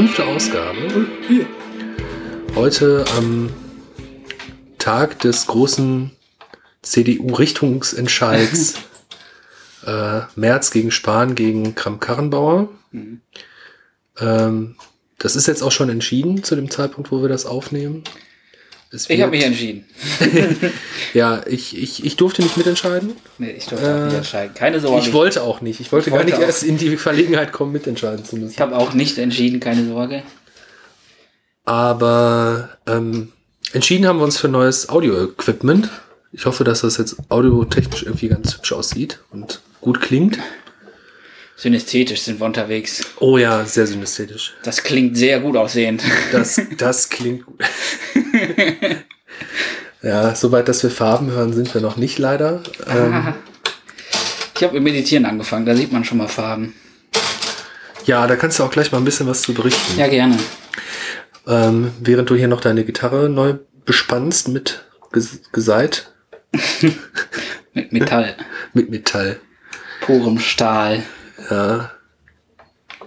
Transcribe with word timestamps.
fünfte 0.00 0.24
Ausgabe. 0.24 0.78
Heute 2.54 3.04
am 3.18 3.50
Tag 4.78 5.18
des 5.18 5.46
großen 5.46 6.12
CDU-Richtungsentscheids 6.80 8.76
äh, 9.86 10.20
März 10.36 10.70
gegen 10.70 10.90
Spahn 10.90 11.34
gegen 11.34 11.74
Kram-Karrenbauer. 11.74 12.70
Mhm. 12.92 13.20
Ähm, 14.18 14.76
das 15.18 15.36
ist 15.36 15.46
jetzt 15.46 15.62
auch 15.62 15.72
schon 15.72 15.90
entschieden 15.90 16.42
zu 16.44 16.56
dem 16.56 16.70
Zeitpunkt, 16.70 17.12
wo 17.12 17.20
wir 17.20 17.28
das 17.28 17.44
aufnehmen. 17.44 18.02
Ich 18.92 19.20
habe 19.22 19.30
mich 19.30 19.44
entschieden. 19.44 19.84
Ja, 21.14 21.42
ich, 21.46 21.76
ich, 21.76 22.04
ich 22.04 22.16
durfte 22.16 22.42
nicht 22.42 22.56
mitentscheiden. 22.56 23.12
Nee, 23.38 23.50
ich 23.52 23.66
durfte 23.66 23.86
auch 23.86 23.98
Äh, 24.00 24.04
nicht 24.06 24.16
entscheiden. 24.16 24.54
Keine 24.54 24.78
Sorge. 24.80 25.00
Ich 25.06 25.12
wollte 25.12 25.42
auch 25.42 25.60
nicht. 25.60 25.80
Ich 25.80 25.90
wollte 25.90 26.08
Ich 26.08 26.12
gar 26.12 26.18
wollte 26.20 26.30
nicht 26.32 26.40
auch. 26.42 26.46
erst 26.46 26.62
in 26.62 26.76
die 26.78 26.96
Verlegenheit 26.96 27.52
kommen, 27.52 27.72
mitentscheiden 27.72 28.24
zu 28.24 28.36
müssen. 28.36 28.52
ich 28.52 28.60
habe 28.60 28.76
auch 28.76 28.92
nicht 28.94 29.18
entschieden, 29.18 29.58
keine 29.60 29.86
Sorge. 29.86 30.22
Aber 31.64 32.70
ähm, 32.86 33.32
entschieden 33.72 34.06
haben 34.06 34.18
wir 34.18 34.24
uns 34.24 34.38
für 34.38 34.48
neues 34.48 34.88
Audio-Equipment. 34.88 35.88
Ich 36.32 36.46
hoffe, 36.46 36.64
dass 36.64 36.82
das 36.82 36.96
jetzt 36.96 37.16
audiotechnisch 37.28 38.04
irgendwie 38.04 38.28
ganz 38.28 38.54
hübsch 38.56 38.72
aussieht 38.72 39.18
und 39.30 39.60
gut 39.80 40.00
klingt. 40.00 40.38
Synästhetisch 41.60 42.22
sind 42.22 42.40
wir 42.40 42.46
unterwegs. 42.46 43.02
Oh 43.18 43.36
ja, 43.36 43.66
sehr 43.66 43.86
synästhetisch. 43.86 44.54
Das 44.62 44.82
klingt 44.82 45.18
sehr 45.18 45.40
gut 45.40 45.58
aussehend. 45.58 46.02
Das, 46.32 46.58
das 46.78 47.10
klingt 47.10 47.44
gut. 47.44 47.62
ja, 50.02 50.34
soweit, 50.34 50.68
dass 50.68 50.82
wir 50.82 50.90
Farben 50.90 51.30
hören, 51.30 51.52
sind 51.52 51.74
wir 51.74 51.82
noch 51.82 51.98
nicht 51.98 52.18
leider. 52.18 52.62
Ähm, 52.88 53.34
Ich 54.56 54.62
habe 54.64 54.74
mit 54.74 54.82
Meditieren 54.82 55.24
angefangen, 55.24 55.64
da 55.64 55.74
sieht 55.74 55.90
man 55.90 56.04
schon 56.04 56.18
mal 56.18 56.28
Farben. 56.28 56.74
ja, 58.04 58.26
da 58.26 58.36
kannst 58.36 58.58
du 58.58 58.62
auch 58.62 58.70
gleich 58.70 58.92
mal 58.92 58.98
ein 58.98 59.04
bisschen 59.06 59.26
was 59.26 59.40
zu 59.42 59.54
berichten. 59.54 59.98
Ja, 59.98 60.06
gerne. 60.06 60.36
Ähm, 61.46 61.92
während 62.00 62.28
du 62.28 62.36
hier 62.36 62.48
noch 62.48 62.60
deine 62.60 62.84
Gitarre 62.84 63.28
neu 63.30 63.54
bespannst 63.86 64.48
mit 64.48 64.84
Ges 65.12 65.40
Geseit, 65.52 66.12
Mit 67.74 67.92
Metall. 67.92 68.34
mit 68.74 68.90
Metall. 68.90 69.40
Purem 70.00 70.38
Stahl. 70.38 71.02
Ja. 71.50 71.90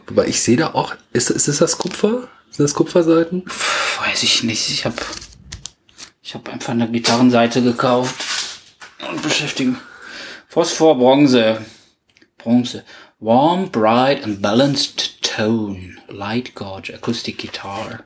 Wobei 0.08 0.28
ich 0.28 0.42
sehe 0.42 0.58
da 0.58 0.74
auch, 0.74 0.96
ist, 1.14 1.30
ist, 1.30 1.48
ist 1.48 1.62
das 1.62 1.78
Kupfer? 1.78 2.28
Sind 2.50 2.64
das 2.64 2.74
Kupferseiten? 2.74 3.44
Pff, 3.48 4.02
weiß 4.02 4.24
ich 4.24 4.44
nicht. 4.44 4.70
Ich 4.70 4.86
habe 4.86 4.96
ich 6.22 6.36
hab 6.36 6.50
einfach 6.50 6.74
eine 6.74 6.92
Gitarrenseite 6.92 7.62
gekauft 7.64 8.24
und 9.10 9.22
beschäftige. 9.22 9.76
Phosphor, 10.48 10.98
Bronze. 10.98 11.66
Bronze. 12.38 12.84
Warm, 13.20 13.70
bright 13.70 14.24
and 14.24 14.42
balanced 14.42 15.24
tone. 15.24 15.98
Light 16.10 16.54
gauge 16.54 16.90
acoustic 16.94 17.38
guitar. 17.38 18.06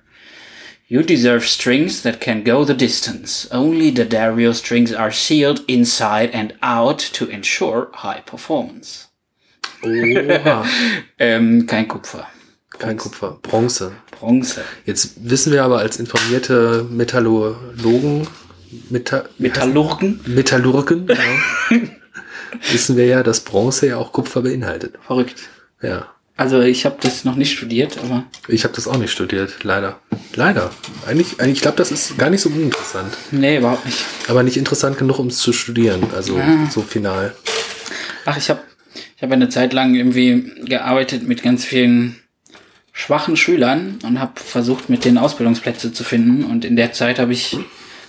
You 0.88 1.03
deserve 1.03 1.45
strings 1.45 2.03
that 2.03 2.21
can 2.21 2.43
go 2.43 2.63
the 2.63 2.73
distance. 2.73 3.49
Only 3.52 3.89
the 3.89 4.05
Dario 4.05 4.53
strings 4.53 4.93
are 4.93 5.11
sealed 5.11 5.65
inside 5.67 6.31
and 6.31 6.53
out 6.61 6.99
to 7.13 7.27
ensure 7.27 7.89
high 7.93 8.21
performance. 8.21 9.06
Oha. 9.83 10.66
Ähm, 11.20 11.66
kein 11.66 11.88
Kupfer. 11.88 12.28
Kein 12.78 12.97
Kupfer. 12.97 13.39
Bronze. 13.42 13.92
Bronze. 14.11 14.61
Jetzt 14.86 15.14
wissen 15.17 15.52
wir 15.52 15.64
aber 15.64 15.80
als 15.80 15.97
informierte 15.97 16.86
Metallurgen, 16.92 18.28
Meta 18.89 19.23
Metallurgen. 19.39 20.20
Metallurgen, 20.28 21.08
genau, 21.08 21.22
wissen 22.72 22.98
wir 22.98 23.05
ja, 23.08 23.23
dass 23.23 23.39
Bronze 23.39 23.87
ja 23.87 23.98
auch 23.98 24.11
Kupfer 24.11 24.42
beinhaltet. 24.42 24.93
Verrückt. 25.05 25.36
Ja. 25.82 26.08
Also 26.36 26.61
ich 26.61 26.86
habe 26.86 26.98
das 27.02 27.26
noch 27.26 27.36
nicht 27.36 27.52
studiert, 27.58 27.98
aber 28.04 28.26
Ich 28.48 28.64
habe 28.64 28.76
das 28.76 28.87
auch 28.87 28.98
nicht 28.98 29.11
studiert, 29.11 29.64
leider. 29.64 29.99
Leider. 30.36 30.70
Eigentlich, 31.08 31.39
eigentlich 31.39 31.58
ich 31.58 31.61
glaube, 31.61 31.77
das 31.77 31.92
ist 31.92 32.16
gar 32.20 32.30
nicht 32.30 32.42
so 32.42 32.49
uninteressant. 32.49 33.17
nee, 33.32 33.58
überhaupt 33.58 33.86
nicht. 33.87 33.98
Aber 34.27 34.43
nicht 34.43 34.58
interessant 34.58 34.99
genug, 34.99 35.17
um 35.17 35.27
es 35.27 35.37
zu 35.39 35.52
studieren. 35.52 36.04
Also 36.16 36.39
so 36.70 36.82
final. 36.83 37.33
Ach, 38.26 38.37
ich 38.37 38.52
habe 38.52 38.60
ich 39.17 39.23
hab 39.23 39.32
eine 39.32 39.50
Zeit 39.50 39.73
lang 39.73 39.95
irgendwie 39.95 40.52
gearbeitet 40.66 41.28
mit 41.28 41.42
ganz 41.42 41.66
vielen 41.66 42.17
schwachen 42.94 43.36
Schülern 43.36 43.98
und 44.04 44.20
habe 44.20 44.39
versucht, 44.39 44.89
mit 44.89 45.05
denen 45.05 45.17
Ausbildungsplätze 45.17 45.92
zu 45.92 46.04
finden. 46.04 46.44
Und 46.44 46.64
in 46.64 46.76
der 46.76 46.94
Zeit 46.94 47.17
habe 47.17 47.33
ich 47.33 47.58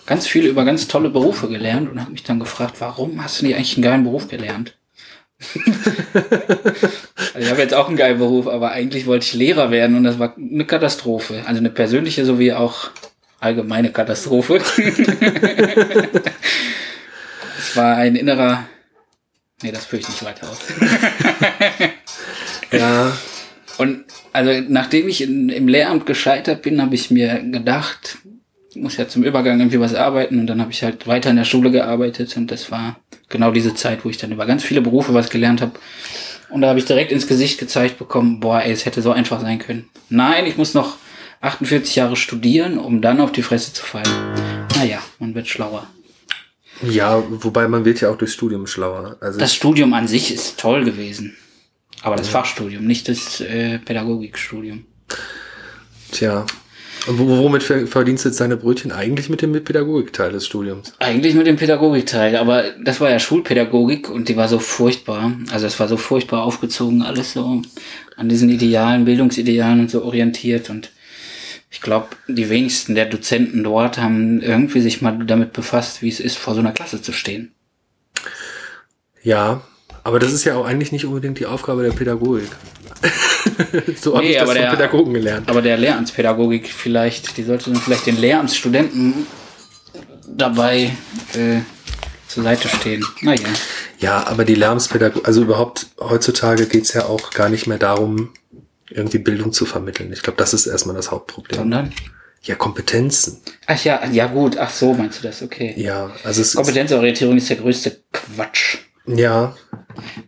ganz 0.05 0.27
viel 0.27 0.45
über 0.45 0.67
ganz 0.67 0.87
tolle 0.87 1.09
Berufe 1.09 1.49
gelernt 1.49 1.91
und 1.91 1.99
habe 1.99 2.13
mich 2.13 2.25
dann 2.25 2.39
gefragt, 2.39 2.75
warum 2.81 3.25
hast 3.25 3.41
du 3.41 3.47
nicht 3.47 3.57
eigentlich 3.57 3.77
einen 3.77 3.85
geilen 3.85 4.05
Beruf 4.05 4.29
gelernt? 4.29 4.77
also 6.15 7.39
ich 7.39 7.51
habe 7.51 7.63
jetzt 7.63 7.73
auch 7.73 7.89
einen 7.89 7.97
geilen 7.97 8.19
Beruf, 8.19 8.47
aber 8.47 8.73
eigentlich 8.73 9.07
wollte 9.07 9.25
ich 9.25 9.33
Lehrer 9.33 9.71
werden 9.71 9.97
und 9.97 10.05
das 10.05 10.19
war 10.19 10.37
eine 10.37 10.67
Katastrophe. 10.67 11.43
Also 11.47 11.59
eine 11.59 11.71
persönliche 11.71 12.27
sowie 12.27 12.53
auch 12.53 12.91
allgemeine 13.41 13.93
Katastrophe. 13.93 14.57
es 17.59 17.77
war 17.77 17.97
ein 17.97 18.15
innerer 18.15 18.67
Nee, 19.63 19.73
das 19.73 19.87
führe 19.87 20.03
ich 20.03 20.09
nicht 20.09 20.25
weiter 20.25 20.49
aus. 20.51 20.59
Ja, 22.71 23.13
Und 23.79 24.05
also 24.33 24.63
nachdem 24.69 25.09
ich 25.09 25.23
in, 25.23 25.49
im 25.49 25.69
Lehramt 25.69 26.05
gescheitert 26.05 26.63
bin, 26.63 26.83
habe 26.83 26.95
ich 26.95 27.11
mir 27.11 27.41
gedacht, 27.41 28.19
ich 28.71 28.77
muss 28.77 28.97
ja 28.99 29.09
zum 29.09 29.25
Übergang 29.25 29.59
irgendwie 29.59 29.81
was 29.81 29.95
arbeiten 29.95 30.39
und 30.39 30.47
dann 30.49 30.61
habe 30.61 30.71
ich 30.71 30.83
halt 30.83 31.07
weiter 31.07 31.31
in 31.31 31.37
der 31.37 31.45
Schule 31.45 31.71
gearbeitet 31.71 32.37
und 32.37 32.51
das 32.51 32.71
war 32.71 33.01
genau 33.29 33.51
diese 33.53 33.75
Zeit, 33.75 34.05
wo 34.05 34.11
ich 34.11 34.19
dann 34.19 34.33
über 34.33 34.45
ganz 34.47 34.63
viele 34.65 34.83
Berufe 34.83 35.15
was 35.15 35.31
gelernt 35.31 35.63
habe. 35.63 35.73
Und 36.51 36.61
da 36.63 36.69
habe 36.69 36.79
ich 36.79 36.85
direkt 36.85 37.13
ins 37.13 37.27
Gesicht 37.27 37.59
gezeigt 37.59 37.99
bekommen, 37.99 38.41
boah, 38.41 38.61
ey, 38.63 38.73
es 38.73 38.85
hätte 38.85 39.01
so 39.03 39.13
einfach 39.13 39.41
sein 39.41 39.59
können. 39.59 39.89
Nein, 40.09 40.47
ich 40.47 40.57
muss 40.57 40.75
noch 40.75 40.97
48 41.41 41.97
Jahre 41.97 42.17
studieren, 42.17 42.79
um 42.79 43.01
dann 43.01 43.21
auf 43.21 43.33
die 43.33 43.43
Fresse 43.43 43.73
zu 43.73 43.85
fallen. 43.85 44.67
Naja, 44.77 44.99
man 45.19 45.35
wird 45.35 45.49
schlauer. 45.49 45.87
Ja, 46.83 47.22
wobei 47.28 47.66
man 47.69 47.84
wird 47.84 48.00
ja 48.00 48.11
auch 48.11 48.16
durchs 48.19 48.34
Studium 48.34 48.66
schlauer. 48.66 49.16
Also 49.21 49.39
Das 49.39 49.55
Studium 49.55 49.94
an 49.94 50.06
sich 50.09 50.33
ist 50.33 50.59
toll 50.61 50.84
gewesen. 50.84 51.37
Aber 52.03 52.15
das 52.16 52.28
Fachstudium, 52.28 52.84
nicht 52.87 53.09
das 53.09 53.41
äh, 53.41 53.78
Pädagogikstudium. 53.81 54.84
Tja. 56.12 56.47
Und 57.06 57.19
wo- 57.19 57.27
womit 57.39 57.62
ver- 57.62 57.87
verdienst 57.87 58.25
du 58.25 58.28
jetzt 58.28 58.41
deine 58.41 58.56
Brötchen? 58.56 58.93
Eigentlich 58.93 59.28
mit 59.28 59.41
dem 59.43 59.53
Pädagogikteil 59.65 60.33
des 60.33 60.47
Studiums. 60.47 60.93
Eigentlich 60.99 61.34
mit 61.34 61.47
dem 61.47 61.56
Pädagogikteil, 61.56 62.37
aber 62.37 62.65
das 62.84 63.00
war 63.00 63.10
ja 63.10 63.19
Schulpädagogik 63.19 64.10
und 64.10 64.28
die 64.28 64.37
war 64.37 64.49
so 64.49 64.59
furchtbar. 64.59 65.33
Also 65.50 65.66
es 65.66 65.78
war 65.81 65.89
so 65.89 65.97
furchtbar 65.97 66.43
aufgezogen, 66.43 67.03
alles 67.03 67.33
so 67.33 67.62
an 68.16 68.28
diesen 68.28 68.49
Idealen, 68.50 69.05
Bildungsidealen 69.05 69.81
und 69.81 69.91
so 69.91 70.05
orientiert. 70.05 70.71
Und 70.71 70.91
ich 71.71 71.81
glaube, 71.81 72.09
die 72.29 72.49
wenigsten 72.49 72.95
der 72.95 73.06
Dozenten 73.06 73.62
dort 73.62 73.99
haben 73.99 74.41
irgendwie 74.41 74.81
sich 74.81 75.03
mal 75.03 75.19
damit 75.27 75.53
befasst, 75.53 76.01
wie 76.03 76.09
es 76.09 76.21
ist, 76.21 76.39
vor 76.39 76.55
so 76.55 76.61
einer 76.61 76.73
Klasse 76.73 77.03
zu 77.03 77.12
stehen. 77.12 77.53
Ja, 79.23 79.62
aber 80.05 80.19
das 80.19 80.33
ist 80.33 80.45
ja 80.45 80.57
auch 80.57 80.65
eigentlich 80.65 80.93
nicht 80.93 81.05
unbedingt 81.05 81.39
die 81.39 81.47
Aufgabe 81.47 81.83
der 81.83 81.91
Pädagogik. 81.91 82.49
so 84.01 84.15
habe 84.17 84.25
Nee, 84.25 84.31
ich 84.33 84.34
das 84.39 84.43
aber 84.45 84.53
von 84.53 84.62
der- 84.62 84.71
Pädagogen 84.71 85.15
gelernt. 85.15 85.49
Aber 85.49 85.62
der 85.62 85.77
Lehramtspädagogik 85.77 86.69
vielleicht, 86.73 87.37
die 87.37 87.43
sollte 87.45 87.71
dann 87.71 87.81
vielleicht 87.81 88.07
den 88.07 88.17
Lehramtsstudenten 88.19 89.27
dabei 90.27 90.93
äh, 91.34 91.61
zur 92.28 92.43
Seite 92.45 92.69
stehen. 92.69 93.05
Naja. 93.23 93.47
Ja, 93.99 94.27
aber 94.27 94.45
die 94.45 94.55
Lärmspädagogik, 94.55 95.27
also 95.27 95.43
überhaupt 95.43 95.89
heutzutage 96.01 96.67
geht's 96.67 96.93
ja 96.93 97.05
auch 97.07 97.31
gar 97.31 97.49
nicht 97.49 97.67
mehr 97.67 97.78
darum, 97.78 98.31
irgendwie 98.91 99.19
Bildung 99.19 99.53
zu 99.53 99.66
vermitteln. 99.66 100.12
Ich 100.12 100.22
glaube, 100.22 100.38
das 100.38 100.54
ist 100.54 100.66
erstmal 100.66 100.97
das 100.97 101.10
Hauptproblem. 101.10 101.59
Sondern? 101.59 101.93
Ja, 102.43 102.54
Kompetenzen. 102.54 103.39
Ach 103.66 103.83
ja, 103.84 104.07
ja 104.10 104.27
gut, 104.27 104.57
ach 104.59 104.71
so 104.71 104.95
meinst 104.95 105.18
du 105.18 105.27
das, 105.27 105.42
okay. 105.42 105.74
Ja, 105.77 106.13
also 106.24 106.41
es 106.41 106.48
ist, 106.48 106.57
Kompetenzorientierung 106.57 107.36
ist 107.36 107.51
der 107.51 107.57
größte 107.57 108.01
Quatsch. 108.13 108.78
ja, 109.07 109.57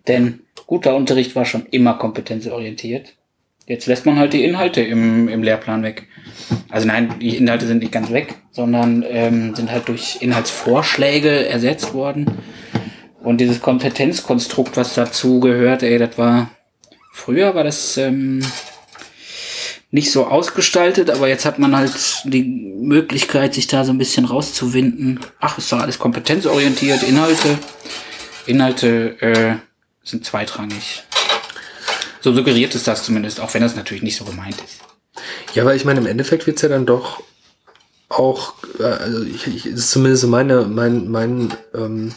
Denn 0.09 0.41
guter 0.67 0.95
Unterricht 0.95 1.35
war 1.35 1.45
schon 1.45 1.67
immer 1.67 1.95
kompetenzorientiert. 1.95 3.15
Jetzt 3.67 3.87
lässt 3.87 4.07
man 4.07 4.19
halt 4.19 4.33
die 4.33 4.45
Inhalte 4.45 4.81
im, 4.81 5.29
im 5.29 5.43
Lehrplan 5.43 5.83
weg. 5.83 6.09
Also 6.69 6.87
nein, 6.87 7.15
die 7.21 7.37
Inhalte 7.37 7.67
sind 7.67 7.79
nicht 7.79 7.93
ganz 7.93 8.11
weg, 8.11 8.35
sondern 8.51 9.05
ähm, 9.09 9.55
sind 9.55 9.71
halt 9.71 9.89
durch 9.89 10.19
Inhaltsvorschläge 10.21 11.47
ersetzt 11.47 11.95
worden. 11.95 12.27
Und 13.23 13.41
dieses 13.41 13.61
Kompetenzkonstrukt, 13.61 14.77
was 14.77 14.95
dazu 14.95 15.41
gehört, 15.41 15.83
ey, 15.83 15.99
das 15.99 16.17
war 16.19 16.51
früher 17.13 17.55
war 17.55 17.65
das 17.65 17.97
ähm, 17.97 18.43
nicht 19.91 20.13
so 20.13 20.27
ausgestaltet, 20.27 21.11
aber 21.11 21.29
jetzt 21.29 21.45
hat 21.45 21.59
man 21.59 21.77
halt 21.77 21.93
die 22.25 22.45
Möglichkeit, 22.45 23.55
sich 23.55 23.67
da 23.67 23.85
so 23.85 23.93
ein 23.93 23.99
bisschen 23.99 24.25
rauszuwinden. 24.25 25.21
Ach, 25.41 25.59
ist 25.59 25.73
doch 25.73 25.81
alles 25.81 25.99
kompetenzorientiert, 25.99 27.03
Inhalte. 27.03 27.59
Inhalte 28.47 29.21
äh, 29.21 29.57
sind 30.05 30.25
zweitrangig. 30.25 31.03
So 32.21 32.33
suggeriert 32.33 32.75
es 32.75 32.85
das 32.85 33.03
zumindest, 33.03 33.41
auch 33.41 33.53
wenn 33.55 33.63
das 33.63 33.77
natürlich 33.77 34.03
nicht 34.03 34.17
so 34.17 34.25
gemeint 34.25 34.57
ist. 34.65 34.81
Ja, 35.55 35.65
aber 35.65 35.75
ich 35.75 35.85
meine, 35.85 36.01
im 36.01 36.07
Endeffekt 36.07 36.47
wird's 36.47 36.63
ja 36.63 36.69
dann 36.69 36.87
doch 36.87 37.23
auch, 38.09 38.55
äh, 38.79 38.85
also 38.85 39.23
ich, 39.23 39.47
ich, 39.47 39.67
ist 39.67 39.91
zumindest 39.91 40.27
meine, 40.27 40.63
mein, 40.67 41.11
mein, 41.11 41.53
ähm, 41.75 42.15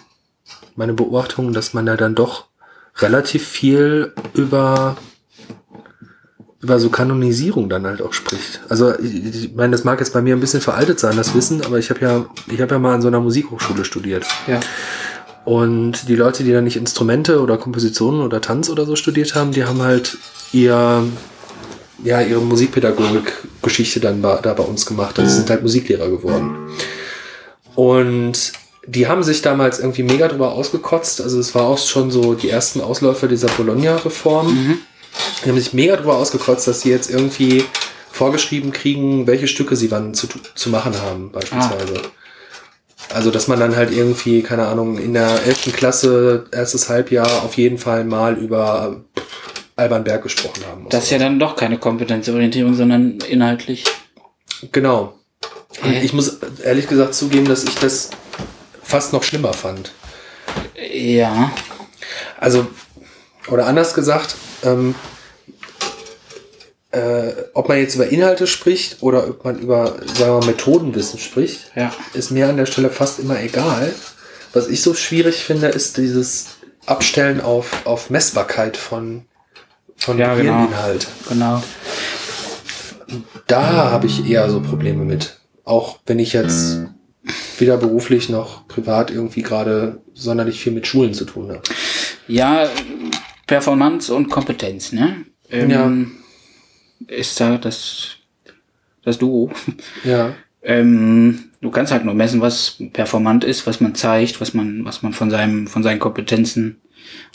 meine 0.75 0.93
Beobachtung, 0.93 1.53
dass 1.53 1.73
man 1.73 1.85
da 1.85 1.95
dann 1.95 2.15
doch 2.15 2.45
relativ 2.97 3.47
viel 3.47 4.13
über 4.33 4.97
über 6.63 6.79
so 6.79 6.89
Kanonisierung 6.89 7.67
dann 7.67 7.85
halt 7.85 8.01
auch 8.01 8.13
spricht. 8.13 8.61
Also 8.69 8.97
ich, 8.97 9.53
meine, 9.53 9.73
das 9.73 9.83
mag 9.83 9.99
jetzt 9.99 10.13
bei 10.13 10.21
mir 10.21 10.33
ein 10.33 10.39
bisschen 10.39 10.61
veraltet 10.61 10.97
sein, 10.97 11.17
das 11.17 11.35
Wissen, 11.35 11.63
aber 11.65 11.77
ich 11.77 11.89
habe 11.89 11.99
ja, 11.99 12.25
ich 12.47 12.61
habe 12.61 12.73
ja 12.73 12.79
mal 12.79 12.95
an 12.95 13.01
so 13.01 13.09
einer 13.09 13.19
Musikhochschule 13.19 13.83
studiert. 13.83 14.25
Ja. 14.47 14.61
Und 15.43 16.07
die 16.07 16.15
Leute, 16.15 16.45
die 16.45 16.53
da 16.53 16.61
nicht 16.61 16.77
Instrumente 16.77 17.41
oder 17.41 17.57
Kompositionen 17.57 18.21
oder 18.21 18.39
Tanz 18.39 18.69
oder 18.69 18.85
so 18.85 18.95
studiert 18.95 19.35
haben, 19.35 19.51
die 19.51 19.65
haben 19.65 19.81
halt 19.81 20.17
ihr, 20.53 21.03
ja, 22.01 22.21
ihre 22.21 22.41
Musikpädagogik-Geschichte 22.41 23.99
dann 23.99 24.21
da 24.21 24.37
bei 24.37 24.63
uns 24.63 24.85
gemacht. 24.85 25.19
Also 25.19 25.35
sind 25.35 25.49
halt 25.49 25.63
Musiklehrer 25.63 26.09
geworden. 26.09 26.55
Und 27.75 28.53
die 28.85 29.07
haben 29.07 29.23
sich 29.23 29.41
damals 29.41 29.79
irgendwie 29.79 30.03
mega 30.03 30.27
drüber 30.27 30.51
ausgekotzt. 30.51 31.21
Also 31.21 31.39
es 31.39 31.55
war 31.55 31.63
auch 31.63 31.77
schon 31.77 32.11
so 32.11 32.33
die 32.33 32.49
ersten 32.49 32.81
Ausläufer 32.81 33.27
dieser 33.27 33.47
Bologna-Reform. 33.47 34.79
Die 35.43 35.49
haben 35.49 35.57
sich 35.57 35.73
mega 35.73 35.95
drüber 35.95 36.17
ausgekotzt, 36.17 36.67
dass 36.67 36.81
sie 36.81 36.89
jetzt 36.89 37.09
irgendwie 37.09 37.63
vorgeschrieben 38.11 38.71
kriegen, 38.71 39.25
welche 39.25 39.47
Stücke 39.47 39.75
sie 39.75 39.89
wann 39.89 40.13
zu, 40.13 40.27
zu 40.55 40.69
machen 40.69 40.93
haben, 41.01 41.31
beispielsweise. 41.31 42.01
Also, 43.13 43.31
dass 43.31 43.47
man 43.47 43.59
dann 43.59 43.75
halt 43.75 43.91
irgendwie, 43.91 44.41
keine 44.41 44.67
Ahnung, 44.67 44.97
in 44.97 45.13
der 45.13 45.43
11. 45.45 45.73
Klasse, 45.75 46.45
erstes 46.51 46.89
Halbjahr 46.89 47.43
auf 47.43 47.57
jeden 47.57 47.77
Fall 47.77 48.05
mal 48.05 48.35
über 48.35 49.01
Alban 49.75 50.03
Berg 50.03 50.23
gesprochen 50.23 50.63
haben 50.69 50.83
muss. 50.83 50.91
Das 50.91 51.05
ist 51.05 51.09
ja 51.11 51.19
dann 51.19 51.39
doch 51.39 51.55
keine 51.55 51.77
Kompetenzorientierung, 51.77 52.75
sondern 52.75 53.19
inhaltlich. 53.29 53.83
Genau. 54.71 55.19
Und 55.83 55.93
ich 55.93 56.13
muss 56.13 56.39
ehrlich 56.63 56.87
gesagt 56.87 57.15
zugeben, 57.15 57.45
dass 57.45 57.63
ich 57.63 57.75
das 57.75 58.11
fast 58.83 59.13
noch 59.13 59.23
schlimmer 59.23 59.53
fand. 59.53 59.91
Ja. 60.91 61.51
Also, 62.39 62.67
oder 63.49 63.65
anders 63.67 63.93
gesagt, 63.93 64.35
ähm, 64.63 64.95
äh, 66.91 67.31
ob 67.53 67.69
man 67.69 67.79
jetzt 67.79 67.95
über 67.95 68.07
Inhalte 68.07 68.45
spricht 68.47 69.01
oder 69.01 69.27
ob 69.27 69.43
man 69.45 69.57
über, 69.59 69.95
sagen 70.05 70.17
wir 70.17 70.39
mal, 70.39 70.45
Methodenwissen 70.45 71.19
spricht, 71.19 71.71
Ja. 71.75 71.91
ist 72.13 72.31
mir 72.31 72.47
an 72.49 72.57
der 72.57 72.65
Stelle 72.67 72.89
fast 72.89 73.19
immer 73.19 73.39
egal. 73.41 73.93
Was 74.53 74.67
ich 74.67 74.81
so 74.83 74.93
schwierig 74.93 75.43
finde, 75.43 75.67
ist 75.69 75.97
dieses 75.97 76.47
Abstellen 76.85 77.41
auf, 77.41 77.85
auf 77.85 78.09
Messbarkeit 78.11 78.77
von, 78.77 79.25
von 79.95 80.19
Ja, 80.19 80.35
genau. 80.35 80.53
Gehirninhalt. 80.53 81.07
Genau. 81.29 81.63
Da 83.47 83.89
habe 83.91 84.05
ich 84.07 84.29
eher 84.29 84.49
so 84.49 84.61
Probleme 84.61 85.03
mit. 85.03 85.39
Auch 85.65 85.99
wenn 86.05 86.19
ich 86.19 86.33
jetzt 86.33 86.79
weder 87.57 87.77
beruflich 87.77 88.29
noch 88.29 88.67
privat 88.67 89.11
irgendwie 89.11 89.41
gerade 89.41 90.01
sonderlich 90.13 90.59
viel 90.59 90.73
mit 90.73 90.87
Schulen 90.87 91.13
zu 91.13 91.25
tun 91.25 91.49
habe. 91.49 91.61
Ja, 92.27 92.69
Performance 93.47 94.13
und 94.13 94.29
Kompetenz, 94.29 94.91
ne? 94.91 95.25
Ähm, 95.49 95.69
Ist 97.07 97.39
da 97.39 97.57
das, 97.57 98.17
das 99.03 99.17
Duo. 99.17 99.51
Ja. 100.03 100.33
Ähm, 100.61 101.51
du 101.61 101.69
kannst 101.71 101.91
halt 101.91 102.05
nur 102.05 102.13
messen, 102.13 102.39
was 102.39 102.77
performant 102.93 103.43
ist, 103.43 103.67
was 103.67 103.81
man 103.81 103.95
zeigt, 103.95 104.39
was 104.39 104.53
man, 104.53 104.85
was 104.85 105.01
man 105.01 105.11
von 105.11 105.29
seinem, 105.29 105.67
von 105.67 105.83
seinen 105.83 105.99
Kompetenzen, 105.99 106.81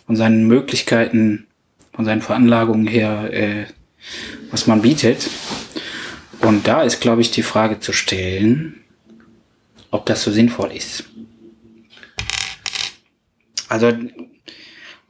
von 0.06 0.17
seinen 0.17 0.46
Möglichkeiten, 0.46 1.46
von 1.93 2.06
seinen 2.06 2.23
Veranlagungen 2.23 2.87
her, 2.87 3.29
äh, 3.32 3.67
was 4.50 4.67
man 4.67 4.81
bietet. 4.81 5.29
Und 6.40 6.67
da 6.67 6.82
ist, 6.82 7.00
glaube 7.00 7.20
ich, 7.20 7.31
die 7.31 7.43
Frage 7.43 7.81
zu 7.81 7.93
stellen, 7.93 8.81
ob 9.90 10.06
das 10.06 10.23
so 10.23 10.31
sinnvoll 10.31 10.73
ist. 10.73 11.05
Also, 13.69 13.93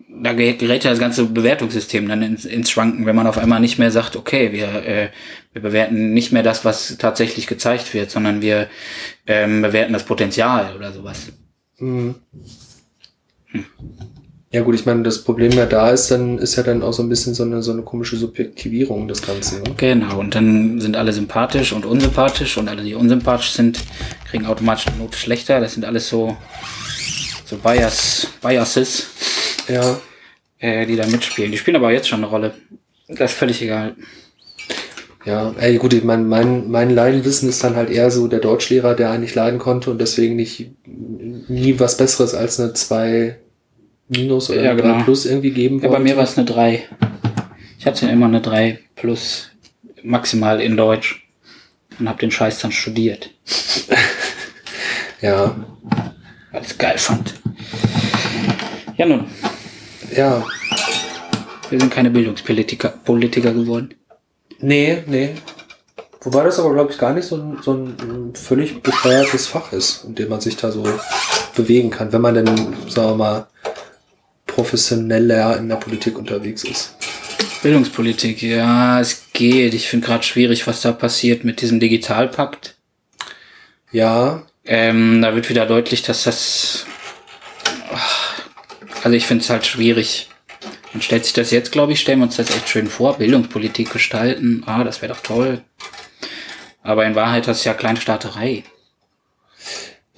da 0.08 0.32
ge- 0.32 0.54
gerät 0.54 0.84
ja 0.84 0.90
das 0.90 0.98
ganze 0.98 1.24
Bewertungssystem 1.26 2.08
dann 2.08 2.22
ins, 2.22 2.44
ins 2.44 2.70
Schwanken, 2.70 3.06
wenn 3.06 3.14
man 3.14 3.26
auf 3.26 3.38
einmal 3.38 3.60
nicht 3.60 3.78
mehr 3.78 3.90
sagt, 3.90 4.16
okay, 4.16 4.52
wir, 4.52 4.68
äh, 4.84 5.10
wir 5.52 5.62
bewerten 5.62 6.12
nicht 6.12 6.32
mehr 6.32 6.42
das, 6.42 6.64
was 6.64 6.96
tatsächlich 6.98 7.46
gezeigt 7.46 7.94
wird, 7.94 8.10
sondern 8.10 8.40
wir 8.40 8.68
ähm, 9.26 9.62
bewerten 9.62 9.92
das 9.92 10.04
Potenzial 10.04 10.74
oder 10.74 10.92
sowas. 10.92 11.28
Mhm. 11.78 12.16
Ja 14.50 14.62
gut, 14.62 14.74
ich 14.74 14.86
meine, 14.86 15.02
das 15.02 15.24
Problem 15.24 15.52
ja 15.52 15.66
da 15.66 15.90
ist, 15.90 16.10
dann 16.10 16.38
ist 16.38 16.56
ja 16.56 16.62
dann 16.62 16.82
auch 16.82 16.94
so 16.94 17.02
ein 17.02 17.08
bisschen 17.10 17.34
so 17.34 17.42
eine, 17.42 17.62
so 17.62 17.70
eine 17.70 17.82
komische 17.82 18.16
Subjektivierung 18.16 19.06
des 19.06 19.20
Ganzen. 19.20 19.62
Ne? 19.62 19.74
Genau, 19.76 20.18
und 20.18 20.34
dann 20.34 20.80
sind 20.80 20.96
alle 20.96 21.12
sympathisch 21.12 21.72
und 21.74 21.84
unsympathisch 21.84 22.56
und 22.56 22.68
alle, 22.68 22.82
die 22.82 22.94
unsympathisch 22.94 23.50
sind, 23.50 23.78
kriegen 24.30 24.46
automatisch 24.46 24.86
eine 24.86 24.96
Note 24.96 25.18
schlechter. 25.18 25.60
Das 25.60 25.74
sind 25.74 25.84
alles 25.84 26.08
so, 26.08 26.34
so 27.44 27.56
Bias, 27.58 28.28
Biases, 28.40 29.08
Ja, 29.68 29.98
äh, 30.60 30.86
die 30.86 30.96
da 30.96 31.06
mitspielen. 31.06 31.52
Die 31.52 31.58
spielen 31.58 31.76
aber 31.76 31.92
jetzt 31.92 32.08
schon 32.08 32.20
eine 32.20 32.28
Rolle. 32.28 32.54
Das 33.06 33.32
ist 33.32 33.38
völlig 33.38 33.60
egal. 33.60 33.96
ja. 35.26 35.54
Ey, 35.58 35.76
gut, 35.76 35.92
ich 35.92 36.04
meine, 36.04 36.22
mein, 36.22 36.70
mein 36.70 36.88
Leidenwissen 36.88 37.50
ist 37.50 37.62
dann 37.64 37.76
halt 37.76 37.90
eher 37.90 38.10
so 38.10 38.28
der 38.28 38.40
Deutschlehrer, 38.40 38.94
der 38.94 39.10
eigentlich 39.10 39.34
leiden 39.34 39.58
konnte 39.58 39.90
und 39.90 40.00
deswegen 40.00 40.36
nicht 40.36 40.70
nie 40.86 41.78
was 41.78 41.98
Besseres 41.98 42.32
als 42.34 42.58
eine 42.58 42.72
2 42.72 43.36
Minus 44.08 44.50
oder 44.50 44.62
Ja, 44.62 44.74
genau. 44.74 44.98
3 44.98 45.02
Plus 45.04 45.26
irgendwie 45.26 45.50
geben 45.50 45.80
Ja, 45.80 45.88
bei 45.88 45.98
mir 45.98 46.16
war 46.16 46.24
es 46.24 46.36
eine 46.36 46.46
3. 46.46 46.84
Ich 47.78 47.86
hatte 47.86 48.08
immer 48.08 48.26
eine 48.26 48.40
3 48.40 48.78
plus 48.96 49.50
maximal 50.02 50.60
in 50.60 50.76
Deutsch 50.76 51.28
und 51.98 52.08
habe 52.08 52.18
den 52.18 52.30
Scheiß 52.30 52.60
dann 52.60 52.72
studiert, 52.72 53.30
Ja, 55.20 55.56
weil 56.52 56.62
ich 56.62 56.78
geil 56.78 56.96
fand. 56.96 57.34
Ja 58.96 59.06
nun, 59.06 59.26
ja. 60.16 60.44
wir 61.70 61.80
sind 61.80 61.92
keine 61.92 62.10
Bildungspolitiker 62.10 62.88
Politiker 63.04 63.52
geworden. 63.52 63.94
Nee, 64.60 65.02
nee. 65.06 65.30
Wobei 66.22 66.44
das 66.44 66.58
aber, 66.58 66.72
glaube 66.74 66.90
ich, 66.90 66.98
gar 66.98 67.12
nicht 67.14 67.26
so 67.26 67.36
ein, 67.36 67.58
so 67.62 67.72
ein 67.74 68.32
völlig 68.34 68.82
bescheuertes 68.82 69.46
Fach 69.46 69.72
ist, 69.72 70.04
in 70.04 70.16
dem 70.16 70.28
man 70.28 70.40
sich 70.40 70.56
da 70.56 70.72
so 70.72 70.84
bewegen 71.54 71.90
kann, 71.90 72.12
wenn 72.12 72.20
man 72.20 72.34
denn, 72.34 72.46
sagen 72.88 73.10
wir 73.10 73.14
mal, 73.16 73.46
professioneller 74.58 75.56
in 75.56 75.68
der 75.68 75.76
Politik 75.76 76.18
unterwegs 76.18 76.64
ist. 76.64 76.96
Bildungspolitik, 77.62 78.42
ja, 78.42 78.98
es 79.00 79.28
geht. 79.32 79.72
Ich 79.72 79.88
finde 79.88 80.08
gerade 80.08 80.24
schwierig, 80.24 80.66
was 80.66 80.80
da 80.80 80.90
passiert 80.90 81.44
mit 81.44 81.60
diesem 81.60 81.78
Digitalpakt. 81.78 82.74
Ja, 83.92 84.42
Ähm, 84.70 85.22
da 85.22 85.34
wird 85.34 85.48
wieder 85.48 85.64
deutlich, 85.64 86.02
dass 86.02 86.24
das. 86.24 86.84
Also 89.02 89.16
ich 89.16 89.26
finde 89.26 89.44
es 89.44 89.48
halt 89.48 89.64
schwierig. 89.64 90.28
Man 90.92 91.00
stellt 91.02 91.24
sich 91.24 91.32
das 91.32 91.52
jetzt, 91.52 91.72
glaube 91.72 91.92
ich, 91.92 92.00
stellen 92.00 92.18
wir 92.18 92.24
uns 92.24 92.36
das 92.36 92.50
echt 92.50 92.68
schön 92.68 92.88
vor. 92.88 93.16
Bildungspolitik 93.16 93.90
gestalten. 93.90 94.64
Ah, 94.66 94.84
das 94.84 95.00
wäre 95.00 95.14
doch 95.14 95.22
toll. 95.22 95.62
Aber 96.82 97.06
in 97.06 97.14
Wahrheit 97.14 97.46
das 97.46 97.58
ist 97.58 97.64
ja 97.64 97.74
Kleinstaaterei. 97.74 98.64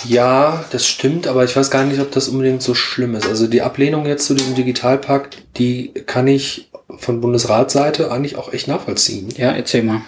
Ja, 0.05 0.65
das 0.71 0.87
stimmt, 0.87 1.27
aber 1.27 1.45
ich 1.45 1.57
weiß 1.57 1.71
gar 1.71 1.85
nicht, 1.85 2.01
ob 2.01 2.11
das 2.11 2.29
unbedingt 2.29 2.63
so 2.63 2.75
schlimm 2.75 3.15
ist. 3.15 3.27
Also 3.27 3.47
die 3.47 3.63
Ablehnung 3.63 4.07
jetzt 4.07 4.27
zu 4.27 4.35
diesem 4.35 4.55
Digitalpakt, 4.55 5.39
die 5.57 5.93
kann 6.07 6.27
ich 6.27 6.71
von 6.99 7.21
Bundesratsseite 7.21 8.11
eigentlich 8.11 8.37
auch 8.37 8.53
echt 8.53 8.69
nachvollziehen. 8.69 9.29
Ja, 9.37 9.53
erzähl 9.53 9.83
mal. 9.83 10.03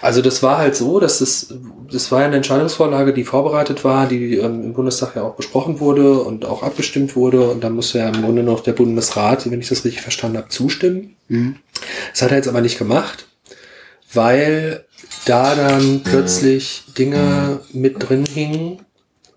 Also 0.00 0.22
das 0.22 0.42
war 0.42 0.58
halt 0.58 0.76
so, 0.76 1.00
dass 1.00 1.18
das, 1.18 1.52
das 1.90 2.12
war 2.12 2.20
ja 2.20 2.26
eine 2.26 2.36
Entscheidungsvorlage, 2.36 3.12
die 3.12 3.24
vorbereitet 3.24 3.84
war, 3.84 4.06
die 4.06 4.36
ähm, 4.36 4.62
im 4.62 4.72
Bundestag 4.72 5.16
ja 5.16 5.22
auch 5.22 5.34
besprochen 5.34 5.80
wurde 5.80 6.20
und 6.20 6.44
auch 6.44 6.62
abgestimmt 6.62 7.16
wurde. 7.16 7.50
Und 7.50 7.64
dann 7.64 7.74
musste 7.74 7.98
ja 7.98 8.08
im 8.08 8.22
Grunde 8.22 8.42
noch 8.42 8.62
der 8.62 8.72
Bundesrat, 8.72 9.50
wenn 9.50 9.60
ich 9.60 9.68
das 9.68 9.84
richtig 9.84 10.02
verstanden 10.02 10.38
habe, 10.38 10.48
zustimmen. 10.48 11.16
Mhm. 11.28 11.56
Das 12.12 12.22
hat 12.22 12.30
er 12.30 12.36
jetzt 12.36 12.48
aber 12.48 12.60
nicht 12.60 12.78
gemacht, 12.78 13.26
weil 14.12 14.84
da 15.24 15.54
dann 15.54 16.02
plötzlich 16.04 16.84
Dinge 16.96 17.60
mit 17.72 18.08
drin 18.08 18.24
hingen, 18.24 18.80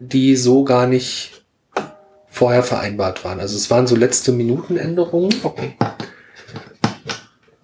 die 0.09 0.35
so 0.35 0.63
gar 0.63 0.87
nicht 0.87 1.43
vorher 2.27 2.63
vereinbart 2.63 3.23
waren. 3.23 3.39
Also 3.39 3.55
es 3.55 3.69
waren 3.69 3.87
so 3.87 3.95
letzte 3.95 4.31
Minutenänderungen 4.31 5.33
Okay. 5.43 5.75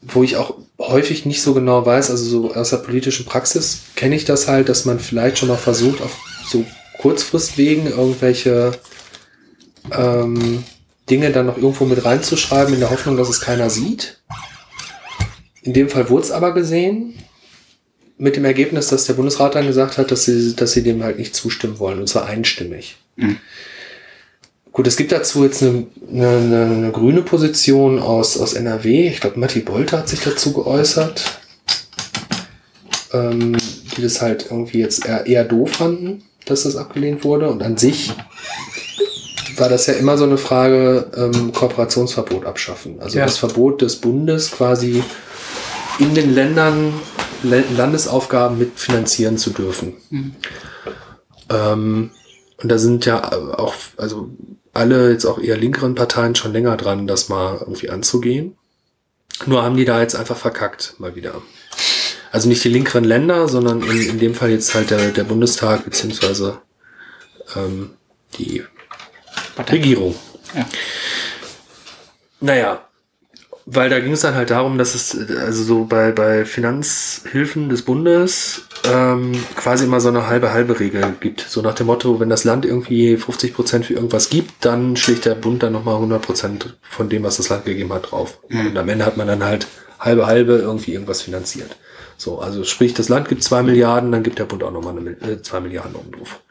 wo 0.01 0.24
ich 0.24 0.38
auch 0.38 0.55
häufig 0.79 1.25
nicht 1.25 1.41
so 1.41 1.53
genau 1.53 1.86
weiß, 1.86 2.10
also 2.10 2.25
so 2.25 2.53
aus 2.55 2.69
der 2.69 2.77
politischen 2.77 3.25
Praxis 3.25 3.81
kenne 3.96 4.15
ich 4.15 4.25
das 4.25 4.48
halt, 4.48 4.69
dass 4.69 4.86
man 4.86 5.00
vielleicht 5.00 5.38
schon 5.38 5.50
mal 5.50 5.58
versucht, 5.58 6.01
auf 6.01 6.17
so 6.48 6.65
Kurzfristwegen 7.00 7.88
irgendwelche 7.88 8.72
ähm, 9.91 10.63
Dinge 11.10 11.31
dann 11.31 11.48
noch 11.48 11.58
irgendwo 11.58 11.86
mit 11.86 12.03
reinzuschreiben, 12.03 12.74
in 12.74 12.79
der 12.79 12.89
Hoffnung, 12.91 13.17
dass 13.17 13.29
es 13.29 13.41
keiner 13.41 13.69
sieht. 13.69 14.22
In 15.62 15.74
dem 15.74 15.89
Fall 15.89 16.10
wurde 16.10 16.24
es 16.24 16.31
aber 16.31 16.53
gesehen, 16.53 17.15
mit 18.20 18.36
dem 18.36 18.46
Ergebnis, 18.46 18.90
dass 18.90 19.06
der 19.06 19.14
Bundesrat 19.14 19.56
dann 19.56 19.66
gesagt 19.66 19.98
hat, 19.98 20.12
dass 20.12 20.26
sie, 20.26 20.56
dass 20.56 20.74
sie 20.74 20.84
dem 20.84 21.02
halt 21.04 21.18
nicht 21.18 21.34
zustimmen 21.36 21.80
wollen, 21.80 22.00
und 22.00 22.08
zwar 22.08 22.26
einstimmig. 22.28 22.98
Mhm. 23.16 23.38
Gut, 24.72 24.86
es 24.88 24.98
gibt 24.98 25.12
dazu 25.12 25.44
jetzt 25.44 25.64
eine, 25.64 25.88
eine, 26.12 26.28
eine, 26.30 26.66
eine 26.66 26.92
grüne 26.92 27.22
Position 27.24 27.98
aus, 28.00 28.38
aus 28.38 28.54
NRW. 28.54 29.08
Ich 29.08 29.20
glaube, 29.20 29.40
Matti 29.40 29.62
Bolte 29.62 29.98
hat 29.98 30.08
sich 30.10 30.20
dazu 30.20 30.54
geäußert. 30.54 31.40
Ähm, 33.12 33.58
die 33.98 34.04
das 34.04 34.22
halt 34.22 34.46
irgendwie 34.52 34.80
jetzt 34.80 35.06
eher, 35.06 35.26
eher 35.26 35.44
doof 35.44 35.72
fanden, 35.72 36.22
dass 36.46 36.64
das 36.64 36.76
abgelehnt 36.76 37.24
wurde. 37.24 37.50
Und 37.50 37.64
an 37.64 37.76
sich 37.78 38.14
war 39.58 39.68
das 39.68 39.88
ja 39.88 39.94
immer 39.94 40.16
so 40.18 40.26
eine 40.26 40.38
Frage, 40.38 41.08
ähm, 41.18 41.52
Kooperationsverbot 41.52 42.46
abschaffen. 42.46 42.98
Also 43.02 43.18
Ja. 43.18 43.26
das 43.26 43.38
Verbot 43.38 43.82
des 43.82 43.96
Bundes 43.96 44.52
quasi 44.52 45.04
in 45.98 46.14
den 46.14 46.34
Ländern 46.36 46.94
Landesaufgaben 47.43 48.58
mitfinanzieren 48.58 49.38
zu 49.38 49.51
dürfen. 49.51 49.96
Ähm, 51.50 52.12
und 52.58 52.69
da 52.69 52.77
sind 52.77 53.05
ja 53.05 53.31
auch, 53.31 53.74
also 53.98 54.29
alle 54.74 55.12
jetzt 55.12 55.25
auch 55.25 55.39
eher 55.39 55.58
linkeren 55.58 55.96
Parteien 55.96 56.36
schon 56.36 56.53
länger 56.53 56.77
dran, 56.77 57.08
das 57.08 57.29
mal 57.29 57.58
irgendwie 57.60 57.89
anzugehen. 57.89 58.55
Nur 59.46 59.63
haben 59.63 59.77
die 59.77 59.86
da 59.86 60.01
jetzt 60.01 60.15
einfach 60.15 60.38
verkackt, 60.38 60.96
mal 61.00 61.15
wieder. 61.15 61.41
Also 62.31 62.50
nicht 62.50 62.63
die 62.63 62.69
linkeren 62.69 63.03
Länder, 63.03 63.48
sondern 63.48 63.81
in, 63.81 64.01
in 64.01 64.19
dem 64.19 64.36
Fall 64.36 64.51
jetzt 64.51 64.75
halt 64.75 64.91
der, 64.91 65.10
der 65.12 65.24
Bundestag 65.24 65.86
beziehungsweise 65.86 66.62
ähm, 67.55 67.91
die 68.38 68.63
Partei. 69.55 69.77
Regierung. 69.77 70.15
Ja. 70.55 70.65
Naja, 72.41 72.88
weil 73.72 73.90
da 73.90 74.00
ging 74.00 74.14
es 74.14 74.22
dann 74.22 74.36
halt 74.36 74.50
darum, 74.50 74.78
dass 74.78 74.96
es 74.96 75.16
also 75.38 75.64
so 75.64 75.86
bei, 75.86 76.12
bei 76.12 76.44
Finanzhilfen 76.46 77.70
des 77.70 77.84
Bundes 77.84 78.64
ähm, 78.84 79.34
quasi 79.56 79.86
immer 79.86 80.02
so 80.02 80.10
eine 80.10 80.28
halbe 80.28 80.52
halbe 80.52 80.80
Regel 80.80 81.14
gibt. 81.20 81.42
So 81.42 81.62
nach 81.62 81.76
dem 81.76 81.88
Motto, 81.88 82.20
wenn 82.20 82.30
das 82.30 82.44
Land 82.44 82.66
irgendwie 82.66 83.16
50 83.18 83.54
Prozent 83.54 83.86
für 83.86 83.94
irgendwas 83.94 84.30
gibt, 84.30 84.66
dann 84.66 84.96
schlägt 84.96 85.26
der 85.26 85.36
Bund 85.36 85.62
dann 85.62 85.74
nochmal 85.74 85.96
100 85.96 86.22
Prozent 86.22 86.78
von 86.90 87.10
dem, 87.10 87.24
was 87.24 87.38
das 87.38 87.50
Land 87.50 87.66
gegeben 87.66 87.94
hat, 87.94 88.12
drauf. 88.12 88.40
Und 88.50 88.78
am 88.78 88.90
Ende 88.90 89.06
hat 89.06 89.18
man 89.18 89.28
dann 89.28 89.44
halt 89.44 89.68
halbe 90.00 90.26
halbe 90.26 90.54
irgendwie 90.54 90.94
irgendwas 90.94 91.22
finanziert. 91.22 91.76
So, 92.18 92.40
also 92.40 92.64
sprich, 92.64 92.94
das 92.94 93.08
Land 93.08 93.30
gibt 93.30 93.44
zwei 93.44 93.62
Milliarden, 93.62 94.12
dann 94.12 94.24
gibt 94.24 94.40
der 94.40 94.46
Bund 94.46 94.64
auch 94.64 94.72
nochmal 94.72 94.98
eine, 94.98 95.12
äh, 95.12 95.42
zwei 95.42 95.60
Milliarden 95.60 95.96
oben 95.96 96.12
drauf. 96.12 96.42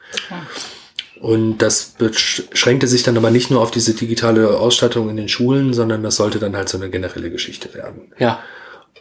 Und 1.21 1.59
das 1.59 1.95
beschränkte 1.99 2.87
sich 2.87 3.03
dann 3.03 3.17
aber 3.17 3.31
nicht 3.31 3.51
nur 3.51 3.61
auf 3.61 3.71
diese 3.71 3.95
digitale 3.95 4.59
Ausstattung 4.59 5.11
in 5.11 5.17
den 5.17 5.29
Schulen, 5.29 5.75
sondern 5.75 6.03
das 6.03 6.17
sollte 6.17 6.39
dann 6.39 6.57
halt 6.57 6.69
so 6.69 6.79
eine 6.79 6.91
generelle 6.91 7.31
Geschichte 7.31 7.75
werden. 7.75 8.13
Ja. 8.19 8.41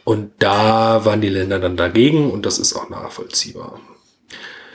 Und 0.04 0.32
da 0.38 1.04
waren 1.04 1.20
die 1.20 1.28
Länder 1.28 1.58
dann 1.58 1.76
dagegen 1.76 2.30
und 2.30 2.46
das 2.46 2.58
ist 2.58 2.74
auch 2.74 2.88
nachvollziehbar. 2.88 3.78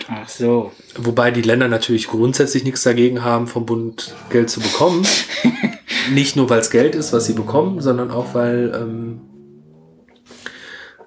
Ach 0.08 0.28
so. 0.28 0.72
Wobei 0.96 1.32
die 1.32 1.42
Länder 1.42 1.68
natürlich 1.68 2.08
grundsätzlich 2.08 2.64
nichts 2.64 2.84
dagegen 2.84 3.24
haben, 3.24 3.48
vom 3.48 3.66
Bund 3.66 4.16
Geld 4.30 4.50
zu 4.50 4.60
bekommen. 4.60 5.06
Nicht 6.12 6.36
nur, 6.36 6.50
weil 6.50 6.60
es 6.60 6.72
Geld 6.72 6.96
ist, 6.96 7.14
was 7.14 7.26
sie 7.26 7.34
bekommen, 7.34 7.82
sondern 7.82 8.12
auch, 8.12 8.34
weil 8.34 8.74
ähm, 8.76 9.22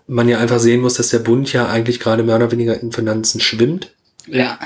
man 0.07 0.29
ja 0.29 0.39
einfach 0.39 0.59
sehen 0.59 0.81
muss, 0.81 0.95
dass 0.95 1.09
der 1.09 1.19
Bund 1.19 1.53
ja 1.53 1.67
eigentlich 1.69 2.01
gerade 2.01 2.23
mehr 2.23 2.37
oder 2.37 2.53
weniger 2.53 2.81
in 2.81 2.93
Finanzen 2.93 3.41
schwimmt 3.41 3.93
Ja. 4.27 4.59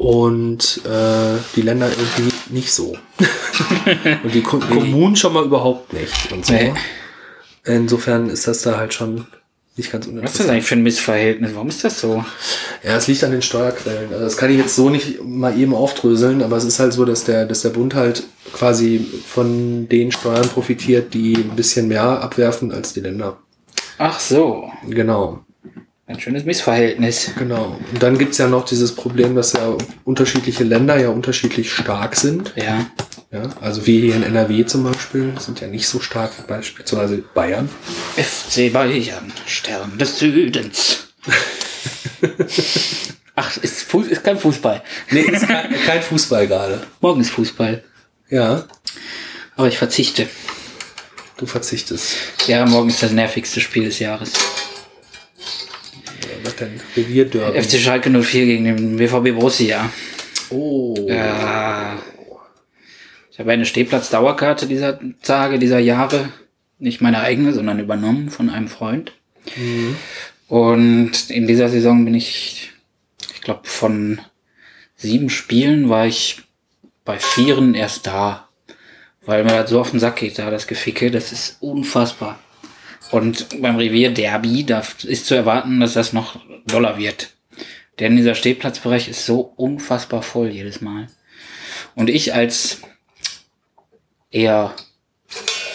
Und 0.00 0.80
äh, 0.86 1.36
die 1.54 1.60
Länder 1.60 1.90
irgendwie 1.90 2.34
nicht 2.48 2.72
so. 2.72 2.96
und 4.22 4.32
die 4.32 4.40
Ko 4.40 4.58
Kommunen 4.58 5.14
schon 5.14 5.34
mal 5.34 5.44
überhaupt 5.44 5.92
nicht 5.92 6.32
und 6.32 6.46
so. 6.46 6.54
Nee. 6.54 6.72
Insofern 7.64 8.30
ist 8.30 8.48
das 8.48 8.62
da 8.62 8.78
halt 8.78 8.94
schon 8.94 9.26
nicht 9.76 9.92
ganz 9.92 10.08
Was 10.10 10.32
ist 10.32 10.40
das 10.40 10.48
eigentlich 10.48 10.64
für 10.64 10.76
ein 10.76 10.82
Missverhältnis? 10.82 11.50
Warum 11.52 11.68
ist 11.68 11.84
das 11.84 12.00
so? 12.00 12.24
Ja, 12.82 12.96
es 12.96 13.08
liegt 13.08 13.22
an 13.24 13.30
den 13.30 13.42
Steuerquellen. 13.42 14.10
Also 14.10 14.24
das 14.24 14.38
kann 14.38 14.50
ich 14.50 14.56
jetzt 14.56 14.74
so 14.74 14.88
nicht 14.88 15.22
mal 15.22 15.58
eben 15.58 15.74
aufdröseln, 15.74 16.42
aber 16.42 16.56
es 16.56 16.64
ist 16.64 16.78
halt 16.78 16.94
so, 16.94 17.04
dass 17.04 17.24
der, 17.24 17.44
dass 17.44 17.60
der 17.60 17.68
Bund 17.68 17.94
halt 17.94 18.22
quasi 18.54 19.06
von 19.26 19.86
den 19.86 20.12
Steuern 20.12 20.48
profitiert, 20.48 21.12
die 21.12 21.34
ein 21.34 21.56
bisschen 21.56 21.88
mehr 21.88 22.22
abwerfen 22.22 22.72
als 22.72 22.94
die 22.94 23.00
Länder. 23.00 23.36
Ach 23.98 24.18
so. 24.18 24.70
Genau, 24.88 25.40
Ein 26.10 26.18
schönes 26.18 26.44
Missverhältnis. 26.44 27.30
genau. 27.38 27.78
Und 27.92 28.02
dann 28.02 28.18
gibt's 28.18 28.38
ja 28.38 28.48
noch 28.48 28.64
dieses 28.64 28.96
Problem, 28.96 29.36
dass 29.36 29.52
ja 29.52 29.76
unterschiedliche 30.02 30.64
Länder 30.64 30.98
ja 30.98 31.08
unterschiedlich 31.08 31.72
stark 31.72 32.16
sind. 32.16 32.52
Ja. 32.56 32.90
Ja, 33.30 33.42
also 33.60 33.86
wir 33.86 34.00
hier 34.00 34.16
in 34.16 34.24
NRW 34.24 34.66
zum 34.66 34.82
Beispiel 34.82 35.32
sind 35.38 35.60
ja 35.60 35.68
nicht 35.68 35.86
so 35.86 36.00
stark 36.00 36.32
wie 36.36 36.48
beispielsweise 36.48 37.18
Bayern. 37.18 37.68
FC 38.16 38.72
Bayern, 38.72 39.32
Stern 39.46 39.98
des 39.98 40.18
Südens. 40.18 41.06
Ach, 43.36 43.56
ist, 43.58 43.82
Fuß, 43.82 44.08
ist 44.08 44.24
kein 44.24 44.36
Fußball. 44.36 44.82
Nee, 45.12 45.20
ist 45.20 45.46
kein, 45.46 45.72
kein 45.86 46.02
Fußball 46.02 46.48
gerade. 46.48 46.82
Morgen 47.00 47.20
ist 47.20 47.30
Fußball. 47.30 47.84
Ja, 48.30 48.64
Aber 49.54 49.68
ich 49.68 49.78
verzichte. 49.78 50.26
du 51.36 51.46
verzichtest. 51.46 52.16
Ja, 52.48 52.66
morgen 52.66 52.88
ist 52.88 53.00
das 53.00 53.12
nervigste 53.12 53.60
Spiel 53.60 53.84
des 53.84 54.00
Jahres. 54.00 54.32
Was 56.60 56.68
denn? 56.68 56.80
Revierderby. 56.96 57.62
FC 57.62 57.78
Schalke 57.78 58.10
04 58.10 58.46
gegen 58.46 58.64
den 58.64 58.96
BVB 58.96 59.34
Borussia. 59.34 59.90
Oh. 60.50 60.94
Ja. 61.08 61.98
Ich 63.30 63.38
habe 63.38 63.52
eine 63.52 63.66
Stehplatz-Dauerkarte 63.66 64.66
dieser 64.66 64.98
Tage, 65.22 65.58
dieser 65.58 65.78
Jahre. 65.78 66.28
Nicht 66.78 67.00
meine 67.00 67.20
eigene, 67.20 67.52
sondern 67.52 67.78
übernommen 67.78 68.30
von 68.30 68.50
einem 68.50 68.68
Freund. 68.68 69.12
Und 70.48 71.30
in 71.30 71.46
dieser 71.46 71.68
Saison 71.68 72.04
bin 72.04 72.14
ich, 72.14 72.70
ich 73.34 73.40
glaube, 73.42 73.62
von 73.64 74.20
sieben 74.96 75.30
Spielen 75.30 75.88
war 75.88 76.06
ich 76.06 76.42
bei 77.04 77.18
vieren 77.18 77.74
erst 77.74 78.06
da. 78.06 78.48
Weil 79.26 79.44
mir 79.44 79.50
das 79.52 79.70
so 79.70 79.80
auf 79.80 79.90
den 79.90 80.00
Sack 80.00 80.16
geht, 80.16 80.38
da 80.38 80.50
das 80.50 80.66
Geficke, 80.66 81.10
das 81.10 81.32
ist 81.32 81.58
unfassbar. 81.60 82.38
Und 83.10 83.60
beim 83.60 83.76
Revier 83.76 84.12
Derby, 84.12 84.64
da 84.64 84.82
ist 85.02 85.26
zu 85.26 85.34
erwarten, 85.34 85.80
dass 85.80 85.94
das 85.94 86.12
noch 86.12 86.40
doller 86.66 86.98
wird. 86.98 87.30
Denn 87.98 88.16
dieser 88.16 88.34
Stehplatzbereich 88.34 89.08
ist 89.08 89.26
so 89.26 89.40
unfassbar 89.40 90.22
voll 90.22 90.48
jedes 90.48 90.80
Mal. 90.80 91.08
Und 91.94 92.08
ich 92.08 92.34
als 92.34 92.80
eher 94.30 94.74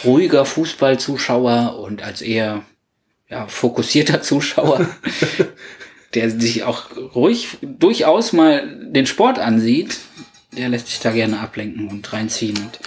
ruhiger 0.03 0.45
Fußballzuschauer 0.45 1.77
und 1.79 2.01
als 2.01 2.21
eher 2.21 2.63
ja, 3.29 3.47
fokussierter 3.47 4.21
Zuschauer, 4.23 4.87
der 6.13 6.29
sich 6.31 6.63
auch 6.63 6.85
ruhig 7.15 7.57
durchaus 7.61 8.33
mal 8.33 8.91
den 8.91 9.05
Sport 9.05 9.39
ansieht, 9.39 9.97
der 10.57 10.69
lässt 10.69 10.87
sich 10.87 10.99
da 10.99 11.11
gerne 11.11 11.39
ablenken 11.39 11.89
und 11.89 12.11
reinziehen. 12.13 12.57
Und 12.57 12.79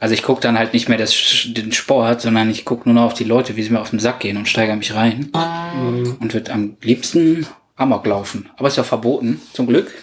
also 0.00 0.14
ich 0.14 0.22
gucke 0.22 0.40
dann 0.40 0.58
halt 0.58 0.72
nicht 0.72 0.88
mehr 0.88 0.98
das, 0.98 1.14
den 1.46 1.72
Sport, 1.72 2.22
sondern 2.22 2.50
ich 2.50 2.64
gucke 2.64 2.88
nur 2.88 2.94
noch 2.94 3.04
auf 3.04 3.14
die 3.14 3.24
Leute, 3.24 3.56
wie 3.56 3.62
sie 3.62 3.70
mir 3.70 3.80
auf 3.80 3.90
den 3.90 3.98
Sack 3.98 4.20
gehen 4.20 4.36
und 4.38 4.48
steigere 4.48 4.76
mich 4.76 4.94
rein. 4.94 5.30
Und 6.20 6.32
wird 6.34 6.48
am 6.50 6.76
liebsten 6.82 7.46
Amok 7.76 8.06
laufen. 8.06 8.48
Aber 8.56 8.68
ist 8.68 8.76
ja 8.78 8.82
verboten, 8.82 9.40
zum 9.52 9.66
Glück. 9.66 9.92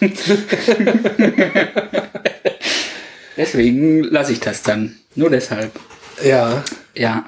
Deswegen 3.36 4.02
lasse 4.04 4.32
ich 4.32 4.40
das 4.40 4.62
dann. 4.62 4.96
Nur 5.14 5.30
deshalb. 5.30 5.72
Ja, 6.24 6.64
Ja. 6.94 7.24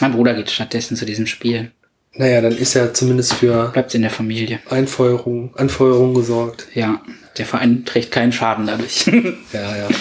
Mein 0.00 0.12
Bruder 0.12 0.34
geht 0.34 0.50
stattdessen 0.50 0.94
zu 0.96 1.06
diesem 1.06 1.26
Spiel. 1.26 1.72
naja, 2.12 2.42
dann 2.42 2.56
ist 2.56 2.74
ja 2.74 2.92
zumindest 2.92 3.32
für 3.34 3.70
Bleibt 3.72 3.94
in 3.94 4.02
der 4.02 4.10
Familie. 4.10 4.60
Einfeuerung, 4.68 5.54
Anfeuerung 5.56 6.12
gesorgt. 6.12 6.68
Ja. 6.74 7.00
Der 7.38 7.46
Verein 7.46 7.84
trägt 7.86 8.12
keinen 8.12 8.32
Schaden 8.32 8.66
dadurch. 8.66 9.06
Ja, 9.52 9.76
ja. 9.76 9.88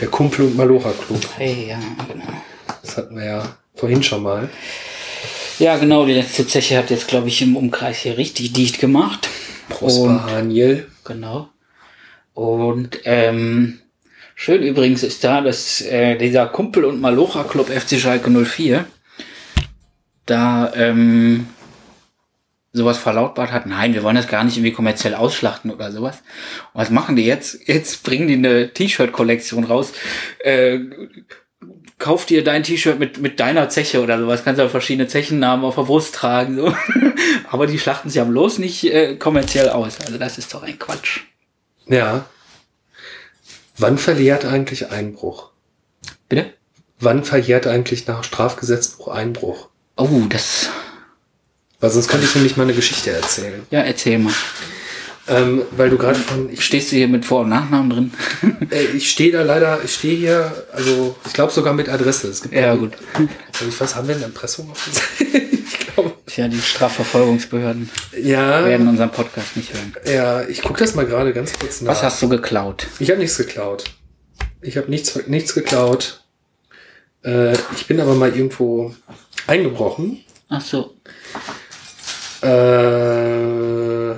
Der 0.00 0.08
Kumpel 0.08 0.46
und 0.46 0.56
Malocha 0.56 0.92
Club. 0.92 1.20
hey, 1.36 1.68
ja, 1.70 1.80
genau. 2.06 2.24
Das 2.82 2.96
hatten 2.96 3.16
wir 3.16 3.24
ja 3.24 3.56
vorhin 3.74 4.02
schon 4.02 4.22
mal. 4.22 4.48
Ja, 5.58 5.76
genau. 5.76 6.06
Die 6.06 6.14
letzte 6.14 6.46
Zeche 6.46 6.78
hat 6.78 6.90
jetzt, 6.90 7.08
glaube 7.08 7.28
ich, 7.28 7.42
im 7.42 7.56
Umkreis 7.56 7.98
hier 7.98 8.16
richtig 8.16 8.52
dicht 8.52 8.78
gemacht. 8.78 9.28
Prosper 9.68 10.24
Haniel. 10.30 10.86
Genau. 11.04 11.48
Und 12.32 13.00
ähm, 13.04 13.80
schön 14.36 14.62
übrigens 14.62 15.02
ist 15.02 15.24
da, 15.24 15.40
dass 15.40 15.80
äh, 15.80 16.16
dieser 16.16 16.46
Kumpel 16.46 16.84
und 16.84 17.00
Malocha 17.00 17.42
Club 17.42 17.68
FC 17.68 17.98
Schalke 17.98 18.30
04 18.30 18.84
da 20.26 20.72
ähm, 20.76 21.46
sowas 22.78 22.98
verlautbart 22.98 23.52
hat. 23.52 23.66
Nein, 23.66 23.92
wir 23.92 24.02
wollen 24.02 24.16
das 24.16 24.28
gar 24.28 24.44
nicht 24.44 24.56
irgendwie 24.56 24.72
kommerziell 24.72 25.14
ausschlachten 25.14 25.70
oder 25.70 25.92
sowas. 25.92 26.22
Und 26.72 26.80
was 26.80 26.90
machen 26.90 27.16
die 27.16 27.26
jetzt? 27.26 27.68
Jetzt 27.68 28.02
bringen 28.02 28.28
die 28.28 28.34
eine 28.34 28.72
T-Shirt-Kollektion 28.72 29.64
raus. 29.64 29.92
Äh, 30.40 30.80
kauf 31.98 32.26
dir 32.26 32.44
dein 32.44 32.62
T-Shirt 32.62 32.98
mit, 32.98 33.18
mit 33.18 33.40
deiner 33.40 33.68
Zeche 33.68 34.02
oder 34.02 34.18
sowas. 34.18 34.44
Kannst 34.44 34.60
ja 34.60 34.68
verschiedene 34.68 35.08
Zechennamen 35.08 35.64
auf 35.64 35.74
der 35.74 35.82
Brust 35.82 36.14
tragen. 36.14 36.56
So. 36.56 36.74
Aber 37.50 37.66
die 37.66 37.78
schlachten 37.78 38.08
sich 38.08 38.16
ja 38.16 38.24
bloß 38.24 38.58
nicht 38.58 38.84
äh, 38.84 39.16
kommerziell 39.16 39.68
aus. 39.68 40.00
Also 40.00 40.18
das 40.18 40.38
ist 40.38 40.54
doch 40.54 40.62
ein 40.62 40.78
Quatsch. 40.78 41.20
Ja. 41.86 42.26
Wann 43.76 43.98
verjährt 43.98 44.44
eigentlich 44.44 44.90
Einbruch? 44.90 45.50
Bitte? 46.28 46.52
Wann 47.00 47.24
verjährt 47.24 47.66
eigentlich 47.66 48.06
nach 48.06 48.24
Strafgesetzbuch 48.24 49.08
Einbruch? 49.08 49.68
Oh, 49.96 50.22
das. 50.28 50.70
Weil 51.80 51.90
sonst 51.90 52.08
könnte 52.08 52.26
ich 52.26 52.34
nämlich 52.34 52.56
mal 52.56 52.64
eine 52.64 52.74
Geschichte 52.74 53.10
erzählen. 53.10 53.62
Ja, 53.70 53.80
erzähl 53.80 54.18
mal. 54.18 54.32
Ähm, 55.28 55.62
weil 55.72 55.90
du 55.90 55.98
gerade 55.98 56.18
von, 56.18 56.50
ich, 56.50 56.64
Stehst 56.64 56.90
du 56.90 56.96
hier 56.96 57.06
mit 57.06 57.24
Vor- 57.26 57.42
und 57.42 57.50
Nachnamen 57.50 57.90
drin? 57.90 58.12
äh, 58.70 58.84
ich 58.96 59.10
stehe 59.10 59.30
da 59.30 59.42
leider, 59.42 59.78
ich 59.84 59.94
stehe 59.94 60.16
hier, 60.16 60.66
also 60.72 61.16
ich 61.26 61.34
glaube 61.34 61.52
sogar 61.52 61.74
mit 61.74 61.88
Adresse. 61.88 62.28
Es 62.28 62.42
gibt 62.42 62.54
ja, 62.54 62.74
gut. 62.74 62.92
Ich 63.68 63.78
weiß, 63.80 63.94
haben 63.94 64.08
wir 64.08 64.16
ein 64.16 64.22
Impressum 64.22 64.70
auf? 64.70 64.88
Ich 65.70 65.94
glaube. 65.94 66.14
Tja, 66.26 66.48
die 66.48 66.60
Strafverfolgungsbehörden 66.60 67.90
Ja, 68.22 68.64
werden 68.64 68.88
unseren 68.88 69.10
Podcast 69.10 69.56
nicht 69.56 69.72
hören. 69.74 69.94
ja, 70.06 70.42
ich 70.48 70.62
gucke 70.62 70.80
das 70.82 70.94
mal 70.94 71.04
gerade 71.06 71.32
ganz 71.34 71.52
kurz 71.58 71.80
nach. 71.82 71.90
Was 71.92 72.02
hast 72.02 72.22
du 72.22 72.28
geklaut? 72.28 72.86
Ich 72.98 73.10
habe 73.10 73.20
nichts 73.20 73.36
geklaut. 73.36 73.84
Ich 74.62 74.76
habe 74.78 74.88
nichts, 74.90 75.18
nichts 75.26 75.54
geklaut. 75.54 76.22
Äh, 77.22 77.52
ich 77.76 77.86
bin 77.86 78.00
aber 78.00 78.14
mal 78.14 78.34
irgendwo. 78.34 78.94
eingebrochen. 79.46 80.24
Ach 80.48 80.60
so. 80.62 80.94
Äh, 82.42 84.14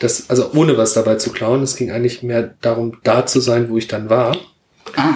das, 0.00 0.30
also 0.30 0.50
ohne 0.54 0.76
was 0.76 0.94
dabei 0.94 1.14
zu 1.16 1.30
klauen. 1.30 1.62
Es 1.62 1.76
ging 1.76 1.92
eigentlich 1.92 2.22
mehr 2.22 2.54
darum, 2.60 2.98
da 3.04 3.26
zu 3.26 3.40
sein, 3.40 3.70
wo 3.70 3.78
ich 3.78 3.88
dann 3.88 4.10
war. 4.10 4.36
Ah. 4.96 5.14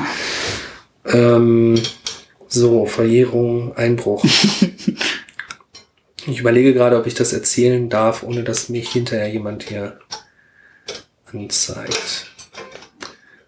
Ähm, 1.05 1.81
so, 2.49 2.87
Verjährung, 2.87 3.77
Einbruch. 3.77 4.25
ich 6.27 6.39
überlege 6.39 6.73
gerade, 6.73 6.97
ob 6.99 7.07
ich 7.07 7.15
das 7.15 7.33
erzählen 7.33 7.89
darf, 7.89 8.23
ohne 8.23 8.45
dass 8.45 8.69
mich 8.69 8.91
hinterher 8.91 9.29
jemand 9.29 9.65
hier 9.65 9.99
anzeigt. 11.33 12.27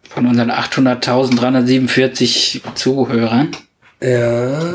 Von 0.08 0.26
unseren 0.26 0.50
800.347 0.50 2.74
Zuhörern. 2.74 3.52
Ja, 4.00 4.74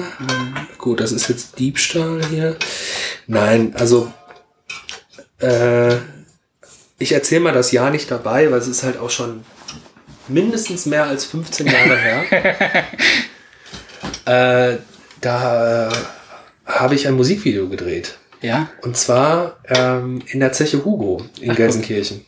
gut, 0.78 1.00
das 1.00 1.12
ist 1.12 1.30
jetzt 1.30 1.58
Diebstahl 1.60 2.22
hier. 2.30 2.58
Nein, 3.28 3.74
also 3.78 4.12
äh, 5.40 5.96
ich 7.00 7.14
erzähle 7.14 7.42
mal 7.42 7.54
das 7.54 7.72
Jahr 7.72 7.90
nicht 7.90 8.12
dabei, 8.12 8.52
weil 8.52 8.60
es 8.60 8.68
ist 8.68 8.84
halt 8.84 8.98
auch 9.00 9.10
schon 9.10 9.44
mindestens 10.28 10.86
mehr 10.86 11.06
als 11.06 11.26
15 11.26 11.68
Jahre 11.68 11.98
her. 11.98 12.86
äh, 14.74 14.78
da 15.22 15.90
äh, 15.90 15.94
habe 16.66 16.96
ich 16.96 17.08
ein 17.08 17.14
Musikvideo 17.16 17.70
gedreht. 17.70 18.18
Ja. 18.42 18.70
Und 18.82 18.98
zwar 18.98 19.58
ähm, 19.70 20.22
in 20.28 20.42
der 20.42 20.52
Zeche 20.52 20.84
Hugo 20.84 21.24
in 21.40 21.56
Gelsenkirchen. 21.56 22.26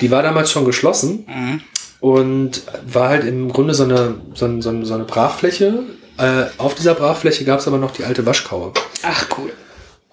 Die 0.00 0.10
war 0.10 0.22
damals 0.22 0.50
schon 0.50 0.64
geschlossen 0.64 1.26
Mhm. 1.28 1.60
und 2.00 2.62
war 2.86 3.08
halt 3.10 3.24
im 3.24 3.52
Grunde 3.52 3.74
so 3.74 3.84
eine, 3.84 4.16
so 4.34 4.46
eine, 4.46 4.62
so 4.62 4.94
eine 4.94 5.04
Brachfläche. 5.04 5.84
Äh, 6.18 6.46
auf 6.58 6.74
dieser 6.74 6.94
Brachfläche 6.94 7.44
gab 7.44 7.60
es 7.60 7.68
aber 7.68 7.78
noch 7.78 7.92
die 7.92 8.04
alte 8.04 8.26
Waschkaue. 8.26 8.72
Ach 9.02 9.26
cool. 9.38 9.52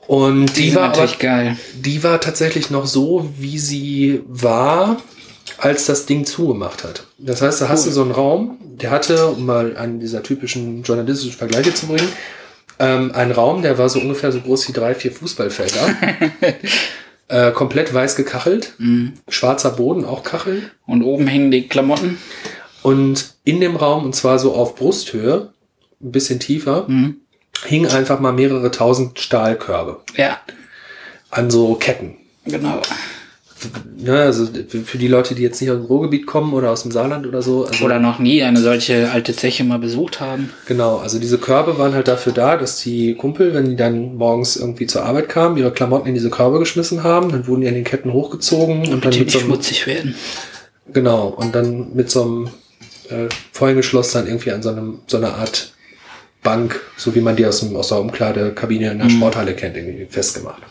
Und 0.08 0.56
Die, 0.56 0.70
die, 0.70 0.76
war 0.76 0.84
aber, 0.84 0.92
natürlich 0.92 1.20
geil. 1.20 1.58
die 1.74 2.04
war 2.04 2.22
tatsächlich 2.22 2.70
noch 2.70 2.86
so, 2.86 3.28
wie 3.40 3.58
sie 3.58 4.22
war, 4.28 4.98
als 5.58 5.86
das 5.86 6.06
Ding 6.06 6.26
zugemacht 6.26 6.84
hat. 6.84 7.06
Das 7.18 7.42
heißt, 7.42 7.62
da 7.62 7.70
hast 7.70 7.88
du 7.88 7.92
so 7.92 8.04
einen 8.04 8.12
Raum, 8.12 8.58
der 8.62 8.92
hatte, 8.92 9.28
um 9.28 9.46
mal 9.46 9.76
einen 9.78 10.00
dieser 10.00 10.22
typischen 10.22 10.84
journalistischen 10.84 11.36
Vergleiche 11.36 11.74
zu 11.74 11.88
bringen, 11.88 12.08
ähm, 12.78 13.14
einen 13.14 13.32
Raum, 13.32 13.62
der 13.64 13.78
war 13.78 13.90
so 13.90 14.00
ungefähr 14.00 14.32
so 14.32 14.42
groß 14.42 14.68
wie 14.68 14.74
drei, 14.74 14.94
vier 14.94 15.12
Fußballfelder. 15.12 15.96
äh, 17.30 17.52
komplett 17.52 17.92
weiß 17.94 18.16
gekachelt, 18.16 18.74
schwarzer 19.30 19.72
Boden, 19.72 20.06
auch 20.06 20.24
Kachel. 20.24 20.70
Und 20.86 21.02
oben 21.02 21.26
hängen 21.26 21.50
die 21.52 21.68
Klamotten. 21.68 22.20
Und 22.84 23.34
in 23.46 23.62
dem 23.62 23.76
Raum, 23.76 24.04
und 24.06 24.14
zwar 24.14 24.38
so 24.38 24.54
auf 24.54 24.76
Brusthöhe, 24.76 25.50
ein 26.06 26.12
bisschen 26.12 26.40
tiefer, 26.40 26.86
Mhm. 26.88 27.16
hingen 27.66 27.92
einfach 27.92 28.20
mal 28.20 28.32
mehrere 28.34 28.72
tausend 28.72 29.20
Stahlkörbe 29.20 30.02
Ja, 30.16 30.40
an 31.32 31.50
so 31.52 31.76
Ketten. 31.76 32.16
genau. 32.46 32.82
Ne, 33.98 34.20
also 34.20 34.48
für 34.84 34.98
die 35.00 35.08
Leute, 35.08 35.34
die 35.34 35.42
jetzt 35.42 35.60
nicht 35.60 35.72
aus 35.72 35.78
dem 35.78 35.86
Ruhrgebiet 35.86 36.28
kommen 36.28 36.54
oder 36.54 36.70
aus 36.72 36.84
dem 36.84 36.92
Saarland 36.92 37.26
oder 37.26 37.42
so. 37.42 37.66
Also 37.66 37.86
Oder 37.86 38.00
noch 38.00 38.20
nie 38.20 38.44
eine 38.44 38.60
solche 38.60 39.10
alte 39.10 39.36
Zeche 39.36 39.64
mal 39.64 39.80
besucht 39.80 40.20
haben. 40.20 40.52
Genau, 40.68 40.98
also 40.98 41.18
diese 41.18 41.40
Körbe 41.40 41.80
waren 41.80 41.96
halt 41.96 42.08
dafür 42.08 42.32
da, 42.34 42.58
dass 42.58 42.82
die 42.82 43.16
Kumpel, 43.16 43.56
wenn 43.56 43.68
die 43.70 43.76
dann 43.76 44.18
morgens 44.18 44.56
irgendwie 44.58 44.86
zur 44.86 45.04
Arbeit 45.04 45.30
kamen, 45.30 45.58
ihre 45.58 45.72
Klamotten 45.72 46.08
in 46.08 46.14
diese 46.14 46.30
Körbe 46.30 46.60
geschmissen 46.60 47.04
haben, 47.04 47.32
dann 47.32 47.48
wurden 47.48 47.62
die 47.62 47.68
an 47.68 47.74
den 47.74 47.86
Ketten 47.86 48.14
hochgezogen 48.14 48.80
und 48.82 48.90
dann 48.92 49.02
Damit 49.02 49.16
die 49.16 49.20
mit 49.22 49.32
so 49.32 49.40
einem, 49.40 49.48
schmutzig 49.48 49.88
werden. 49.88 50.14
genau, 50.94 51.30
und 51.30 51.56
dann 51.56 51.96
mit 51.96 52.12
so 52.12 52.22
einem 52.24 52.50
äh, 53.10 53.30
Vorhängeschloss 53.52 54.12
dann 54.12 54.28
irgendwie 54.28 54.52
an 54.52 54.62
so 54.62 54.70
einem, 54.70 55.00
so 55.08 55.18
einer 55.18 55.36
Art 55.36 55.72
Bank, 56.46 56.80
so 56.96 57.14
wie 57.16 57.20
man 57.20 57.36
die 57.36 57.46
aus, 57.46 57.60
dem, 57.60 57.76
aus 57.76 57.90
der 57.90 58.00
Umkleidekabine 58.00 58.92
in 58.92 59.00
der 59.00 59.10
Sporthalle 59.10 59.54
kennt, 59.56 59.76
irgendwie 59.76 60.06
festgemacht. 60.06 60.62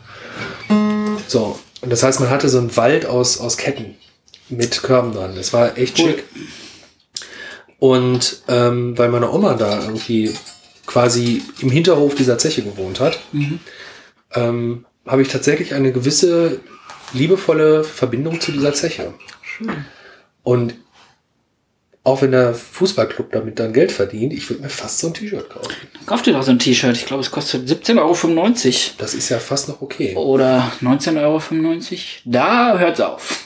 So, 1.27 1.59
und 1.83 1.91
das 1.93 2.03
heißt, 2.03 2.21
man 2.21 2.31
hatte 2.31 2.49
so 2.49 2.59
einen 2.59 2.75
Wald 2.79 3.05
aus, 3.05 3.39
aus 3.39 3.59
Ketten 3.59 3.97
mit 4.49 4.83
Körben 4.83 5.13
dran. 5.13 5.35
Das 5.37 5.53
war 5.53 5.77
echt 5.77 5.99
Cool. 5.99 6.11
schick. 6.11 6.25
Und 7.79 8.43
ähm, 8.49 8.97
weil 8.97 9.11
meine 9.11 9.31
Oma 9.31 9.55
da 9.55 9.81
irgendwie 9.83 10.33
quasi 10.87 11.43
im 11.61 11.71
Hinterhof 11.71 12.15
dieser 12.15 12.39
Zeche 12.39 12.63
gewohnt 12.63 13.01
hat, 13.01 13.19
ähm, 14.35 14.87
habe 15.07 15.23
ich 15.23 15.29
tatsächlich 15.29 15.75
eine 15.75 15.93
gewisse 15.93 16.61
liebevolle 17.13 17.85
Verbindung 17.85 18.41
zu 18.41 18.53
dieser 18.53 18.73
Zeche. 18.73 19.13
Und 20.43 20.75
auch 22.07 22.21
wenn 22.21 22.33
der 22.33 22.53
Fußballclub 22.53 23.33
damit 23.33 23.59
dann 23.59 23.73
Geld 23.73 23.91
verdient, 23.91 24.35
ich 24.35 24.49
würde 24.51 24.63
mir 24.63 24.69
fast 24.69 24.99
so 24.99 25.07
ein 25.07 25.15
T-Shirt 25.15 25.49
kaufen. 25.49 25.73
Kauf 26.05 26.21
dir 26.21 26.35
doch 26.35 26.43
so 26.43 26.51
ein 26.51 26.59
T-Shirt. 26.59 26.95
Ich 26.95 27.07
glaube, 27.07 27.23
es 27.23 27.31
kostet 27.31 27.67
17,95 27.67 27.97
Euro. 27.99 28.95
Das 28.99 29.15
ist 29.15 29.31
ja 29.31 29.39
fast 29.39 29.69
noch 29.69 29.81
okay. 29.81 30.15
Oder 30.15 30.71
19,95 30.83 31.19
Euro. 31.23 31.41
Da 32.27 32.79
hört's 32.79 33.01
auf. 33.01 33.45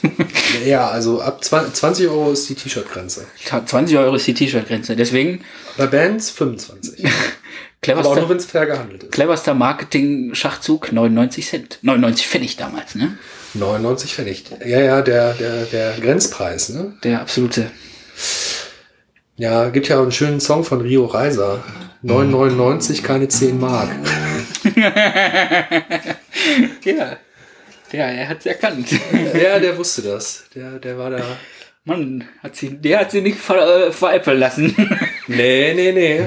Ja, 0.65 0.89
also 0.89 1.21
ab 1.21 1.43
20 1.43 1.73
20 1.73 2.07
Euro 2.09 2.31
ist 2.31 2.49
die 2.49 2.55
T-Shirt-Grenze. 2.55 3.25
20 3.65 3.97
Euro 3.97 4.15
ist 4.15 4.27
die 4.27 4.33
T-Shirt-Grenze. 4.33 4.95
Deswegen 4.95 5.41
Bei 5.77 5.87
Bands 5.87 6.29
25. 6.31 7.05
Aber 7.05 7.11
auch 7.11 7.81
cleverster, 7.81 8.15
nur, 8.19 8.29
wenn 8.29 8.37
es 8.37 8.45
fair 8.45 8.65
gehandelt 8.65 9.03
ist. 9.03 9.11
cleverster 9.13 9.53
Marketing-Schachzug 9.53 10.91
99 10.91 11.47
Cent. 11.47 11.79
99 11.81 12.27
Pfennig 12.27 12.57
damals, 12.57 12.95
ne? 12.95 13.17
99 13.53 14.13
Pfennig. 14.13 14.43
Ja, 14.65 14.81
ja, 14.81 15.01
der, 15.01 15.33
der, 15.33 15.63
der 15.63 15.93
Grenzpreis, 15.93 16.69
ne? 16.69 16.93
Der 17.03 17.21
absolute. 17.21 17.71
Ja, 19.39 19.69
gibt 19.69 19.87
ja 19.87 19.97
auch 19.97 20.01
einen 20.01 20.11
schönen 20.11 20.41
Song 20.41 20.65
von 20.65 20.81
Rio 20.81 21.05
Reiser. 21.05 21.63
9,99, 22.03 23.01
keine 23.01 23.27
10 23.29 23.57
Mark. 23.57 23.89
Ja. 26.83 27.17
Ja, 27.91 28.05
er 28.07 28.29
hat's 28.29 28.45
erkannt. 28.45 28.87
Ja, 29.33 29.59
der 29.59 29.77
wusste 29.77 30.01
das. 30.01 30.43
Der, 30.53 30.79
der 30.79 30.97
war 30.97 31.09
da. 31.11 31.23
Mann, 31.85 32.25
hat 32.43 32.57
sie, 32.57 32.69
der 32.81 32.99
hat 32.99 33.11
sie 33.11 33.21
nicht 33.21 33.37
ver, 33.37 33.87
äh, 33.87 33.91
veräppeln 33.91 34.39
lassen. 34.39 34.75
Nee, 35.27 35.73
nee, 35.73 35.91
nee. 35.93 36.21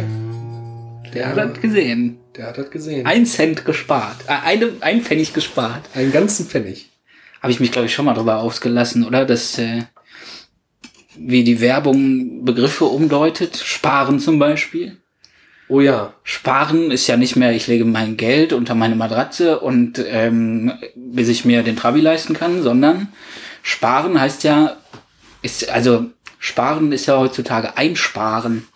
Der 1.12 1.29
hat 1.29 1.37
das 1.37 1.61
gesehen. 1.61 2.18
Der 2.37 2.46
hat 2.46 2.57
das 2.57 2.70
gesehen. 2.70 3.05
Ein 3.05 3.27
Cent 3.27 3.64
gespart. 3.66 4.16
Äh, 4.27 4.46
eine, 4.46 4.72
ein 4.81 5.03
Pfennig 5.03 5.35
gespart. 5.35 5.83
Einen 5.94 6.12
ganzen 6.12 6.46
Pfennig. 6.46 6.88
Habe 7.42 7.53
ich 7.53 7.61
mich, 7.61 7.72
glaube 7.72 7.87
ich, 7.87 7.94
schon 7.94 8.07
mal 8.07 8.14
drüber 8.14 8.38
ausgelassen, 8.38 9.05
oder? 9.05 9.27
Dass, 9.27 9.59
äh, 9.59 9.83
wie 11.16 11.44
die 11.44 11.61
Werbung 11.61 12.44
Begriffe 12.44 12.85
umdeutet. 12.85 13.57
Sparen 13.57 14.18
zum 14.18 14.38
Beispiel. 14.38 14.98
Oh 15.68 15.81
ja. 15.81 16.12
Sparen 16.22 16.90
ist 16.90 17.07
ja 17.07 17.16
nicht 17.16 17.37
mehr, 17.37 17.53
ich 17.53 17.66
lege 17.66 17.85
mein 17.85 18.16
Geld 18.16 18.53
unter 18.53 18.75
meine 18.75 18.94
Matratze 18.94 19.61
und 19.61 20.05
ähm, 20.07 20.72
bis 20.94 21.29
ich 21.29 21.44
mir 21.44 21.62
den 21.62 21.77
Trabi 21.77 22.01
leisten 22.01 22.35
kann, 22.35 22.62
sondern 22.62 23.09
Sparen 23.62 24.20
heißt 24.20 24.44
ja, 24.44 24.77
ist, 25.40 25.70
also 25.70 26.07
Sparen 26.38 26.92
ist 26.92 27.07
ja 27.07 27.18
heutzutage 27.18 27.77
einsparen. 27.77 28.68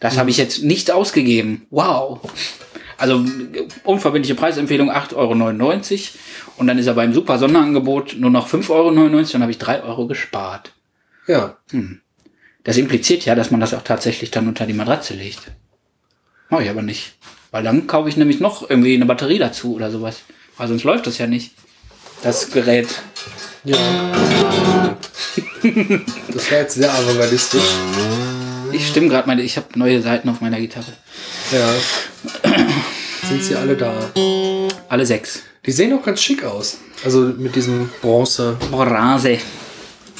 Das 0.00 0.18
habe 0.18 0.30
ich 0.30 0.36
jetzt 0.36 0.62
nicht 0.62 0.90
ausgegeben. 0.90 1.66
Wow. 1.70 2.20
Also 2.96 3.24
unverbindliche 3.84 4.34
Preisempfehlung 4.34 4.90
8,99 4.90 5.14
Euro 5.16 5.30
und 6.56 6.66
dann 6.66 6.78
ist 6.78 6.86
er 6.86 6.94
beim 6.94 7.12
super 7.12 7.38
Sonderangebot 7.38 8.16
nur 8.18 8.30
noch 8.30 8.48
5,99 8.48 8.70
Euro, 8.70 8.90
dann 8.90 9.42
habe 9.42 9.52
ich 9.52 9.58
3 9.58 9.82
Euro 9.82 10.06
gespart. 10.06 10.73
Ja. 11.26 11.58
Das 12.64 12.76
impliziert 12.76 13.24
ja, 13.24 13.34
dass 13.34 13.50
man 13.50 13.60
das 13.60 13.74
auch 13.74 13.82
tatsächlich 13.82 14.30
dann 14.30 14.48
unter 14.48 14.66
die 14.66 14.72
Matratze 14.72 15.14
legt. 15.14 15.40
Mach 16.50 16.60
ich 16.60 16.70
aber 16.70 16.82
nicht. 16.82 17.14
Weil 17.50 17.62
dann 17.62 17.86
kaufe 17.86 18.08
ich 18.08 18.16
nämlich 18.16 18.40
noch 18.40 18.68
irgendwie 18.68 18.94
eine 18.94 19.06
Batterie 19.06 19.38
dazu 19.38 19.74
oder 19.74 19.90
sowas. 19.90 20.22
Weil 20.56 20.68
sonst 20.68 20.84
läuft 20.84 21.06
das 21.06 21.18
ja 21.18 21.26
nicht. 21.26 21.52
Das 22.22 22.50
Gerät. 22.50 22.88
Ja. 23.64 23.76
Das 26.28 26.50
war 26.50 26.58
jetzt 26.58 26.74
sehr 26.74 26.92
avantgardistisch. 26.92 27.62
Ich 28.72 28.88
stimme 28.88 29.08
gerade 29.08 29.26
meine, 29.26 29.42
ich 29.42 29.56
habe 29.56 29.78
neue 29.78 30.02
Seiten 30.02 30.28
auf 30.28 30.40
meiner 30.40 30.58
Gitarre. 30.58 30.92
Ja. 31.52 31.74
Sind 33.28 33.42
sie 33.42 33.54
alle 33.56 33.76
da? 33.76 34.10
Alle 34.88 35.06
sechs. 35.06 35.42
Die 35.64 35.72
sehen 35.72 35.92
auch 35.92 36.02
ganz 36.02 36.22
schick 36.22 36.44
aus. 36.44 36.78
Also 37.04 37.20
mit 37.20 37.54
diesem 37.56 37.88
Bronze. 38.02 38.56
Bronze. 38.70 39.38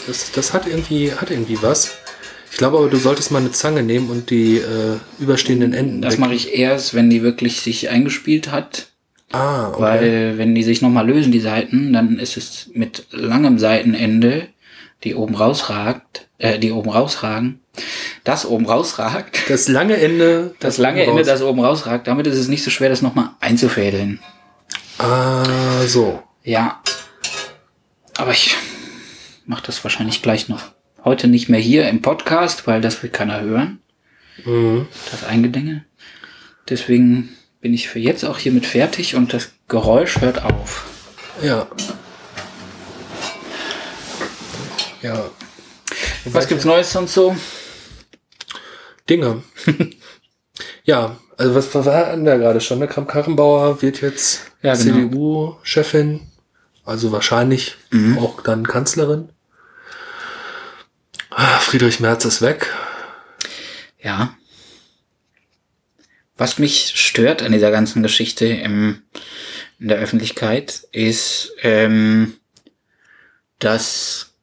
Das, 0.06 0.32
das 0.32 0.52
hat 0.52 0.66
irgendwie, 0.66 1.12
hat 1.12 1.30
irgendwie 1.30 1.58
was. 1.62 1.96
Ich 2.50 2.58
glaube 2.58 2.78
aber, 2.78 2.88
du 2.88 2.96
solltest 2.96 3.30
mal 3.32 3.38
eine 3.40 3.50
Zange 3.52 3.82
nehmen 3.82 4.10
und 4.10 4.30
die 4.30 4.58
äh, 4.58 4.96
überstehenden 5.18 5.72
Enden. 5.72 6.02
Das 6.02 6.18
mache 6.18 6.34
ich 6.34 6.54
erst, 6.56 6.94
wenn 6.94 7.10
die 7.10 7.22
wirklich 7.22 7.60
sich 7.62 7.88
eingespielt 7.90 8.52
hat. 8.52 8.88
Ah, 9.32 9.68
okay. 9.70 9.80
Weil 9.82 10.38
wenn 10.38 10.54
die 10.54 10.62
sich 10.62 10.80
nochmal 10.80 11.06
lösen, 11.08 11.32
die 11.32 11.40
Seiten, 11.40 11.92
dann 11.92 12.18
ist 12.20 12.36
es 12.36 12.70
mit 12.72 13.06
langem 13.10 13.58
Seitenende, 13.58 14.46
die 15.02 15.16
oben 15.16 15.34
rausragt, 15.34 16.28
äh, 16.38 16.58
die 16.60 16.70
oben 16.70 16.90
rausragen, 16.90 17.58
das 18.22 18.46
oben 18.46 18.66
rausragt, 18.66 19.36
das 19.48 19.66
lange 19.66 19.96
Ende. 19.96 20.54
das 20.60 20.78
lange 20.78 21.00
oben 21.02 21.10
Ende, 21.18 21.22
raus- 21.22 21.26
das 21.40 21.42
oben 21.42 21.60
rausragt, 21.60 22.06
damit 22.06 22.28
ist 22.28 22.36
es 22.38 22.46
nicht 22.46 22.62
so 22.62 22.70
schwer, 22.70 22.88
das 22.90 23.02
nochmal 23.02 23.30
einzufädeln. 23.40 24.20
Ah, 24.98 25.82
so. 25.88 26.22
Ja. 26.44 26.80
Aber 28.16 28.30
ich 28.30 28.54
mache 29.46 29.64
das 29.66 29.82
wahrscheinlich 29.84 30.22
gleich 30.22 30.48
noch. 30.48 30.72
Heute 31.04 31.28
nicht 31.28 31.48
mehr 31.48 31.60
hier 31.60 31.88
im 31.88 32.00
Podcast, 32.02 32.66
weil 32.66 32.80
das 32.80 33.02
will 33.02 33.10
keiner 33.10 33.40
hören. 33.40 33.80
Mhm. 34.44 34.86
Das 35.10 35.24
Eingedänge. 35.24 35.84
Deswegen 36.68 37.36
bin 37.60 37.74
ich 37.74 37.88
für 37.88 37.98
jetzt 37.98 38.24
auch 38.24 38.38
hiermit 38.38 38.66
fertig 38.66 39.14
und 39.14 39.32
das 39.32 39.52
Geräusch 39.68 40.20
hört 40.20 40.42
auf. 40.44 40.86
Ja. 41.42 41.66
Ja. 45.02 45.30
Was 46.24 46.48
gibt's 46.48 46.64
Neues 46.64 46.92
sonst 46.92 47.12
so? 47.14 47.36
Dinge. 49.08 49.42
ja, 50.84 51.16
also 51.36 51.54
was 51.54 51.74
was 51.74 51.86
war 51.86 52.10
denn 52.12 52.24
da 52.24 52.36
gerade 52.38 52.60
schon? 52.60 52.78
Ne? 52.78 52.88
Kramp-Karrenbauer 52.88 53.82
wird 53.82 54.00
jetzt 54.00 54.40
Ja, 54.62 54.74
genau. 54.74 55.08
CDU-Chefin, 55.08 56.20
also 56.86 57.12
wahrscheinlich 57.12 57.76
auch 58.18 58.42
dann 58.42 58.66
Kanzlerin. 58.66 59.28
Ah, 61.36 61.58
Friedrich 61.58 61.98
Merz 61.98 62.24
ist 62.24 62.42
weg. 62.42 62.72
Ja. 64.00 64.36
Was 66.36 66.60
mich 66.60 66.92
stört 66.94 67.42
an 67.42 67.50
dieser 67.50 67.72
ganzen 67.72 68.04
Geschichte 68.04 68.46
im, 68.46 69.02
in 69.80 69.88
der 69.88 69.98
Öffentlichkeit 69.98 70.86
ist, 70.92 71.50
ähm, 71.62 72.34
dass, 73.58 74.34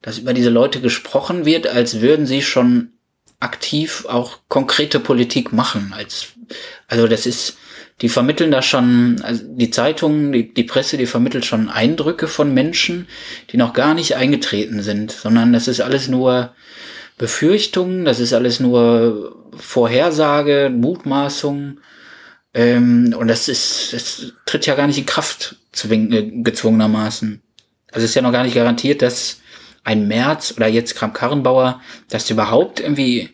dass 0.00 0.16
über 0.16 0.32
diese 0.32 0.48
Leute 0.50 0.80
gesprochen 0.80 1.44
wird, 1.44 1.66
als 1.66 2.00
würden 2.00 2.26
sie 2.26 2.40
schon 2.40 2.92
aktiv 3.38 4.06
auch 4.06 4.38
konkrete 4.48 4.98
Politik 4.98 5.52
machen. 5.52 5.92
Als, 5.94 6.28
also 6.88 7.06
das 7.06 7.26
ist, 7.26 7.58
die 8.02 8.08
vermitteln 8.08 8.50
da 8.50 8.62
schon, 8.62 9.20
also 9.22 9.42
die 9.46 9.70
Zeitungen, 9.70 10.32
die, 10.32 10.54
die 10.54 10.64
Presse, 10.64 10.96
die 10.96 11.06
vermittelt 11.06 11.44
schon 11.44 11.68
Eindrücke 11.68 12.28
von 12.28 12.54
Menschen, 12.54 13.06
die 13.50 13.56
noch 13.56 13.74
gar 13.74 13.94
nicht 13.94 14.16
eingetreten 14.16 14.82
sind, 14.82 15.12
sondern 15.12 15.52
das 15.52 15.68
ist 15.68 15.80
alles 15.80 16.08
nur 16.08 16.54
Befürchtungen, 17.18 18.06
das 18.06 18.18
ist 18.18 18.32
alles 18.32 18.60
nur 18.60 19.36
Vorhersage, 19.54 20.70
Mutmaßung. 20.74 21.78
Ähm, 22.54 23.14
und 23.18 23.28
das 23.28 23.48
ist, 23.48 23.92
das 23.92 24.32
tritt 24.46 24.64
ja 24.64 24.74
gar 24.74 24.86
nicht 24.86 24.98
in 24.98 25.06
Kraft 25.06 25.56
zwing, 25.72 26.10
äh, 26.12 26.30
gezwungenermaßen. 26.42 27.42
Also 27.92 28.04
ist 28.06 28.14
ja 28.14 28.22
noch 28.22 28.32
gar 28.32 28.44
nicht 28.44 28.54
garantiert, 28.54 29.02
dass 29.02 29.40
ein 29.84 30.08
März 30.08 30.54
oder 30.56 30.68
jetzt 30.68 30.94
Kramp-Karrenbauer, 30.94 31.80
dass 32.08 32.26
sie 32.26 32.32
überhaupt 32.32 32.80
irgendwie, 32.80 33.30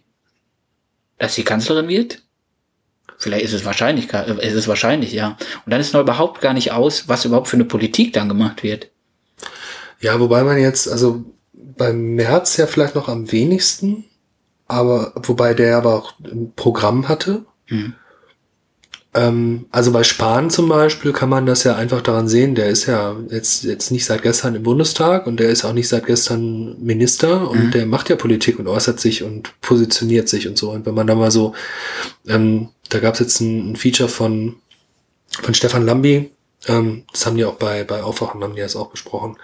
dass 1.19 1.37
sie 1.37 1.45
Kanzlerin 1.45 1.89
wird. 1.89 2.23
Vielleicht 3.19 3.45
ist 3.45 3.53
es 3.53 3.65
wahrscheinlich, 3.65 4.13
äh, 4.13 4.47
ist 4.47 4.55
es 4.55 4.69
wahrscheinlich, 4.69 5.13
ja. 5.13 5.37
Und 5.65 5.73
dann 5.73 5.81
ist 5.81 5.95
noch 5.95 6.01
überhaupt 6.01 6.41
gar 6.41 6.53
nicht 6.53 6.73
aus, 6.73 7.09
was 7.09 7.25
überhaupt 7.25 7.49
für 7.49 7.57
eine 7.57 7.65
Politik 7.65 8.13
dann 8.13 8.29
gemacht 8.29 8.63
wird. 8.63 8.91
Ja, 10.01 10.21
wobei 10.21 10.45
man 10.45 10.59
jetzt, 10.59 10.91
also 10.91 11.25
beim 11.53 12.15
März 12.15 12.57
ja 12.57 12.67
vielleicht 12.67 12.95
noch 12.95 13.09
am 13.09 13.31
wenigsten, 13.33 14.05
aber 14.69 15.13
wobei 15.17 15.55
der 15.55 15.77
aber 15.77 15.95
auch 15.95 16.15
ein 16.25 16.53
Programm 16.55 17.09
hatte. 17.09 17.45
Ähm, 19.17 19.67
also 19.71 19.93
bei 19.93 20.05
Spahn 20.05 20.51
zum 20.51 20.69
Beispiel 20.69 21.13
kann 21.13 21.31
man 21.31 21.47
das 21.47 21.65
ja 21.65 21.75
einfach 21.75 22.03
daran 22.03 22.29
sehen, 22.29 22.55
der 22.55 22.69
ist 22.69 22.87
ja 22.87 23.17
jetzt, 23.31 23.65
jetzt 23.65 23.91
nicht 23.91 24.05
seit 24.05 24.23
gestern 24.23 24.55
im 24.55 24.63
Bundestag 24.63 25.27
und 25.27 25.41
der 25.41 25.49
ist 25.49 25.65
auch 25.65 25.73
nicht 25.73 25.89
seit 25.89 26.07
gestern 26.07 26.77
Minister 26.83 27.51
und 27.51 27.73
der 27.73 27.87
macht 27.87 28.11
ja 28.11 28.17
Politik 28.17 28.59
und 28.59 28.69
äußert 28.69 29.01
sich 29.01 29.23
und 29.23 29.59
positioniert 29.63 30.29
sich 30.29 30.47
und 30.47 30.59
so. 30.59 30.71
Und 30.71 30.85
wenn 30.85 30.95
man 30.95 31.07
da 31.07 31.15
mal 31.15 31.31
so, 31.31 31.55
ähm, 32.29 32.69
da 32.89 32.99
gab 32.99 33.15
es 33.15 33.21
jetzt 33.21 33.41
ein, 33.41 33.73
ein 33.73 33.77
Feature 33.77 34.09
von, 34.09 34.57
von 35.43 35.55
Stefan 35.55 35.87
Lambi, 35.87 36.31
ähm, 36.67 37.05
das 37.13 37.27
haben 37.27 37.37
die 37.37 37.45
auch 37.45 37.57
bei, 37.57 37.85
bei 37.85 38.03
Aufwachen, 38.03 38.43
haben 38.43 38.55
die 38.55 38.61
das 38.61 38.77
auch 38.77 38.91
besprochen, 38.91 39.37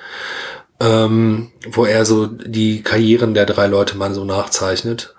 ähm, 0.81 1.51
wo 1.71 1.85
er 1.85 2.05
so 2.05 2.27
die 2.27 2.83
Karrieren 2.83 3.35
der 3.35 3.47
drei 3.47 3.67
Leute 3.67 3.97
mal 3.97 4.15
so 4.15 4.25
nachzeichnet. 4.25 5.15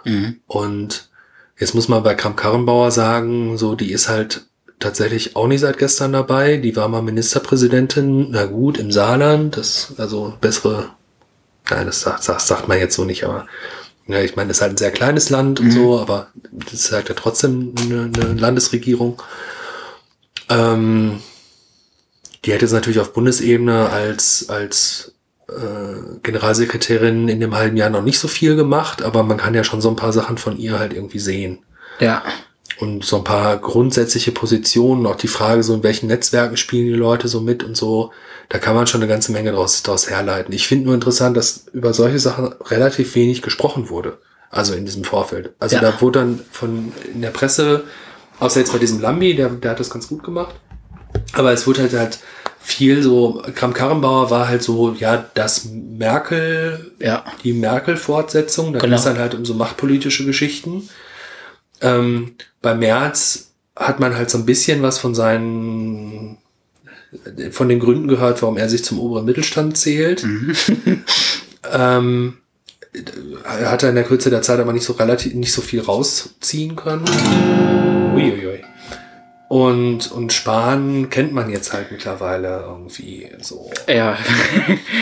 Und 0.48 1.10
jetzt 1.58 1.76
muss 1.76 1.88
man 1.88 2.04
bei 2.04 2.16
Kramp 2.16 2.38
Karrenbauer 2.38 2.92
sagen, 2.92 3.58
so, 3.58 3.76
die 3.76 3.92
ist 3.92 4.10
halt 4.10 4.46
tatsächlich 4.80 5.36
auch 5.36 5.48
nicht 5.48 5.62
seit 5.62 5.78
gestern 5.78 6.14
dabei. 6.14 6.58
Die 6.58 6.76
war 6.76 6.88
mal 6.90 7.02
Ministerpräsidentin, 7.02 8.32
na 8.32 8.46
gut, 8.46 8.78
im 8.78 8.92
Saarland, 8.92 9.56
das, 9.58 9.94
also 9.98 10.34
bessere, 10.42 10.90
nein, 11.70 11.86
das 11.86 12.02
sagt, 12.02 12.24
sagt, 12.24 12.42
sagt 12.42 12.68
man 12.68 12.80
jetzt 12.80 12.96
so 12.96 13.06
nicht, 13.06 13.24
aber 13.24 13.48
ja, 14.08 14.22
ich 14.22 14.36
meine, 14.36 14.50
das 14.50 14.58
ist 14.58 14.62
halt 14.62 14.74
ein 14.74 14.78
sehr 14.78 14.92
kleines 14.92 15.30
Land 15.30 15.60
und 15.60 15.72
so, 15.72 16.00
aber 16.00 16.28
das 16.52 16.74
ist 16.74 16.92
halt 16.92 17.10
ja 17.10 17.16
trotzdem 17.16 17.74
eine, 17.82 18.12
eine 18.14 18.34
Landesregierung. 18.34 19.22
Ähm, 20.50 21.22
die 22.44 22.54
hat 22.54 22.62
jetzt 22.62 22.74
natürlich 22.74 23.00
auf 23.00 23.14
Bundesebene 23.14 23.90
als, 23.90 24.50
als 24.50 25.14
äh, 25.48 26.20
Generalsekretärin 26.22 27.30
in 27.30 27.40
dem 27.40 27.56
halben 27.56 27.78
Jahr 27.78 27.90
noch 27.90 28.04
nicht 28.04 28.20
so 28.20 28.28
viel 28.28 28.56
gemacht, 28.56 29.02
aber 29.02 29.24
man 29.24 29.38
kann 29.38 29.54
ja 29.54 29.64
schon 29.64 29.82
so 29.82 29.90
ein 29.90 29.96
paar 29.96 30.14
Sachen 30.14 30.38
von 30.38 30.58
ihr 30.58 30.80
halt 30.80 30.94
irgendwie 30.94 31.20
sehen. 31.20 31.60
Ja. 32.00 32.24
Und 32.80 33.06
so 33.06 33.18
ein 33.18 33.24
paar 33.24 33.58
grundsätzliche 33.58 34.32
Positionen, 34.32 35.06
auch 35.06 35.16
die 35.16 35.28
Frage, 35.28 35.64
so 35.64 35.74
in 35.76 35.84
welchen 35.84 36.08
Netzwerken 36.08 36.58
spielen 36.58 36.86
die 36.88 36.94
Leute 36.94 37.28
so 37.28 37.40
mit 37.40 37.64
und 37.64 37.78
so, 37.78 38.12
da 38.50 38.58
kann 38.58 38.76
man 38.76 38.88
schon 38.88 39.02
eine 39.02 39.10
ganze 39.10 39.32
Menge 39.32 39.52
daraus, 39.52 39.84
daraus 39.84 40.10
herleiten. 40.10 40.54
Ich 40.54 40.68
finde 40.68 40.86
nur 40.86 40.94
interessant, 40.96 41.38
dass 41.38 41.66
über 41.74 41.94
solche 41.94 42.20
Sachen 42.20 42.54
relativ 42.66 43.16
wenig 43.16 43.42
gesprochen 43.42 43.90
wurde. 43.90 44.18
Also 44.50 44.74
in 44.74 44.86
diesem 44.86 45.04
Vorfeld. 45.04 45.54
Also 45.60 45.76
Ja. 45.78 45.82
da 45.82 46.02
wurde 46.02 46.20
dann 46.20 46.40
von 46.52 46.92
in 47.14 47.22
der 47.22 47.32
Presse, 47.32 47.84
außer 48.40 48.60
jetzt 48.60 48.72
bei 48.72 48.78
diesem 48.80 49.00
Lambi, 49.02 49.36
der, 49.36 49.50
der 49.50 49.72
hat 49.72 49.80
das 49.80 49.90
ganz 49.90 50.08
gut 50.08 50.24
gemacht. 50.24 50.54
Aber 51.34 51.52
es 51.54 51.66
wurde 51.66 51.82
halt 51.82 51.94
halt 51.94 52.20
viel 52.60 53.02
so, 53.04 53.42
Kram 53.56 53.74
Karrenbauer 53.74 54.30
war 54.30 54.48
halt 54.48 54.64
so, 54.64 54.94
ja, 54.98 55.26
das 55.34 55.66
Merkel, 55.66 56.92
Ja. 57.00 57.24
die 57.44 57.54
Merkel-Fortsetzung, 57.54 58.74
da 58.74 58.80
ging 58.80 58.90
Genau. 58.90 58.96
es 58.98 59.04
dann 59.04 59.18
halt 59.20 59.36
um 59.36 59.44
so 59.46 59.54
machtpolitische 59.54 60.26
Geschichten. 60.26 60.88
Ähm, 61.84 62.32
bei 62.62 62.74
Merz 62.74 63.52
hat 63.76 64.00
man 64.00 64.16
halt 64.16 64.30
so 64.30 64.38
ein 64.38 64.46
bisschen 64.46 64.82
was 64.82 64.98
von 64.98 65.14
seinen, 65.14 66.38
von 67.52 67.70
den 67.70 67.80
Gründen 67.80 68.08
gehört, 68.08 68.42
warum 68.42 68.58
er 68.58 68.70
sich 68.70 68.84
zum 68.84 69.00
oberen 69.00 69.26
Mittelstand 69.26 69.78
zählt. 69.78 70.26
ähm, 71.72 72.38
er 73.44 73.72
hat 73.72 73.84
er 73.84 73.90
in 73.90 73.96
der 73.96 74.04
Kürze 74.04 74.30
der 74.30 74.42
Zeit 74.42 74.60
aber 74.60 74.74
nicht 74.74 74.86
so 74.86 74.94
relativ, 74.94 75.34
nicht 75.34 75.52
so 75.52 75.62
viel 75.62 75.82
rausziehen 75.82 76.76
können. 76.76 77.06
Uiuiui. 78.16 78.64
Und, 79.54 80.12
und 80.12 80.34
Spahn 80.34 81.12
kennt 81.12 81.32
man 81.32 81.48
jetzt 81.52 81.74
halt 81.74 81.92
mittlerweile 81.92 82.64
irgendwie 82.68 83.30
so. 83.40 83.70
Ja. 83.88 84.18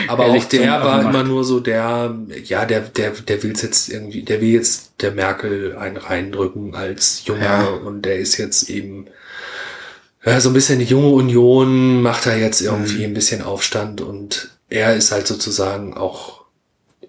Aber 0.08 0.26
Er 0.26 0.32
auch 0.32 0.44
der 0.44 0.70
war 0.82 1.00
immer 1.08 1.22
nur 1.24 1.42
so 1.42 1.58
der, 1.58 2.14
ja, 2.44 2.66
der, 2.66 2.80
der, 2.82 3.12
der 3.12 3.42
will 3.42 3.54
jetzt 3.56 3.88
irgendwie, 3.88 4.20
der 4.24 4.42
will 4.42 4.50
jetzt 4.50 4.92
der 5.00 5.12
Merkel 5.12 5.74
einen 5.78 5.96
reindrücken 5.96 6.74
als 6.74 7.22
Junger 7.24 7.42
Ja. 7.42 7.66
und 7.68 8.02
der 8.02 8.18
ist 8.18 8.36
jetzt 8.36 8.68
eben, 8.68 9.06
ja, 10.22 10.38
so 10.38 10.50
ein 10.50 10.54
bisschen 10.54 10.80
die 10.80 10.84
junge 10.84 11.08
Union 11.08 12.02
macht 12.02 12.26
da 12.26 12.34
jetzt 12.36 12.60
Mhm. 12.60 12.66
irgendwie 12.68 13.04
ein 13.04 13.14
bisschen 13.14 13.40
Aufstand 13.40 14.02
und 14.02 14.50
er 14.68 14.94
ist 14.96 15.12
halt 15.12 15.26
sozusagen 15.26 15.94
auch 15.96 16.41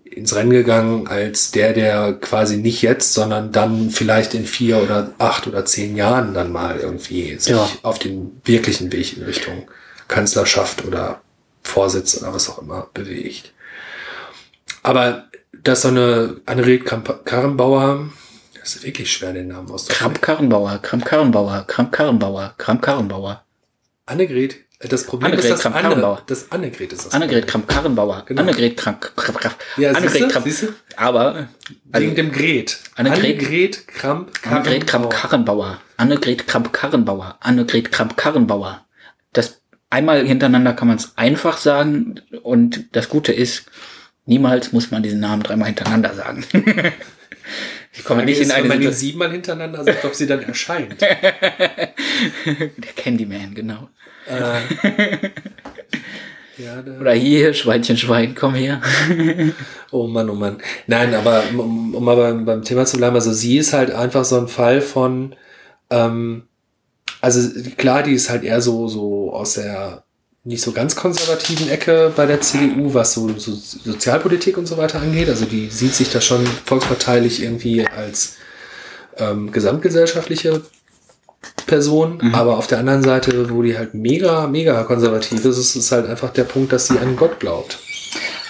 ins 0.03 0.35
Rennen 0.35 0.51
gegangen 0.51 1.07
als 1.07 1.51
der, 1.51 1.73
der 1.73 2.13
quasi 2.13 2.57
nicht 2.57 2.81
jetzt, 2.81 3.13
sondern 3.13 3.51
dann 3.51 3.89
vielleicht 3.89 4.33
in 4.33 4.45
vier 4.45 4.77
oder 4.81 5.11
acht 5.17 5.47
oder 5.47 5.65
zehn 5.65 5.95
Jahren 5.95 6.33
dann 6.33 6.51
mal 6.51 6.77
irgendwie 6.79 7.35
sich 7.39 7.53
Ja. 7.53 7.67
auf 7.81 7.99
den 7.99 8.39
wirklichen 8.45 8.91
Weg 8.91 9.17
in 9.17 9.23
Richtung 9.23 9.67
Kanzlerschaft 10.07 10.85
oder 10.85 11.21
Vorsitz 11.63 12.21
oder 12.21 12.33
was 12.33 12.49
auch 12.49 12.59
immer 12.61 12.89
bewegt. 12.93 13.53
Aber 14.83 15.25
dass 15.63 15.81
so 15.83 15.87
eine 15.87 16.41
Annegret 16.45 16.85
Karrenbauer, 16.85 18.09
das 18.59 18.75
ist 18.75 18.83
wirklich 18.83 19.11
schwer, 19.11 19.33
den 19.33 19.47
Namen 19.47 19.69
auszusprechen. 19.71 19.99
Kramp-Karrenbauer, 20.03 20.79
Kramp-Karrenbauer, 20.81 21.65
Kramp-Karrenbauer, 21.67 22.53
Kramp-Karrenbauer. 22.57 23.43
Annegret, 24.05 24.57
das 24.89 25.05
Problem 25.05 25.31
Annegret 25.31 25.45
ist, 25.51 25.51
dass 25.51 25.65
Anne, 25.65 25.73
Kramp-Karrenbauer. 25.81 26.23
das 26.27 26.51
Annegret 26.51 26.93
ist 26.93 27.05
das. 27.05 27.13
Annegret 27.13 27.47
Kramp-Karrenbauer. 27.47 28.23
Genau. 28.25 28.41
Annegret 28.41 28.77
Kramp 28.77 29.01
Kramp 29.15 29.55
Ja, 29.77 29.91
Annegret 29.91 30.29
Kramp? 30.29 30.47
Aber 30.97 31.47
also, 31.91 32.05
Wegen 32.05 32.15
dem 32.15 32.31
Gret. 32.31 32.79
Annegret- 32.95 33.17
Annegret 33.17 33.87
Kramp 33.87 34.31
Annegret 34.45 34.87
Kramp-Karrenbauer. 34.87 35.79
Annegret 35.97 36.47
Kramp-Karrenbauer. 36.47 37.37
Annegret 37.39 37.91
Kramp-Karrenbauer. 37.91 38.85
Das 39.33 39.61
einmal 39.89 40.25
hintereinander 40.25 40.73
kann 40.73 40.87
man 40.87 40.97
es 40.97 41.13
einfach 41.17 41.57
sagen 41.57 42.21
und 42.41 42.85
das 42.95 43.09
Gute 43.09 43.31
ist, 43.31 43.65
niemals 44.25 44.71
muss 44.73 44.91
man 44.91 45.03
diesen 45.03 45.19
Namen 45.19 45.43
dreimal 45.43 45.67
hintereinander 45.67 46.13
sagen. 46.13 46.45
Ich 47.95 48.03
komme 48.05 48.25
nicht 48.25 48.39
in 48.39 48.47
wenn 48.49 48.55
eine 48.55 48.67
man 48.69 48.77
ihn 48.77 48.81
Situation. 48.83 48.99
siebenmal 48.99 49.31
hintereinander 49.31 49.83
sagt, 49.83 50.03
ob 50.05 50.15
sie 50.15 50.25
dann 50.25 50.41
erscheint. 50.41 50.99
Der 51.01 51.93
Candyman, 52.95 53.53
genau. 53.53 53.89
ja, 56.57 56.81
da- 56.81 56.99
Oder 56.99 57.13
hier, 57.13 57.53
Schweinchen, 57.53 57.97
Schwein, 57.97 58.35
komm 58.35 58.55
her. 58.55 58.81
Oh 59.91 60.07
Mann, 60.07 60.27
oh 60.29 60.33
Mann. 60.33 60.57
Nein, 60.87 61.13
aber 61.13 61.43
um, 61.55 61.93
um 61.93 62.03
mal 62.03 62.15
beim, 62.15 62.45
beim 62.45 62.63
Thema 62.63 62.83
zu 62.85 62.97
bleiben, 62.97 63.13
also 63.15 63.31
sie 63.31 63.57
ist 63.59 63.73
halt 63.73 63.91
einfach 63.91 64.25
so 64.25 64.39
ein 64.39 64.47
Fall 64.47 64.81
von, 64.81 65.35
ähm, 65.91 66.47
also 67.21 67.47
klar, 67.77 68.01
die 68.01 68.13
ist 68.13 68.29
halt 68.31 68.43
eher 68.43 68.59
so, 68.59 68.87
so 68.87 69.31
aus 69.33 69.53
der 69.53 70.03
nicht 70.45 70.63
so 70.63 70.71
ganz 70.71 70.95
konservativen 70.95 71.69
Ecke 71.69 72.11
bei 72.15 72.25
der 72.25 72.41
CDU, 72.41 72.93
was 72.95 73.13
so, 73.13 73.29
so 73.37 73.53
Sozialpolitik 73.53 74.57
und 74.57 74.65
so 74.65 74.77
weiter 74.77 74.99
angeht. 74.99 75.29
Also 75.29 75.45
die 75.45 75.69
sieht 75.69 75.93
sich 75.93 76.09
da 76.11 76.19
schon 76.21 76.43
volksparteilich 76.65 77.43
irgendwie 77.43 77.85
als 77.87 78.37
ähm, 79.17 79.51
gesamtgesellschaftliche 79.51 80.63
Person, 81.65 82.31
aber 82.33 82.57
auf 82.57 82.67
der 82.67 82.79
anderen 82.79 83.03
Seite, 83.03 83.49
wo 83.49 83.61
die 83.61 83.77
halt 83.77 83.93
mega, 83.93 84.47
mega 84.47 84.83
konservativ 84.83 85.43
ist, 85.45 85.57
ist 85.57 85.75
es 85.75 85.91
halt 85.91 86.07
einfach 86.09 86.29
der 86.31 86.43
Punkt, 86.43 86.71
dass 86.73 86.87
sie 86.87 86.97
an 86.99 87.15
Gott 87.15 87.39
glaubt. 87.39 87.79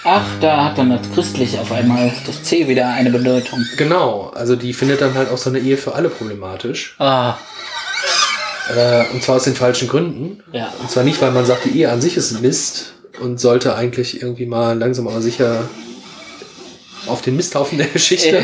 Ach, 0.04 0.24
da 0.40 0.64
hat 0.66 0.76
dann 0.78 0.90
das 0.90 1.00
Christliche 1.14 1.60
auf 1.60 1.72
einmal 1.72 2.12
das 2.26 2.42
C 2.42 2.68
wieder 2.68 2.88
eine 2.88 3.10
Bedeutung. 3.10 3.64
Genau, 3.78 4.30
also 4.34 4.54
die 4.56 4.74
findet 4.74 5.00
dann 5.00 5.14
halt 5.14 5.30
auch 5.30 5.38
so 5.38 5.48
eine 5.48 5.60
Ehe 5.60 5.76
für 5.78 5.94
alle 5.94 6.08
problematisch. 6.10 6.94
Ah, 6.98 7.36
Äh, 8.76 9.04
und 9.12 9.22
zwar 9.22 9.36
aus 9.36 9.44
den 9.44 9.54
falschen 9.54 9.88
Gründen. 9.88 10.42
ja. 10.52 10.72
Und 10.80 10.90
zwar 10.90 11.04
nicht, 11.04 11.20
weil 11.22 11.30
man 11.32 11.44
sagt, 11.46 11.64
die 11.66 11.78
Ehe 11.78 11.90
an 11.92 12.00
sich 12.00 12.16
ist 12.16 12.40
Mist 12.42 12.94
und 13.20 13.38
sollte 13.40 13.76
eigentlich 13.76 14.20
irgendwie 14.22 14.46
mal 14.46 14.76
langsam 14.78 15.06
aber 15.08 15.20
sicher 15.20 15.68
auf 17.06 17.20
den 17.22 17.36
Misthaufen 17.36 17.76
der 17.78 17.86
Geschichte. 17.92 18.42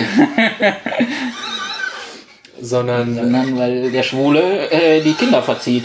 Sondern, 2.62 3.14
Sondern 3.14 3.59
weil 3.59 3.90
der 3.90 4.03
Schwule 4.03 4.70
äh, 4.70 5.01
die 5.01 5.14
Kinder 5.14 5.42
verzieht. 5.42 5.85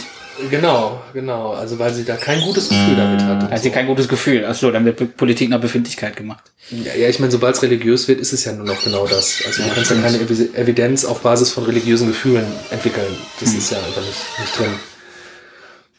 genau, 0.52 1.02
genau. 1.14 1.52
Also 1.54 1.80
weil 1.80 1.94
sie 1.94 2.04
da 2.04 2.16
kein 2.18 2.42
gutes 2.42 2.70
Gefühl 2.70 2.96
damit 2.98 3.22
hat. 3.22 3.52
Hat 3.52 3.62
sie 3.64 3.70
so. 3.70 3.74
kein 3.74 3.88
gutes 3.88 4.08
Gefühl. 4.08 4.46
Ach 4.48 4.56
so, 4.56 4.70
dann 4.72 4.84
wird 4.86 5.16
Politik 5.18 5.50
nach 5.50 5.62
Befindlichkeit 5.62 6.16
gemacht. 6.16 6.44
Ja, 6.72 6.94
ja, 6.94 7.08
ich 7.10 7.20
meine, 7.20 7.32
sobald 7.32 7.56
es 7.56 7.62
religiös 7.64 8.08
wird, 8.08 8.20
ist 8.20 8.34
es 8.34 8.44
ja 8.44 8.52
nur 8.52 8.66
noch 8.66 8.84
genau 8.84 9.06
das. 9.08 9.42
Also 9.46 9.64
du 9.64 9.70
kannst 9.74 9.92
ja 9.92 9.98
keine 10.02 10.18
Evi- 10.18 10.54
Evidenz 10.56 11.06
auf 11.06 11.22
Basis 11.22 11.52
von 11.52 11.64
religiösen 11.66 12.08
Gefühlen 12.08 12.46
entwickeln. 12.72 13.16
Das 13.40 13.54
ist 13.54 13.72
ja 13.72 13.78
einfach 13.78 14.02
nicht, 14.02 14.40
nicht 14.40 14.60
drin. 14.60 14.74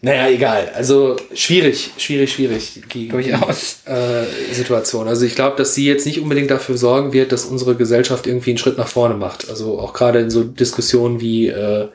Naja, 0.06 0.28
egal. 0.28 0.70
Also 0.72 1.16
schwierig, 1.34 1.90
schwierig, 1.98 2.32
schwierig. 2.32 2.80
Die, 2.94 3.08
Durchaus. 3.08 3.78
äh, 3.86 4.24
Situation. 4.54 5.08
Also 5.08 5.26
ich 5.26 5.34
glaube, 5.34 5.56
dass 5.56 5.74
sie 5.74 5.84
jetzt 5.84 6.06
nicht 6.06 6.20
unbedingt 6.20 6.48
dafür 6.48 6.76
sorgen 6.76 7.12
wird, 7.12 7.32
dass 7.32 7.44
unsere 7.44 7.74
Gesellschaft 7.74 8.28
irgendwie 8.28 8.50
einen 8.50 8.58
Schritt 8.58 8.78
nach 8.78 8.86
vorne 8.86 9.14
macht. 9.14 9.50
Also 9.50 9.80
auch 9.80 9.92
gerade 9.92 10.20
in 10.20 10.30
so 10.30 10.44
Diskussionen 10.44 11.20
wie 11.20 11.48
äh, 11.48 11.82
äh, 11.82 11.88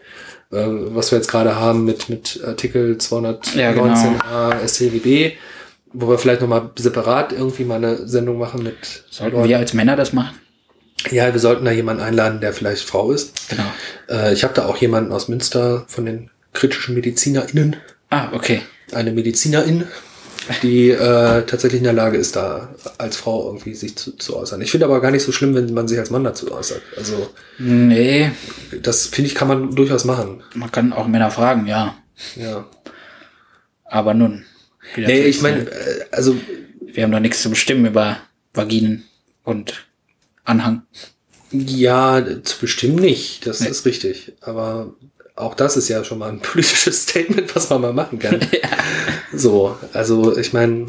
was 0.52 1.12
wir 1.12 1.19
jetzt 1.19 1.30
gerade 1.30 1.56
haben 1.56 1.86
mit 1.86 2.10
mit 2.10 2.41
Artikel 2.45 2.97
219a 3.00 3.58
Ja, 3.58 3.71
genau. 3.71 4.67
StGB, 4.67 5.32
wo 5.93 6.10
wir 6.10 6.17
vielleicht 6.17 6.41
nochmal 6.41 6.69
separat 6.76 7.32
irgendwie 7.32 7.63
mal 7.63 7.76
eine 7.78 8.08
Sendung 8.10 8.38
machen 8.38 8.62
mit 8.62 9.06
Sollten 9.10 9.47
wir 9.47 9.58
als 9.58 9.74
Männer 9.74 9.95
das 9.95 10.12
machen? 10.12 10.38
ja, 11.12 11.32
wir 11.32 11.39
sollten 11.39 11.63
da 11.63 11.71
jemanden 11.71 12.04
einladen, 12.04 12.41
der 12.41 12.52
vielleicht 12.52 12.84
Frau 12.84 13.12
ist. 13.13 13.50
Genau. 13.50 13.63
Äh, 14.10 14.34
ich 14.34 14.43
habe 14.43 14.54
da 14.54 14.65
auch 14.65 14.76
jemanden 14.76 15.13
aus 15.13 15.30
Münster 15.30 15.86
von 15.88 16.06
den 16.06 16.30
kritischen 16.54 16.93
MedizinerInnen, 16.95 17.78
Ah, 18.12 18.30
okay. 18.34 18.62
eine 18.91 19.12
Medizinerin, 19.12 19.86
die 20.63 20.89
äh, 20.89 21.45
tatsächlich 21.45 21.80
in 21.80 21.86
der 21.86 21.93
Lage 21.93 22.17
ist, 22.17 22.36
da 22.36 22.76
als 22.97 23.15
Frau 23.15 23.47
irgendwie 23.47 23.74
sich 23.74 23.95
zu, 23.95 24.17
zu 24.17 24.36
äußern. 24.36 24.62
Ich 24.62 24.69
finde 24.71 24.86
aber 24.86 25.00
gar 25.02 25.12
nicht 25.12 25.24
so 25.24 25.32
schlimm, 25.32 25.56
wenn 25.56 25.74
man 25.74 25.88
sich 25.88 25.97
als 25.97 26.10
Mann 26.10 26.24
dazu 26.24 26.52
äußert. 26.52 26.82
Also 26.97 27.30
Nee, 27.58 28.32
das 28.82 29.08
finde 29.08 29.30
ich, 29.30 29.36
kann 29.36 29.47
man 29.47 29.74
durchaus 29.76 30.04
machen. 30.06 30.43
man 30.56 30.71
kann 30.71 30.93
auch 30.93 31.08
Männer 31.08 31.32
fragen, 31.32 31.67
ja. 31.67 31.95
Ja. 32.36 32.65
Aber 33.86 34.13
nun. 34.13 34.45
Nee, 34.97 35.21
ich 35.21 35.41
meine, 35.41 35.63
ne? 35.63 35.69
äh, 35.71 36.06
also 36.12 36.36
wir 36.82 37.04
haben 37.04 37.12
doch 37.12 37.19
nichts 37.19 37.41
zu 37.41 37.50
bestimmen 37.50 37.86
über 37.86 38.17
Vaginen 38.54 39.06
und 39.43 39.86
Anhang. 40.43 40.82
ja, 41.52 42.21
zu 42.43 42.60
bestimmen 42.60 42.95
nicht, 42.95 43.45
das 43.47 43.62
Nee. 43.62 43.69
ist 43.69 43.86
richtig. 43.86 44.34
Aber 44.41 44.93
auch 45.41 45.56
das 45.56 45.77
ist 45.77 45.89
ja 45.89 46.04
schon 46.04 46.19
mal 46.19 46.30
ein 46.30 46.39
politisches 46.41 47.04
Statement, 47.04 47.56
was 47.56 47.69
man 47.69 47.82
mal 47.82 47.93
machen 47.93 48.19
kann. 48.19 48.39
So, 49.34 49.77
also 49.93 50.38
ich 50.38 50.51
meine, 50.51 50.88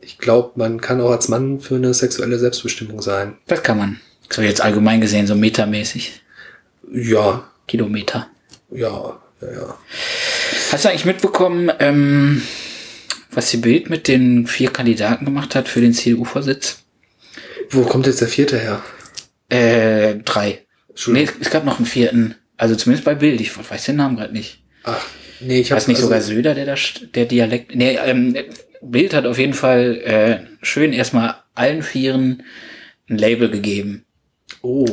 ich 0.00 0.18
glaube, 0.18 0.50
man 0.56 0.80
kann 0.80 1.00
auch 1.00 1.12
als 1.12 1.28
Mann 1.28 1.60
für 1.60 1.76
eine 1.76 1.94
sexuelle 1.94 2.40
Selbstbestimmung 2.40 3.00
sein. 3.00 3.36
Das 3.46 3.62
kann 3.62 3.78
man. 3.78 4.00
So 4.30 4.42
jetzt 4.42 4.60
allgemein 4.60 5.00
gesehen, 5.00 5.28
so 5.28 5.36
metermäßig. 5.36 6.20
Ja, 6.92 7.48
Kilometer. 7.68 8.28
ja, 8.72 9.20
ja, 9.40 9.52
ja. 9.52 9.78
Hast 10.72 10.84
du 10.84 10.88
eigentlich 10.88 11.04
mitbekommen, 11.04 11.70
ähm, 11.78 12.42
was 13.30 13.50
die 13.50 13.58
Bild 13.58 13.90
mit 13.90 14.08
den 14.08 14.48
vier 14.48 14.70
Kandidaten 14.70 15.24
gemacht 15.24 15.54
hat 15.54 15.68
für 15.68 15.80
den 15.80 15.92
CDU-Vorsitz? 15.92 16.82
Wo 17.70 17.82
kommt 17.82 18.06
jetzt 18.06 18.20
der 18.20 18.28
vierte 18.28 18.58
her? 18.58 18.82
Äh, 19.48 20.16
drei. 20.24 20.64
Nee, 21.06 21.28
es 21.40 21.50
gab 21.50 21.64
noch 21.64 21.78
einen 21.78 21.86
vierten. 21.86 22.34
Also 22.56 22.76
zumindest 22.76 23.04
bei 23.04 23.14
Bild. 23.14 23.40
Ich 23.40 23.56
weiß 23.56 23.84
den 23.86 23.96
Namen 23.96 24.16
gerade 24.16 24.32
nicht. 24.32 24.62
Ach, 24.84 25.04
nee, 25.40 25.60
ich 25.60 25.70
Weiß 25.70 25.88
nicht 25.88 26.00
sogar 26.00 26.20
Söder, 26.20 26.54
der 26.54 26.66
da, 26.66 26.74
der 27.14 27.24
Dialekt. 27.24 27.74
Nee, 27.74 27.98
ähm, 28.04 28.36
Bild 28.82 29.14
hat 29.14 29.26
auf 29.26 29.38
jeden 29.38 29.54
Fall 29.54 29.96
äh, 30.04 30.64
schön 30.64 30.92
erstmal 30.92 31.36
allen 31.54 31.82
Vieren 31.82 32.42
ein 33.08 33.18
Label 33.18 33.50
gegeben. 33.50 34.04
Oh, 34.62 34.86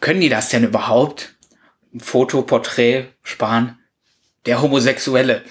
Können 0.00 0.20
die 0.20 0.28
das 0.28 0.48
denn 0.50 0.64
überhaupt? 0.64 1.34
Foto, 1.98 2.42
Porträt, 2.42 3.06
sparen? 3.22 3.78
Der 4.46 4.60
Homosexuelle. 4.60 5.42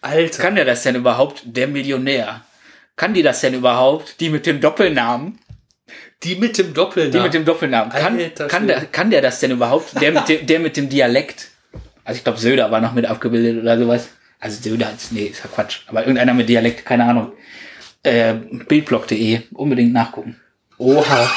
Alter. 0.00 0.42
Kann 0.42 0.56
der 0.56 0.64
das 0.64 0.82
denn 0.82 0.96
überhaupt? 0.96 1.42
Der 1.44 1.68
Millionär. 1.68 2.44
Kann 2.96 3.14
die 3.14 3.22
das 3.22 3.40
denn 3.40 3.54
überhaupt? 3.54 4.20
Die 4.20 4.28
mit 4.28 4.46
dem 4.46 4.60
Doppelnamen? 4.60 5.38
Die 6.22 6.36
mit 6.36 6.58
dem 6.58 6.74
Doppelnamen. 6.74 7.12
Die 7.12 7.20
mit 7.20 7.34
dem 7.34 7.44
Doppelnamen. 7.44 7.90
Kann, 7.92 8.18
Alter 8.18 8.46
kann, 8.46 8.66
der, 8.66 8.84
kann 8.86 9.10
der 9.10 9.22
das 9.22 9.40
denn 9.40 9.52
überhaupt? 9.52 9.98
Der 10.00 10.12
mit 10.12 10.28
dem, 10.28 10.46
der 10.46 10.58
mit 10.60 10.76
dem 10.76 10.88
Dialekt. 10.88 11.48
Also 12.04 12.18
ich 12.18 12.24
glaube, 12.24 12.38
Söder 12.38 12.70
war 12.70 12.80
noch 12.80 12.92
mit 12.92 13.06
abgebildet 13.06 13.62
oder 13.62 13.78
sowas. 13.78 14.08
Also 14.38 14.60
Söder 14.62 14.86
hat's, 14.86 15.12
nee, 15.12 15.24
ist 15.26 15.42
ja 15.42 15.50
Quatsch. 15.54 15.80
Aber 15.86 16.00
irgendeiner 16.02 16.34
mit 16.34 16.48
Dialekt, 16.48 16.84
keine 16.84 17.04
Ahnung. 17.04 17.32
Äh, 18.02 18.34
Bildblog.de, 18.68 19.40
unbedingt 19.52 19.92
nachgucken. 19.92 20.36
Oha. 20.78 21.30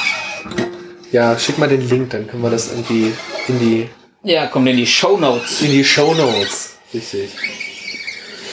Ja, 1.12 1.38
schick 1.38 1.58
mal 1.58 1.68
den 1.68 1.86
Link, 1.88 2.10
dann 2.10 2.26
können 2.26 2.42
wir 2.42 2.50
das 2.50 2.70
irgendwie 2.72 3.12
in 3.48 3.58
die, 3.60 3.88
Ja, 4.22 4.46
kommt 4.46 4.68
in 4.68 4.76
die 4.76 4.86
Show 4.86 5.16
Notes. 5.18 5.60
in 5.62 5.70
die 5.70 5.84
Show 5.84 6.14
Notes. 6.14 6.76
Richtig. 6.92 7.30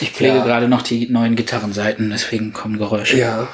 Ich 0.00 0.10
pflege 0.10 0.36
Ja. 0.36 0.44
gerade 0.44 0.68
noch 0.68 0.82
die 0.82 1.08
neuen 1.08 1.34
Gitarrenseiten, 1.36 2.10
deswegen 2.10 2.52
kommen 2.52 2.78
Geräusche. 2.78 3.16
Ja. 3.18 3.48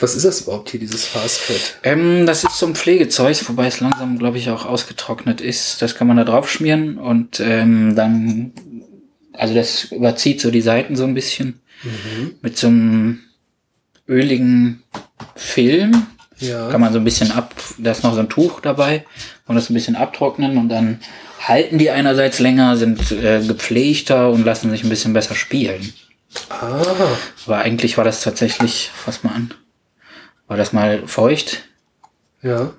Was 0.00 0.14
ist 0.14 0.24
das 0.24 0.42
überhaupt 0.42 0.70
hier, 0.70 0.78
dieses 0.78 1.04
Fast 1.06 1.38
Food? 1.38 1.78
Ähm, 1.82 2.24
das 2.24 2.44
ist 2.44 2.56
so 2.56 2.66
ein 2.66 2.76
Pflegezeug, 2.76 3.36
wobei 3.48 3.66
es 3.66 3.80
langsam, 3.80 4.18
glaube 4.18 4.38
ich, 4.38 4.48
auch 4.50 4.64
ausgetrocknet 4.64 5.40
ist. 5.40 5.82
Das 5.82 5.96
kann 5.96 6.06
man 6.06 6.16
da 6.16 6.24
drauf 6.24 6.48
schmieren 6.48 6.98
und 6.98 7.40
ähm, 7.40 7.96
dann, 7.96 8.52
also 9.32 9.54
das 9.54 9.84
überzieht 9.90 10.40
so 10.40 10.52
die 10.52 10.60
Seiten 10.60 10.94
so 10.94 11.04
ein 11.04 11.14
bisschen 11.14 11.60
mit 12.42 12.56
so 12.56 12.68
einem 12.68 13.20
öligen 14.08 14.82
Film. 15.34 16.06
Ja. 16.38 16.70
Kann 16.70 16.80
man 16.80 16.92
so 16.92 17.00
ein 17.00 17.04
bisschen 17.04 17.32
ab, 17.32 17.54
da 17.78 17.90
ist 17.90 18.04
noch 18.04 18.14
so 18.14 18.20
ein 18.20 18.28
Tuch 18.28 18.60
dabei 18.60 19.04
und 19.46 19.56
das 19.56 19.70
ein 19.70 19.74
bisschen 19.74 19.96
abtrocknen 19.96 20.56
und 20.56 20.68
dann 20.68 21.00
halten 21.40 21.78
die 21.78 21.90
einerseits 21.90 22.38
länger, 22.38 22.76
sind 22.76 23.10
äh, 23.10 23.42
gepflegter 23.44 24.30
und 24.30 24.44
lassen 24.44 24.70
sich 24.70 24.84
ein 24.84 24.90
bisschen 24.90 25.12
besser 25.12 25.34
spielen. 25.34 25.92
Ah, 26.50 26.82
Aber 27.46 27.58
eigentlich 27.58 27.96
war 27.96 28.04
das 28.04 28.20
tatsächlich, 28.20 28.90
fass 28.94 29.24
mal 29.24 29.32
an, 29.34 29.54
war 30.48 30.56
das 30.56 30.72
mal 30.72 31.06
feucht 31.06 31.62
ja. 32.42 32.72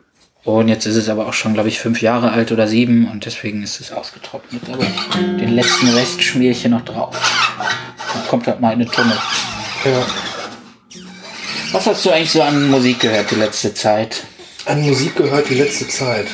und 0.43 0.67
jetzt 0.67 0.85
ist 0.85 0.95
es 0.95 1.07
aber 1.07 1.27
auch 1.27 1.33
schon, 1.33 1.53
glaube 1.53 1.69
ich, 1.69 1.79
fünf 1.79 2.01
Jahre 2.01 2.31
alt 2.31 2.51
oder 2.51 2.67
sieben 2.67 3.09
und 3.09 3.25
deswegen 3.25 3.63
ist 3.63 3.79
es 3.79 3.91
ausgetrocknet. 3.91 4.63
Aber 4.71 4.85
den 5.15 5.53
letzten 5.53 5.87
Rest 5.89 6.21
schmiere 6.21 6.51
ich 6.51 6.61
hier 6.61 6.71
noch 6.71 6.83
drauf. 6.83 7.15
Dann 8.13 8.27
kommt 8.27 8.47
halt 8.47 8.59
mal 8.59 8.73
in 8.73 8.81
eine 8.81 8.89
Tonne. 8.89 9.17
Ja. 9.85 10.05
Was 11.71 11.85
hast 11.85 12.03
du 12.03 12.09
eigentlich 12.09 12.31
so 12.31 12.41
an 12.41 12.69
Musik 12.69 12.99
gehört 12.99 13.29
die 13.29 13.35
letzte 13.35 13.73
Zeit? 13.73 14.23
An 14.65 14.81
Musik 14.81 15.15
gehört 15.15 15.49
die 15.49 15.55
letzte 15.55 15.87
Zeit. 15.87 16.27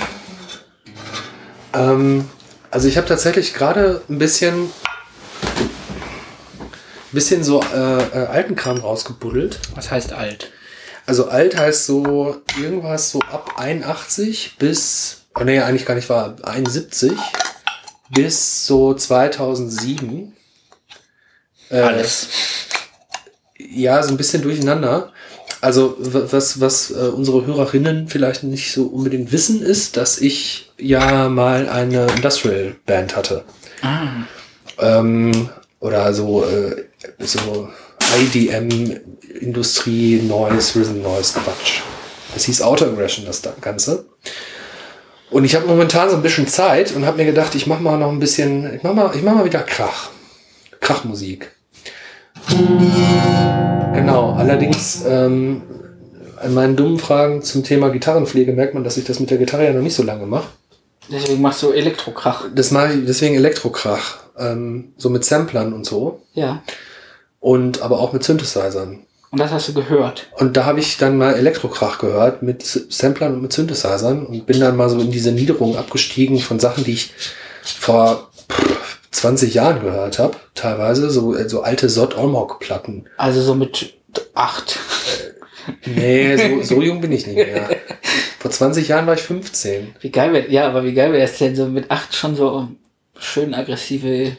Ähm, 1.74 2.30
also 2.72 2.88
ich 2.88 2.96
habe 2.96 3.08
tatsächlich 3.08 3.54
gerade 3.54 4.02
ein 4.10 4.18
bisschen, 4.18 4.72
bisschen 7.12 7.44
so 7.44 7.62
äh, 7.62 8.04
äh, 8.04 8.28
alten 8.28 8.56
Kram 8.56 8.78
rausgebuddelt. 8.78 9.60
Was 9.76 9.92
heißt 9.92 10.14
alt? 10.14 10.52
Also 11.06 11.28
alt 11.28 11.56
heißt 11.58 11.86
so 11.86 12.42
irgendwas 12.60 13.12
so 13.12 13.20
ab 13.22 13.54
81 13.58 14.56
bis, 14.58 15.26
oh 15.40 15.44
nee, 15.44 15.60
eigentlich 15.60 15.86
gar 15.86 15.94
nicht 15.96 16.10
wahr, 16.10 16.36
71 16.44 17.12
bis 18.10 18.66
so 18.66 18.94
2007. 18.94 20.34
Äh, 21.70 21.80
Alles. 21.80 22.28
Ja, 23.58 24.02
so 24.04 24.10
ein 24.10 24.18
bisschen 24.18 24.42
durcheinander. 24.42 25.12
Also 25.62 25.96
was, 26.00 26.60
was 26.60 26.92
äh, 26.92 27.08
unsere 27.08 27.46
Hörerinnen 27.46 28.08
vielleicht 28.08 28.44
nicht 28.44 28.72
so 28.72 28.86
unbedingt 28.88 29.32
wissen, 29.32 29.62
ist, 29.64 29.98
dass 29.98 30.20
ich 30.20 30.72
ja 30.78 31.30
mal 31.30 31.70
eine 31.70 32.08
Industrial 32.16 32.76
Band 32.86 33.16
hatte. 33.16 33.44
Ah, 33.82 34.26
Ähm, 34.78 35.50
oder 35.80 36.14
so, 36.14 36.46
äh, 36.46 36.86
so 37.20 37.70
IDM, 38.20 39.00
Industrie, 39.42 40.22
Noise, 40.22 40.80
Rhythm 40.80 41.02
Noise 41.02 41.34
Quatsch. 41.40 41.82
Das 42.34 42.44
hieß 42.46 42.62
Auto 42.62 42.86
Aggression, 42.86 43.26
das 43.26 43.42
da- 43.42 43.54
Ganze. 43.62 44.06
Und 45.32 45.44
ich 45.44 45.56
habe 45.56 45.66
momentan 45.68 46.10
so 46.10 46.16
ein 46.16 46.22
bisschen 46.22 46.48
Zeit 46.48 46.96
und 46.96 47.06
habe 47.06 47.18
mir 47.18 47.26
gedacht, 47.26 47.56
ich 47.56 47.68
mache 47.68 47.82
mal 47.82 47.98
noch 47.98 48.12
ein 48.12 48.20
bisschen, 48.20 48.76
ich 48.76 48.84
mache 48.84 48.94
mal, 48.94 49.12
ich 49.16 49.24
mach 49.24 49.34
mal 49.36 49.46
wieder 49.46 49.64
Krach. 49.64 50.10
Krachmusik. 50.80 51.52
Genau, 53.94 54.34
allerdings 54.34 55.04
ähm, 55.08 55.62
an 56.42 56.54
meinen 56.54 56.76
dummen 56.76 57.00
Fragen 57.00 57.42
zum 57.42 57.64
Thema 57.64 57.90
Gitarrenpflege 57.90 58.54
merkt 58.54 58.74
man, 58.74 58.84
dass 58.84 58.98
ich 58.98 59.06
das 59.06 59.20
mit 59.20 59.30
der 59.32 59.38
Gitarre 59.38 59.66
ja 59.66 59.74
noch 59.74 59.82
nicht 59.82 59.96
so 59.96 60.04
lange 60.04 60.26
mache. 60.26 60.48
deswegen 61.12 61.42
machst 61.42 61.64
du 61.64 61.72
Elektrokrach. 61.72 62.46
Das 62.54 62.72
mache 62.72 62.94
ich 62.94 63.06
deswegen 63.06 63.36
Elektrokrach. 63.36 64.18
ähm, 64.38 64.94
so 64.98 65.10
mit 65.10 65.24
Samplern 65.26 65.74
und 65.74 65.86
so. 65.86 66.22
Ja. 66.34 66.62
Und 67.46 67.84
aber 67.84 68.00
auch 68.00 68.12
mit 68.12 68.24
Synthesizern. 68.24 69.04
Und 69.30 69.40
das 69.40 69.52
hast 69.52 69.68
du 69.68 69.74
gehört. 69.76 70.32
Und 70.38 70.58
da 70.58 70.66
habe 70.66 70.80
ich 70.80 70.98
dann 70.98 71.16
mal 71.16 71.36
Elektrokrach 71.36 72.00
gehört 72.00 72.42
mit 72.42 72.64
Samplern 72.64 73.36
und 73.36 73.44
mit 73.44 73.54
Synthesizern 73.54 74.26
und 74.26 74.48
bin 74.48 74.60
dann 74.60 74.76
mal 74.76 74.90
so 74.90 75.00
in 75.00 75.12
diese 75.12 75.32
Niederung 75.32 75.78
abgestiegen 75.78 76.40
von 76.40 76.60
Sachen, 76.60 76.84
die 76.86 76.94
ich 76.94 77.14
vor 77.62 78.32
20 79.12 79.54
Jahren 79.54 79.84
gehört 79.84 80.18
habe, 80.18 80.38
teilweise, 80.56 81.12
so, 81.12 81.36
so 81.48 81.62
alte 81.62 81.88
Sod 81.88 82.18
Olmok 82.18 82.60
Platten. 82.60 83.06
Also 83.16 83.44
so 83.44 83.54
mit 83.54 83.94
acht. 84.34 84.80
Nee, 85.86 86.38
so, 86.38 86.64
so 86.64 86.82
jung 86.82 87.00
bin 87.00 87.12
ich 87.12 87.28
nicht 87.28 87.36
mehr. 87.36 87.70
Vor 88.40 88.50
20 88.50 88.88
Jahren 88.88 89.06
war 89.06 89.14
ich 89.14 89.22
15. 89.22 89.94
Wie 90.02 90.10
geil 90.10 90.34
wäre, 90.34 90.50
ja, 90.50 90.68
aber 90.68 90.84
wie 90.84 90.96
geil 90.96 91.14
wäre 91.14 91.26
es 91.26 91.38
denn 91.38 91.56
so 91.56 91.68
mit 91.68 91.92
acht 91.92 92.16
schon 92.16 92.36
so 92.36 92.70
schön 93.20 93.54
aggressive, 93.54 94.36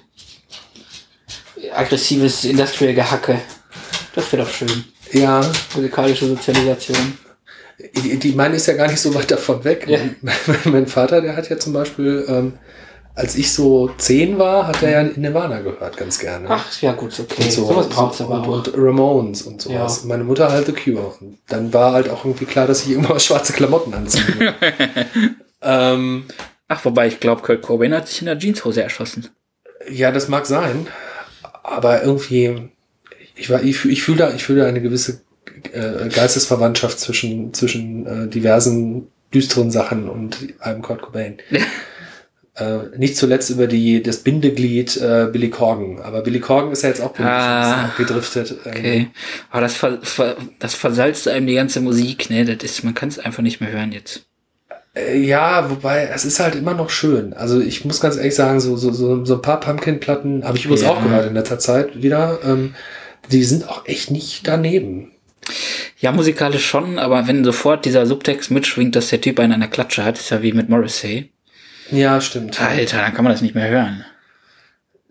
aggressives 1.75 2.45
Industrial-Gehacke. 2.45 3.41
Das 4.15 4.33
wäre 4.33 4.43
doch 4.43 4.51
schön. 4.51 4.85
Ja. 5.13 5.41
Musikalische 5.75 6.27
Sozialisation. 6.27 7.19
Die, 7.95 8.19
die 8.19 8.33
meine 8.33 8.57
ist 8.57 8.67
ja 8.67 8.75
gar 8.75 8.89
nicht 8.89 9.01
so 9.01 9.15
weit 9.15 9.31
davon 9.31 9.63
weg. 9.65 9.87
Ja. 9.87 9.99
Mein, 10.23 10.35
mein 10.65 10.87
Vater, 10.87 11.21
der 11.21 11.37
hat 11.37 11.49
ja 11.51 11.59
zum 11.59 11.73
Beispiel, 11.75 12.25
ähm, 12.29 12.55
als 13.15 13.37
ich 13.37 13.53
so 13.53 13.91
zehn 13.99 14.39
war, 14.39 14.67
hat 14.67 14.83
er 14.83 14.91
ja 14.91 15.11
Nirvana 15.15 15.61
gehört, 15.61 15.97
ganz 15.97 16.19
gerne. 16.19 16.47
Ach, 16.49 16.65
ja 16.81 16.93
gut, 16.93 17.19
okay. 17.19 17.45
und 17.45 17.53
so. 17.53 17.67
Sowas 17.67 17.89
braucht's 17.89 18.21
und, 18.21 18.27
aber 18.27 18.43
auch. 18.43 18.49
und, 18.49 18.73
Ramones 18.75 19.43
und 19.43 19.61
sowas. 19.61 20.01
Ja. 20.03 20.09
Meine 20.09 20.25
Mutter 20.25 20.51
halt 20.51 20.67
The 20.67 20.73
Cure. 20.73 21.15
Und 21.21 21.39
dann 21.49 21.73
war 21.73 21.93
halt 21.93 22.09
auch 22.09 22.25
irgendwie 22.25 22.47
klar, 22.47 22.67
dass 22.67 22.85
ich 22.85 22.93
immer 22.93 23.19
schwarze 23.21 23.53
Klamotten 23.53 23.93
anziehe. 23.93 24.55
ähm, 25.63 26.25
Ach, 26.69 26.85
wobei 26.85 27.07
ich 27.07 27.21
glaube, 27.21 27.43
Kurt 27.43 27.63
Cobain 27.63 27.95
hat 27.95 28.09
sich 28.09 28.21
in 28.21 28.27
der 28.27 28.39
Jeanshose 28.39 28.83
erschossen. 28.83 29.29
ja, 29.89 30.11
das 30.11 30.29
mag 30.29 30.47
sein. 30.47 30.89
Aber 31.67 32.03
irgendwie, 32.03 32.71
ich, 33.35 33.51
war, 33.51 33.63
ich, 33.63 33.85
ich 33.85 34.03
fühle 34.03 34.19
da, 34.19 34.35
ich 34.35 34.45
fühle 34.45 34.61
da 34.63 34.67
eine 34.67 34.81
gewisse 34.81 35.21
äh, 35.73 36.09
Geistesverwandtschaft 36.09 36.99
zwischen, 37.01 37.53
zwischen 37.55 38.07
äh, 38.07 38.29
diversen 38.29 39.09
düsteren 39.35 39.71
Sachen 39.71 40.09
und 40.09 40.39
einem 40.61 40.83
Kurt 40.83 41.03
Cobain. 41.03 41.39
Äh, 42.59 42.97
nicht 42.97 43.19
zuletzt 43.19 43.51
über 43.51 43.67
die, 43.67 44.03
das 44.03 44.21
Bindeglied 44.21 44.97
äh, 44.97 45.29
Billy 45.31 45.51
Corgan. 45.51 45.99
Aber 46.01 46.23
Billy 46.23 46.41
Corgan 46.41 46.73
ist 46.73 46.83
ja 46.83 46.89
jetzt 46.89 47.03
auch 47.03 47.15
ein 47.19 47.27
Ah, 47.27 47.85
abgedriftet. 47.85 48.53
Ähm, 48.65 48.73
Okay. 48.73 49.09
Aber 49.51 49.61
das, 49.61 49.75
ver, 49.75 49.99
ver, 50.01 50.39
das 50.59 50.75
versalzt 50.75 51.29
einem 51.29 51.47
die 51.47 51.55
ganze 51.55 51.83
Musik, 51.83 52.31
ne? 52.31 52.47
Das 52.47 52.65
ist, 52.65 52.83
man 52.83 52.95
kann 52.95 53.11
es 53.11 53.19
einfach 53.19 53.43
nicht 53.43 53.61
mehr 53.61 53.71
hören 53.71 53.93
jetzt. 53.93 54.26
Äh, 54.97 55.19
Ja, 55.19 55.71
wobei, 55.71 56.09
es 56.13 56.25
ist 56.25 56.41
halt 56.41 56.55
immer 56.55 56.75
noch 56.75 56.91
schön. 56.91 57.33
Also 57.35 57.61
ich 57.61 57.85
muss 57.85 58.01
ganz 58.01 58.17
ehrlich 58.17 58.35
sagen, 58.35 58.61
so, 58.61 58.77
so, 58.77 58.93
so, 58.93 59.25
so 59.25 59.35
ein 59.35 59.43
paar 59.43 59.61
Pumpkin-Platten 59.61 60.45
habe 60.45 60.57
ich 60.59 60.65
übrigens 60.65 60.83
Ja. 60.85 60.91
auch 60.91 61.03
gehört 61.03 61.27
in 61.27 61.35
letzter 61.35 61.59
Zeit 61.59 62.03
wieder. 62.03 62.39
Ähm, 62.45 62.75
die 63.31 63.45
sind 63.45 63.69
auch 63.69 63.87
echt 63.87 64.11
nicht 64.11 64.47
daneben. 64.47 65.13
Ja, 65.99 66.13
musikalisch 66.13 66.67
schon, 66.67 66.99
aber 66.99 67.27
wenn 67.29 67.45
sofort 67.45 67.85
dieser 67.85 68.07
Subtext 68.07 68.51
mitschwingt, 68.51 68.97
dass 68.97 69.09
der 69.09 69.21
Typ 69.21 69.39
einen 69.41 69.53
an 69.53 69.61
der 69.61 69.71
Klatsche 69.71 70.05
hat, 70.05 70.19
ist 70.19 70.31
ja 70.31 70.43
wie 70.43 70.53
mit 70.53 70.69
Morrissey. 70.69 71.31
Ja, 71.91 72.21
stimmt. 72.21 72.61
Alter, 72.61 72.99
dann 72.99 73.15
kann 73.15 73.25
man 73.25 73.33
das 73.33 73.43
nicht 73.43 73.55
mehr 73.55 73.69
hören. 73.69 74.05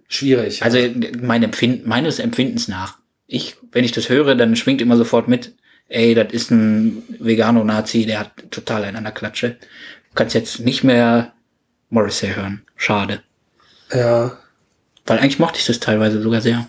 Schwierig. 0.08 0.62
Also 0.63 0.78
mein 1.21 1.41
Empfinden, 1.41 1.88
meines 1.88 2.19
Empfindens 2.19 2.67
nach. 2.67 2.98
Ich, 3.28 3.56
wenn 3.71 3.84
ich 3.84 3.91
das 3.91 4.10
höre, 4.10 4.36
dann 4.36 4.56
schwingt 4.56 4.82
immer 4.82 4.98
sofort 4.98 5.28
mit, 5.28 5.54
ey, 5.89 6.15
das 6.15 6.32
ist 6.32 6.52
ein 6.52 7.04
Vegano-Nazi, 7.19 8.06
der 8.06 8.19
hat 8.19 8.52
total 8.52 8.84
einen 8.84 8.98
an 8.98 9.04
der 9.04 9.13
Klatsche. 9.13 9.52
Du 9.52 10.15
kannst 10.15 10.36
jetzt 10.36 10.60
nicht 10.60 10.84
mehr 10.84 11.34
Morrissey 11.89 12.30
hören. 12.34 12.63
Schade. 12.76 13.21
ja. 13.91 14.38
Weil 15.08 15.19
eigentlich 15.19 15.38
mochte 15.38 15.60
ich 15.60 15.65
das 15.67 15.80
teilweise 15.80 16.19
sogar 16.19 16.41
sehr. 16.41 16.67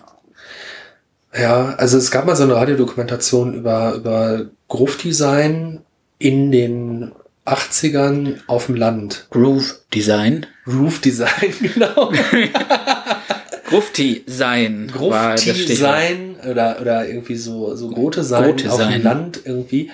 Ja, 1.35 1.73
also 1.75 1.97
es 1.97 2.11
gab 2.11 2.25
mal 2.25 2.35
so 2.35 2.43
eine 2.43 2.55
Radiodokumentation 2.55 3.55
über, 3.55 3.95
über 3.95 4.45
Groove-Design 4.67 5.81
in 6.19 6.51
den 6.51 7.11
80ern 7.45 8.39
auf 8.47 8.67
dem 8.67 8.75
Land. 8.75 9.27
Groove 9.31 9.79
Design. 9.93 10.45
Groove-Design, 10.65 11.53
genau. 11.73 12.11
Grufti 13.67 14.23
sein 14.25 14.87
Stichwort. 14.89 15.39
Groove-Design 15.43 16.35
oder, 16.49 16.77
oder 16.81 17.07
irgendwie 17.07 17.35
so, 17.35 17.75
so 17.75 17.89
Grote 17.89 18.23
sein 18.23 18.43
Grote 18.45 18.71
auf 18.71 18.77
sein. 18.79 18.93
dem 18.93 19.03
Land 19.03 19.41
irgendwie. 19.45 19.91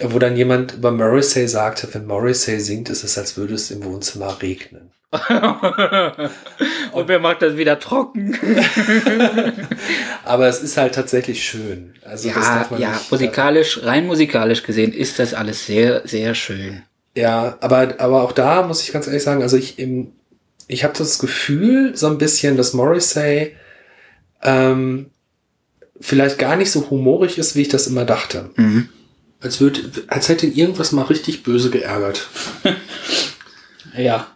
Wo 0.00 0.18
dann 0.20 0.36
jemand 0.36 0.74
über 0.74 0.92
Morrissey 0.92 1.48
sagte, 1.48 1.88
wenn 1.92 2.06
Morrissey 2.06 2.60
singt, 2.60 2.88
ist 2.88 3.02
es, 3.02 3.18
als 3.18 3.36
würde 3.36 3.54
es 3.54 3.70
im 3.72 3.84
Wohnzimmer 3.84 4.40
regnen. 4.40 4.92
Und 6.92 7.08
wer 7.08 7.18
macht 7.18 7.42
das 7.42 7.56
wieder 7.56 7.80
trocken? 7.80 8.36
Aber 10.24 10.46
es 10.46 10.62
ist 10.62 10.76
halt 10.76 10.94
tatsächlich 10.94 11.42
schön. 11.44 11.94
Also 12.04 12.28
das 12.28 12.44
Ja, 12.46 12.54
darf 12.58 12.70
man 12.70 12.80
ja, 12.80 12.90
nicht, 12.92 13.10
musikalisch, 13.10 13.80
rein 13.84 14.06
musikalisch 14.06 14.62
gesehen 14.62 14.92
ist 14.92 15.18
das 15.18 15.34
alles 15.34 15.66
sehr, 15.66 16.02
sehr 16.06 16.34
schön. 16.34 16.82
Ja, 17.16 17.56
aber, 17.60 17.94
aber 17.98 18.22
auch 18.22 18.32
da 18.32 18.62
muss 18.62 18.82
ich 18.82 18.92
ganz 18.92 19.06
ehrlich 19.08 19.22
sagen, 19.24 19.42
also 19.42 19.56
ich 19.56 19.78
im, 19.78 20.12
ich 20.68 20.84
habe 20.84 20.94
das 20.96 21.18
Gefühl 21.18 21.96
so 21.96 22.06
ein 22.06 22.18
bisschen, 22.18 22.56
dass 22.56 22.74
Morrissey 22.74 23.56
ähm, 24.42 25.10
vielleicht 26.00 26.38
gar 26.38 26.56
nicht 26.56 26.70
so 26.70 26.88
humorig 26.90 27.38
ist, 27.38 27.56
wie 27.56 27.62
ich 27.62 27.68
das 27.68 27.86
immer 27.86 28.04
dachte. 28.04 28.50
Mhm. 28.56 28.88
Als, 29.40 29.60
würd, 29.60 30.04
als 30.08 30.28
hätte 30.28 30.46
ihn 30.46 30.54
irgendwas 30.54 30.92
mal 30.92 31.02
richtig 31.04 31.42
böse 31.42 31.70
geärgert. 31.70 32.28
Ja. 33.96 34.28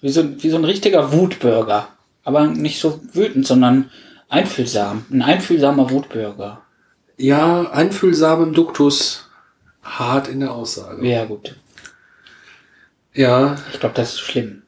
Wie 0.00 0.08
so, 0.08 0.42
wie 0.42 0.48
so 0.48 0.56
ein 0.56 0.64
richtiger 0.64 1.12
Wutbürger. 1.12 1.88
Aber 2.24 2.46
nicht 2.46 2.80
so 2.80 3.00
wütend, 3.12 3.46
sondern 3.46 3.90
einfühlsam. 4.28 5.04
Ein 5.10 5.22
einfühlsamer 5.22 5.90
Wutbürger. 5.90 6.62
Ja, 7.18 7.70
einfühlsam 7.70 8.42
im 8.42 8.54
Duktus, 8.54 9.28
hart 9.82 10.28
in 10.28 10.40
der 10.40 10.52
Aussage. 10.52 11.06
Ja, 11.06 11.24
gut. 11.26 11.56
Ja, 13.12 13.56
Ich 13.72 13.80
glaube, 13.80 13.94
das 13.94 14.14
ist 14.14 14.20
schlimm. 14.20 14.61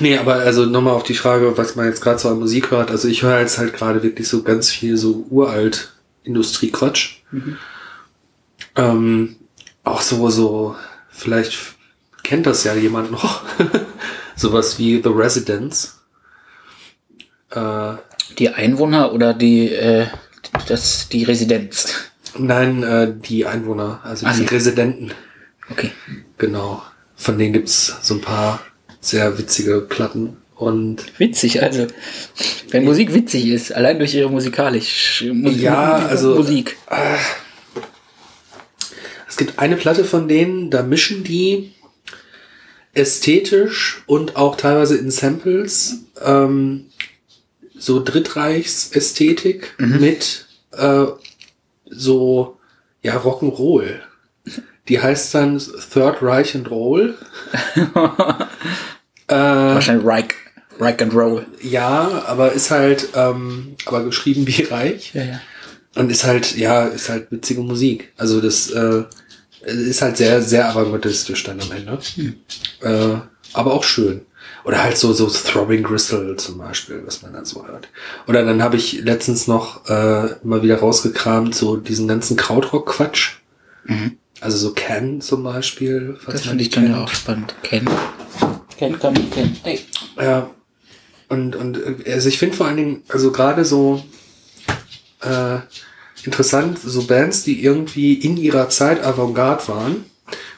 Nee, 0.00 0.16
aber 0.18 0.34
also 0.36 0.66
nochmal 0.66 0.94
auf 0.94 1.02
die 1.04 1.14
Frage, 1.14 1.56
was 1.56 1.76
man 1.76 1.86
jetzt 1.86 2.00
gerade 2.00 2.18
so 2.18 2.28
an 2.28 2.38
Musik 2.38 2.70
hört. 2.70 2.90
Also 2.90 3.08
ich 3.08 3.22
höre 3.22 3.40
jetzt 3.40 3.58
halt 3.58 3.74
gerade 3.74 4.02
wirklich 4.02 4.28
so 4.28 4.42
ganz 4.42 4.70
viel 4.70 4.96
so 4.96 5.26
uralt 5.30 5.92
Industriequatsch. 6.24 7.18
Ähm, 8.76 9.36
auch 9.84 10.00
so, 10.00 10.28
so, 10.30 10.76
vielleicht 11.10 11.58
kennt 12.22 12.46
das 12.46 12.64
ja 12.64 12.74
jemand 12.74 13.10
noch. 13.12 13.42
Sowas 14.36 14.78
wie 14.78 15.00
The 15.02 15.10
Residents. 15.10 16.00
Äh, 17.50 17.94
Die 18.38 18.48
Einwohner 18.50 19.12
oder 19.12 19.34
die, 19.34 19.68
äh, 19.70 20.06
das, 20.68 21.08
die 21.08 21.24
Residenz? 21.24 21.94
nein, 22.36 22.82
äh, 22.82 23.14
die 23.16 23.46
Einwohner, 23.46 24.00
also 24.02 24.26
Ach 24.26 24.34
die 24.36 24.44
so. 24.44 24.54
Residenten. 24.54 25.12
Okay. 25.70 25.92
Genau. 26.38 26.82
Von 27.16 27.38
denen 27.38 27.52
gibt's 27.52 27.94
so 28.02 28.14
ein 28.14 28.20
paar 28.20 28.58
sehr 29.04 29.38
witzige 29.38 29.80
Platten. 29.80 30.36
Und 30.56 31.18
Witzig, 31.18 31.62
also. 31.62 31.88
Wenn 32.70 32.84
Musik 32.84 33.12
witzig 33.12 33.48
ist, 33.48 33.72
allein 33.74 33.98
durch 33.98 34.14
ihre 34.14 34.30
musikalisch, 34.30 35.24
Mu 35.32 35.50
Ja, 35.50 35.94
also- 36.06 36.36
Musik. 36.36 36.76
es 39.28 39.36
gibt 39.36 39.58
eine 39.58 39.76
Platte 39.76 40.04
von 40.04 40.28
denen, 40.28 40.70
da 40.70 40.82
mischen 40.82 41.24
die 41.24 41.72
ästhetisch 42.94 44.02
und 44.06 44.36
auch 44.36 44.56
teilweise 44.56 44.96
in 44.96 45.10
Samples 45.10 46.04
ähm, 46.24 46.86
so 47.76 48.00
Drittreichsästhetik 48.02 49.74
mit 49.78 50.46
äh, 50.70 51.06
so 51.86 52.58
ja 53.02 53.16
Rock'n'Roll. 53.16 53.98
Die 54.88 55.00
heißt 55.00 55.34
dann 55.34 55.58
Third 55.92 56.18
Reich 56.22 56.54
and 56.54 56.70
Roll. 56.70 57.16
äh, 59.28 59.34
Wahrscheinlich 59.34 60.06
Reich, 60.06 60.28
Reich 60.78 61.00
and 61.02 61.14
Roll. 61.14 61.46
ja, 61.62 62.24
aber 62.26 62.52
ist 62.52 62.70
halt, 62.70 63.08
ähm, 63.14 63.76
aber 63.86 64.04
geschrieben 64.04 64.46
wie 64.46 64.62
Reich. 64.70 65.12
Ja, 65.14 65.24
ja. 65.24 65.40
Und 65.96 66.10
ist 66.10 66.24
halt, 66.24 66.56
ja, 66.56 66.86
ist 66.86 67.08
halt 67.08 67.30
witzige 67.30 67.60
Musik. 67.60 68.12
Also 68.16 68.40
das 68.40 68.68
äh, 68.70 69.04
ist 69.64 70.02
halt 70.02 70.16
sehr, 70.16 70.42
sehr 70.42 70.68
avantgardistisch 70.68 71.44
dann 71.44 71.60
am 71.60 71.70
Ende. 71.70 71.98
Äh, 72.80 73.18
aber 73.52 73.72
auch 73.72 73.84
schön. 73.84 74.22
Oder 74.64 74.82
halt 74.82 74.96
so, 74.96 75.12
so 75.12 75.28
Throbbing 75.28 75.82
Gristle 75.82 76.36
zum 76.36 76.58
Beispiel, 76.58 77.02
was 77.06 77.22
man 77.22 77.34
dann 77.34 77.44
so 77.44 77.66
hört. 77.66 77.88
Oder 78.26 78.44
dann 78.44 78.62
habe 78.62 78.76
ich 78.76 79.02
letztens 79.02 79.46
noch 79.46 79.86
äh, 79.88 80.34
mal 80.42 80.62
wieder 80.62 80.78
rausgekramt, 80.80 81.54
so 81.54 81.76
diesen 81.76 82.08
ganzen 82.08 82.36
Krautrock-Quatsch. 82.36 83.36
Also 84.40 84.56
so 84.56 84.72
Ken 84.72 85.20
zum 85.20 85.44
Beispiel. 85.44 86.18
Das 86.26 86.40
finde 86.40 86.56
die 86.56 86.64
ich 86.64 86.70
dann 86.70 86.90
ja 86.90 87.04
auch 87.04 87.08
spannend. 87.10 87.54
Ken. 87.62 87.86
Ken 88.84 88.98
kann 88.98 89.16
ich 89.16 89.30
kennen. 89.30 89.56
Hey. 89.62 89.80
Ja. 90.18 90.50
Und, 91.28 91.56
und 91.56 91.78
äh, 91.78 92.12
also 92.12 92.28
ich 92.28 92.38
finde 92.38 92.56
vor 92.56 92.66
allen 92.66 92.76
Dingen, 92.76 93.02
also 93.08 93.32
gerade 93.32 93.64
so 93.64 94.02
äh, 95.22 95.58
interessant, 96.24 96.78
so 96.78 97.04
Bands, 97.04 97.44
die 97.44 97.64
irgendwie 97.64 98.14
in 98.14 98.36
ihrer 98.36 98.68
Zeit 98.68 99.02
Avantgarde 99.02 99.68
waren, 99.68 100.04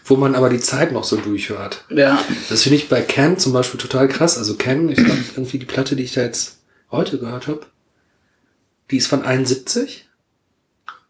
wo 0.05 0.17
man 0.17 0.35
aber 0.35 0.49
die 0.49 0.61
Zeit 0.61 0.93
noch 0.93 1.05
so 1.05 1.17
durchhört. 1.17 1.85
Ja. 1.89 2.19
Das 2.49 2.65
finde 2.65 2.77
ich 2.77 2.89
bei 2.89 3.01
Ken 3.01 3.39
zum 3.39 3.53
Beispiel 3.53 3.79
total 3.79 4.09
krass. 4.09 4.39
Also 4.39 4.57
Ken, 4.57 4.89
ich 4.89 4.97
glaube 4.97 5.23
irgendwie 5.37 5.59
die 5.59 5.67
Platte, 5.67 5.95
die 5.95 6.05
ich 6.05 6.13
da 6.13 6.23
jetzt 6.23 6.59
heute 6.91 7.19
gehört 7.19 7.47
habe, 7.47 7.61
die 8.91 8.97
ist 8.97 9.07
von 9.07 9.23
71. 9.23 10.09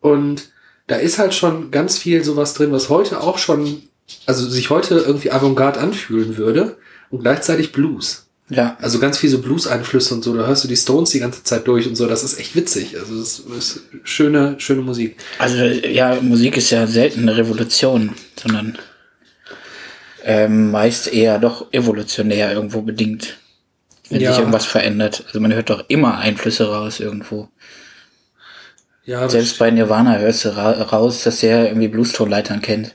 Und 0.00 0.50
da 0.86 0.96
ist 0.96 1.18
halt 1.18 1.34
schon 1.34 1.70
ganz 1.70 1.98
viel 1.98 2.22
sowas 2.24 2.54
drin, 2.54 2.72
was 2.72 2.90
heute 2.90 3.20
auch 3.22 3.38
schon, 3.38 3.82
also 4.26 4.48
sich 4.48 4.70
heute 4.70 4.96
irgendwie 4.98 5.32
Avantgarde 5.32 5.80
anfühlen 5.80 6.36
würde 6.36 6.76
und 7.10 7.20
gleichzeitig 7.22 7.72
Blues. 7.72 8.26
Ja. 8.48 8.76
Also 8.80 9.00
ganz 9.00 9.18
viel 9.18 9.28
so 9.30 9.40
Blues-Einflüsse 9.40 10.14
und 10.14 10.22
so. 10.22 10.36
Da 10.36 10.46
hörst 10.46 10.62
du 10.62 10.68
die 10.68 10.76
Stones 10.76 11.10
die 11.10 11.18
ganze 11.18 11.42
Zeit 11.42 11.66
durch 11.66 11.88
und 11.88 11.96
so. 11.96 12.06
Das 12.06 12.22
ist 12.22 12.38
echt 12.38 12.54
witzig. 12.54 12.96
Also 12.96 13.18
das 13.18 13.40
ist 13.40 13.80
schöne, 14.04 14.54
schöne 14.58 14.82
Musik. 14.82 15.16
Also 15.38 15.56
ja, 15.64 16.20
Musik 16.20 16.56
ist 16.56 16.70
ja 16.70 16.86
selten 16.86 17.22
eine 17.22 17.36
Revolution, 17.36 18.14
sondern 18.40 18.78
ähm, 20.24 20.70
meist 20.70 21.08
eher 21.12 21.38
doch 21.40 21.72
evolutionär 21.72 22.52
irgendwo 22.52 22.82
bedingt, 22.82 23.36
wenn 24.10 24.20
Ja. 24.20 24.30
sich 24.30 24.38
irgendwas 24.38 24.64
verändert. 24.66 25.24
Also 25.26 25.40
man 25.40 25.52
hört 25.52 25.70
doch 25.70 25.84
immer 25.88 26.18
Einflüsse 26.18 26.68
raus 26.68 27.00
irgendwo. 27.00 27.48
Ja, 29.04 29.28
Selbst 29.28 29.58
bei 29.58 29.70
Nirvana 29.70 30.18
hörst 30.18 30.44
du 30.44 30.56
ra 30.56 30.70
raus, 30.82 31.22
dass 31.24 31.40
der 31.40 31.66
irgendwie 31.68 31.88
Bluestonleitern 31.88 32.60
kennt. 32.62 32.94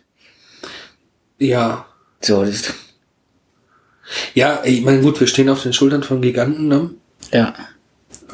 ja. 1.39 1.86
So, 2.24 2.45
das 2.45 2.53
ist, 2.53 2.74
Ja, 4.34 4.62
ich 4.64 4.82
meine, 4.82 5.01
gut, 5.01 5.20
wir 5.20 5.28
stehen 5.28 5.49
auf 5.49 5.64
den 5.64 5.74
Schultern 5.74 6.03
von 6.03 6.22
Giganten, 6.22 6.68
ne? 6.68 6.91
ja. 7.32 7.53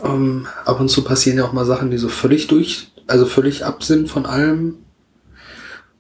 Ähm, 0.04 0.48
ab 0.66 0.80
und 0.80 0.90
zu 0.90 1.04
passieren 1.04 1.40
ja 1.40 1.46
auch 1.46 1.54
mal 1.54 1.66
Sachen, 1.66 1.92
die 1.92 1.98
so 1.98 2.10
völlig 2.10 2.48
durch, 2.48 2.88
also 3.08 3.26
völlig 3.26 3.66
ab 3.66 3.84
sind 3.84 4.10
von 4.10 4.26
allem. 4.26 4.76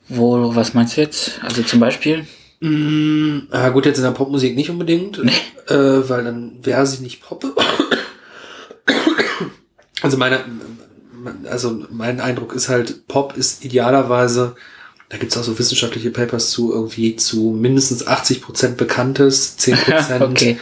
Wo, 0.09 0.55
was 0.55 0.73
meinst 0.73 0.97
du 0.97 1.01
jetzt? 1.01 1.39
Also 1.43 1.63
zum 1.63 1.79
Beispiel? 1.79 2.25
Mm, 2.59 3.47
ah, 3.51 3.69
gut, 3.69 3.85
jetzt 3.85 3.97
in 3.97 4.03
der 4.03 4.11
Popmusik 4.11 4.55
nicht 4.55 4.69
unbedingt, 4.69 5.19
äh, 5.67 6.09
weil 6.09 6.23
dann 6.23 6.59
wäre 6.63 6.85
sie 6.85 7.03
nicht 7.03 7.21
Pop. 7.21 7.45
also 10.01 10.17
meine, 10.17 10.39
also 11.49 11.85
mein 11.91 12.19
Eindruck 12.19 12.53
ist 12.53 12.69
halt, 12.69 13.07
Pop 13.07 13.35
ist 13.35 13.63
idealerweise, 13.65 14.55
da 15.09 15.17
gibt's 15.17 15.37
auch 15.37 15.43
so 15.43 15.57
wissenschaftliche 15.57 16.11
Papers 16.11 16.51
zu, 16.51 16.73
irgendwie 16.73 17.15
zu 17.15 17.51
mindestens 17.51 18.05
80% 18.05 18.75
Bekanntes, 18.75 19.57
10% 19.59 20.21
okay. 20.21 20.59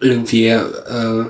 irgendwie 0.00 0.46
äh, 0.46 1.24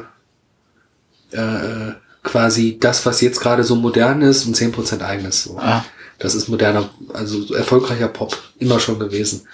äh, 1.33 1.93
quasi 2.23 2.79
das, 2.79 3.07
was 3.07 3.21
jetzt 3.21 3.41
gerade 3.41 3.65
so 3.65 3.75
modern 3.75 4.23
ist 4.23 4.47
und 4.47 4.57
10% 4.57 5.01
eigenes. 5.03 5.45
So. 5.45 5.59
Ah. 5.59 5.85
Das 6.19 6.35
ist 6.35 6.49
moderner, 6.49 6.91
also 7.15 7.43
so 7.43 7.55
erfolgreicher 7.55 8.09
Pop, 8.09 8.37
immer 8.59 8.81
schon 8.81 8.99
gewesen. 8.99 9.47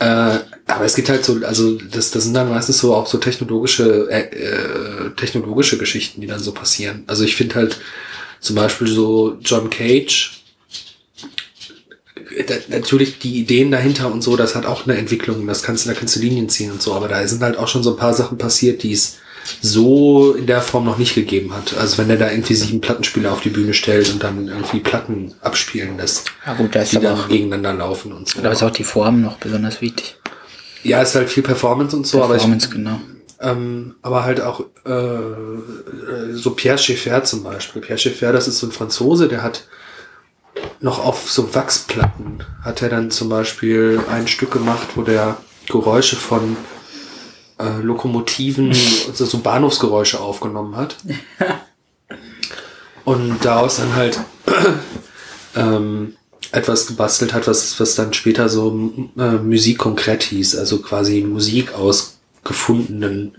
Äh, 0.00 0.38
aber 0.66 0.84
es 0.84 0.96
gibt 0.96 1.08
halt 1.08 1.24
so, 1.24 1.40
also 1.44 1.78
das, 1.78 2.10
das 2.10 2.24
sind 2.24 2.34
dann 2.34 2.50
meistens 2.50 2.78
so 2.78 2.94
auch 2.94 3.06
so 3.06 3.18
technologische, 3.18 4.08
äh, 4.10 4.22
äh, 4.22 5.10
technologische 5.16 5.78
Geschichten, 5.78 6.20
die 6.20 6.26
dann 6.26 6.40
so 6.40 6.52
passieren. 6.52 7.04
Also 7.06 7.24
ich 7.24 7.36
finde 7.36 7.54
halt 7.54 7.80
zum 8.40 8.56
Beispiel 8.56 8.88
so 8.88 9.38
John 9.40 9.70
Cage, 9.70 10.43
natürlich 12.68 13.18
die 13.18 13.40
Ideen 13.40 13.70
dahinter 13.70 14.12
und 14.12 14.22
so, 14.22 14.36
das 14.36 14.54
hat 14.54 14.66
auch 14.66 14.86
eine 14.86 14.96
Entwicklung, 14.96 15.46
das 15.46 15.62
kannst 15.62 15.84
du, 15.84 15.90
da 15.90 15.94
kannst 15.94 16.14
du 16.16 16.20
Linien 16.20 16.48
ziehen 16.48 16.70
und 16.70 16.80
so, 16.80 16.94
aber 16.94 17.08
da 17.08 17.26
sind 17.26 17.42
halt 17.42 17.58
auch 17.58 17.68
schon 17.68 17.82
so 17.82 17.90
ein 17.90 17.96
paar 17.96 18.14
Sachen 18.14 18.38
passiert, 18.38 18.82
die 18.82 18.92
es 18.92 19.18
so 19.60 20.32
in 20.32 20.46
der 20.46 20.62
Form 20.62 20.84
noch 20.84 20.96
nicht 20.96 21.14
gegeben 21.14 21.54
hat. 21.54 21.76
Also 21.76 21.98
wenn 21.98 22.08
er 22.08 22.16
da 22.16 22.30
irgendwie 22.30 22.54
sieben 22.54 22.80
Plattenspieler 22.80 23.32
auf 23.32 23.40
die 23.40 23.50
Bühne 23.50 23.74
stellt 23.74 24.10
und 24.10 24.22
dann 24.22 24.48
irgendwie 24.48 24.80
Platten 24.80 25.34
abspielen 25.42 25.98
lässt, 25.98 26.30
Ja 26.46 26.54
gut, 26.54 26.74
da 26.74 26.82
ist 26.82 26.92
die 26.92 27.00
dann 27.00 27.18
auch, 27.18 27.28
gegeneinander 27.28 27.74
laufen 27.74 28.12
und 28.12 28.28
so. 28.28 28.40
da 28.40 28.52
ist 28.52 28.62
auch 28.62 28.70
die 28.70 28.84
Form 28.84 29.20
noch 29.20 29.36
besonders 29.38 29.80
wichtig. 29.80 30.16
Ja, 30.82 31.02
ist 31.02 31.14
halt 31.14 31.28
viel 31.28 31.42
Performance 31.42 31.96
und 31.96 32.06
so, 32.06 32.20
Performance, 32.20 32.68
genau. 32.68 32.90
aber 32.90 33.00
ich, 33.00 33.14
ähm, 33.40 33.94
aber 34.02 34.24
halt 34.24 34.40
auch 34.40 34.64
äh, 34.86 34.90
äh, 34.92 36.32
so 36.32 36.52
Pierre 36.52 36.78
Schaeffer 36.78 37.24
zum 37.24 37.42
Beispiel. 37.42 37.82
Pierre 37.82 37.98
Schaeffer, 37.98 38.32
das 38.32 38.48
ist 38.48 38.58
so 38.58 38.66
ein 38.66 38.72
Franzose, 38.72 39.28
der 39.28 39.42
hat 39.42 39.66
noch 40.80 41.04
auf 41.04 41.30
so 41.30 41.54
Wachsplatten 41.54 42.44
hat 42.62 42.82
er 42.82 42.88
dann 42.88 43.10
zum 43.10 43.28
Beispiel 43.28 44.00
ein 44.10 44.28
Stück 44.28 44.52
gemacht, 44.52 44.88
wo 44.94 45.02
der 45.02 45.38
Geräusche 45.66 46.16
von 46.16 46.56
äh, 47.58 47.80
Lokomotiven, 47.80 48.68
also 49.08 49.24
so 49.24 49.38
Bahnhofsgeräusche 49.38 50.20
aufgenommen 50.20 50.76
hat. 50.76 50.96
Und 53.04 53.44
daraus 53.44 53.76
dann 53.76 53.94
halt 53.94 54.18
ähm, 55.56 56.16
etwas 56.52 56.86
gebastelt 56.86 57.34
hat, 57.34 57.46
was, 57.46 57.78
was 57.80 57.94
dann 57.96 58.12
später 58.14 58.48
so 58.48 58.92
äh, 59.18 59.32
Musik 59.32 59.78
konkret 59.78 60.22
hieß, 60.22 60.56
also 60.56 60.78
quasi 60.80 61.20
Musik 61.22 61.74
aus 61.74 62.18
gefundenen 62.44 63.34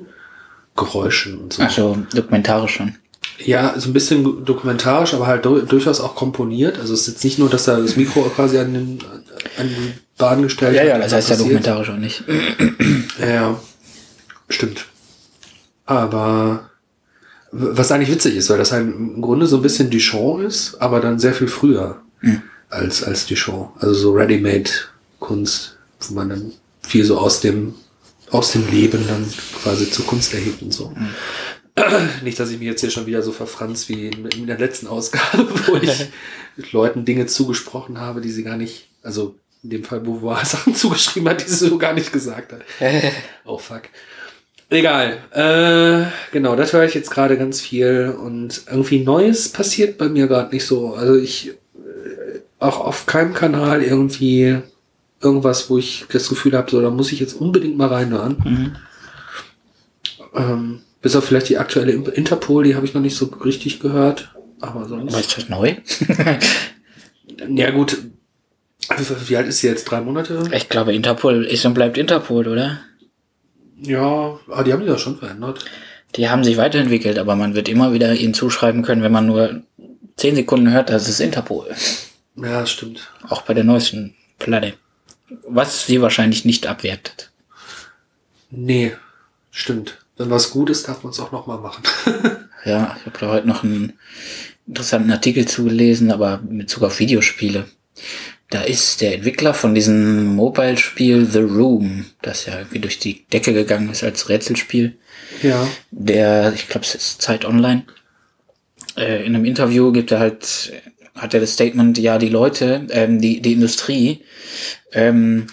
Geräuschen 0.76 1.40
und 1.40 1.54
so. 1.54 1.64
Also 1.64 1.98
dokumentarisch 2.14 2.76
schon. 2.76 2.96
Ja, 3.40 3.78
so 3.78 3.90
ein 3.90 3.94
bisschen 3.94 4.46
dokumentarisch, 4.46 5.14
aber 5.14 5.28
halt 5.28 5.46
du 5.46 5.60
durchaus 5.62 6.00
auch 6.00 6.16
komponiert. 6.16 6.80
Also 6.80 6.94
es 6.94 7.02
ist 7.02 7.08
jetzt 7.08 7.24
nicht 7.24 7.40
nur, 7.40 7.50
dass 7.50 7.66
da 7.66 7.78
das 7.78 7.98
Mikro 7.98 8.22
quasi 8.22 8.58
an, 8.58 8.74
den, 8.74 9.00
an 9.58 9.68
die 9.68 9.94
Bahn 10.18 10.42
gestellt 10.42 10.76
Ja, 10.76 10.82
wird 10.82 10.90
ja, 10.90 10.96
und 10.96 11.02
das 11.02 11.14
heißt 11.14 11.30
ja 11.32 11.36
dokumentarisch 11.36 11.90
auch 11.90 11.98
nicht. 11.98 12.24
Ja, 13.20 13.28
ja, 13.28 13.60
stimmt. 14.50 14.86
Aber 15.86 16.70
was 17.52 17.92
eigentlich 17.92 18.12
witzig 18.12 18.36
ist, 18.36 18.50
weil 18.50 18.58
das 18.58 18.72
halt 18.72 18.84
im 18.84 19.22
Grunde 19.22 19.48
so 19.48 19.58
ein 19.58 19.62
bisschen 19.62 19.90
Duchamp 19.90 20.44
ist, 20.44 20.76
aber 20.82 21.00
dann 21.00 21.20
sehr 21.20 21.34
viel 21.34 21.48
früher 21.48 22.02
als, 22.70 23.04
als 23.04 23.28
Duchamp. 23.28 23.72
Also 23.80 23.94
so 23.94 24.14
Ready-Made-Kunst, 24.14 25.78
wo 26.02 26.14
man 26.14 26.30
dann 26.30 26.52
viel 26.82 27.06
so 27.06 27.18
aus 27.18 27.40
dem, 27.42 27.76
aus 28.32 28.52
dem 28.52 28.70
Leben 28.70 29.06
dann 29.08 29.26
quasi 29.62 29.90
zur 29.90 30.06
Kunst 30.06 30.34
erhebt 30.34 30.62
und 30.62 30.74
so. 30.74 30.94
Nicht, 32.24 32.40
dass 32.40 32.52
ich 32.52 32.60
mich 32.60 32.68
jetzt 32.68 32.82
hier 32.82 32.90
schon 32.90 33.06
wieder 33.06 33.22
so 33.22 33.32
verfranz 33.32 33.90
wie 33.90 34.08
in, 34.08 34.48
der 34.48 34.58
letzten 34.58 34.88
Ausgabe, 34.88 35.48
wo 35.68 35.76
ich 35.76 36.08
Leuten 36.72 37.06
Dinge 37.06 37.26
zugesprochen 37.26 38.00
habe, 38.00 38.22
die 38.22 38.32
sie 38.32 38.44
gar 38.44 38.58
nicht, 38.58 38.88
also 39.04 39.36
in 39.64 39.72
dem 39.72 39.84
Fall, 39.84 40.06
wo 40.06 40.16
Bois 40.16 40.44
Sachen 40.46 40.76
zugeschrieben 40.76 41.30
hat, 41.30 41.44
die 41.44 41.50
sie 41.50 41.68
so 41.68 41.78
gar 41.78 41.94
nicht 41.94 42.14
gesagt 42.14 42.54
hat. 42.54 42.62
Oh 43.44 43.58
fuck. 43.58 43.84
Egal. 44.70 45.20
Äh, 45.32 46.10
genau, 46.32 46.56
das 46.56 46.74
höre 46.74 46.86
ich 46.86 46.96
jetzt 46.96 47.12
gerade 47.12 47.38
ganz 47.38 47.62
viel 47.62 48.16
und 48.20 48.64
irgendwie 48.68 49.04
Neues 49.04 49.50
passiert 49.50 49.98
bei 49.98 50.10
mir 50.10 50.28
gerade 50.28 50.54
nicht 50.54 50.66
so. 50.66 50.96
Also 50.96 51.16
ich 51.16 51.50
äh, 51.50 52.40
auch 52.60 52.80
auf 52.80 53.06
keinem 53.06 53.34
Kanal 53.34 53.84
irgendwie 53.84 54.58
irgendwas, 55.22 55.70
wo 55.70 55.78
ich 55.78 56.06
das 56.12 56.30
Gefühl 56.30 56.58
habe, 56.58 56.72
so 56.72 56.82
da 56.82 56.90
muss 56.90 57.12
ich 57.12 57.20
jetzt 57.20 57.34
unbedingt 57.34 57.78
mal 57.78 57.90
reinhören. 57.90 58.38
Mhm. 58.44 58.76
Ähm, 60.36 60.82
bis 61.06 61.16
auf 61.16 61.26
vielleicht 61.26 61.50
die 61.50 61.60
aktuelle 61.60 61.92
Interpol, 61.92 62.64
die 62.64 62.74
habe 62.74 62.84
ich 62.84 62.96
noch 62.96 63.02
nicht 63.02 63.16
so 63.16 63.28
richtig 63.28 63.80
gehört. 63.80 64.34
Aber 64.60 64.88
sonst. 64.88 65.14
Aber 65.14 65.22
ist 65.22 65.38
das 65.38 65.50
neu? 65.50 65.76
Ja 67.50 67.70
gut. 67.70 67.98
Wie, 68.98 69.30
wie 69.30 69.38
alt 69.38 69.48
ist 69.48 69.60
sie 69.60 69.68
jetzt? 69.68 69.86
Drei 69.86 70.00
Monate? 70.02 70.44
Ich 70.52 70.70
glaube, 70.70 70.96
Interpol 70.96 71.46
ist 71.46 71.66
und 71.66 71.74
bleibt 71.74 71.98
Interpol, 71.98 72.48
oder? 72.48 72.80
Ja, 73.82 74.40
ah, 74.50 74.64
die 74.64 74.74
haben 74.74 74.82
die 74.82 74.88
doch 74.88 74.98
schon 74.98 75.18
verändert. 75.18 75.66
Die 76.16 76.30
haben 76.30 76.44
sich 76.44 76.58
weiterentwickelt, 76.58 77.20
aber 77.20 77.36
man 77.36 77.56
wird 77.56 77.68
immer 77.68 77.94
wieder 77.94 78.14
ihnen 78.14 78.34
zuschreiben 78.34 78.84
können, 78.84 79.04
wenn 79.04 79.12
man 79.12 79.28
nur 79.28 79.62
10 80.16 80.36
Sekunden 80.36 80.72
hört, 80.72 80.90
das 80.90 81.10
ist 81.10 81.20
Interpol. 81.20 81.68
Ja, 82.38 82.62
das 82.62 82.72
stimmt. 82.72 83.12
Auch 83.28 83.42
bei 83.42 83.54
der 83.54 83.64
neuesten 83.64 84.16
Platte. 84.40 84.74
Was 85.48 85.86
sie 85.86 86.02
wahrscheinlich 86.02 86.46
nicht 86.46 86.66
abwertet. 86.66 87.32
Nee, 88.50 88.94
stimmt. 89.52 90.00
Wenn 90.18 90.30
was 90.30 90.52
gut 90.52 90.70
ist, 90.70 90.88
darf 90.88 91.04
man 91.04 91.12
es 91.12 91.20
auch 91.20 91.32
nochmal 91.32 91.60
machen. 91.60 91.84
Ja, 92.66 92.98
ich 93.00 93.06
habe 93.06 93.20
da 93.20 93.28
heute 93.28 93.48
noch 93.48 93.64
einen 93.64 93.94
interessanten 94.66 95.12
Artikel 95.12 95.48
zugelesen, 95.48 96.12
aber 96.12 96.42
in 96.50 96.58
Bezug 96.58 96.82
auf 96.82 96.98
Videospiele. 96.98 97.66
Da 98.50 98.62
ist 98.62 99.02
der 99.02 99.14
Entwickler 99.14 99.54
von 99.54 99.76
diesem 99.76 100.36
Mobile-Spiel 100.36 101.28
The 101.28 101.42
Room, 101.42 102.06
das 102.24 102.48
ja 102.48 102.58
irgendwie 102.58 102.80
durch 102.80 102.98
die 102.98 103.24
Decke 103.32 103.54
gegangen 103.54 103.92
ist 103.92 104.04
als 104.04 104.30
Rätselspiel. 104.30 104.98
ja. 105.44 105.68
Der, 105.92 106.54
ich 106.56 106.68
glaube, 106.68 106.88
es 106.88 106.96
ist 106.96 107.22
Zeit 107.22 107.46
Online. 107.46 107.84
Äh, 108.98 109.26
in 109.26 109.36
einem 109.36 109.46
Interview 109.46 109.92
gibt 109.92 110.12
er 110.12 110.20
halt, 110.20 110.74
hat 111.14 111.36
er 111.36 111.42
das 111.42 111.54
Statement, 111.54 112.00
ja, 112.00 112.18
die 112.18 112.30
Leute, 112.30 112.88
ähm, 112.90 113.22
die, 113.22 113.42
die 113.42 113.54
Industrie, 113.54 114.24
ähm, 114.92 115.46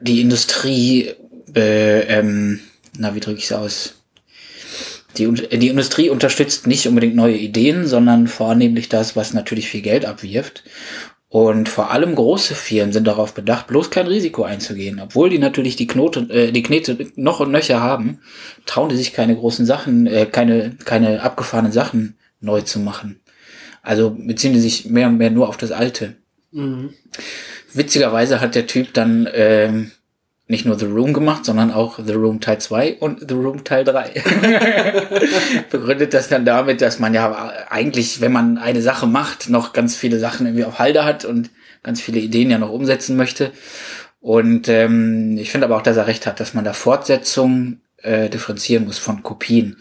die 0.00 0.20
Industrie, 0.20 1.14
äh, 1.56 2.02
ähm, 2.02 2.60
na, 2.98 3.14
wie 3.14 3.20
drücke 3.20 3.38
ich 3.38 3.44
es 3.44 3.52
aus? 3.52 3.94
Die, 5.16 5.26
die 5.32 5.68
Industrie 5.68 6.10
unterstützt 6.10 6.66
nicht 6.66 6.86
unbedingt 6.86 7.16
neue 7.16 7.36
Ideen, 7.36 7.86
sondern 7.86 8.26
vornehmlich 8.26 8.88
das, 8.88 9.16
was 9.16 9.32
natürlich 9.32 9.68
viel 9.68 9.80
Geld 9.80 10.04
abwirft. 10.04 10.62
Und 11.28 11.68
vor 11.68 11.90
allem 11.90 12.14
große 12.14 12.54
Firmen 12.54 12.92
sind 12.92 13.06
darauf 13.06 13.34
bedacht, 13.34 13.66
bloß 13.66 13.90
kein 13.90 14.06
Risiko 14.06 14.44
einzugehen. 14.44 15.00
Obwohl 15.00 15.28
die 15.28 15.38
natürlich 15.38 15.76
die 15.76 15.86
Knote, 15.86 16.20
äh, 16.30 16.52
die 16.52 16.62
Knete 16.62 17.10
noch 17.16 17.40
und 17.40 17.50
nöcher 17.50 17.80
haben, 17.80 18.20
trauen 18.64 18.88
die 18.88 18.96
sich 18.96 19.12
keine 19.12 19.34
großen 19.34 19.66
Sachen, 19.66 20.06
äh, 20.06 20.26
keine, 20.26 20.76
keine 20.84 21.22
abgefahrenen 21.22 21.72
Sachen 21.72 22.16
neu 22.40 22.60
zu 22.60 22.78
machen. 22.78 23.20
Also 23.82 24.10
beziehen 24.10 24.52
die 24.52 24.60
sich 24.60 24.86
mehr 24.86 25.08
und 25.08 25.18
mehr 25.18 25.30
nur 25.30 25.48
auf 25.48 25.56
das 25.56 25.72
Alte. 25.72 26.16
Mhm. 26.52 26.90
Witzigerweise 27.72 28.40
hat 28.40 28.54
der 28.54 28.66
Typ 28.66 28.94
dann 28.94 29.28
ähm, 29.32 29.90
nicht 30.48 30.64
nur 30.64 30.78
The 30.78 30.86
Room 30.86 31.12
gemacht, 31.12 31.44
sondern 31.44 31.72
auch 31.72 31.98
The 32.04 32.12
Room 32.12 32.40
Teil 32.40 32.58
2 32.58 32.98
und 33.00 33.28
The 33.28 33.34
Room 33.34 33.64
Teil 33.64 33.84
3. 33.84 34.12
Begründet 35.70 36.14
das 36.14 36.28
dann 36.28 36.44
damit, 36.44 36.80
dass 36.80 37.00
man 37.00 37.14
ja 37.14 37.52
eigentlich, 37.68 38.20
wenn 38.20 38.32
man 38.32 38.56
eine 38.56 38.80
Sache 38.80 39.06
macht, 39.06 39.50
noch 39.50 39.72
ganz 39.72 39.96
viele 39.96 40.20
Sachen 40.20 40.46
irgendwie 40.46 40.64
auf 40.64 40.78
Halde 40.78 41.04
hat 41.04 41.24
und 41.24 41.50
ganz 41.82 42.00
viele 42.00 42.20
Ideen 42.20 42.50
ja 42.50 42.58
noch 42.58 42.70
umsetzen 42.70 43.16
möchte. 43.16 43.50
Und 44.20 44.68
ähm, 44.68 45.36
ich 45.38 45.50
finde 45.50 45.66
aber 45.66 45.76
auch, 45.76 45.82
dass 45.82 45.96
er 45.96 46.06
recht 46.06 46.26
hat, 46.26 46.38
dass 46.38 46.54
man 46.54 46.64
da 46.64 46.72
Fortsetzungen 46.72 47.80
äh, 48.02 48.28
differenzieren 48.28 48.84
muss 48.84 48.98
von 48.98 49.22
Kopien. 49.22 49.76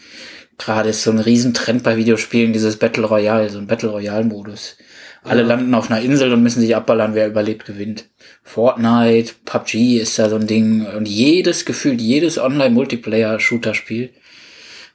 Gerade 0.57 0.89
ist 0.89 1.03
so 1.03 1.11
ein 1.11 1.19
Riesentrend 1.19 1.83
bei 1.83 1.97
Videospielen, 1.97 2.53
dieses 2.53 2.77
Battle 2.77 3.05
Royale, 3.05 3.49
so 3.49 3.59
ein 3.59 3.67
Battle 3.67 3.89
Royale-Modus. 3.89 4.77
Alle 5.23 5.41
ja. 5.41 5.47
landen 5.47 5.73
auf 5.73 5.91
einer 5.91 6.01
Insel 6.01 6.31
und 6.31 6.43
müssen 6.43 6.61
sich 6.61 6.75
abballern, 6.75 7.15
wer 7.15 7.27
überlebt, 7.27 7.65
gewinnt. 7.65 8.05
Fortnite, 8.45 9.33
PUBG 9.43 9.99
ist 9.99 10.17
da 10.17 10.29
so 10.29 10.35
ein 10.35 10.47
Ding. 10.47 10.85
Und 10.85 11.07
jedes 11.07 11.65
Gefühl, 11.65 11.99
jedes 11.99 12.37
Online-Multiplayer-Shooter-Spiel 12.37 14.11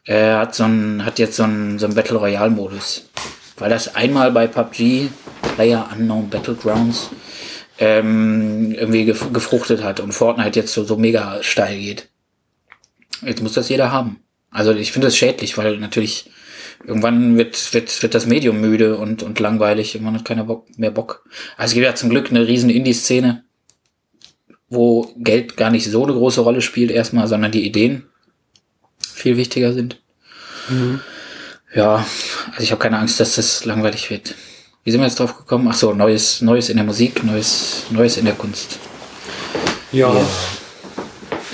äh, 0.07 0.33
hat 0.35 0.55
so 0.55 0.65
ein, 0.65 1.05
hat 1.05 1.19
jetzt 1.19 1.37
so 1.37 1.43
ein, 1.43 1.79
so 1.79 1.87
ein 1.87 1.95
Battle 1.95 2.17
Royale-Modus. 2.17 3.11
Weil 3.59 3.69
das 3.69 3.95
einmal 3.95 4.31
bei 4.33 4.47
PUBG, 4.47 5.09
Player 5.57 5.91
Unknown 5.93 6.31
Battlegrounds, 6.31 7.11
ähm, 7.79 8.73
irgendwie 8.73 9.05
gef 9.05 9.33
gefruchtet 9.33 9.83
hat 9.83 10.01
und 10.01 10.13
Fortnite 10.13 10.61
jetzt 10.61 10.73
so, 10.73 10.85
so 10.85 10.97
mega 10.97 11.43
steil 11.43 11.79
geht. 11.79 12.09
Jetzt 13.23 13.43
muss 13.43 13.55
das 13.55 13.69
jeder 13.69 13.91
haben. 13.91 14.21
Also 14.51 14.73
ich 14.73 14.93
finde 14.93 15.09
das 15.09 15.17
schädlich, 15.17 15.59
weil 15.59 15.77
natürlich 15.79 16.31
irgendwann 16.85 17.37
wird, 17.37 17.75
wird, 17.75 18.03
wird 18.03 18.15
das 18.15 18.27
Medium 18.27 18.61
müde 18.61 18.97
und, 18.97 19.23
und 19.23 19.39
langweilig. 19.39 19.95
Irgendwann 19.95 20.17
hat 20.17 20.25
keiner 20.25 20.45
Bock, 20.45 20.67
mehr 20.79 20.91
Bock. 20.91 21.25
Also 21.57 21.73
es 21.73 21.75
gibt 21.75 21.85
ja 21.85 21.95
zum 21.95 22.11
Glück 22.11 22.31
eine 22.31 22.47
riesen 22.47 22.71
Indie-Szene, 22.71 23.45
wo 24.69 25.13
Geld 25.19 25.57
gar 25.57 25.71
nicht 25.71 25.91
so 25.91 26.05
eine 26.05 26.13
große 26.13 26.41
Rolle 26.41 26.63
spielt 26.63 26.91
erstmal, 26.91 27.29
sondern 27.29 27.53
die 27.53 27.67
Ideen 27.67 28.05
viel 29.13 29.37
wichtiger 29.37 29.73
sind. 29.73 30.01
Mhm. 30.69 31.01
Ja, 31.75 32.05
also 32.51 32.63
ich 32.63 32.73
habe 32.73 32.81
keine 32.81 32.99
Angst, 32.99 33.21
dass 33.21 33.37
das 33.37 33.65
langweilig 33.65 34.11
wird. 34.11 34.35
Wie 34.83 34.91
sind 34.91 35.01
wir 35.01 35.07
jetzt 35.07 35.21
drauf 35.21 35.37
gekommen? 35.37 35.69
Ach 35.71 35.75
so, 35.75 35.93
Neues, 35.93 36.41
Neues 36.41 36.69
in 36.69 36.77
der 36.77 36.87
Musik, 36.87 37.23
Neues, 37.23 37.85
Neues 37.91 38.17
in 38.17 38.25
der 38.25 38.35
Kunst. 38.35 38.79
Ja. 39.93 40.13
ja. 40.13 40.27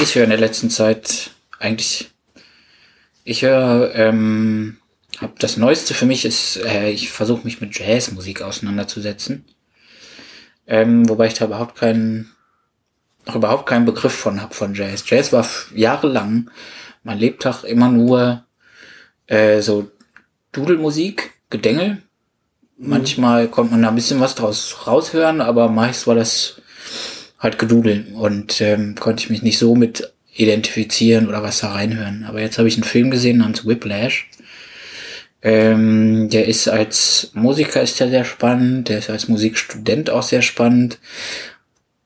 Ich 0.01 0.15
höre 0.15 0.25
in 0.25 0.31
der 0.31 0.39
letzten 0.39 0.71
Zeit 0.71 1.31
eigentlich, 1.59 2.11
ich 3.25 3.43
höre 3.43 3.95
ähm, 3.95 4.79
hab 5.21 5.39
das 5.39 5.57
Neueste 5.57 5.95
für 5.95 6.07
mich 6.07 6.25
ist, 6.25 6.59
äh, 6.59 6.91
ich 6.91 7.11
versuche 7.11 7.45
mich 7.45 7.61
mit 7.61 7.79
Jazzmusik 7.79 8.43
auseinanderzusetzen. 8.43 9.45
Ähm, 10.67 11.09
wobei 11.09 11.29
ich 11.29 11.35
da 11.35 11.47
überhaupt 11.47 11.77
keinen, 11.77 12.33
noch 13.25 13.37
überhaupt 13.37 13.67
keinen 13.67 13.87
Begriff 13.87 14.15
von 14.15 14.43
hab 14.43 14.55
von 14.55 14.75
Jazz. 14.75 15.05
Jazz 15.07 15.33
war 15.33 15.47
jahrelang 15.75 16.51
mein 17.03 17.19
Lebtag 17.19 17.65
immer 17.65 17.89
nur 17.89 18.45
äh, 19.27 19.61
so 19.61 19.91
Dudelmusik, 20.53 21.35
Gedengel. 21.51 22.03
Mhm. 22.77 22.89
Manchmal 22.89 23.49
konnte 23.49 23.73
man 23.73 23.83
da 23.83 23.89
ein 23.89 23.95
bisschen 23.95 24.21
was 24.21 24.35
draus 24.35 24.87
raushören, 24.87 25.41
aber 25.41 25.69
meist 25.69 26.07
war 26.07 26.15
das 26.15 26.61
halt 27.39 27.59
Gedudel 27.59 28.09
und 28.15 28.61
ähm, 28.61 28.97
konnte 28.97 29.23
ich 29.23 29.31
mich 29.31 29.43
nicht 29.43 29.59
so 29.59 29.75
mit 29.75 30.13
identifizieren 30.35 31.29
oder 31.29 31.43
was 31.43 31.61
da 31.61 31.73
reinhören. 31.73 32.25
Aber 32.29 32.41
jetzt 32.41 32.59
habe 32.59 32.69
ich 32.69 32.75
einen 32.75 32.85
Film 32.85 33.11
gesehen 33.11 33.39
namens 33.39 33.67
Whiplash 33.67 34.29
ähm, 35.47 36.29
der 36.29 36.49
ist 36.49 36.67
als 36.67 37.31
Musiker 37.35 37.81
ist 37.81 38.01
der 38.01 38.09
sehr 38.09 38.25
spannend, 38.25 38.89
der 38.89 38.99
ist 38.99 39.11
als 39.11 39.29
Musikstudent 39.29 40.11
auch 40.11 40.25
sehr 40.25 40.43
spannend, 40.43 40.99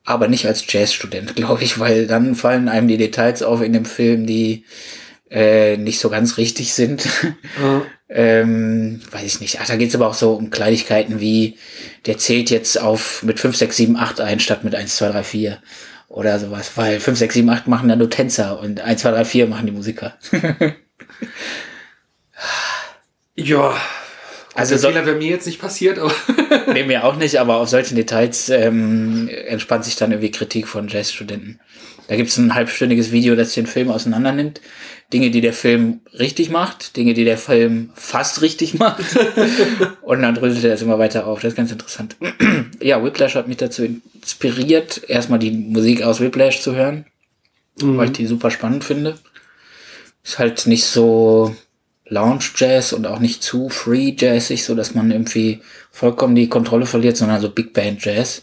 aber 0.05 0.29
nicht 0.29 0.45
als 0.47 0.71
Jazzstudent, 0.71 1.37
glaube 1.37 1.65
ich, 1.65 1.79
weil 1.79 2.07
dann 2.07 2.35
fallen 2.35 2.69
einem 2.69 2.87
die 2.87 2.99
Details 2.99 3.43
auf 3.43 3.63
in 3.63 3.73
dem 3.73 3.87
Film, 3.87 4.27
die 4.27 4.67
äh, 5.31 5.79
nicht 5.79 6.01
so 6.01 6.11
ganz 6.11 6.37
richtig 6.37 6.75
sind. 6.75 7.07
Mhm. 7.59 7.83
ähm, 8.11 9.01
weiß 9.11 9.25
ich 9.25 9.41
nicht. 9.41 9.59
Ach, 9.59 9.67
da 9.67 9.77
geht's 9.77 9.95
aber 9.95 10.09
auch 10.09 10.15
so 10.15 10.35
um 10.35 10.51
Kleinigkeiten 10.51 11.19
wie, 11.21 11.57
der 12.05 12.19
zählt 12.19 12.51
jetzt 12.51 12.79
auf 12.79 13.23
mit 13.23 13.41
5, 13.41 13.57
6, 13.57 13.75
7, 13.75 13.97
8 13.97 14.21
ein 14.21 14.41
statt 14.41 14.65
mit 14.65 14.75
1, 14.75 14.97
2, 14.97 15.13
3, 15.13 15.23
4 15.23 15.59
oder 16.09 16.39
sowas, 16.39 16.73
weil 16.75 17.01
5, 17.01 17.19
6, 17.19 17.35
7, 17.37 17.49
8 17.49 17.69
machen 17.69 17.89
dann 17.89 18.01
nur 18.01 18.11
Tänzer 18.11 18.61
und 18.61 18.83
1, 18.83 19.01
2, 19.01 19.11
3, 19.13 19.25
4 19.25 19.47
machen 19.47 19.65
die 19.65 19.73
Musiker. 19.73 20.19
Ja. 23.45 23.75
Also 24.55 24.77
der 24.77 24.91
Fehler 24.91 25.07
wäre 25.07 25.17
mir 25.17 25.29
jetzt 25.29 25.47
nicht 25.47 25.61
passiert, 25.61 25.99
aber. 25.99 26.13
nee, 26.73 26.83
mir 26.83 27.05
auch 27.05 27.17
nicht, 27.17 27.37
aber 27.39 27.57
auf 27.57 27.69
solchen 27.69 27.95
Details 27.95 28.49
ähm, 28.49 29.29
entspannt 29.47 29.85
sich 29.85 29.97
dann 29.97 30.11
irgendwie 30.11 30.31
Kritik 30.31 30.67
von 30.67 30.89
Jazzstudenten. 30.89 31.61
Da 32.09 32.17
gibt 32.17 32.29
es 32.29 32.37
ein 32.39 32.55
halbstündiges 32.55 33.13
Video, 33.13 33.37
das 33.37 33.55
den 33.55 33.67
Film 33.69 33.89
auseinander 33.89 34.33
nimmt. 34.33 34.61
Dinge, 35.13 35.31
die 35.31 35.41
der 35.41 35.53
Film 35.53 36.01
richtig 36.19 36.51
macht, 36.51 36.97
Dinge, 36.97 37.15
die 37.15 37.25
der 37.25 37.39
Film 37.39 37.91
fast 37.95 38.43
richtig 38.43 38.75
macht. 38.75 39.05
und 40.03 40.23
dann 40.23 40.35
dröselt 40.35 40.65
er 40.65 40.71
das 40.71 40.83
immer 40.83 40.99
weiter 40.99 41.27
auf. 41.27 41.41
Das 41.41 41.53
ist 41.53 41.57
ganz 41.57 41.71
interessant. 41.71 42.17
ja, 42.81 43.03
Whiplash 43.03 43.37
hat 43.37 43.47
mich 43.47 43.59
dazu 43.59 43.85
inspiriert, 43.85 45.03
erstmal 45.09 45.39
die 45.39 45.53
Musik 45.53 46.03
aus 46.03 46.21
Whiplash 46.21 46.61
zu 46.61 46.75
hören, 46.75 47.07
mhm. 47.81 47.97
weil 47.97 48.07
ich 48.07 48.13
die 48.13 48.27
super 48.27 48.51
spannend 48.51 48.83
finde. 48.83 49.17
Ist 50.25 50.41
halt 50.41 50.67
nicht 50.67 50.85
so 50.85 51.55
Lounge 52.11 52.45
Jazz 52.57 52.93
und 52.93 53.07
auch 53.07 53.21
nicht 53.21 53.43
zu 53.43 53.69
free 53.69 54.15
jazzig, 54.17 54.65
so 54.65 54.75
dass 54.75 54.95
man 54.95 55.11
irgendwie 55.11 55.63
vollkommen 55.91 56.35
die 56.35 56.49
Kontrolle 56.49 56.85
verliert, 56.87 57.17
sondern 57.17 57.41
so 57.41 57.51
Big 57.51 57.73
Band 57.73 58.05
Jazz. 58.05 58.43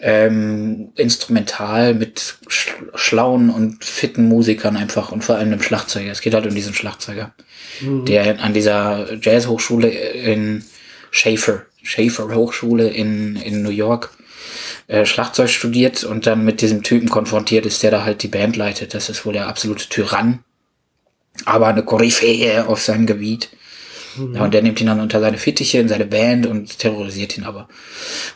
Ähm, 0.00 0.92
instrumental 0.94 1.92
mit 1.92 2.36
sch 2.46 2.70
schlauen 2.94 3.50
und 3.50 3.84
fitten 3.84 4.28
Musikern 4.28 4.76
einfach 4.76 5.10
und 5.10 5.24
vor 5.24 5.34
allem 5.34 5.50
dem 5.50 5.60
Schlagzeuger. 5.60 6.12
Es 6.12 6.20
geht 6.20 6.34
halt 6.34 6.46
um 6.46 6.54
diesen 6.54 6.72
Schlagzeuger, 6.72 7.34
mhm. 7.80 8.04
der 8.04 8.40
an 8.40 8.54
dieser 8.54 9.12
Jazzhochschule 9.20 9.88
in 9.88 10.64
Schaefer, 11.10 11.62
Schaefer 11.82 12.32
Hochschule 12.32 12.88
in, 12.88 13.34
in 13.34 13.62
New 13.62 13.70
York 13.70 14.10
äh, 14.86 15.04
Schlagzeug 15.04 15.50
studiert 15.50 16.04
und 16.04 16.28
dann 16.28 16.44
mit 16.44 16.60
diesem 16.60 16.84
Typen 16.84 17.08
konfrontiert 17.08 17.66
ist, 17.66 17.82
der 17.82 17.90
da 17.90 18.04
halt 18.04 18.22
die 18.22 18.28
Band 18.28 18.54
leitet. 18.54 18.94
Das 18.94 19.08
ist 19.08 19.26
wohl 19.26 19.32
der 19.32 19.48
absolute 19.48 19.88
Tyrann 19.88 20.44
aber 21.44 21.68
eine 21.68 21.82
Koryphäe 21.82 22.66
auf 22.66 22.80
seinem 22.82 23.06
Gebiet. 23.06 23.48
Mhm. 24.16 24.34
Ja, 24.34 24.44
und 24.44 24.54
der 24.54 24.62
nimmt 24.62 24.80
ihn 24.80 24.86
dann 24.86 25.00
unter 25.00 25.20
seine 25.20 25.38
Fittiche 25.38 25.78
in 25.78 25.88
seine 25.88 26.06
Band 26.06 26.46
und 26.46 26.78
terrorisiert 26.78 27.36
ihn 27.38 27.44
aber. 27.44 27.68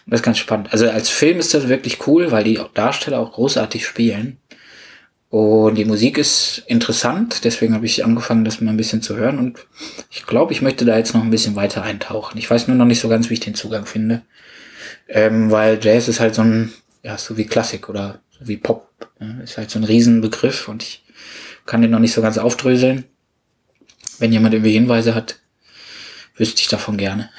Und 0.05 0.12
das 0.12 0.20
ist 0.20 0.24
ganz 0.24 0.38
spannend. 0.38 0.72
Also 0.72 0.88
als 0.88 1.09
Film 1.09 1.38
ist 1.38 1.55
das 1.55 1.68
wirklich 1.68 2.07
cool, 2.07 2.30
weil 2.30 2.44
die 2.44 2.61
Darsteller 2.74 3.18
auch 3.18 3.32
großartig 3.32 3.86
spielen. 3.86 4.38
Und 5.32 5.76
die 5.76 5.86
Musik 5.86 6.18
ist 6.18 6.62
interessant, 6.66 7.44
deswegen 7.44 7.74
habe 7.74 7.86
ich 7.86 8.05
angefangen, 8.05 8.44
das 8.44 8.61
mal 8.61 8.70
ein 8.70 8.76
bisschen 8.76 9.00
zu 9.00 9.16
hören. 9.16 9.38
Und 9.38 9.61
ich 10.11 10.26
glaube, 10.26 10.53
ich 10.53 10.61
möchte 10.61 10.84
da 10.84 10.98
jetzt 10.98 11.14
noch 11.14 11.22
ein 11.22 11.30
bisschen 11.30 11.57
weiter 11.57 11.82
eintauchen. 11.82 12.36
Ich 12.36 12.50
weiß 12.50 12.68
nur 12.68 12.76
noch 12.76 12.84
nicht 12.84 13.00
so 13.00 13.09
ganz, 13.09 13.30
wie 13.30 13.34
ich 13.34 13.40
den 13.40 13.55
Zugang 13.55 13.86
finde. 13.86 14.20
Ähm, 15.09 15.50
weil 15.50 15.78
Jazz 15.80 16.09
ist 16.09 16.20
halt 16.20 16.34
so 16.34 16.42
ein, 16.42 16.72
ja, 17.03 17.16
so 17.16 17.38
wie 17.38 17.46
Klassik 17.46 17.88
oder 17.88 18.20
so 18.38 18.46
wie 18.46 18.59
Pop. 18.59 18.90
Ne? 19.20 19.40
Ist 19.42 19.57
halt 19.57 19.70
so 19.70 19.78
ein 19.78 19.84
Riesenbegriff 19.84 20.68
und 20.68 20.82
ich 20.82 21.03
kann 21.67 21.83
den 21.83 21.91
noch 21.91 21.99
nicht 21.99 22.13
so 22.13 22.23
ganz 22.23 22.39
aufdröseln. 22.39 23.05
Wenn 24.19 24.33
jemand 24.33 24.55
irgendwie 24.55 24.73
Hinweise 24.73 25.15
hat, 25.15 25.37
wüsste 26.37 26.61
ich 26.61 26.69
davon 26.69 26.97
gerne. 26.97 27.31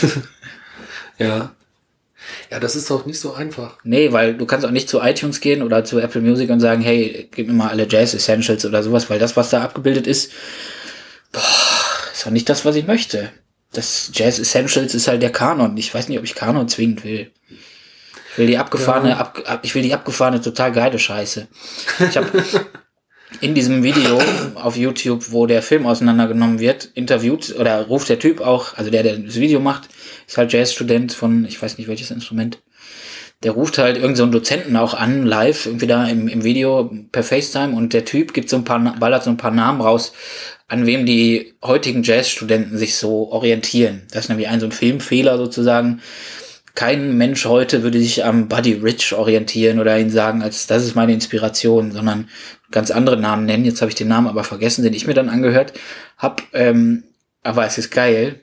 ja. 1.18 1.54
Ja, 2.50 2.60
das 2.60 2.76
ist 2.76 2.90
doch 2.90 3.06
nicht 3.06 3.18
so 3.18 3.34
einfach. 3.34 3.78
Nee, 3.84 4.12
weil 4.12 4.34
du 4.34 4.46
kannst 4.46 4.66
auch 4.66 4.70
nicht 4.70 4.88
zu 4.88 5.00
iTunes 5.00 5.40
gehen 5.40 5.62
oder 5.62 5.84
zu 5.84 5.98
Apple 5.98 6.20
Music 6.20 6.50
und 6.50 6.60
sagen, 6.60 6.82
hey, 6.82 7.28
gib 7.34 7.46
mir 7.48 7.52
mal 7.52 7.70
alle 7.70 7.86
Jazz 7.88 8.14
Essentials 8.14 8.64
oder 8.64 8.82
sowas, 8.82 9.10
weil 9.10 9.18
das, 9.18 9.36
was 9.36 9.50
da 9.50 9.62
abgebildet 9.62 10.06
ist, 10.06 10.32
boah, 11.32 11.40
ist 12.12 12.26
doch 12.26 12.30
nicht 12.30 12.48
das, 12.48 12.64
was 12.64 12.76
ich 12.76 12.86
möchte. 12.86 13.30
Das 13.72 14.10
Jazz 14.14 14.38
Essentials 14.38 14.94
ist 14.94 15.08
halt 15.08 15.22
der 15.22 15.32
Kanon. 15.32 15.76
Ich 15.76 15.92
weiß 15.92 16.08
nicht, 16.08 16.18
ob 16.18 16.24
ich 16.24 16.34
Kanon 16.34 16.68
zwingend 16.68 17.04
will. 17.04 17.30
Ich 18.32 18.38
will 18.38 18.46
die 18.46 18.58
abgefahrene, 18.58 19.10
ja. 19.10 19.18
ab, 19.18 19.60
ich 19.62 19.74
will 19.74 19.82
die 19.82 19.92
abgefahrene, 19.92 20.40
total 20.40 20.72
geile 20.72 20.98
Scheiße. 20.98 21.48
Ich 22.08 22.16
habe 22.16 22.30
in 23.40 23.54
diesem 23.54 23.82
Video 23.82 24.20
auf 24.54 24.76
YouTube, 24.76 25.32
wo 25.32 25.46
der 25.46 25.62
Film 25.62 25.86
auseinandergenommen 25.86 26.58
wird, 26.58 26.90
interviewt 26.94 27.54
oder 27.58 27.86
ruft 27.86 28.08
der 28.08 28.18
Typ 28.18 28.40
auch, 28.40 28.76
also 28.76 28.90
der, 28.90 29.02
der 29.02 29.16
das 29.16 29.40
Video 29.40 29.60
macht, 29.60 29.88
ist 30.26 30.38
halt 30.38 30.52
Jazzstudent 30.52 31.12
von, 31.12 31.44
ich 31.44 31.60
weiß 31.60 31.78
nicht 31.78 31.88
welches 31.88 32.10
Instrument. 32.10 32.58
Der 33.42 33.52
ruft 33.52 33.78
halt 33.78 33.96
irgendeinen 33.96 34.32
so 34.32 34.38
Dozenten 34.38 34.76
auch 34.76 34.94
an, 34.94 35.26
live, 35.26 35.66
irgendwie 35.66 35.88
da 35.88 36.06
im, 36.06 36.28
im 36.28 36.44
Video 36.44 36.90
per 37.10 37.24
FaceTime 37.24 37.74
und 37.76 37.92
der 37.92 38.04
Typ 38.04 38.34
gibt 38.34 38.48
so 38.48 38.56
ein 38.56 38.64
paar, 38.64 38.78
ballert 38.98 39.24
so 39.24 39.30
ein 39.30 39.36
paar 39.36 39.50
Namen 39.50 39.80
raus, 39.80 40.12
an 40.68 40.86
wem 40.86 41.04
die 41.04 41.54
heutigen 41.62 42.02
Jazzstudenten 42.02 42.78
sich 42.78 42.96
so 42.96 43.30
orientieren. 43.30 44.02
Das 44.12 44.24
ist 44.24 44.28
nämlich 44.28 44.48
ein 44.48 44.60
so 44.60 44.66
ein 44.66 44.72
Filmfehler 44.72 45.36
sozusagen. 45.36 46.00
Kein 46.74 47.18
Mensch 47.18 47.44
heute 47.44 47.82
würde 47.82 47.98
sich 47.98 48.24
am 48.24 48.48
Buddy 48.48 48.74
Rich 48.74 49.12
orientieren 49.12 49.78
oder 49.78 49.98
ihn 49.98 50.10
sagen, 50.10 50.42
als 50.42 50.66
das 50.66 50.84
ist 50.84 50.94
meine 50.94 51.12
Inspiration, 51.12 51.92
sondern 51.92 52.28
ganz 52.70 52.90
andere 52.90 53.18
Namen 53.18 53.44
nennen. 53.44 53.64
Jetzt 53.64 53.82
habe 53.82 53.90
ich 53.90 53.94
den 53.94 54.08
Namen 54.08 54.28
aber 54.28 54.42
vergessen, 54.42 54.82
den 54.82 54.94
ich 54.94 55.06
mir 55.06 55.14
dann 55.14 55.28
angehört 55.28 55.74
habe. 56.16 56.42
Ähm, 56.54 57.04
aber 57.42 57.66
es 57.66 57.78
ist 57.78 57.90
geil. 57.90 58.40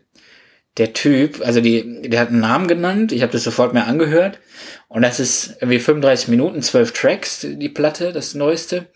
der 0.78 0.94
Typ, 0.94 1.42
also 1.44 1.60
die, 1.60 2.08
der 2.08 2.22
hat 2.22 2.30
einen 2.30 2.40
Namen 2.40 2.68
genannt, 2.68 3.12
ich 3.12 3.22
habe 3.24 3.32
das 3.34 3.44
sofort 3.44 3.74
mir 3.74 3.86
angehört. 3.86 4.40
Und 4.88 5.02
das 5.02 5.20
ist 5.20 5.58
irgendwie 5.60 5.80
35 5.80 6.30
Minuten, 6.30 6.62
12 6.62 6.94
Tracks, 6.94 7.46
die 7.50 7.70
Platte, 7.70 8.14
das 8.14 8.36
neueste. 8.36 8.88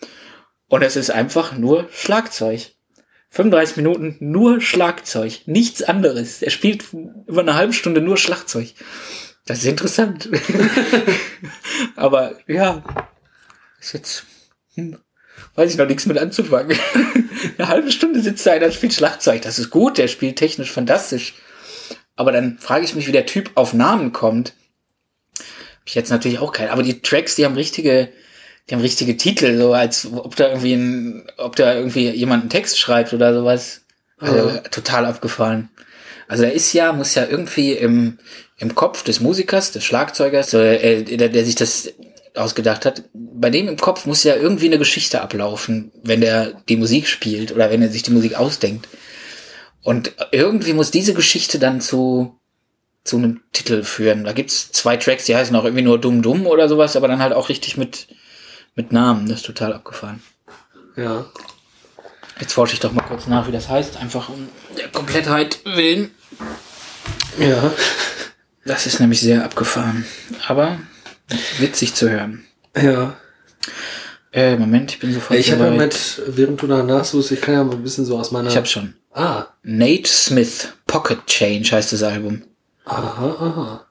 Und 0.69 0.84
es 0.84 0.95
ist 0.95 1.09
einfach 1.09 1.57
nur 1.57 1.89
Schlagzeug. 1.91 2.73
35 3.34 3.77
Minuten 3.77 4.17
nur 4.19 4.61
Schlagzeug, 4.61 5.41
nichts 5.47 5.81
anderes. 5.81 6.43
Er 6.43 6.51
spielt 6.51 6.86
über 6.93 7.41
eine 7.41 7.55
halbe 7.55 7.73
Stunde 7.73 7.99
nur 7.99 8.15
Schlagzeug. 8.15 8.73
Das 9.46 9.60
ist 9.60 9.66
interessant. 9.66 10.30
Aber 11.96 12.36
ja, 12.48 12.84
ist 13.80 13.94
jetzt, 13.94 14.24
hm, 14.76 14.98
weiß 15.56 15.72
ich 15.72 15.78
noch 15.78 15.88
nichts 15.88 16.06
mit 16.06 16.18
anzufangen. 16.18 16.78
eine 17.58 17.68
halbe 17.68 17.91
Stunde 17.91 18.22
sitzt 18.22 18.46
da 18.46 18.52
einer 18.52 18.68
und 18.68 18.74
spielt 18.74 18.94
Schlagzeug. 18.94 19.41
Das 19.41 19.60
ist 19.60 19.70
gut, 19.70 19.98
der 19.98 20.08
spielt 20.08 20.38
technisch 20.38 20.72
fantastisch. 20.72 21.34
Aber 22.16 22.32
dann 22.32 22.58
frage 22.60 22.86
ich 22.86 22.96
mich, 22.96 23.08
wie 23.08 23.12
der 23.12 23.26
Typ 23.26 23.52
auf 23.56 23.74
Namen 23.74 24.14
kommt. 24.14 24.54
Hab 25.39 25.88
ich 25.88 25.96
jetzt 25.96 26.12
natürlich 26.12 26.39
auch 26.39 26.54
keinen. 26.54 26.70
Aber 26.70 26.84
die 26.84 27.02
Tracks, 27.02 27.36
die 27.36 27.44
haben 27.44 27.56
richtige, 27.56 28.10
die 28.70 28.76
haben 28.76 28.82
richtige 28.82 29.18
Titel, 29.18 29.58
so 29.58 29.74
als 29.74 30.06
ob 30.06 30.36
da 30.38 30.50
irgendwie 30.50 30.74
ein, 30.74 31.28
ob 31.38 31.58
da 31.58 31.74
irgendwie 31.74 32.10
jemand 32.12 32.44
einen 32.44 32.50
Text 32.50 32.80
schreibt 32.80 33.14
oder 33.14 33.34
sowas. 33.34 33.82
Also 34.20 34.50
Ja. 34.50 34.58
total 34.60 35.06
abgefahren. 35.06 35.70
Also 36.30 36.44
er 36.44 36.54
ist 36.54 36.72
ja, 36.72 36.94
muss 36.94 37.16
ja 37.16 37.26
irgendwie 37.28 37.74
im, 37.74 38.20
im 38.58 38.76
Kopf 38.76 39.04
des 39.04 39.20
Musikers, 39.20 39.72
des 39.72 39.84
Schlagzeugers, 39.84 40.54
äh, 40.54 41.04
der, 41.04 41.30
der 41.30 41.45
sich 41.45 41.56
das 41.56 41.93
ausgedacht 42.36 42.86
hat, 42.86 43.04
bei 43.14 43.49
dem 43.49 43.68
im 43.68 43.78
Kopf 43.78 44.06
muss 44.06 44.24
ja 44.24 44.36
irgendwie 44.36 44.68
eine 44.68 44.80
Geschichte 44.80 45.22
ablaufen, 45.22 45.91
wenn 46.04 46.22
der 46.22 46.54
die 46.68 46.78
Musik 46.78 47.08
spielt 47.08 47.51
oder 47.51 47.70
wenn 47.70 47.82
er 47.82 47.89
sich 47.89 48.04
die 48.04 48.12
Musik 48.12 48.36
ausdenkt. 48.36 48.88
Und 49.84 50.14
irgendwie 50.32 50.74
muss 50.74 50.91
diese 50.91 51.14
Geschichte 51.14 51.60
dann 51.60 51.82
zu, 51.82 52.39
zu 53.04 53.18
einem 53.18 53.41
Titel 53.51 53.84
führen. 53.84 54.24
Da 54.24 54.32
gibt's 54.32 54.72
zwei 54.72 54.97
Tracks, 54.97 55.26
die 55.26 55.36
heißen 55.36 55.56
auch 55.56 55.66
irgendwie 55.66 55.84
nur 55.84 55.99
Dumm 55.99 56.22
Dumm 56.22 56.47
oder 56.47 56.70
sowas, 56.70 56.95
aber 56.95 57.08
dann 57.08 57.22
halt 57.22 57.34
auch 57.34 57.49
richtig 57.49 57.78
mit, 57.78 58.08
mit 58.76 58.91
Namen. 58.91 59.28
Das 59.28 59.39
ist 59.39 59.45
total 59.45 59.74
abgefahren. 59.74 60.24
Ja. 60.95 61.26
Jetzt 62.39 62.54
forsche 62.54 62.74
ich 62.74 62.80
doch 62.80 62.93
mal 62.93 63.04
kurz 63.04 63.28
nach, 63.28 63.47
wie 63.47 63.51
das 63.51 63.70
heißt, 63.70 63.97
einfach 63.97 64.30
um 64.30 64.47
der 64.78 64.88
Komplettheit 64.88 65.60
willen. 65.66 66.12
Ja. 67.38 67.72
Das 68.66 68.86
ist 68.86 68.99
nämlich 68.99 69.20
sehr 69.20 69.43
abgefahren. 69.43 70.05
Aber 70.47 70.80
witzig 71.59 71.95
zu 71.95 72.09
hören. 72.09 72.45
Ja. 72.76 73.18
Äh, 74.32 74.57
Moment, 74.57 74.91
ich 74.91 74.99
bin 74.99 75.14
sofort 75.14 75.39
Ich 75.39 75.51
habe 75.51 75.66
ja 75.66 75.72
mit, 75.72 76.22
während 76.28 76.61
du 76.61 76.68
danach 76.68 77.05
suchst, 77.05 77.32
ich 77.32 77.41
kann 77.41 77.53
ja 77.53 77.64
mal 77.64 77.76
ein 77.76 77.84
bisschen 77.84 78.05
so 78.05 78.18
aus 78.18 78.32
meiner. 78.32 78.49
Ich 78.49 78.57
hab's 78.57 78.72
schon. 78.72 78.95
Ah. 79.11 79.45
Nate 79.61 80.07
Smith, 80.07 80.70
Pocket 80.88 81.26
Change 81.28 81.72
heißt 81.72 81.93
das 81.93 82.01
Album. 82.01 82.43
Aha, 82.86 83.28
aha. 83.39 83.86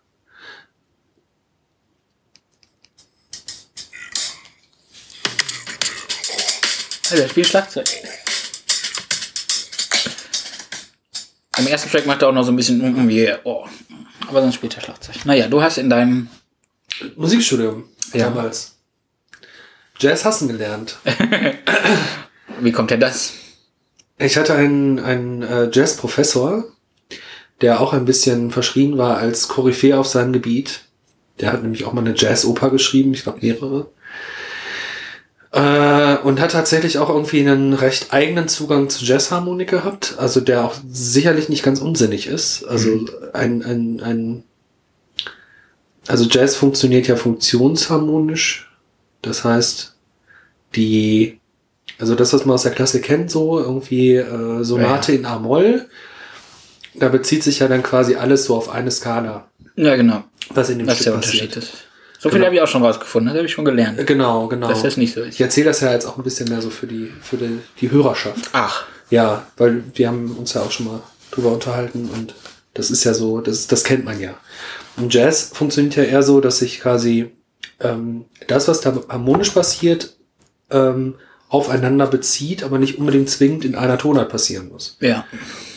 Also, 7.11 7.23
er 7.23 7.29
spielt 7.29 7.47
Schlagzeug. 7.47 7.87
Im 11.59 11.67
ersten 11.67 11.91
Track 11.91 12.07
macht 12.07 12.23
er 12.23 12.29
auch 12.29 12.33
noch 12.33 12.45
so 12.45 12.53
ein 12.53 12.57
bisschen 12.57 12.81
irgendwie, 12.83 13.31
oh. 13.45 13.67
Aber 14.29 14.41
dann 14.41 14.53
spielt 14.53 14.75
er 14.77 14.83
Schlagzeug. 14.83 15.17
Naja, 15.25 15.49
du 15.49 15.63
hast 15.63 15.79
in 15.79 15.91
deinem, 15.91 16.29
Musikstudium 17.17 17.85
Ja. 18.13 18.27
damals. 18.31 18.77
Jazz 19.99 20.25
hassen 20.25 20.49
gelernt. 20.49 20.99
wie 22.61 22.73
kommt 22.73 22.91
denn 22.91 23.01
das? 23.01 23.33
Ich 24.19 24.37
hatte 24.37 24.55
einen, 24.55 24.99
einen 24.99 25.43
äh, 25.43 25.69
Jazz-Professor, 25.73 26.65
der 27.61 27.81
auch 27.81 27.93
ein 27.93 28.05
bisschen 28.05 28.51
verschrien 28.51 28.99
war 28.99 29.19
als 29.19 29.49
Koryphäe 29.49 29.99
auf 29.99 30.07
seinem 30.07 30.33
Gebiet. 30.33 30.83
Der 31.41 31.53
hat 31.53 31.63
nämlich 31.63 31.85
auch 31.85 31.93
mal 31.93 32.01
eine 32.03 32.15
Jazz-Oper 32.17 32.71
geschrieben, 32.71 33.15
ich 33.15 33.23
glaube 33.25 33.41
mehrere. 33.43 33.91
Äh, 35.53 36.17
und 36.19 36.41
hat 36.41 36.53
tatsächlich 36.53 36.99
auch 36.99 37.11
irgendwie 37.11 37.41
einen 37.41 37.75
recht 37.75 38.13
eigenen 38.13 38.49
Zugang 38.49 38.89
zu 38.89 39.05
Jazzharmonik 39.05 39.69
gehabt, 39.69 40.15
also 40.19 40.41
der 40.41 40.65
auch 40.65 40.75
sicherlich 40.91 41.51
nicht 41.51 41.63
ganz 41.63 41.79
unsinnig 41.81 42.27
ist. 42.27 42.65
Also 42.65 43.07
ein, 43.35 43.63
ein, 43.63 44.01
ein 44.01 44.45
also 46.09 46.25
Jazz 46.29 46.57
funktioniert 46.57 47.07
ja 47.07 47.17
funktionsharmonisch. 47.17 48.71
Das 49.21 49.45
heißt, 49.45 49.95
die, 50.75 51.39
also 51.99 52.15
das, 52.15 52.33
was 52.33 52.45
man 52.47 52.55
aus 52.55 52.63
der 52.63 52.73
Klasse 52.73 53.01
kennt, 53.01 53.31
so 53.31 53.61
irgendwie 53.61 54.15
äh, 54.17 54.65
Sonate 54.65 55.13
in 55.13 55.27
A-Moll, 55.27 55.87
da 56.95 57.09
bezieht 57.09 57.43
sich 57.43 57.59
ja 57.61 57.69
dann 57.69 57.83
quasi 57.83 58.17
alles 58.17 58.45
so 58.47 58.57
auf 58.57 58.69
eine 58.71 58.91
Skala, 58.91 59.49
Ja, 59.77 59.97
genau. 59.97 60.25
was 60.51 60.71
in 60.71 60.79
dem 60.79 60.87
Was 60.87 60.97
der 60.97 61.03
Stück 61.03 61.15
Unterschied 61.15 61.55
passiert. 61.55 61.65
ist. 61.65 61.73
So 62.23 62.29
viel 62.29 62.39
Genau. 62.39 62.47
habe 62.47 62.55
ich 62.55 62.63
auch 62.63 62.69
schon 62.69 62.85
rausgefunden, 62.85 63.29
das 63.31 63.37
habe 63.39 63.47
ich 63.47 63.53
schon 63.53 63.65
gelernt. 63.65 64.07
Genau, 64.07 64.47
genau. 64.47 64.69
Dass 64.69 64.83
das 64.83 64.97
nicht 64.97 65.13
so 65.15 65.23
ist. 65.23 65.35
Ich 65.35 65.41
erzähle 65.41 65.67
das 65.67 65.81
ja 65.81 65.93
jetzt 65.93 66.07
auch 66.07 66.17
ein 66.17 66.23
bisschen 66.23 66.49
mehr 66.49 66.63
so 66.63 66.71
für 66.71 66.87
die, 66.87 67.13
für 67.21 67.37
die, 67.37 67.59
die 67.81 67.91
Hörerschaft. 67.91 68.51
Ach, 68.53 68.85
Ja, 69.11 69.47
weil 69.57 69.83
wir 69.95 70.07
haben 70.07 70.37
uns 70.39 70.55
ja 70.55 70.61
auch 70.63 70.71
schon 70.71 70.87
mal 70.87 71.01
drüber 71.33 71.51
unterhalten 71.53 72.09
und 72.15 72.35
das 72.75 72.91
ist 72.93 73.03
ja 73.05 73.13
so, 73.13 73.41
das, 73.41 73.67
das 73.67 73.83
kennt 73.83 74.05
man 74.05 74.21
ja. 74.21 74.35
Und 74.97 75.13
Jazz 75.13 75.51
funktioniert 75.53 75.97
ja 75.97 76.05
eher 76.05 76.23
so, 76.23 76.41
dass 76.41 76.59
sich 76.59 76.81
quasi 76.81 77.33
ähm, 77.81 78.25
das, 78.47 78.69
was 78.69 78.81
da 78.81 78.95
harmonisch 79.09 79.51
passiert, 79.51 80.15
ähm, 80.71 81.17
aufeinander 81.49 82.07
bezieht, 82.07 82.63
aber 82.63 82.79
nicht 82.79 82.99
unbedingt 82.99 83.29
zwingend 83.31 83.65
in 83.65 83.75
einer 83.75 83.99
Tonart 83.99 84.29
passieren 84.31 84.69
muss. 84.69 84.97
ja. 85.01 85.25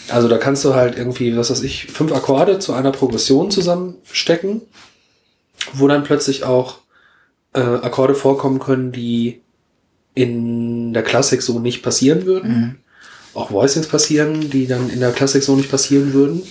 Also 0.08 0.28
da 0.28 0.38
kannst 0.38 0.64
du 0.64 0.76
halt 0.76 0.96
irgendwie, 1.00 1.36
was 1.36 1.50
weiß 1.50 1.64
ich, 1.64 1.88
fünf 1.88 2.12
Akkorde 2.14 2.60
zu 2.60 2.74
einer 2.74 2.92
Progression 2.92 3.50
zusammenstecken, 3.50 4.62
wo 5.74 5.88
dann 5.88 6.04
plötzlich 6.04 6.44
auch 6.44 6.80
äh, 7.54 7.60
Akkorde 7.60 8.16
vorkommen 8.16 8.60
können, 8.60 8.92
die 8.92 9.42
in 10.14 10.94
der 10.94 11.04
Klassik 11.04 11.42
so 11.42 11.60
nicht 11.60 11.84
passieren 11.84 12.26
würden. 12.26 12.50
Mhm. 12.52 12.76
Auch 13.34 13.52
Voicings 13.52 13.88
passieren, 13.88 14.50
die 14.50 14.66
dann 14.68 14.90
in 14.90 15.02
der 15.02 15.12
Klassik 15.12 15.44
so 15.44 15.56
nicht 15.56 15.70
passieren 15.70 16.14
würden. 16.14 16.42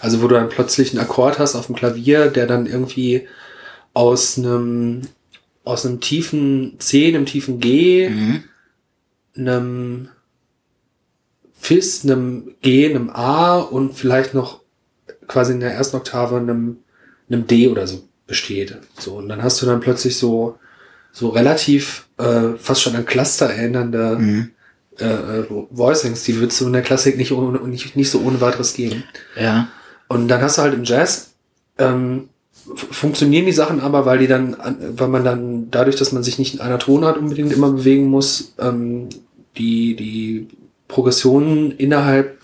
Also 0.00 0.22
wo 0.22 0.28
du 0.28 0.34
dann 0.34 0.48
plötzlich 0.48 0.90
einen 0.92 1.00
Akkord 1.00 1.38
hast 1.38 1.54
auf 1.54 1.66
dem 1.66 1.74
Klavier, 1.76 2.28
der 2.28 2.46
dann 2.46 2.66
irgendwie 2.66 3.28
aus 3.92 4.38
einem 4.38 5.02
aus 5.62 5.84
einem 5.84 6.00
tiefen 6.00 6.76
C, 6.78 7.08
einem 7.08 7.26
tiefen 7.26 7.60
G, 7.60 8.08
Mhm. 8.08 8.42
einem 9.36 10.08
Fis, 11.52 12.02
einem 12.04 12.54
G, 12.62 12.88
einem 12.88 13.10
A 13.10 13.58
und 13.58 13.94
vielleicht 13.94 14.32
noch 14.32 14.60
quasi 15.28 15.52
in 15.52 15.60
der 15.60 15.74
ersten 15.74 15.96
Oktave 15.98 16.38
einem, 16.38 16.78
einem 17.28 17.46
D 17.46 17.68
oder 17.68 17.86
so 17.86 18.08
besteht. 18.30 18.78
So, 18.98 19.16
und 19.16 19.28
dann 19.28 19.42
hast 19.42 19.60
du 19.60 19.66
dann 19.66 19.80
plötzlich 19.80 20.16
so, 20.16 20.58
so 21.12 21.28
relativ 21.28 22.06
äh, 22.18 22.54
fast 22.58 22.80
schon 22.80 22.96
an 22.96 23.04
Cluster 23.04 23.46
erinnernde 23.50 24.16
Mhm. 24.18 24.50
äh, 24.98 25.04
äh, 25.40 25.44
Voicings, 25.70 26.22
die 26.24 26.36
würdest 26.40 26.60
du 26.60 26.66
in 26.68 26.72
der 26.72 26.82
Klassik 26.82 27.16
nicht, 27.18 27.32
ohne, 27.32 27.58
nicht, 27.68 27.96
nicht 27.96 28.10
so 28.10 28.20
ohne 28.22 28.40
weiteres 28.40 28.72
geben. 28.74 29.02
Ja. 29.38 29.68
Und 30.08 30.28
dann 30.28 30.40
hast 30.40 30.56
du 30.58 30.62
halt 30.62 30.74
im 30.74 30.84
Jazz, 30.84 31.32
ähm, 31.78 32.28
funktionieren 32.92 33.46
die 33.46 33.52
Sachen 33.52 33.80
aber, 33.80 34.06
weil 34.06 34.18
die 34.18 34.26
dann, 34.28 34.54
an- 34.54 34.76
weil 34.96 35.08
man 35.08 35.24
dann 35.24 35.70
dadurch, 35.70 35.96
dass 35.96 36.12
man 36.12 36.22
sich 36.22 36.38
nicht 36.38 36.54
in 36.54 36.60
einer 36.60 36.78
Tonart 36.78 37.18
unbedingt 37.18 37.52
immer 37.52 37.70
bewegen 37.72 38.06
muss, 38.06 38.54
ähm, 38.60 39.08
die, 39.58 39.96
die 39.96 40.46
Progressionen 40.86 41.72
innerhalb 41.72 42.38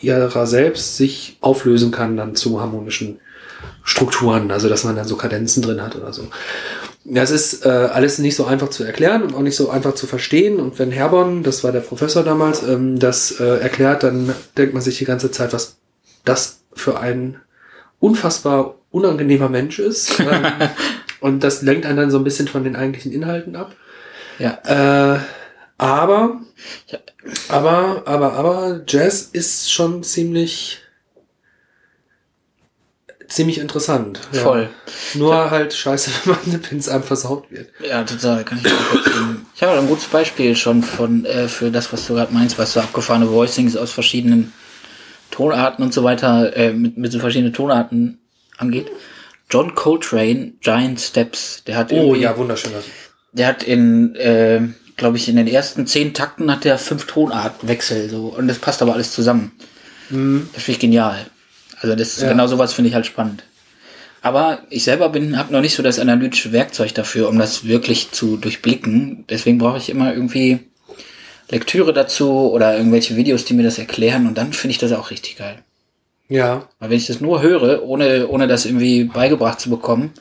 ihrer 0.00 0.46
selbst 0.46 0.96
sich 0.96 1.38
auflösen 1.40 1.90
kann 1.90 2.16
dann 2.16 2.36
zu 2.36 2.60
harmonischen 2.60 3.18
Strukturen, 3.82 4.50
also 4.50 4.68
dass 4.68 4.84
man 4.84 4.96
dann 4.96 5.08
so 5.08 5.16
Kadenzen 5.16 5.62
drin 5.62 5.82
hat 5.82 5.96
oder 5.96 6.12
so. 6.12 6.28
Das 7.04 7.30
ist 7.30 7.64
äh, 7.64 7.68
alles 7.68 8.18
nicht 8.18 8.36
so 8.36 8.44
einfach 8.44 8.68
zu 8.68 8.84
erklären 8.84 9.22
und 9.22 9.34
auch 9.34 9.40
nicht 9.40 9.56
so 9.56 9.70
einfach 9.70 9.94
zu 9.94 10.06
verstehen. 10.06 10.60
Und 10.60 10.78
wenn 10.78 10.90
Herborn, 10.90 11.42
das 11.42 11.64
war 11.64 11.72
der 11.72 11.80
Professor 11.80 12.22
damals, 12.22 12.62
ähm, 12.62 12.98
das 12.98 13.40
äh, 13.40 13.60
erklärt, 13.60 14.02
dann 14.02 14.34
denkt 14.56 14.74
man 14.74 14.82
sich 14.82 14.98
die 14.98 15.06
ganze 15.06 15.30
Zeit, 15.30 15.52
was 15.52 15.76
das 16.24 16.60
für 16.74 17.00
ein 17.00 17.40
unfassbar 17.98 18.74
unangenehmer 18.90 19.48
Mensch 19.48 19.78
ist. 19.78 20.20
Ähm, 20.30 20.44
und 21.20 21.42
das 21.42 21.62
lenkt 21.62 21.84
einen 21.84 21.96
dann 21.96 22.10
so 22.10 22.18
ein 22.18 22.24
bisschen 22.24 22.46
von 22.46 22.62
den 22.62 22.76
eigentlichen 22.76 23.10
Inhalten 23.10 23.56
ab. 23.56 23.74
Ja. 24.38 25.16
Äh, 25.16 25.18
aber, 25.78 26.40
aber, 27.48 28.02
aber, 28.04 28.32
aber, 28.34 28.80
Jazz 28.86 29.30
ist 29.32 29.72
schon 29.72 30.02
ziemlich, 30.02 30.80
ziemlich 33.28 33.58
interessant. 33.58 34.20
Ja. 34.32 34.40
Voll. 34.40 34.68
Nur 35.14 35.50
halt 35.50 35.74
scheiße, 35.74 36.10
wenn 36.24 36.34
man 36.34 36.40
eine 36.46 36.58
Pins 36.58 36.88
einem 36.88 37.02
versaut 37.02 37.50
wird. 37.50 37.68
Ja, 37.86 38.02
total, 38.04 38.44
kann 38.44 38.58
ich. 38.58 38.72
Ich 39.54 39.62
habe 39.62 39.78
ein 39.78 39.86
gutes 39.86 40.06
Beispiel 40.06 40.56
schon 40.56 40.82
von, 40.82 41.24
äh, 41.24 41.48
für 41.48 41.70
das, 41.70 41.92
was 41.92 42.06
du 42.06 42.14
gerade 42.14 42.32
meinst, 42.32 42.58
was 42.58 42.72
so 42.72 42.80
abgefahrene 42.80 43.30
Voicings 43.30 43.76
aus 43.76 43.92
verschiedenen 43.92 44.52
Tonarten 45.30 45.84
und 45.84 45.92
so 45.94 46.04
weiter, 46.04 46.56
äh, 46.56 46.72
mit, 46.72 46.96
mit 46.96 47.12
so 47.12 47.18
verschiedenen 47.20 47.52
Tonarten 47.52 48.18
angeht. 48.56 48.90
John 49.50 49.74
Coltrane, 49.74 50.52
Giant 50.60 51.00
Steps, 51.00 51.62
der 51.66 51.76
hat 51.76 51.92
Oh 51.92 52.14
ja, 52.14 52.36
wunderschön. 52.36 52.72
der 53.32 53.46
hat 53.46 53.62
in, 53.62 54.14
äh, 54.16 54.60
glaube 54.96 55.16
ich, 55.16 55.28
in 55.28 55.36
den 55.36 55.46
ersten 55.46 55.86
zehn 55.86 56.12
Takten 56.12 56.50
hat 56.50 56.64
der 56.64 56.78
fünf 56.78 57.06
Tonartenwechsel 57.06 58.10
so 58.10 58.26
und 58.26 58.48
das 58.48 58.58
passt 58.58 58.82
aber 58.82 58.94
alles 58.94 59.12
zusammen. 59.12 59.52
Mhm. 60.10 60.48
Das 60.52 60.64
finde 60.64 60.76
ich 60.76 60.80
genial. 60.80 61.26
Also 61.80 61.94
das 61.94 62.20
Ja. 62.20 62.28
genau 62.28 62.46
sowas 62.46 62.72
finde 62.72 62.88
ich 62.88 62.94
halt 62.94 63.06
spannend. 63.06 63.44
Aber 64.20 64.62
ich 64.68 64.82
selber 64.84 65.08
bin, 65.10 65.38
habe 65.38 65.52
noch 65.52 65.60
nicht 65.60 65.74
so 65.76 65.82
das 65.82 65.98
analytische 66.00 66.52
Werkzeug 66.52 66.92
dafür, 66.94 67.28
um 67.28 67.38
das 67.38 67.66
wirklich 67.66 68.10
zu 68.10 68.36
durchblicken. 68.36 69.24
Deswegen 69.28 69.58
brauche 69.58 69.78
ich 69.78 69.90
immer 69.90 70.12
irgendwie 70.12 70.58
Lektüre 71.50 71.92
dazu 71.92 72.50
oder 72.52 72.76
irgendwelche 72.76 73.16
Videos, 73.16 73.44
die 73.44 73.54
mir 73.54 73.62
das 73.62 73.78
erklären 73.78 74.26
und 74.26 74.36
dann 74.36 74.52
finde 74.52 74.72
ich 74.72 74.78
das 74.78 74.92
auch 74.92 75.10
richtig 75.10 75.36
geil. 75.38 75.62
Ja, 76.28 76.68
Weil 76.78 76.90
wenn 76.90 76.98
ich 76.98 77.06
das 77.06 77.20
nur 77.22 77.40
höre, 77.40 77.82
ohne, 77.84 78.28
ohne 78.28 78.46
das 78.48 78.66
irgendwie 78.66 79.04
beigebracht 79.04 79.60
zu 79.60 79.70
bekommen, 79.70 80.12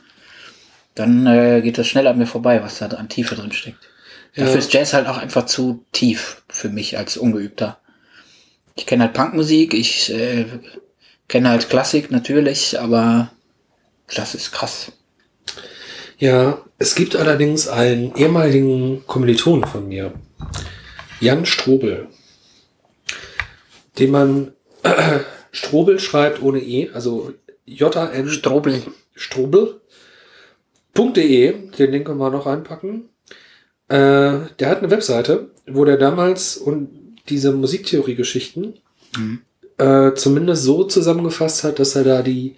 dann 0.96 1.28
äh, 1.28 1.62
geht 1.62 1.78
das 1.78 1.88
schnell 1.88 2.08
an 2.08 2.18
mir 2.18 2.28
vorbei, 2.28 2.64
was 2.64 2.80
da 2.80 2.88
an 2.88 3.10
Tiefe 3.10 3.36
drin 3.36 3.52
steckt. 3.52 3.90
Dafür 4.36 4.54
Ja. 4.54 4.60
ist 4.60 4.72
Jazz 4.74 4.94
halt 4.94 5.08
auch 5.08 5.18
einfach 5.18 5.46
zu 5.48 5.84
tief 5.92 6.44
für 6.48 6.70
mich 6.70 6.98
als 6.98 7.18
Ungeübter. 7.18 7.80
Ich 8.76 8.86
kenne 8.86 9.04
halt 9.04 9.14
Punkmusik, 9.14 9.74
ich 9.74 10.14
äh, 10.14 10.46
kenne 11.28 11.50
halt 11.50 11.70
Klassik 11.70 12.12
natürlich, 12.12 12.80
aber 12.80 13.32
das 14.16 14.36
ist 14.36 14.52
krass. 14.52 14.92
Ja, 16.18 16.62
es 16.80 16.96
gibt 16.96 17.16
allerdings 17.16 17.68
einen 17.68 18.16
ehemaligen 18.16 19.06
Kommiliton 19.06 19.66
von 19.66 19.88
mir, 19.88 20.14
Jan 21.20 21.46
Strobel, 21.46 22.08
den 24.00 24.12
man 24.12 24.54
Strobel 25.52 26.00
schreibt 26.00 26.42
ohne 26.42 26.60
E, 26.60 26.90
also 26.92 27.34
J-A-N 27.66 28.30
Strobel. 28.30 28.82
Strobel.de, 29.16 29.82
den 31.72 31.92
Link 31.92 32.06
können 32.06 32.20
wir 32.20 32.30
noch 32.30 32.46
reinpacken. 32.46 33.10
Äh, 33.88 34.40
der 34.60 34.70
hat 34.70 34.78
eine 34.80 34.92
Webseite, 34.92 35.50
wo 35.66 35.84
der 35.84 35.98
damals 35.98 36.58
und 36.58 37.18
diese 37.30 37.52
Musiktheorie-Geschichten 37.54 38.76
äh, 39.78 40.14
zumindest 40.14 40.64
so 40.64 40.84
zusammengefasst 40.84 41.64
hat, 41.64 41.80
dass 41.80 41.96
er 41.96 42.04
da 42.04 42.22
die, 42.22 42.56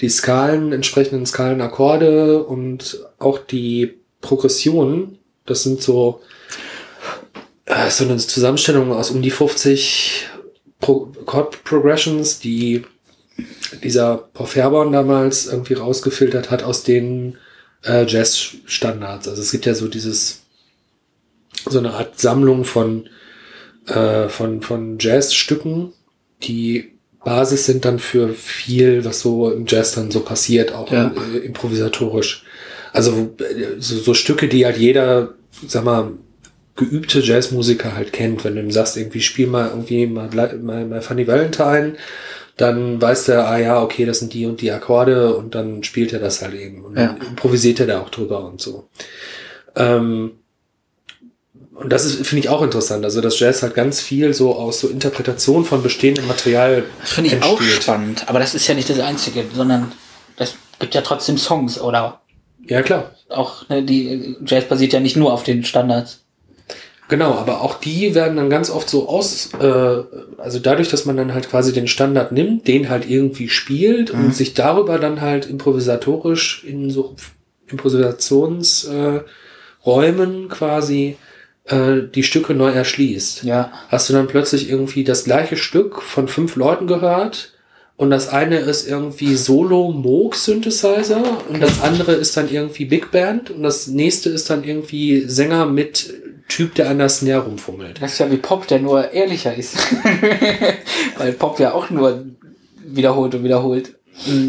die 0.00 0.08
Skalen, 0.08 0.72
entsprechenden 0.72 1.26
Skalenakkorde 1.26 2.42
und 2.42 3.04
auch 3.18 3.38
die 3.38 3.98
Progressionen, 4.20 5.18
das 5.46 5.62
sind 5.62 5.82
so, 5.82 6.20
äh, 7.64 7.90
so 7.90 8.04
eine 8.04 8.16
Zusammenstellung 8.18 8.92
aus 8.92 9.10
um 9.10 9.22
die 9.22 9.30
50 9.30 10.26
Pro 10.80 11.12
Chord 11.26 11.62
Progressions, 11.64 12.38
die 12.38 12.84
dieser 13.82 14.16
Paul 14.16 14.46
Fairborn 14.46 14.92
damals 14.92 15.46
irgendwie 15.46 15.74
rausgefiltert 15.74 16.50
hat 16.50 16.62
aus 16.62 16.82
den 16.82 17.38
äh, 17.84 18.04
Jazz-Standards. 18.06 19.28
Also 19.28 19.40
es 19.40 19.50
gibt 19.50 19.66
ja 19.66 19.74
so 19.74 19.88
dieses, 19.88 20.42
so 21.68 21.78
eine 21.78 21.92
Art 21.94 22.18
Sammlung 22.18 22.64
von, 22.64 23.08
äh, 23.86 24.28
von, 24.28 24.62
von 24.62 24.98
Jazzstücken, 24.98 25.92
die 26.42 26.92
Basis 27.24 27.66
sind 27.66 27.84
dann 27.84 27.98
für 27.98 28.30
viel, 28.30 29.04
was 29.04 29.20
so 29.20 29.50
im 29.50 29.66
Jazz 29.66 29.92
dann 29.94 30.10
so 30.10 30.20
passiert, 30.20 30.72
auch 30.74 30.90
Ja. 30.90 31.12
äh, 31.34 31.38
improvisatorisch. 31.38 32.44
Also 32.92 33.34
äh, 33.38 33.78
so, 33.78 33.96
so 33.98 34.14
Stücke, 34.14 34.48
die 34.48 34.64
halt 34.64 34.78
jeder, 34.78 35.34
sag 35.66 35.84
mal, 35.84 36.12
geübte 36.76 37.20
Jazzmusiker 37.20 37.94
halt 37.94 38.12
kennt. 38.12 38.42
Wenn 38.44 38.54
du 38.54 38.62
ihm 38.62 38.70
sagst, 38.70 38.96
irgendwie 38.96 39.20
spiel 39.20 39.46
mal 39.48 39.68
irgendwie 39.68 40.06
mal, 40.06 40.30
mal, 40.62 40.86
mal 40.86 41.02
Funny 41.02 41.26
Valentine, 41.26 41.94
dann 42.56 43.00
weiß 43.00 43.26
der, 43.26 43.46
ah 43.48 43.58
ja, 43.58 43.82
okay, 43.82 44.06
das 44.06 44.20
sind 44.20 44.32
die 44.32 44.46
und 44.46 44.60
die 44.62 44.70
Akkorde 44.72 45.34
und 45.34 45.54
dann 45.54 45.82
spielt 45.82 46.12
er 46.14 46.20
das 46.20 46.40
halt 46.42 46.54
eben. 46.54 46.82
Und 46.84 46.94
dann 46.96 47.18
Ja. 47.20 47.26
improvisiert 47.28 47.80
er 47.80 47.86
da 47.86 48.00
auch 48.00 48.08
drüber 48.10 48.44
und 48.46 48.60
so. 48.62 48.88
Ähm, 49.76 50.32
und 51.80 51.90
das 51.90 52.04
ist, 52.04 52.26
finde 52.26 52.40
ich 52.40 52.48
auch 52.48 52.62
interessant. 52.62 53.04
Also, 53.04 53.20
dass 53.20 53.38
Jazz 53.40 53.62
halt 53.62 53.74
ganz 53.74 54.00
viel 54.00 54.34
so 54.34 54.54
aus 54.54 54.80
so 54.80 54.88
Interpretation 54.88 55.64
von 55.64 55.82
bestehendem 55.82 56.26
Material 56.26 56.84
Das 57.00 57.12
finde 57.12 57.30
ich 57.34 57.42
auch 57.42 57.60
entsteht. 57.60 57.82
spannend, 57.82 58.24
aber 58.28 58.38
das 58.38 58.54
ist 58.54 58.66
ja 58.66 58.74
nicht 58.74 58.90
das 58.90 59.00
Einzige, 59.00 59.44
sondern 59.54 59.90
es 60.36 60.54
gibt 60.78 60.94
ja 60.94 61.00
trotzdem 61.00 61.38
Songs 61.38 61.80
oder 61.80 62.20
Ja, 62.66 62.82
klar. 62.82 63.12
auch, 63.30 63.68
ne, 63.68 63.82
die 63.82 64.36
Jazz 64.44 64.64
basiert 64.64 64.92
ja 64.92 65.00
nicht 65.00 65.16
nur 65.16 65.32
auf 65.32 65.42
den 65.42 65.64
Standards. 65.64 66.20
Genau, 67.08 67.32
aber 67.34 67.62
auch 67.62 67.80
die 67.80 68.14
werden 68.14 68.36
dann 68.36 68.50
ganz 68.50 68.70
oft 68.70 68.88
so 68.88 69.08
aus, 69.08 69.48
äh, 69.60 69.96
also 70.38 70.60
dadurch, 70.60 70.90
dass 70.90 71.06
man 71.06 71.16
dann 71.16 71.34
halt 71.34 71.50
quasi 71.50 71.72
den 71.72 71.88
Standard 71.88 72.30
nimmt, 72.30 72.68
den 72.68 72.88
halt 72.88 73.08
irgendwie 73.10 73.48
spielt 73.48 74.12
und 74.12 74.32
sich 74.34 74.54
darüber 74.54 74.98
dann 75.00 75.20
halt 75.20 75.46
improvisatorisch 75.46 76.62
in 76.64 76.88
so 76.90 77.16
Improvisationsräumen 77.66 79.16
äh, 79.16 79.20
Räumen 79.84 80.48
quasi 80.48 81.16
äh, 81.70 82.02
die 82.14 82.22
Stücke 82.22 82.54
neu 82.54 82.70
erschließt. 82.70 83.44
Ja. 83.44 83.72
Hast 83.88 84.08
du 84.08 84.12
dann 84.12 84.26
plötzlich 84.28 84.68
irgendwie 84.70 85.04
das 85.04 85.24
gleiche 85.24 85.56
Stück 85.56 86.02
von 86.02 86.28
fünf 86.28 86.56
Leuten 86.56 86.86
gehört 86.86 87.52
und 87.96 88.10
das 88.10 88.28
eine 88.28 88.58
ist 88.58 88.88
irgendwie 88.88 89.34
Solo 89.36 89.90
Moog 89.92 90.34
Synthesizer 90.34 91.22
und 91.48 91.60
das 91.62 91.82
andere 91.82 92.12
ist 92.12 92.36
dann 92.36 92.50
irgendwie 92.50 92.84
Big 92.86 93.10
Band 93.10 93.50
und 93.50 93.62
das 93.62 93.86
nächste 93.86 94.30
ist 94.30 94.48
dann 94.50 94.64
irgendwie 94.64 95.20
Sänger 95.26 95.66
mit 95.66 96.12
Typ, 96.48 96.74
der 96.74 96.90
an 96.90 96.98
der 96.98 97.08
Snare 97.08 97.44
rumfummelt. 97.44 98.02
Das 98.02 98.12
ist 98.14 98.18
ja 98.18 98.30
wie 98.30 98.36
Pop, 98.36 98.66
der 98.66 98.80
nur 98.80 99.12
ehrlicher 99.12 99.54
ist. 99.54 99.76
Weil 101.18 101.32
Pop 101.32 101.60
ja 101.60 101.72
auch 101.72 101.90
nur 101.90 102.24
wiederholt 102.84 103.34
und 103.36 103.44
wiederholt 103.44 103.94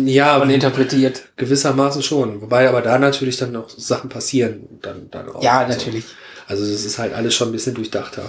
Ja, 0.06 0.38
und 0.38 0.50
interpretiert. 0.50 1.24
gewissermaßen 1.38 2.02
schon. 2.02 2.42
Wobei 2.42 2.68
aber 2.68 2.82
da 2.82 2.98
natürlich 2.98 3.38
dann 3.38 3.52
noch 3.52 3.70
Sachen 3.70 4.10
passieren. 4.10 4.68
Dann, 4.82 5.10
dann 5.12 5.30
auch. 5.30 5.44
Ja, 5.44 5.60
Also, 5.60 5.78
natürlich. 5.78 6.06
Also 6.52 6.70
das 6.70 6.84
ist 6.84 6.98
halt 6.98 7.14
alles 7.14 7.34
schon 7.34 7.48
ein 7.48 7.54
bisschen 7.54 7.76
durchdachter. 7.76 8.24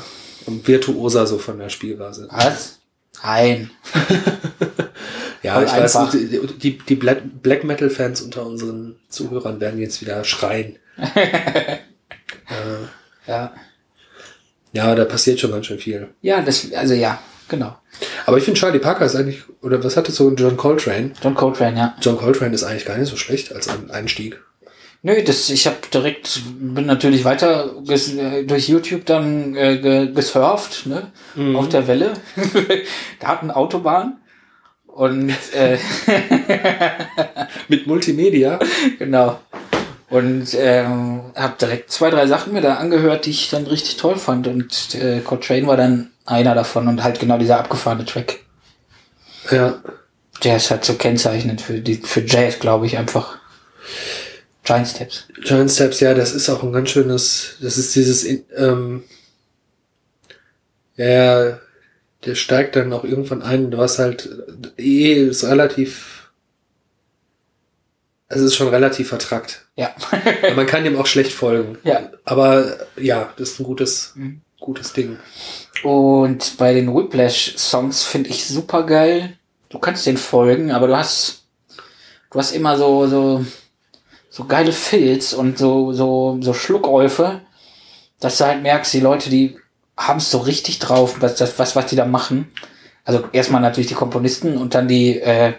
Und 0.47 0.67
virtuoser 0.69 1.27
so 1.27 1.39
von 1.39 1.59
der 1.59 1.71
Spielweise. 1.71 2.29
Was? 2.31 2.79
Nein. 3.23 3.71
Ja, 5.43 5.55
Voll 5.55 5.65
ich 5.65 5.73
weiß, 5.73 5.97
einfach. 5.97 6.15
die, 6.15 6.79
die, 6.79 6.95
Black 6.95 7.65
Metal 7.65 7.91
Fans 7.91 8.21
unter 8.21 8.47
unseren 8.47 8.95
Zuhörern 9.09 9.59
werden 9.61 9.81
jetzt 9.81 10.01
wieder 10.01 10.23
schreien. 10.23 10.79
Ja. 13.27 13.53
Ja, 14.73 14.95
da 14.95 15.05
passiert 15.05 15.41
schon 15.41 15.51
ganz 15.51 15.67
schön 15.67 15.79
viel. 15.79 16.09
Ja, 16.23 16.43
das, 16.43 16.73
also 16.73 16.95
ja, 16.95 17.21
genau. 17.49 17.77
Aber 18.25 18.39
ich 18.39 18.45
finde 18.45 18.59
Charlie 18.59 18.79
Parker 18.79 19.05
ist 19.05 19.17
eigentlich, 19.17 19.43
oder 19.63 19.83
was 19.83 19.97
hatte 19.97 20.13
so 20.13 20.31
John 20.33 20.57
Coltrane? 20.57 21.13
John 21.23 21.35
Coltrane, 21.35 21.77
ja. 21.77 21.97
John 22.01 22.19
Coltrane 22.19 22.55
ist 22.55 22.63
eigentlich 22.63 22.85
gar 22.85 22.97
nicht 22.99 23.11
so 23.11 23.17
schlecht 23.17 23.53
als 23.53 23.69
ein 23.69 23.91
Einstieg. 23.91 24.41
Nö, 25.05 25.21
das, 25.25 25.51
ich 25.51 25.67
habe 25.67 25.79
direkt, 25.93 26.43
bin 26.59 26.87
natürlich 26.87 27.25
weiter 27.25 27.75
ges, 27.85 28.15
äh, 28.15 28.45
durch 28.45 28.69
YouTube 28.69 29.05
dann 29.05 29.57
äh, 29.57 29.79
ge, 29.79 30.13
gesurft, 30.13 30.87
ne, 30.87 31.11
auf 31.57 31.69
der 31.69 31.89
Welle, 31.89 32.13
Datenautobahn. 33.21 34.19
Und 34.87 35.35
äh, 35.55 35.79
Mit 37.69 37.87
Multimedia? 37.87 38.61
genau. 38.99 39.41
Und 40.11 40.55
ähm, 40.59 41.23
habe 41.35 41.55
direkt 41.59 41.91
zwei, 41.91 42.11
drei 42.11 42.27
Sachen 42.27 42.53
mir 42.53 42.61
da 42.61 42.75
angehört, 42.75 43.25
die 43.25 43.31
ich 43.31 43.49
dann 43.49 43.67
richtig 43.67 43.97
toll 43.97 44.17
fand. 44.17 44.47
Und 44.47 44.95
äh, 44.95 45.21
Coltrane 45.21 45.67
war 45.67 45.79
dann 45.79 46.11
einer 46.27 46.55
davon 46.55 46.87
und 46.87 47.03
halt 47.03 47.19
genau 47.19 47.39
dieser 47.39 47.59
abgefahrene 47.59 48.05
Track. 48.05 48.41
Ja. 49.51 49.81
Der 50.45 50.57
ist 50.57 50.71
halt 50.71 50.85
so 50.85 50.95
kennzeichnend 50.95 51.61
für 51.61 51.81
die 51.81 51.95
für 51.95 52.21
Jazz, 52.21 52.59
glaube 52.59 52.85
ich, 52.85 52.99
einfach. 52.99 53.39
Giant 54.65 54.89
Steps. 54.89 55.27
Giant 55.43 55.71
Steps, 55.71 56.01
ja, 56.01 56.15
das 56.15 56.33
ist 56.33 56.49
auch 56.49 56.63
ein 56.63 56.73
ganz 56.73 56.91
schönes, 56.91 57.57
das 57.61 57.79
ist 57.79 57.95
dieses, 57.95 58.25
ähm, 58.57 59.05
ja, 60.97 61.59
der 62.25 62.35
steigt 62.35 62.77
dann 62.77 62.93
auch 62.93 63.05
irgendwann 63.05 63.43
ein, 63.43 63.77
was 63.77 63.99
halt, 63.99 64.29
eh, 64.79 65.15
ist 65.15 65.45
relativ, 65.45 66.31
es 68.29 68.41
ist 68.41 68.55
schon 68.55 68.69
relativ 68.69 69.09
vertrackt. 69.09 69.67
Ja. 69.77 69.95
Man 70.55 70.67
kann 70.67 70.85
dem 70.85 70.97
auch 70.97 71.07
schlecht 71.07 71.33
folgen. 71.33 71.79
Ja. 71.83 72.11
Aber 72.25 72.79
ja, 72.97 73.33
das 73.37 73.51
ist 73.51 73.61
ein 73.61 73.65
gutes, 73.65 74.15
gutes 74.61 74.93
Ding. 74.93 75.19
Und 75.83 76.57
bei 76.57 76.73
den 76.73 76.95
Whiplash-Songs 76.95 78.05
finde 78.05 78.31
ich 78.31 78.47
super 78.47 78.85
geil. 78.87 79.37
Du 79.69 79.79
kannst 79.79 80.07
den 80.07 80.17
folgen, 80.17 80.71
aber 80.71 80.87
du 80.87 80.97
hast, 80.97 81.43
du 82.31 82.39
hast 82.39 82.55
immer 82.55 82.79
so, 82.79 83.07
so, 83.09 83.45
so 84.33 84.45
geile 84.45 84.73
Filz 84.73 85.35
und 85.35 85.59
so, 85.59 85.93
so, 85.93 86.39
so 86.41 86.55
Schluckäufe, 86.55 87.43
dass 88.19 88.39
du 88.39 88.47
halt 88.47 88.63
merkst, 88.63 88.95
die 88.95 89.01
Leute, 89.01 89.29
die 89.29 89.59
haben 89.95 90.17
es 90.17 90.31
so 90.31 90.39
richtig 90.39 90.79
drauf, 90.79 91.17
was, 91.21 91.35
das, 91.35 91.59
was, 91.59 91.77
was 91.77 91.87
die 91.87 91.97
da 91.97 92.07
machen. 92.07 92.51
Also 93.05 93.25
erstmal 93.33 93.61
natürlich 93.61 93.89
die 93.89 93.95
Komponisten 93.95 94.57
und 94.57 94.75
dann 94.75 94.89
die, 94.89 95.21
äh, 95.21 95.53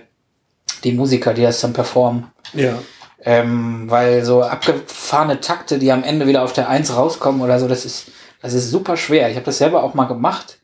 die 0.83 0.93
Musiker, 0.93 1.35
die 1.35 1.43
das 1.43 1.61
dann 1.61 1.73
performen. 1.73 2.31
Ja. 2.53 2.79
Ähm, 3.23 3.91
weil 3.91 4.25
so 4.25 4.41
abgefahrene 4.41 5.39
Takte, 5.39 5.77
die 5.77 5.91
am 5.91 6.03
Ende 6.03 6.25
wieder 6.25 6.41
auf 6.41 6.53
der 6.53 6.67
Eins 6.67 6.95
rauskommen 6.95 7.41
oder 7.41 7.59
so, 7.59 7.67
das 7.67 7.85
ist, 7.85 8.07
das 8.41 8.55
ist 8.55 8.71
super 8.71 8.97
schwer. 8.97 9.29
Ich 9.29 9.35
habe 9.35 9.45
das 9.45 9.59
selber 9.59 9.83
auch 9.83 9.93
mal 9.93 10.05
gemacht. 10.05 10.57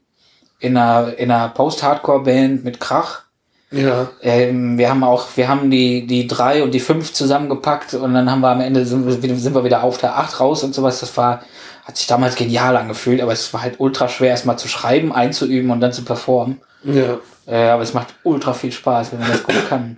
In 0.59 0.75
einer, 0.75 1.15
in 1.15 1.29
einer 1.29 1.49
Post-Hardcore-Band 1.49 2.63
mit 2.63 2.79
Krach. 2.79 3.25
Ja. 3.71 4.09
Ähm, 4.21 4.77
wir 4.77 4.89
haben 4.89 5.03
auch, 5.03 5.27
wir 5.35 5.47
haben 5.47 5.69
die, 5.69 6.07
die 6.07 6.25
drei 6.27 6.63
und 6.63 6.71
die 6.71 6.79
fünf 6.79 7.13
zusammengepackt 7.13 7.93
und 7.93 8.13
dann 8.15 8.29
haben 8.29 8.41
wir 8.41 8.49
am 8.49 8.61
Ende 8.61 8.85
sind 8.85 9.05
wir, 9.05 9.21
wieder- 9.21 9.35
sind 9.35 9.53
wir 9.53 9.63
wieder 9.63 9.83
auf 9.83 9.97
der 9.99 10.17
acht 10.17 10.39
raus 10.39 10.63
und 10.63 10.73
sowas. 10.73 10.99
Das 11.01 11.15
war, 11.17 11.43
hat 11.85 11.95
sich 11.97 12.07
damals 12.07 12.35
genial 12.35 12.75
angefühlt, 12.77 13.21
aber 13.21 13.31
es 13.31 13.53
war 13.53 13.61
halt 13.61 13.79
ultra 13.79 14.07
schwer, 14.09 14.29
erstmal 14.31 14.57
zu 14.57 14.67
schreiben, 14.67 15.11
einzuüben 15.13 15.69
und 15.69 15.81
dann 15.81 15.93
zu 15.93 16.03
performen. 16.03 16.61
Ja. 16.83 17.19
Äh, 17.45 17.69
aber 17.69 17.83
es 17.83 17.93
macht 17.93 18.15
ultra 18.23 18.53
viel 18.53 18.71
Spaß, 18.71 19.11
wenn 19.11 19.19
man 19.19 19.31
das 19.31 19.43
gut 19.43 19.69
kann. 19.69 19.97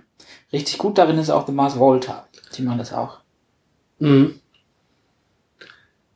Richtig 0.52 0.76
gut 0.76 0.98
darin 0.98 1.16
ist 1.18 1.30
auch 1.30 1.46
The 1.46 1.52
Mars 1.52 1.78
Volta. 1.78 2.26
Die 2.56 2.62
machen 2.62 2.78
das 2.78 2.92
auch. 2.92 3.18
Mhm. 4.00 4.38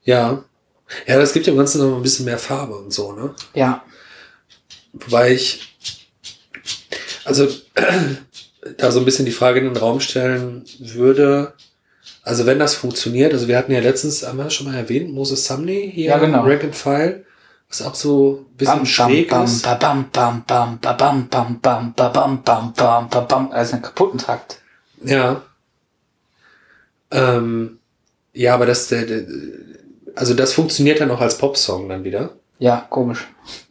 Ja. 0.05 0.43
Ja, 1.07 1.19
das 1.19 1.33
gibt 1.33 1.47
dem 1.47 1.57
Ganzen 1.57 1.81
noch 1.89 1.97
ein 1.97 2.03
bisschen 2.03 2.27
mehr 2.27 2.39
Farbe 2.39 2.77
und 2.77 2.93
so, 2.93 3.13
ne? 3.13 3.35
Ja. 3.55 3.83
Wobei 4.93 5.33
ich, 5.33 5.76
also, 7.27 7.49
da 8.79 8.91
so 8.91 9.01
ein 9.01 9.05
bisschen 9.05 9.27
die 9.27 9.33
Frage 9.33 9.61
in 9.61 9.67
den 9.67 9.77
Raum 9.77 10.01
stellen 10.01 10.65
würde, 10.79 11.53
also 12.23 12.47
wenn 12.47 12.59
das 12.59 12.75
funktioniert, 12.75 13.33
also 13.33 13.47
wir 13.47 13.57
hatten 13.57 13.73
ja 13.73 13.81
letztens, 13.81 14.27
haben 14.27 14.39
wir 14.39 14.45
das 14.45 14.55
schon 14.55 14.67
mal 14.67 14.77
erwähnt, 14.77 15.13
Moses 15.13 15.47
Sumney 15.47 15.91
hier, 15.95 16.07
Ja, 16.11 16.19
genau. 16.19 16.43
Rank 16.45 16.65
and 16.65 16.75
File, 16.75 17.25
was 17.69 17.83
auch 17.83 17.95
so 17.95 18.47
ein 18.51 18.57
bisschen 18.57 18.77
Bam, 18.79 18.87
schräg 18.87 19.29
bam, 19.31 19.45
ist. 19.45 19.63
bam, 19.63 20.11
bam, 20.11 20.43
bam, 20.47 20.79
bam, 20.81 20.99
bam, 21.29 21.29
bam, 21.61 21.95
bam, 21.95 22.43
bam, 22.43 22.43
bam, 22.75 23.09
bam, 23.09 23.29
bam. 23.29 23.53
Also 23.53 23.75
einen 23.75 23.83
kaputten 23.83 24.19
Takt. 24.19 24.59
Ja. 25.05 25.43
Ähm, 27.13 27.79
ja, 28.33 28.55
aber 28.55 28.67
das, 28.67 28.89
der, 28.89 29.03
der, 29.07 29.25
also 30.15 30.35
das 30.35 30.53
funktioniert 30.53 31.01
dann 31.01 31.11
auch 31.11 31.21
als 31.21 31.39
Popsong 31.39 31.89
dann 31.89 32.03
wieder. 32.05 32.31
Ja, 32.59 32.87
komisch. 32.91 33.27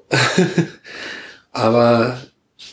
Aber 1.51 2.17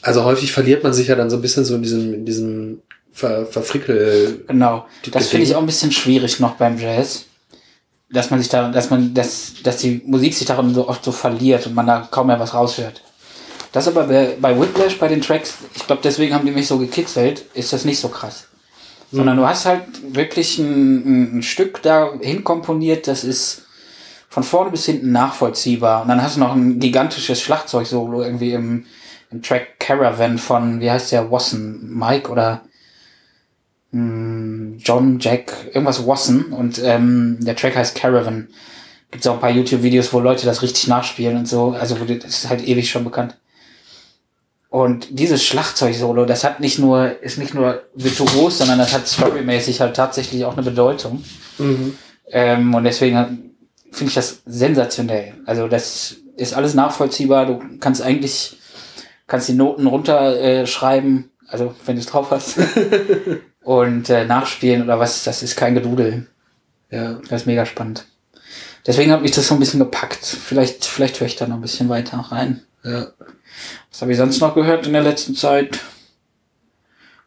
also 0.03 0.24
häufig 0.24 0.53
verliert 0.53 0.82
man 0.82 0.92
sich 0.92 1.07
ja 1.07 1.14
dann 1.14 1.30
so 1.30 1.36
ein 1.36 1.42
bisschen 1.42 1.64
so 1.64 1.76
in 1.76 1.82
diesem, 1.82 2.14
in 2.14 2.26
diesem 2.26 2.82
Ver, 3.12 3.46
Verfrickel. 3.46 4.44
Genau. 4.48 4.86
Das 5.12 5.28
finde 5.28 5.46
ich 5.46 5.55
auch 5.55 5.61
ein 5.61 5.66
bisschen 5.66 5.92
schwierig 5.92 6.40
noch 6.40 6.57
beim 6.57 6.78
Jazz. 6.78 7.26
Dass 8.11 8.30
man 8.30 8.40
sich 8.40 8.48
da, 8.50 8.70
dass 8.70 8.90
man, 8.90 9.14
dass, 9.14 9.55
dass 9.62 9.78
die 9.78 10.03
Musik 10.05 10.34
sich 10.34 10.46
darin 10.46 10.74
so 10.74 10.88
oft 10.88 11.05
so 11.05 11.12
verliert 11.12 11.66
und 11.66 11.74
man 11.74 11.86
da 11.86 12.07
kaum 12.11 12.26
mehr 12.26 12.40
was 12.40 12.53
raushört. 12.53 13.03
Das 13.70 13.88
aber 13.88 14.05
bei, 14.05 14.36
bei 14.38 14.59
Whiplash, 14.59 14.98
bei 14.98 15.09
den 15.09 15.22
Tracks, 15.22 15.55
ich 15.74 15.86
glaube, 15.86 16.03
deswegen 16.05 16.34
haben 16.34 16.44
die 16.44 16.53
mich 16.53 16.66
so 16.66 16.78
gekitzelt, 16.78 17.46
ist 17.55 17.72
das 17.72 17.86
nicht 17.86 18.00
so 18.00 18.09
krass. 18.09 18.48
Sondern 19.11 19.36
du 19.36 19.46
hast 19.46 19.64
halt 19.64 19.84
wirklich 20.14 20.59
ein, 20.59 20.96
ein, 21.07 21.38
ein 21.38 21.42
Stück 21.42 21.82
da 21.82 22.12
hinkomponiert, 22.20 23.07
das 23.07 23.24
ist 23.24 23.62
von 24.28 24.42
vorne 24.42 24.70
bis 24.70 24.86
hinten 24.86 25.12
nachvollziehbar. 25.12 26.03
Und 26.03 26.09
dann 26.09 26.22
hast 26.22 26.36
du 26.36 26.40
noch 26.40 26.55
ein 26.55 26.80
gigantisches 26.80 27.40
Schlagzeug-Solo 27.42 28.22
irgendwie 28.22 28.53
im, 28.53 28.86
im 29.33 29.43
Track 29.43 29.78
Caravan 29.78 30.39
von, 30.39 30.80
wie 30.80 30.91
heißt 30.91 31.12
der, 31.12 31.30
Wasson, 31.30 31.80
Mike 31.83 32.30
oder 32.30 32.62
hm, 33.91 34.78
John, 34.78 35.18
Jack, 35.18 35.53
irgendwas 35.72 36.07
Wasson. 36.07 36.53
Und 36.53 36.80
ähm, 36.85 37.39
der 37.41 37.57
Track 37.57 37.76
heißt 37.76 37.95
Caravan. 37.95 38.49
Gibt 39.11 39.28
auch 39.28 39.35
ein 39.35 39.41
paar 39.41 39.51
YouTube-Videos, 39.51 40.12
wo 40.12 40.20
Leute 40.20 40.47
das 40.47 40.62
richtig 40.62 40.89
nachspielen 40.89 41.37
und 41.37 41.47
so. 41.47 41.76
Also 41.78 41.97
das 41.97 42.24
ist 42.24 42.49
halt 42.49 42.66
ewig 42.66 42.91
schon 42.91 43.05
bekannt. 43.05 43.37
Und 44.70 45.09
dieses 45.11 45.45
Schlagzeug-Solo, 45.45 46.24
das 46.24 46.45
hat 46.45 46.61
nicht 46.61 46.78
nur, 46.78 47.22
ist 47.22 47.37
nicht 47.37 47.53
nur 47.53 47.83
virtuos, 47.95 48.57
sondern 48.57 48.78
das 48.78 48.95
hat 48.95 49.07
storymäßig 49.07 49.83
halt 49.83 49.95
tatsächlich 49.95 50.47
auch 50.47 50.55
eine 50.55 50.62
Bedeutung. 50.62 51.22
Mhm. 51.59 51.99
Ähm, 52.30 52.74
und 52.74 52.85
deswegen 52.85 53.51
finde 53.91 54.09
ich 54.09 54.14
das 54.14 54.41
sensationell. 54.47 55.35
Also 55.45 55.68
das 55.68 56.16
ist 56.39 56.55
alles 56.55 56.72
nachvollziehbar. 56.72 57.45
Du 57.45 57.61
kannst 57.80 58.01
eigentlich, 58.01 58.57
kannst 59.33 59.49
die 59.49 59.55
Noten 59.55 59.87
runterschreiben, 59.87 60.43
äh, 60.43 60.66
schreiben, 60.66 61.30
also 61.49 61.74
wenn 61.87 61.97
du 61.97 62.01
es 62.01 62.07
drauf 62.07 62.30
hast. 62.30 62.59
und 63.62 64.11
äh, 64.11 64.26
nachspielen 64.26 64.83
oder 64.83 64.99
was, 64.99 65.24
das 65.24 65.43
ist 65.43 65.57
kein 65.57 65.74
Gedudel. 65.74 66.26
Ja. 66.91 67.14
Das 67.30 67.41
ist 67.41 67.47
mega 67.47 67.64
spannend. 67.64 68.05
Deswegen 68.87 69.11
hat 69.11 69.22
mich 69.22 69.30
das 69.30 69.49
so 69.49 69.55
ein 69.55 69.59
bisschen 69.59 69.80
gepackt. 69.80 70.22
Vielleicht, 70.22 70.85
vielleicht 70.85 71.18
höre 71.18 71.28
ich 71.28 71.37
da 71.37 71.47
noch 71.47 71.55
ein 71.55 71.62
bisschen 71.62 71.89
weiter 71.89 72.18
rein. 72.18 72.61
Ja. 72.85 73.07
Was 73.91 74.03
habe 74.03 74.12
ich 74.12 74.18
sonst 74.18 74.39
noch 74.41 74.55
gehört 74.55 74.87
in 74.87 74.93
der 74.93 75.03
letzten 75.03 75.35
Zeit? 75.35 75.78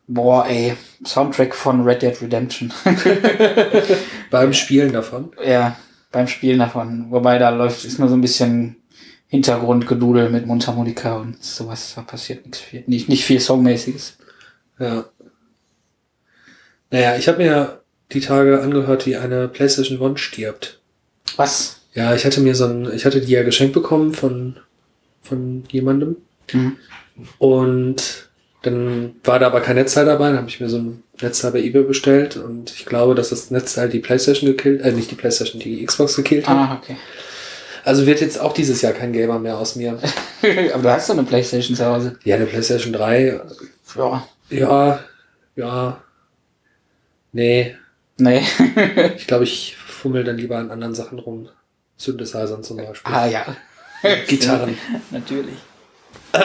Boah, 0.05 0.45
ey, 0.45 0.77
Soundtrack 1.03 1.55
von 1.55 1.81
Red 1.81 2.03
Dead 2.03 2.21
Redemption. 2.21 2.71
Beim 4.29 4.53
Spielen 4.53 4.93
davon. 4.93 5.31
ja, 5.43 5.75
beim 6.11 6.27
Spielen 6.27 6.59
davon. 6.59 7.07
Wobei 7.09 7.39
da 7.39 7.49
läuft, 7.49 7.83
ist 7.83 7.97
nur 7.97 8.09
so 8.09 8.15
ein 8.15 8.21
bisschen 8.21 8.75
Hintergrundgedudel 9.35 10.29
mit 10.29 10.45
Mundharmonika 10.45 11.17
und 11.17 11.43
sowas. 11.43 11.93
Da 11.95 12.01
passiert 12.01 12.45
nichts 12.45 12.59
viel. 12.59 12.83
Nicht, 12.87 13.09
nicht 13.09 13.25
viel 13.25 13.39
Songmäßiges. 13.39 14.17
Ja. 14.79 15.05
Naja, 16.89 17.17
ich 17.17 17.27
habe 17.27 17.39
mir 17.39 17.81
die 18.11 18.21
Tage 18.21 18.61
angehört, 18.61 19.05
wie 19.05 19.17
eine 19.17 19.47
PlayStation 19.47 19.99
One 19.99 20.17
stirbt. 20.17 20.79
Was? 21.35 21.81
Ja, 21.93 22.15
ich 22.15 22.25
hatte 22.25 22.41
mir 22.41 22.55
so 22.55 22.65
ein, 22.65 22.93
ich 22.93 23.05
hatte 23.05 23.21
die 23.21 23.31
ja 23.31 23.43
geschenkt 23.43 23.73
bekommen 23.73 24.13
von, 24.13 24.57
von 25.21 25.63
jemandem. 25.69 26.17
Mhm. 26.53 26.77
Und 27.37 28.29
dann 28.61 29.15
war 29.23 29.39
da 29.39 29.47
aber 29.47 29.61
kein 29.61 29.75
Netzteil 29.75 30.05
dabei, 30.05 30.29
dann 30.29 30.37
habe 30.37 30.49
ich 30.49 30.59
mir 30.59 30.69
so 30.69 30.77
ein 30.77 31.03
Netzteil 31.21 31.51
bei 31.51 31.61
eBay 31.61 31.83
bestellt 31.83 32.35
und 32.37 32.71
ich 32.71 32.85
glaube, 32.85 33.15
dass 33.15 33.29
das 33.29 33.51
Netzteil 33.51 33.89
die 33.89 33.99
Playstation 33.99 34.49
gekillt, 34.49 34.81
äh, 34.81 34.91
nicht 34.91 35.11
die 35.11 35.15
Playstation, 35.15 35.61
die 35.61 35.85
Xbox 35.85 36.15
gekillt 36.15 36.47
hat. 36.47 36.57
Ah, 36.57 36.79
okay. 36.81 36.97
Also 37.85 38.05
wird 38.05 38.19
jetzt 38.19 38.39
auch 38.39 38.51
dieses 38.53 38.81
Jahr 38.81 38.93
kein 38.93 39.13
Gamer 39.13 39.39
mehr 39.39 39.57
aus 39.57 39.75
mir. 39.75 39.97
Aber 40.73 40.83
du 40.83 40.91
hast 40.91 41.07
doch 41.09 41.13
eine 41.13 41.23
Playstation 41.23 41.75
zu 41.77 41.85
Hause. 41.85 42.17
Ja, 42.23 42.35
eine 42.35 42.45
Playstation 42.47 42.91
3, 42.93 43.39
Ja. 43.95 44.27
ja, 44.49 44.99
ja, 45.55 46.01
nee, 47.31 47.75
Nee. 48.17 48.41
ich 49.15 49.27
glaube, 49.27 49.43
ich 49.43 49.75
fummel 49.77 50.23
dann 50.23 50.37
lieber 50.37 50.57
an 50.57 50.71
anderen 50.71 50.95
Sachen 50.95 51.19
rum. 51.19 51.49
Synthesizern 51.97 52.63
zum 52.63 52.77
Beispiel. 52.77 53.13
ah, 53.13 53.25
ja. 53.27 53.55
Gitarren. 54.27 54.77
Natürlich. 55.11 55.55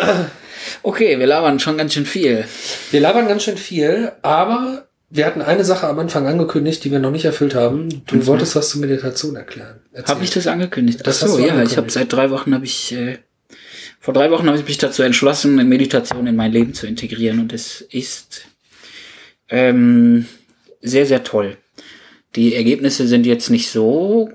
Okay, 0.82 1.18
wir 1.18 1.26
labern 1.26 1.58
schon 1.58 1.78
ganz 1.78 1.94
schön 1.94 2.04
viel. 2.04 2.44
Wir 2.90 3.00
labern 3.00 3.26
ganz 3.28 3.44
schön 3.44 3.56
viel, 3.56 4.12
aber 4.20 4.86
wir 5.10 5.26
hatten 5.26 5.42
eine 5.42 5.64
Sache 5.64 5.88
am 5.88 5.98
Anfang 5.98 6.26
angekündigt, 6.26 6.84
die 6.84 6.92
wir 6.92 7.00
noch 7.00 7.10
nicht 7.10 7.24
erfüllt 7.24 7.56
haben. 7.56 7.88
Du 8.06 8.26
wolltest 8.26 8.54
was 8.54 8.70
zur 8.70 8.80
Meditation 8.80 9.34
erklären. 9.34 9.80
Habe 10.04 10.22
ich 10.22 10.30
das 10.30 10.46
angekündigt? 10.46 11.00
Das 11.04 11.22
Ach 11.22 11.28
so, 11.28 11.38
ja. 11.38 11.62
Ich 11.62 11.76
habe 11.76 11.90
seit 11.90 12.12
drei 12.12 12.30
Wochen 12.30 12.54
habe 12.54 12.64
ich 12.64 12.92
äh, 12.92 13.18
vor 13.98 14.14
drei 14.14 14.30
Wochen 14.30 14.46
habe 14.46 14.58
ich 14.58 14.66
mich 14.66 14.78
dazu 14.78 15.02
entschlossen, 15.02 15.56
Meditation 15.68 16.26
in 16.26 16.36
mein 16.36 16.52
Leben 16.52 16.74
zu 16.74 16.86
integrieren 16.86 17.40
und 17.40 17.52
es 17.52 17.80
ist 17.80 18.46
ähm, 19.48 20.26
sehr 20.80 21.06
sehr 21.06 21.24
toll. 21.24 21.56
Die 22.36 22.54
Ergebnisse 22.54 23.08
sind 23.08 23.26
jetzt 23.26 23.50
nicht 23.50 23.70
so 23.70 24.30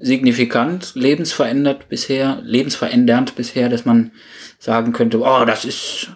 signifikant, 0.00 0.92
lebensverändert 0.94 1.88
bisher, 1.88 2.40
lebensverändernd 2.42 3.36
bisher, 3.36 3.68
dass 3.68 3.84
man 3.84 4.12
sagen 4.58 4.92
könnte, 4.92 5.20
oh, 5.20 5.44
das 5.44 5.64
ist, 5.64 6.08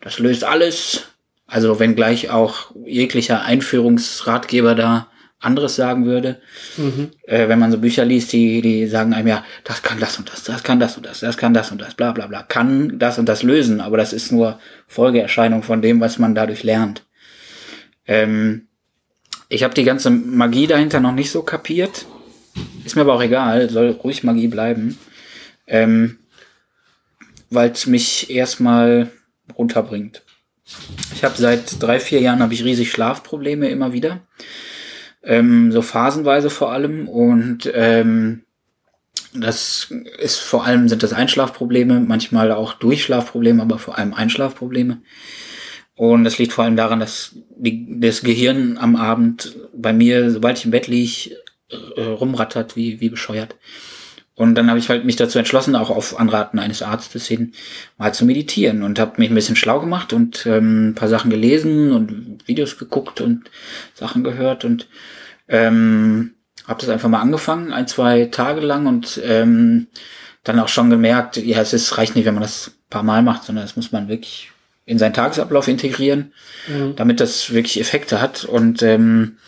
das 0.00 0.18
löst 0.18 0.44
alles. 0.44 1.08
Also 1.46 1.78
wenn 1.78 1.94
gleich 1.94 2.30
auch 2.30 2.72
jeglicher 2.86 3.42
Einführungsratgeber 3.42 4.74
da 4.74 5.08
anderes 5.38 5.76
sagen 5.76 6.06
würde 6.06 6.40
Mhm. 6.76 7.10
äh, 7.26 7.48
wenn 7.48 7.58
man 7.58 7.70
so 7.70 7.78
Bücher 7.78 8.04
liest, 8.04 8.32
die, 8.32 8.62
die 8.62 8.86
sagen 8.86 9.12
einem 9.12 9.28
ja, 9.28 9.44
das 9.64 9.82
kann 9.82 10.00
das 10.00 10.18
und 10.18 10.30
das, 10.30 10.44
das 10.44 10.62
kann 10.62 10.80
das 10.80 10.96
und 10.96 11.04
das, 11.06 11.20
das 11.20 11.36
kann 11.36 11.52
das 11.54 11.70
und 11.70 11.80
das, 11.80 11.94
bla 11.94 12.12
bla 12.12 12.26
bla, 12.26 12.42
kann 12.42 12.98
das 12.98 13.18
und 13.18 13.28
das 13.28 13.42
lösen, 13.42 13.80
aber 13.80 13.96
das 13.96 14.12
ist 14.12 14.32
nur 14.32 14.58
Folgeerscheinung 14.88 15.62
von 15.62 15.82
dem, 15.82 16.00
was 16.00 16.18
man 16.18 16.34
dadurch 16.34 16.62
lernt. 16.62 17.04
Ähm, 18.06 18.66
ich 19.48 19.62
habe 19.62 19.74
die 19.74 19.84
ganze 19.84 20.10
Magie 20.10 20.66
dahinter 20.66 21.00
noch 21.00 21.12
nicht 21.12 21.30
so 21.30 21.42
kapiert. 21.42 22.06
Ist 22.84 22.96
mir 22.96 23.02
aber 23.02 23.14
auch 23.14 23.22
egal, 23.22 23.68
soll 23.70 23.90
ruhig 23.90 24.24
Magie 24.24 24.48
bleiben. 24.48 24.98
Ähm, 25.66 26.18
Weil 27.50 27.70
es 27.70 27.86
mich 27.86 28.30
erstmal 28.30 29.10
runterbringt. 29.56 30.22
Ich 31.14 31.24
habe 31.24 31.36
seit 31.36 31.82
drei, 31.82 32.00
vier 32.00 32.20
Jahren 32.20 32.40
habe 32.40 32.54
ich 32.54 32.64
riesig 32.64 32.90
Schlafprobleme 32.90 33.68
immer 33.68 33.92
wieder. 33.92 34.26
Ähm, 35.22 35.72
so 35.72 35.82
phasenweise 35.82 36.50
vor 36.50 36.72
allem. 36.72 37.08
Und 37.08 37.70
ähm, 37.74 38.42
das 39.34 39.92
ist 40.18 40.38
vor 40.38 40.64
allem 40.64 40.88
sind 40.88 41.02
das 41.02 41.12
Einschlafprobleme, 41.12 42.00
manchmal 42.00 42.52
auch 42.52 42.74
Durchschlafprobleme, 42.74 43.62
aber 43.62 43.78
vor 43.78 43.98
allem 43.98 44.14
Einschlafprobleme. 44.14 45.02
Und 45.94 46.24
das 46.24 46.38
liegt 46.38 46.52
vor 46.52 46.64
allem 46.64 46.76
daran, 46.76 47.00
dass 47.00 47.36
die, 47.56 47.98
das 48.00 48.22
Gehirn 48.22 48.76
am 48.76 48.96
Abend 48.96 49.56
bei 49.74 49.92
mir, 49.92 50.30
sobald 50.30 50.58
ich 50.58 50.64
im 50.66 50.70
Bett 50.70 50.88
liege, 50.88 51.36
äh, 51.96 52.02
rumrattert 52.02 52.76
wie, 52.76 53.00
wie 53.00 53.08
bescheuert. 53.08 53.56
Und 54.36 54.54
dann 54.54 54.68
habe 54.68 54.78
ich 54.78 54.90
halt 54.90 55.04
mich 55.06 55.16
dazu 55.16 55.38
entschlossen, 55.38 55.74
auch 55.74 55.88
auf 55.90 56.20
Anraten 56.20 56.58
eines 56.58 56.82
Arztes 56.82 57.26
hin, 57.26 57.52
mal 57.96 58.12
zu 58.12 58.26
meditieren 58.26 58.82
und 58.82 58.98
habe 58.98 59.14
mich 59.16 59.30
ein 59.30 59.34
bisschen 59.34 59.56
schlau 59.56 59.80
gemacht 59.80 60.12
und 60.12 60.44
ähm, 60.46 60.90
ein 60.90 60.94
paar 60.94 61.08
Sachen 61.08 61.30
gelesen 61.30 61.90
und 61.92 62.46
Videos 62.46 62.76
geguckt 62.78 63.22
und 63.22 63.50
Sachen 63.94 64.22
gehört 64.22 64.64
und 64.66 64.88
ähm, 65.48 66.34
habe 66.68 66.80
das 66.80 66.90
einfach 66.90 67.08
mal 67.08 67.20
angefangen, 67.22 67.72
ein, 67.72 67.86
zwei 67.88 68.26
Tage 68.26 68.60
lang 68.60 68.86
und 68.86 69.18
ähm, 69.24 69.86
dann 70.44 70.60
auch 70.60 70.68
schon 70.68 70.90
gemerkt, 70.90 71.38
ja, 71.38 71.60
es 71.60 71.72
ist, 71.72 71.96
reicht 71.96 72.14
nicht, 72.14 72.26
wenn 72.26 72.34
man 72.34 72.42
das 72.42 72.68
ein 72.68 72.90
paar 72.90 73.02
Mal 73.02 73.22
macht, 73.22 73.44
sondern 73.44 73.64
das 73.64 73.74
muss 73.76 73.90
man 73.90 74.08
wirklich 74.08 74.50
in 74.84 74.98
seinen 74.98 75.14
Tagesablauf 75.14 75.66
integrieren, 75.66 76.32
Mhm. 76.68 76.94
damit 76.96 77.20
das 77.20 77.52
wirklich 77.52 77.80
Effekte 77.80 78.20
hat. 78.20 78.44
Und 78.44 78.82
ähm, 78.82 79.38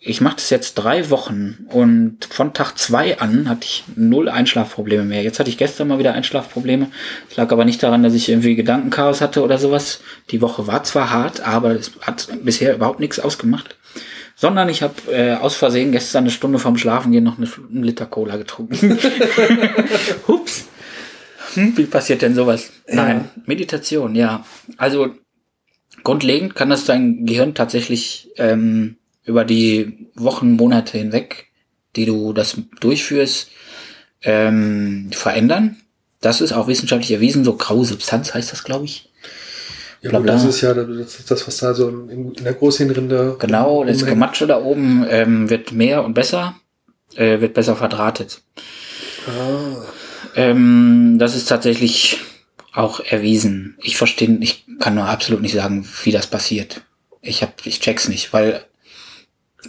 ich 0.00 0.20
mache 0.20 0.36
das 0.36 0.50
jetzt 0.50 0.74
drei 0.74 1.10
Wochen 1.10 1.66
und 1.70 2.24
von 2.30 2.54
Tag 2.54 2.78
zwei 2.78 3.18
an 3.18 3.48
hatte 3.48 3.64
ich 3.64 3.84
null 3.96 4.28
Einschlafprobleme 4.28 5.04
mehr. 5.04 5.22
Jetzt 5.22 5.40
hatte 5.40 5.50
ich 5.50 5.58
gestern 5.58 5.88
mal 5.88 5.98
wieder 5.98 6.14
Einschlafprobleme. 6.14 6.88
Es 7.28 7.36
lag 7.36 7.50
aber 7.50 7.64
nicht 7.64 7.82
daran, 7.82 8.04
dass 8.04 8.14
ich 8.14 8.28
irgendwie 8.28 8.54
Gedankenchaos 8.54 9.20
hatte 9.20 9.42
oder 9.42 9.58
sowas. 9.58 10.00
Die 10.30 10.40
Woche 10.40 10.68
war 10.68 10.84
zwar 10.84 11.10
hart, 11.10 11.40
aber 11.40 11.72
es 11.72 11.92
hat 12.02 12.28
bisher 12.44 12.74
überhaupt 12.74 13.00
nichts 13.00 13.18
ausgemacht. 13.18 13.76
Sondern 14.36 14.68
ich 14.68 14.82
habe 14.82 14.94
äh, 15.10 15.34
aus 15.34 15.56
Versehen 15.56 15.90
gestern 15.90 16.24
eine 16.24 16.30
Stunde 16.30 16.60
vorm 16.60 16.78
Schlafengehen 16.78 17.24
noch 17.24 17.38
eine, 17.38 17.48
einen 17.68 17.82
Liter 17.82 18.06
Cola 18.06 18.36
getrunken. 18.36 18.96
Hups. 20.28 20.68
Hm, 21.54 21.76
wie 21.76 21.86
passiert 21.86 22.22
denn 22.22 22.36
sowas? 22.36 22.70
Ja. 22.86 22.94
Nein, 22.94 23.30
Meditation, 23.46 24.14
ja. 24.14 24.44
Also 24.76 25.08
grundlegend 26.04 26.54
kann 26.54 26.70
das 26.70 26.84
dein 26.84 27.26
Gehirn 27.26 27.54
tatsächlich 27.54 28.30
ähm, 28.36 28.98
über 29.28 29.44
die 29.44 30.08
Wochen, 30.14 30.52
Monate 30.52 30.98
hinweg, 30.98 31.46
die 31.94 32.06
du 32.06 32.32
das 32.32 32.56
durchführst, 32.80 33.50
ähm, 34.22 35.10
verändern. 35.12 35.76
Das 36.20 36.40
ist 36.40 36.52
auch 36.52 36.66
wissenschaftlich 36.66 37.12
erwiesen, 37.12 37.44
so 37.44 37.54
graue 37.54 37.84
Substanz 37.84 38.34
heißt 38.34 38.50
das, 38.50 38.64
glaube 38.64 38.86
ich. 38.86 39.10
Ja, 40.00 40.10
Bla, 40.10 40.18
gut, 40.20 40.28
das 40.28 40.44
ist 40.44 40.60
ja 40.60 40.74
das, 40.74 41.24
das 41.26 41.46
was 41.46 41.58
da 41.58 41.74
so 41.74 41.88
in, 41.88 42.32
der 42.32 42.54
Großhirnrinde. 42.54 43.36
Genau, 43.38 43.84
das. 43.84 44.04
Gematsche 44.04 44.46
da 44.46 44.60
oben 44.60 45.04
ähm, 45.08 45.50
wird 45.50 45.72
mehr 45.72 46.04
und 46.04 46.14
besser, 46.14 46.56
äh, 47.14 47.40
wird 47.40 47.54
besser 47.54 47.76
verdrahtet. 47.76 48.42
Ah, 49.26 49.82
Ähm, 50.34 51.16
das 51.18 51.34
ist 51.36 51.46
tatsächlich 51.46 52.18
auch 52.72 53.00
erwiesen. 53.00 53.76
Ich 53.82 53.96
verstehe, 53.96 54.38
ich 54.40 54.64
kann 54.78 54.94
nur 54.94 55.06
absolut 55.06 55.42
nicht 55.42 55.54
sagen, 55.54 55.86
wie 56.04 56.12
das 56.12 56.28
passiert. 56.28 56.82
Ich 57.20 57.42
hab, 57.42 57.66
ich 57.66 57.80
check's 57.80 58.08
nicht, 58.08 58.32
weil 58.32 58.64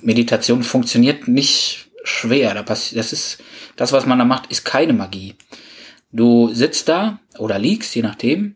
Meditation 0.02 0.64
funktioniert 0.64 1.28
nicht 1.28 1.90
schwer. 2.04 2.64
Das 2.64 2.92
ist, 2.92 3.40
das, 3.76 3.92
was 3.92 4.06
man 4.06 4.20
da 4.20 4.26
macht, 4.26 4.52
ist 4.52 4.66
keine 4.66 4.94
Magie. 4.94 5.36
Du 6.12 6.54
sitzt 6.54 6.90
da 6.90 7.20
oder 7.38 7.60
liegst, 7.60 7.96
je 7.96 8.02
nachdem. 8.02 8.56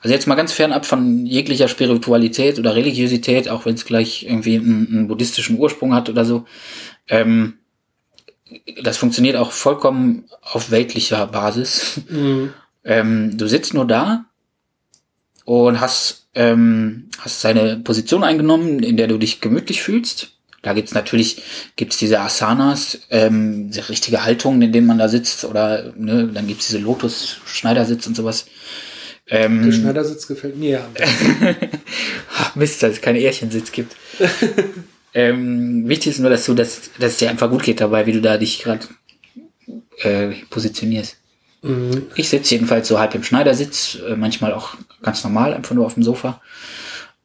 Also 0.00 0.14
jetzt 0.14 0.26
mal 0.26 0.34
ganz 0.34 0.52
fernab 0.52 0.86
von 0.86 1.24
jeglicher 1.26 1.66
Spiritualität 1.66 2.58
oder 2.58 2.74
Religiosität, 2.74 3.48
auch 3.48 3.64
wenn 3.64 3.74
es 3.74 3.84
gleich 3.84 4.24
irgendwie 4.24 4.56
einen, 4.56 4.86
einen 4.88 5.08
buddhistischen 5.08 5.58
Ursprung 5.58 5.94
hat 5.94 6.08
oder 6.08 6.24
so. 6.24 6.44
Ähm, 7.08 7.54
das 8.82 8.98
funktioniert 8.98 9.36
auch 9.36 9.50
vollkommen 9.50 10.26
auf 10.42 10.70
weltlicher 10.70 11.26
Basis. 11.26 12.00
mhm. 12.08 12.52
Ähm, 12.84 13.38
du 13.38 13.48
sitzt 13.48 13.72
nur 13.72 13.86
da 13.86 14.26
und 15.46 15.80
hast, 15.80 16.23
ähm, 16.34 17.08
hast 17.18 17.40
seine 17.40 17.78
Position 17.78 18.24
eingenommen, 18.24 18.82
in 18.82 18.96
der 18.96 19.06
du 19.06 19.18
dich 19.18 19.40
gemütlich 19.40 19.82
fühlst. 19.82 20.32
Da 20.62 20.72
gibt's 20.72 20.94
natürlich 20.94 21.42
gibt's 21.76 21.98
diese 21.98 22.20
Asanas, 22.20 23.00
ähm, 23.10 23.70
diese 23.70 23.88
richtige 23.90 24.24
Haltungen, 24.24 24.62
in 24.62 24.72
denen 24.72 24.86
man 24.86 24.98
da 24.98 25.08
sitzt, 25.08 25.44
oder 25.44 25.92
ne, 25.96 26.28
dann 26.32 26.46
gibt's 26.46 26.68
diese 26.68 26.78
Lotus-Schneidersitz 26.78 28.06
und 28.06 28.16
sowas. 28.16 28.46
Ähm, 29.28 29.62
Der 29.62 29.72
Schneidersitz 29.72 30.26
gefällt 30.26 30.56
mir. 30.56 30.86
Ach, 32.34 32.56
Mist, 32.56 32.82
dass 32.82 32.94
es 32.94 33.00
keine 33.00 33.20
Ährchensitz 33.20 33.72
gibt. 33.72 33.94
ähm, 35.14 35.86
wichtig 35.86 36.12
ist 36.12 36.20
nur, 36.20 36.30
dass 36.30 36.46
du 36.46 36.54
das, 36.54 36.90
dass 36.98 37.12
es 37.12 37.18
dir 37.18 37.30
einfach 37.30 37.50
gut 37.50 37.62
geht 37.62 37.80
dabei, 37.80 38.06
wie 38.06 38.12
du 38.12 38.22
da 38.22 38.38
dich 38.38 38.62
gerade 38.62 38.86
äh, 39.98 40.30
positionierst. 40.48 41.16
Mhm. 41.64 42.06
Ich 42.14 42.28
sitze 42.28 42.54
jedenfalls 42.54 42.86
so 42.88 42.98
halb 42.98 43.14
im 43.14 43.22
Schneidersitz, 43.22 43.98
äh, 44.06 44.16
manchmal 44.16 44.52
auch 44.52 44.74
ganz 45.02 45.24
normal, 45.24 45.54
einfach 45.54 45.74
nur 45.74 45.86
auf 45.86 45.94
dem 45.94 46.02
Sofa. 46.02 46.40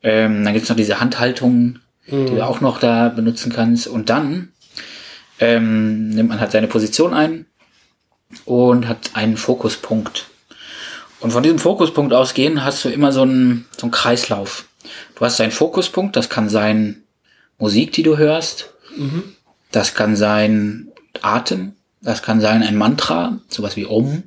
Ähm, 0.02 0.46
dann 0.46 0.54
gibt's 0.54 0.70
noch 0.70 0.78
diese 0.78 1.02
Handhaltungen, 1.02 1.82
die 2.08 2.26
du 2.26 2.44
auch 2.44 2.60
noch 2.60 2.80
da 2.80 3.10
benutzen 3.10 3.52
kannst. 3.52 3.86
Und 3.86 4.10
dann 4.10 4.52
ähm, 5.40 6.10
nimmt 6.10 6.30
man 6.30 6.40
halt 6.40 6.52
seine 6.52 6.68
Position 6.68 7.14
ein 7.14 7.46
und 8.46 8.88
hat 8.88 9.12
einen 9.14 9.38
Fokuspunkt. 9.38 10.26
Und 11.20 11.32
von 11.32 11.44
diesem 11.44 11.60
Fokuspunkt 11.60 12.14
ausgehen 12.14 12.64
hast 12.64 12.86
du 12.86 12.90
immer 12.90 13.12
so 13.12 13.22
einen, 13.24 13.66
so 13.78 13.84
einen 13.84 13.92
Kreislauf. 13.92 14.66
Du 15.16 15.26
hast 15.26 15.40
einen 15.42 15.52
Fokuspunkt, 15.52 16.16
das 16.16 16.30
kann 16.30 16.50
sein 16.50 17.04
Musik, 17.60 17.92
die 17.92 18.04
du 18.04 18.18
hörst. 18.18 18.74
Das 19.72 19.94
kann 19.94 20.16
sein 20.16 20.88
Atem. 21.22 21.74
Das 22.02 22.24
kann 22.24 22.41
sein 22.41 22.64
ein 22.64 22.78
Mantra, 22.78 23.39
sowas 23.50 23.76
wie 23.76 23.86
Om, 23.86 24.24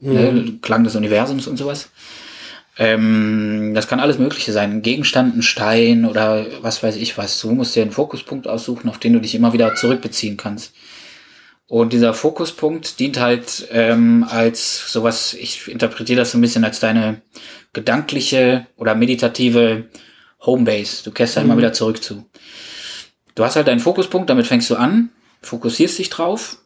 ne, 0.00 0.58
Klang 0.62 0.84
des 0.84 0.96
Universums 0.96 1.46
und 1.46 1.56
sowas. 1.56 1.90
Ähm, 2.78 3.72
das 3.74 3.88
kann 3.88 4.00
alles 4.00 4.18
Mögliche 4.18 4.52
sein. 4.52 4.70
Ein 4.72 4.82
Gegenstand, 4.82 5.36
ein 5.36 5.42
Stein 5.42 6.06
oder 6.06 6.46
was 6.62 6.82
weiß 6.82 6.96
ich 6.96 7.18
was. 7.18 7.40
Du 7.40 7.50
musst 7.52 7.76
dir 7.76 7.82
einen 7.82 7.90
Fokuspunkt 7.90 8.48
aussuchen, 8.48 8.88
auf 8.88 8.98
den 8.98 9.12
du 9.12 9.20
dich 9.20 9.34
immer 9.34 9.52
wieder 9.52 9.74
zurückbeziehen 9.74 10.36
kannst. 10.36 10.72
Und 11.66 11.92
dieser 11.92 12.14
Fokuspunkt 12.14 12.98
dient 12.98 13.20
halt 13.20 13.68
ähm, 13.70 14.24
als 14.28 14.90
sowas, 14.90 15.34
ich 15.34 15.68
interpretiere 15.68 16.20
das 16.20 16.32
so 16.32 16.38
ein 16.38 16.40
bisschen 16.40 16.64
als 16.64 16.80
deine 16.80 17.20
gedankliche 17.72 18.66
oder 18.76 18.94
meditative 18.94 19.84
Homebase. 20.40 21.04
Du 21.04 21.12
kehrst 21.12 21.36
da 21.36 21.42
immer 21.42 21.56
wieder 21.56 21.72
zurück 21.72 22.02
zu. 22.02 22.24
Du 23.34 23.44
hast 23.44 23.56
halt 23.56 23.68
deinen 23.68 23.78
Fokuspunkt, 23.78 24.30
damit 24.30 24.46
fängst 24.46 24.68
du 24.70 24.76
an, 24.76 25.10
fokussierst 25.42 25.98
dich 25.98 26.10
drauf 26.10 26.56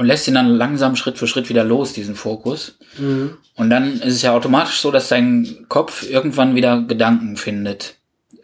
und 0.00 0.06
lässt 0.06 0.26
ihn 0.26 0.32
dann 0.32 0.48
langsam 0.56 0.96
Schritt 0.96 1.18
für 1.18 1.26
Schritt 1.26 1.50
wieder 1.50 1.62
los, 1.62 1.92
diesen 1.92 2.14
Fokus. 2.14 2.78
Mhm. 2.96 3.36
Und 3.54 3.68
dann 3.68 4.00
ist 4.00 4.14
es 4.14 4.22
ja 4.22 4.32
automatisch 4.32 4.80
so, 4.80 4.90
dass 4.90 5.08
dein 5.08 5.66
Kopf 5.68 6.08
irgendwann 6.08 6.54
wieder 6.54 6.80
Gedanken 6.80 7.36
findet. 7.36 7.96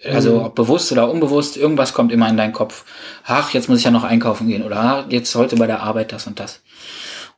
Also 0.05 0.45
ob 0.45 0.55
bewusst 0.55 0.93
oder 0.93 1.11
unbewusst, 1.11 1.57
irgendwas 1.57 1.95
kommt 1.95 2.13
immer 2.13 2.29
in 2.29 2.37
deinen 2.37 2.53
Kopf. 2.53 2.85
Ach, 3.25 3.55
jetzt 3.55 3.71
muss 3.71 3.79
ich 3.79 3.87
ja 3.87 3.91
noch 3.91 4.05
einkaufen 4.05 4.49
gehen 4.49 4.63
oder 4.63 4.77
ach, 4.77 5.05
jetzt 5.09 5.35
heute 5.35 5.57
bei 5.57 5.67
der 5.67 5.81
Arbeit 5.81 6.13
das 6.13 6.27
und 6.27 6.39
das. 6.41 6.61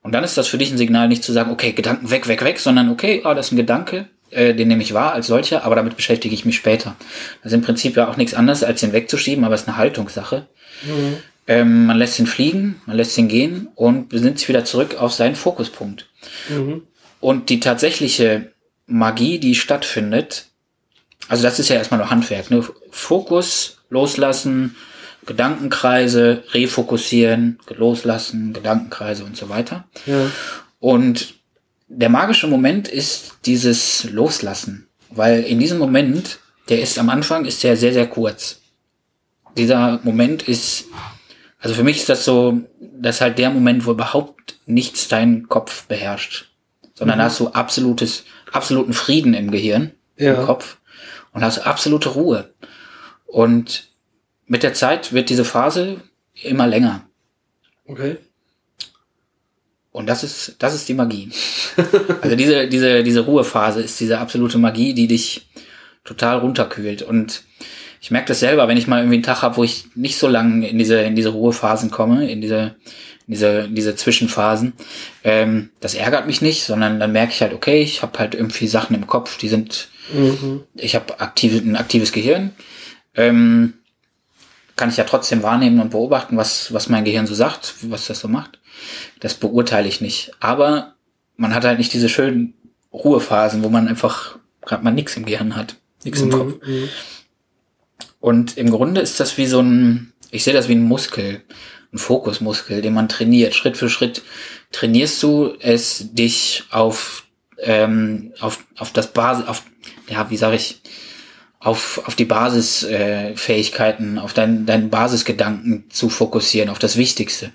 Und 0.03 0.11
dann 0.11 0.25
ist 0.25 0.37
das 0.37 0.49
für 0.49 0.59
dich 0.59 0.73
ein 0.73 0.79
Signal, 0.79 1.07
nicht 1.07 1.23
zu 1.23 1.33
sagen, 1.33 1.53
okay, 1.53 1.71
Gedanken 1.71 2.11
weg, 2.11 2.27
weg, 2.27 2.43
weg, 2.43 2.59
sondern 2.59 2.91
okay, 2.91 3.21
ah, 3.23 3.35
das 3.35 3.47
ist 3.47 3.53
ein 3.53 3.57
Gedanke, 3.57 4.09
äh, 4.31 4.53
den 4.53 4.67
nehme 4.67 4.83
ich 4.83 4.95
wahr 4.95 5.13
als 5.13 5.29
solcher, 5.29 5.65
aber 5.65 5.77
damit 5.77 5.95
beschäftige 5.95 6.35
ich 6.35 6.45
mich 6.45 6.57
später. 6.57 6.97
Das 7.45 7.53
ist 7.53 7.57
im 7.57 7.63
Prinzip 7.63 7.97
ja 7.97 8.09
auch 8.09 8.17
nichts 8.17 8.35
anderes, 8.35 8.65
als 8.65 8.81
den 8.81 8.93
wegzuschieben, 8.93 9.45
aber 9.45 9.55
es 9.55 9.61
ist 9.61 9.69
eine 9.69 9.77
Haltungssache. 9.77 10.49
Ähm, 11.49 11.87
man 11.87 11.97
lässt 11.97 12.19
ihn 12.19 12.27
fliegen, 12.27 12.81
man 12.87 12.97
lässt 12.97 13.17
ihn 13.17 13.27
gehen 13.27 13.69
und 13.75 14.11
besinnt 14.11 14.39
sich 14.39 14.49
wieder 14.49 14.67
zurück 14.67 14.97
auf 14.99 15.15
seinen 15.15 15.35
Fokuspunkt. 15.35 16.07
Mhm. 16.51 16.83
Und 17.21 17.49
die 17.49 17.59
tatsächliche 17.59 18.53
Magie, 18.87 19.39
die 19.39 19.55
stattfindet, 19.55 20.47
also 21.29 21.43
das 21.43 21.59
ist 21.59 21.71
ja 21.71 21.77
erstmal 21.77 21.99
nur 21.99 22.11
Handwerk, 22.11 22.51
ne? 22.51 22.65
Fokus, 22.91 23.79
loslassen, 23.89 24.77
Gedankenkreise, 25.27 26.45
refokussieren, 26.53 27.59
loslassen, 27.75 28.53
Gedankenkreise 28.53 29.25
und 29.25 29.37
so 29.37 29.49
weiter. 29.49 29.89
Ja. 30.07 30.31
Und 30.81 31.35
der 31.89 32.09
magische 32.11 32.47
Moment 32.47 32.89
ist 32.89 33.37
dieses 33.47 34.05
Loslassen, 34.05 34.89
weil 35.11 35.43
in 35.43 35.59
diesem 35.59 35.79
Moment, 35.79 36.39
der 36.69 36.83
ist 36.83 36.99
am 36.99 37.09
Anfang, 37.09 37.47
ist 37.47 37.63
der 37.65 37.77
sehr, 37.77 37.93
sehr 37.93 38.07
kurz. 38.07 38.61
Dieser 39.57 40.01
Moment 40.03 40.43
ist, 40.47 40.85
also 41.59 41.75
für 41.75 41.83
mich 41.85 41.99
ist 41.99 42.09
das 42.09 42.25
so, 42.25 42.61
das 42.81 43.17
ist 43.17 43.21
halt 43.21 43.39
der 43.39 43.51
Moment, 43.51 43.87
wo 43.87 43.91
überhaupt 43.93 44.59
nichts 44.67 45.09
deinen 45.09 45.49
Kopf 45.49 45.85
beherrscht, 45.87 46.51
sondern 46.95 47.19
da 47.19 47.25
hast 47.25 47.41
du 47.41 47.49
absolutes, 47.49 48.25
absoluten 48.53 48.93
Frieden 48.93 49.35
im 49.35 49.51
Gehirn, 49.51 49.93
Ja. 50.17 50.35
im 50.35 50.47
Kopf 50.47 50.79
und 51.33 51.43
hast 51.43 51.59
absolute 51.61 52.11
Ruhe. 52.11 52.53
Und 53.27 53.89
mit 54.47 54.63
der 54.63 54.75
Zeit 54.75 55.13
wird 55.13 55.31
diese 55.31 55.45
Phase 55.45 56.01
immer 56.43 56.67
länger. 56.67 57.07
Okay. 57.87 58.17
Und 59.91 60.07
das 60.07 60.23
ist, 60.23 60.57
das 60.61 60.75
ist 60.75 60.89
die 60.89 60.95
Magie. 60.95 61.31
Also 62.23 62.35
diese, 62.35 62.67
diese, 62.69 63.03
diese 63.05 63.21
Ruhephase 63.21 63.81
ist 63.83 63.99
diese 64.01 64.19
absolute 64.19 64.59
Magie, 64.59 64.95
die 64.95 65.07
dich 65.07 65.49
total 66.05 66.39
runterkühlt. 66.39 67.03
Und 67.03 67.43
ich 68.01 68.11
merke 68.11 68.29
das 68.29 68.41
selber, 68.41 68.69
wenn 68.69 68.77
ich 68.77 68.87
mal 68.87 69.01
irgendwie 69.01 69.17
einen 69.17 69.23
Tag 69.23 69.43
habe, 69.43 69.57
wo 69.57 69.65
ich 69.65 69.87
nicht 69.95 70.19
so 70.19 70.29
lange 70.29 70.69
in 70.69 70.79
diese, 70.79 71.01
in 71.01 71.17
diese 71.17 71.31
Ruhephasen 71.31 71.91
komme, 71.91 72.31
in 72.31 72.41
diese, 72.41 72.77
in 73.27 73.35
diese, 73.35 73.49
in 73.61 73.75
diese 73.75 73.97
Zwischenphasen. 73.97 74.73
Ähm, 75.25 75.71
das 75.81 75.95
ärgert 75.95 76.27
mich 76.27 76.41
nicht, 76.41 76.65
sondern 76.65 77.01
dann 77.01 77.13
merke 77.13 77.33
ich 77.33 77.43
halt, 77.43 77.53
okay, 77.53 77.83
ich 77.83 78.03
habe 78.03 78.19
halt 78.19 78.35
irgendwie 78.35 78.69
Sachen 78.69 78.95
im 78.95 79.07
Kopf, 79.07 79.39
die 79.39 79.49
sind, 79.49 79.89
Mhm. 80.13 80.63
ich 80.75 80.95
habe 80.95 81.21
aktive, 81.21 81.59
ein 81.59 81.77
aktives 81.77 82.13
Gehirn. 82.13 82.53
Ähm, 83.15 83.75
kann 84.77 84.89
ich 84.89 84.97
ja 84.97 85.05
trotzdem 85.05 85.43
wahrnehmen 85.43 85.81
und 85.81 85.91
beobachten, 85.91 86.37
was, 86.37 86.73
was 86.73 86.89
mein 86.89 87.05
Gehirn 87.05 87.27
so 87.27 87.35
sagt, 87.35 87.75
was 87.83 88.07
das 88.07 88.21
so 88.21 88.29
macht. 88.29 88.59
Das 89.21 89.35
beurteile 89.35 89.89
ich 89.89 90.01
nicht. 90.01 90.31
Aber 90.41 90.95
man 91.37 91.55
hat 91.55 91.65
halt 91.65 91.79
nicht 91.79 91.93
diese 91.93 92.09
schönen 92.09 92.55
Ruhephasen, 92.93 93.63
wo 93.63 93.69
man 93.69 93.89
einfach 93.89 94.39
gerade 94.63 94.85
mal 94.85 94.93
nichts 94.93 95.17
im 95.17 95.27
Gehirn 95.27 95.57
hat, 95.57 95.77
nichts 96.05 96.21
im 96.21 96.31
Kopf. 96.31 96.55
Mhm. 96.67 96.89
Und 98.21 98.57
im 98.57 98.71
Grunde 98.71 99.01
ist 99.01 99.21
das 99.21 99.39
wie 99.39 99.47
so 99.47 99.61
ein, 99.61 100.13
ich 100.31 100.45
sehe 100.45 100.55
das 100.55 100.69
wie 100.69 100.75
ein 100.75 100.83
Muskel, 100.83 101.43
ein 101.93 101.99
Fokusmuskel, 101.99 102.83
den 102.83 102.95
man 102.95 103.09
trainiert. 103.09 103.55
Schritt 103.55 103.77
für 103.77 103.89
Schritt 103.89 104.23
trainierst 104.73 105.23
du 105.23 105.55
es, 105.61 106.13
dich 106.13 106.65
auf, 106.71 107.25
ähm, 107.61 108.33
auf, 108.41 108.65
auf 108.77 108.93
das 108.93 109.13
Basis, 109.13 109.47
auf, 109.47 109.63
ja, 110.09 110.31
wie 110.31 110.37
sage 110.37 110.57
ich, 110.57 110.81
auf, 111.61 112.03
auf 112.07 112.15
die 112.15 112.25
Basisfähigkeiten, 112.25 114.17
äh, 114.17 114.21
auf 114.21 114.33
deinen 114.33 114.65
dein 114.65 114.91
Basisgedanken 114.91 115.85
zu 115.91 116.09
fokussieren, 116.09 116.71
auf 116.71 116.79
das 116.79 116.97
Wichtigste. 116.97 117.51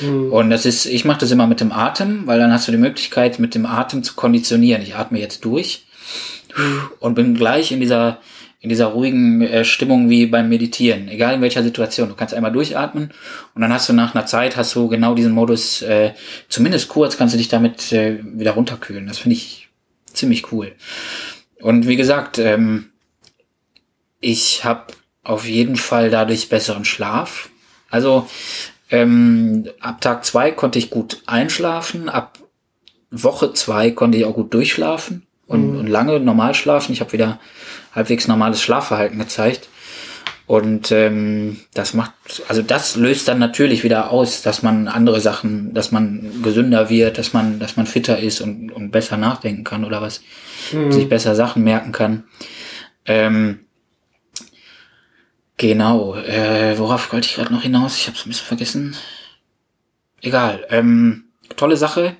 Mhm. 0.00 0.30
Und 0.30 0.50
das 0.50 0.66
ist, 0.66 0.84
ich 0.84 1.06
mache 1.06 1.20
das 1.20 1.30
immer 1.30 1.46
mit 1.46 1.60
dem 1.60 1.72
Atem, 1.72 2.26
weil 2.26 2.38
dann 2.38 2.52
hast 2.52 2.68
du 2.68 2.72
die 2.72 2.78
Möglichkeit, 2.78 3.38
mit 3.38 3.54
dem 3.54 3.64
Atem 3.64 4.02
zu 4.02 4.14
konditionieren. 4.14 4.82
Ich 4.82 4.96
atme 4.96 5.18
jetzt 5.18 5.44
durch 5.44 5.86
mhm. 6.56 6.90
und 7.00 7.14
bin 7.14 7.34
gleich 7.34 7.72
in 7.72 7.80
dieser 7.80 8.20
in 8.66 8.70
dieser 8.70 8.86
ruhigen 8.86 9.42
äh, 9.42 9.64
Stimmung 9.64 10.10
wie 10.10 10.26
beim 10.26 10.48
Meditieren, 10.48 11.06
egal 11.06 11.34
in 11.34 11.40
welcher 11.40 11.62
Situation. 11.62 12.08
Du 12.08 12.16
kannst 12.16 12.34
einmal 12.34 12.50
durchatmen 12.50 13.12
und 13.54 13.62
dann 13.62 13.72
hast 13.72 13.88
du 13.88 13.92
nach 13.92 14.12
einer 14.12 14.26
Zeit 14.26 14.56
hast 14.56 14.74
du 14.74 14.88
genau 14.88 15.14
diesen 15.14 15.30
Modus, 15.30 15.82
äh, 15.82 16.14
zumindest 16.48 16.88
kurz 16.88 17.16
kannst 17.16 17.32
du 17.32 17.38
dich 17.38 17.46
damit 17.46 17.92
äh, 17.92 18.18
wieder 18.24 18.50
runterkühlen. 18.52 19.06
Das 19.06 19.18
finde 19.18 19.36
ich 19.36 19.68
ziemlich 20.12 20.50
cool. 20.50 20.72
Und 21.60 21.86
wie 21.86 21.94
gesagt, 21.94 22.38
ähm, 22.38 22.86
ich 24.20 24.64
habe 24.64 24.86
auf 25.22 25.46
jeden 25.46 25.76
Fall 25.76 26.10
dadurch 26.10 26.48
besseren 26.48 26.84
Schlaf. 26.84 27.50
Also 27.88 28.26
ähm, 28.90 29.68
ab 29.78 30.00
Tag 30.00 30.24
zwei 30.24 30.50
konnte 30.50 30.80
ich 30.80 30.90
gut 30.90 31.22
einschlafen, 31.26 32.08
ab 32.08 32.40
Woche 33.12 33.52
zwei 33.52 33.92
konnte 33.92 34.18
ich 34.18 34.24
auch 34.24 34.34
gut 34.34 34.52
durchschlafen 34.52 35.24
und, 35.46 35.70
mhm. 35.70 35.78
und 35.78 35.86
lange 35.86 36.18
normal 36.18 36.54
schlafen. 36.54 36.92
Ich 36.92 37.00
habe 37.00 37.12
wieder 37.12 37.38
halbwegs 37.96 38.28
normales 38.28 38.62
Schlafverhalten 38.62 39.18
gezeigt. 39.18 39.68
Und 40.46 40.92
ähm, 40.92 41.56
das 41.74 41.92
macht, 41.92 42.12
also 42.46 42.62
das 42.62 42.94
löst 42.94 43.26
dann 43.26 43.40
natürlich 43.40 43.82
wieder 43.82 44.12
aus, 44.12 44.42
dass 44.42 44.62
man 44.62 44.86
andere 44.86 45.20
Sachen, 45.20 45.74
dass 45.74 45.90
man 45.90 46.40
gesünder 46.40 46.88
wird, 46.88 47.18
dass 47.18 47.32
man, 47.32 47.58
dass 47.58 47.76
man 47.76 47.86
fitter 47.86 48.20
ist 48.20 48.40
und, 48.40 48.70
und 48.70 48.92
besser 48.92 49.16
nachdenken 49.16 49.64
kann 49.64 49.84
oder 49.84 50.00
was, 50.00 50.20
mhm. 50.70 50.92
sich 50.92 51.08
besser 51.08 51.34
Sachen 51.34 51.64
merken 51.64 51.90
kann. 51.90 52.24
Ähm, 53.06 53.66
genau, 55.56 56.14
äh, 56.14 56.78
worauf 56.78 57.12
wollte 57.12 57.26
ich 57.26 57.34
gerade 57.34 57.52
noch 57.52 57.62
hinaus? 57.62 57.96
Ich 57.96 58.06
habe 58.06 58.16
es 58.16 58.24
ein 58.24 58.28
bisschen 58.28 58.46
vergessen. 58.46 58.96
Egal. 60.22 60.64
Ähm, 60.70 61.24
tolle 61.56 61.76
Sache. 61.76 62.16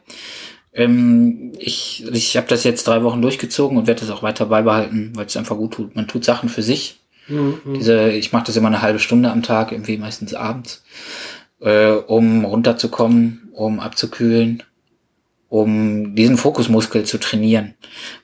Ähm, 0.77 1.53
ich 1.59 2.05
ich 2.13 2.37
habe 2.37 2.47
das 2.47 2.63
jetzt 2.63 2.87
drei 2.87 3.03
Wochen 3.03 3.23
durchgezogen 3.23 3.77
und 3.77 3.89
werde 3.89 4.03
das 4.03 4.11
auch 4.11 4.23
weiter 4.23 4.47
beibehalten, 4.47 5.13
weil 5.17 5.27
es 5.27 5.37
einfach 5.37 5.57
gut 5.57 5.75
tut. 5.75 5.97
Man 5.97 6.07
tut 6.07 6.25
Sachen 6.25 6.49
für 6.49 6.63
sich 6.63 7.01
Mhm. 7.29 7.61
Diese, 7.75 8.11
ich 8.11 8.33
mache 8.33 8.47
das 8.47 8.57
immer 8.57 8.69
eine 8.69 8.83
halbe 8.83 8.99
Stunde 8.99 9.31
am 9.31 9.43
Tag, 9.43 9.73
irgendwie 9.73 9.99
meistens 9.99 10.35
abends, 10.35 10.85
äh, 11.61 11.91
um 11.91 12.45
runterzukommen, 12.45 13.49
um 13.53 13.81
abzukühlen, 13.81 14.63
um 15.49 16.15
diesen 16.15 16.37
Fokusmuskel 16.37 17.05
zu 17.05 17.19
trainieren. 17.19 17.75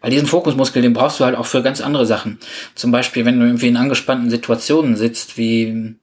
Weil 0.01 0.11
diesen 0.11 0.27
Fokusmuskel, 0.27 0.83
den 0.83 0.93
brauchst 0.93 1.21
du 1.21 1.25
halt 1.25 1.37
auch 1.37 1.47
für 1.47 1.63
ganz 1.63 1.81
andere 1.81 2.07
Sachen. 2.07 2.39
Zum 2.75 2.91
Beispiel, 2.91 3.25
wenn 3.25 3.39
du 3.39 3.47
irgendwie 3.47 3.69
in 3.69 3.77
angespannten 3.77 4.31
Situationen 4.31 4.97
sitzt, 4.97 5.39
wie 5.39 5.97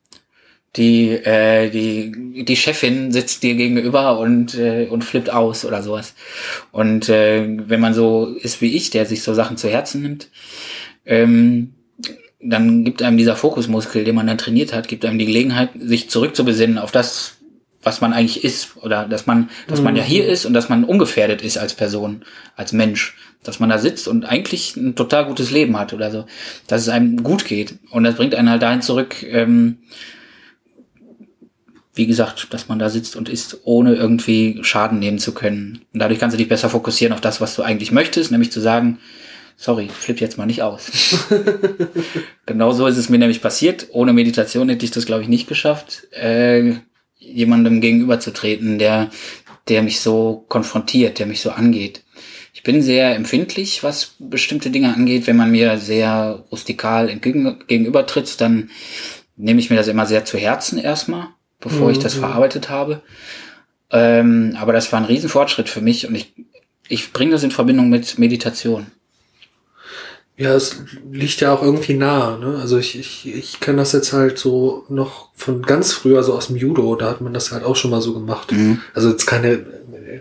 die, 0.75 1.09
äh, 1.09 1.69
die, 1.69 2.45
die 2.45 2.55
Chefin 2.55 3.11
sitzt 3.11 3.43
dir 3.43 3.55
gegenüber 3.55 4.19
und, 4.19 4.55
äh, 4.55 4.87
und 4.89 5.03
flippt 5.03 5.31
aus 5.31 5.65
oder 5.65 5.81
sowas. 5.81 6.13
Und 6.71 7.09
äh, 7.09 7.45
wenn 7.47 7.79
man 7.79 7.93
so 7.93 8.27
ist 8.27 8.61
wie 8.61 8.75
ich, 8.75 8.89
der 8.91 9.05
sich 9.05 9.23
so 9.23 9.33
Sachen 9.33 9.57
zu 9.57 9.67
Herzen 9.67 10.03
nimmt, 10.03 10.29
ähm, 11.05 11.73
dann 12.41 12.85
gibt 12.85 13.01
einem 13.01 13.17
dieser 13.17 13.35
Fokusmuskel, 13.35 14.03
den 14.03 14.15
man 14.15 14.27
dann 14.27 14.37
trainiert 14.37 14.71
hat, 14.73 14.87
gibt 14.87 15.05
einem 15.05 15.19
die 15.19 15.25
Gelegenheit, 15.25 15.71
sich 15.77 16.09
zurückzubesinnen 16.09 16.77
auf 16.77 16.91
das, 16.91 17.33
was 17.81 18.01
man 18.01 18.13
eigentlich 18.13 18.43
ist 18.43 18.77
oder 18.77 19.05
dass 19.05 19.25
man, 19.25 19.49
dass 19.67 19.81
man 19.81 19.95
ja 19.95 20.03
hier 20.03 20.23
mhm. 20.23 20.29
ist 20.29 20.45
und 20.45 20.53
dass 20.53 20.69
man 20.69 20.83
ungefährdet 20.83 21.41
ist 21.41 21.57
als 21.57 21.73
Person, 21.73 22.23
als 22.55 22.73
Mensch, 22.73 23.17
dass 23.43 23.59
man 23.59 23.69
da 23.69 23.77
sitzt 23.77 24.07
und 24.07 24.25
eigentlich 24.25 24.75
ein 24.75 24.95
total 24.95 25.25
gutes 25.25 25.51
Leben 25.51 25.77
hat 25.77 25.93
oder 25.93 26.11
so, 26.11 26.25
dass 26.67 26.81
es 26.81 26.89
einem 26.89 27.23
gut 27.23 27.45
geht 27.45 27.75
und 27.89 28.03
das 28.03 28.15
bringt 28.15 28.35
einen 28.35 28.49
halt 28.49 28.61
dahin 28.61 28.81
zurück, 28.81 29.23
ähm, 29.23 29.79
wie 31.93 32.07
gesagt, 32.07 32.53
dass 32.53 32.67
man 32.67 32.79
da 32.79 32.89
sitzt 32.89 33.15
und 33.15 33.29
isst, 33.29 33.59
ohne 33.63 33.95
irgendwie 33.95 34.59
Schaden 34.61 34.99
nehmen 34.99 35.19
zu 35.19 35.33
können. 35.33 35.81
Und 35.93 35.99
dadurch 35.99 36.19
kannst 36.19 36.33
du 36.33 36.37
dich 36.37 36.47
besser 36.47 36.69
fokussieren 36.69 37.13
auf 37.13 37.21
das, 37.21 37.41
was 37.41 37.55
du 37.55 37.63
eigentlich 37.63 37.91
möchtest, 37.91 38.31
nämlich 38.31 38.51
zu 38.51 38.61
sagen, 38.61 38.99
Sorry, 39.61 39.89
flipp 39.89 40.21
jetzt 40.21 40.37
mal 40.37 40.45
nicht 40.45 40.61
aus. 40.63 40.89
genau 42.45 42.71
so 42.71 42.87
ist 42.87 42.95
es 42.95 43.09
mir 43.09 43.17
nämlich 43.17 43.41
passiert. 43.41 43.87
Ohne 43.91 44.13
Meditation 44.13 44.69
hätte 44.69 44.85
ich 44.85 44.91
das, 44.91 45.05
glaube 45.05 45.23
ich, 45.23 45.27
nicht 45.27 45.49
geschafft, 45.49 46.07
äh, 46.13 46.75
jemandem 47.17 47.81
gegenüberzutreten, 47.81 48.79
der, 48.79 49.09
der 49.67 49.83
mich 49.83 49.99
so 49.99 50.45
konfrontiert, 50.47 51.19
der 51.19 51.25
mich 51.25 51.41
so 51.41 51.51
angeht. 51.51 52.05
Ich 52.53 52.63
bin 52.63 52.81
sehr 52.81 53.13
empfindlich, 53.15 53.83
was 53.83 54.15
bestimmte 54.17 54.69
Dinge 54.69 54.93
angeht. 54.95 55.27
Wenn 55.27 55.35
man 55.35 55.51
mir 55.51 55.77
sehr 55.77 56.45
rustikal 56.49 57.09
entgegen, 57.09 57.59
gegenübertritt, 57.67 58.39
dann 58.39 58.69
nehme 59.35 59.59
ich 59.59 59.69
mir 59.69 59.75
das 59.75 59.89
immer 59.89 60.05
sehr 60.05 60.23
zu 60.23 60.37
Herzen 60.37 60.79
erstmal, 60.79 61.27
bevor 61.59 61.87
mhm. 61.87 61.91
ich 61.91 61.99
das 61.99 62.15
mhm. 62.15 62.21
verarbeitet 62.21 62.69
habe. 62.69 63.01
Ähm, 63.91 64.55
aber 64.59 64.73
das 64.73 64.91
war 64.91 64.99
ein 64.99 65.05
Riesenfortschritt 65.05 65.69
für 65.69 65.81
mich 65.81 66.07
und 66.07 66.15
ich, 66.15 66.33
ich 66.87 67.11
bringe 67.11 67.31
das 67.31 67.43
in 67.43 67.51
Verbindung 67.51 67.89
mit 67.89 68.19
Meditation. 68.19 68.87
Ja, 70.39 70.53
es 70.53 70.83
liegt 71.11 71.41
ja 71.41 71.53
auch 71.53 71.61
irgendwie 71.61 71.95
nah. 71.95 72.37
Ne? 72.37 72.59
Also 72.61 72.77
ich, 72.77 72.97
ich, 72.97 73.27
ich 73.27 73.59
kenne 73.59 73.79
das 73.79 73.91
jetzt 73.91 74.13
halt 74.13 74.37
so 74.37 74.85
noch 74.87 75.29
von 75.35 75.61
ganz 75.63 75.91
früher, 75.91 76.23
so 76.23 76.33
aus 76.33 76.47
dem 76.47 76.55
Judo, 76.55 76.95
da 76.95 77.09
hat 77.09 77.19
man 77.19 77.33
das 77.33 77.51
halt 77.51 77.65
auch 77.65 77.75
schon 77.75 77.91
mal 77.91 78.01
so 78.01 78.13
gemacht. 78.13 78.53
Mhm. 78.53 78.79
Also 78.93 79.09
jetzt 79.09 79.25
keine, 79.25 79.65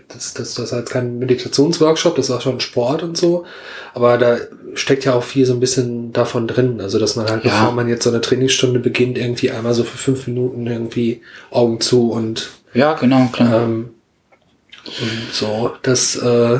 das, 0.07 0.33
das, 0.33 0.53
das 0.55 0.65
ist 0.65 0.71
halt 0.71 0.89
kein 0.89 1.19
Meditationsworkshop, 1.19 2.15
das 2.15 2.29
war 2.29 2.41
schon 2.41 2.59
Sport 2.59 3.03
und 3.03 3.17
so, 3.17 3.45
aber 3.93 4.17
da 4.17 4.37
steckt 4.73 5.05
ja 5.05 5.13
auch 5.13 5.23
viel 5.23 5.45
so 5.45 5.53
ein 5.53 5.59
bisschen 5.59 6.13
davon 6.13 6.47
drin. 6.47 6.81
Also 6.81 6.99
dass 6.99 7.15
man 7.15 7.27
halt, 7.29 7.43
ja. 7.43 7.51
bevor 7.51 7.73
man 7.73 7.87
jetzt 7.87 8.03
so 8.03 8.09
eine 8.09 8.21
Trainingsstunde 8.21 8.79
beginnt, 8.79 9.17
irgendwie 9.17 9.51
einmal 9.51 9.73
so 9.73 9.83
für 9.83 9.97
fünf 9.97 10.27
Minuten 10.27 10.67
irgendwie 10.67 11.21
Augen 11.51 11.81
zu 11.81 12.11
und 12.11 12.49
ja, 12.73 12.93
genau, 12.93 13.27
klar. 13.31 13.63
Ähm, 13.63 13.89
und 14.85 15.33
so, 15.33 15.71
das 15.81 16.15
äh, 16.15 16.59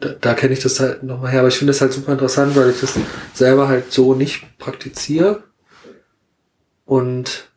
da, 0.00 0.08
da 0.20 0.34
kenne 0.34 0.54
ich 0.54 0.60
das 0.60 0.80
halt 0.80 1.02
nochmal 1.02 1.30
her. 1.30 1.40
Aber 1.40 1.48
ich 1.48 1.56
finde 1.56 1.72
das 1.72 1.80
halt 1.80 1.92
super 1.92 2.12
interessant, 2.12 2.56
weil 2.56 2.70
ich 2.70 2.80
das 2.80 2.98
selber 3.34 3.68
halt 3.68 3.92
so 3.92 4.14
nicht 4.14 4.58
praktiziere. 4.58 5.42
Und 6.86 7.50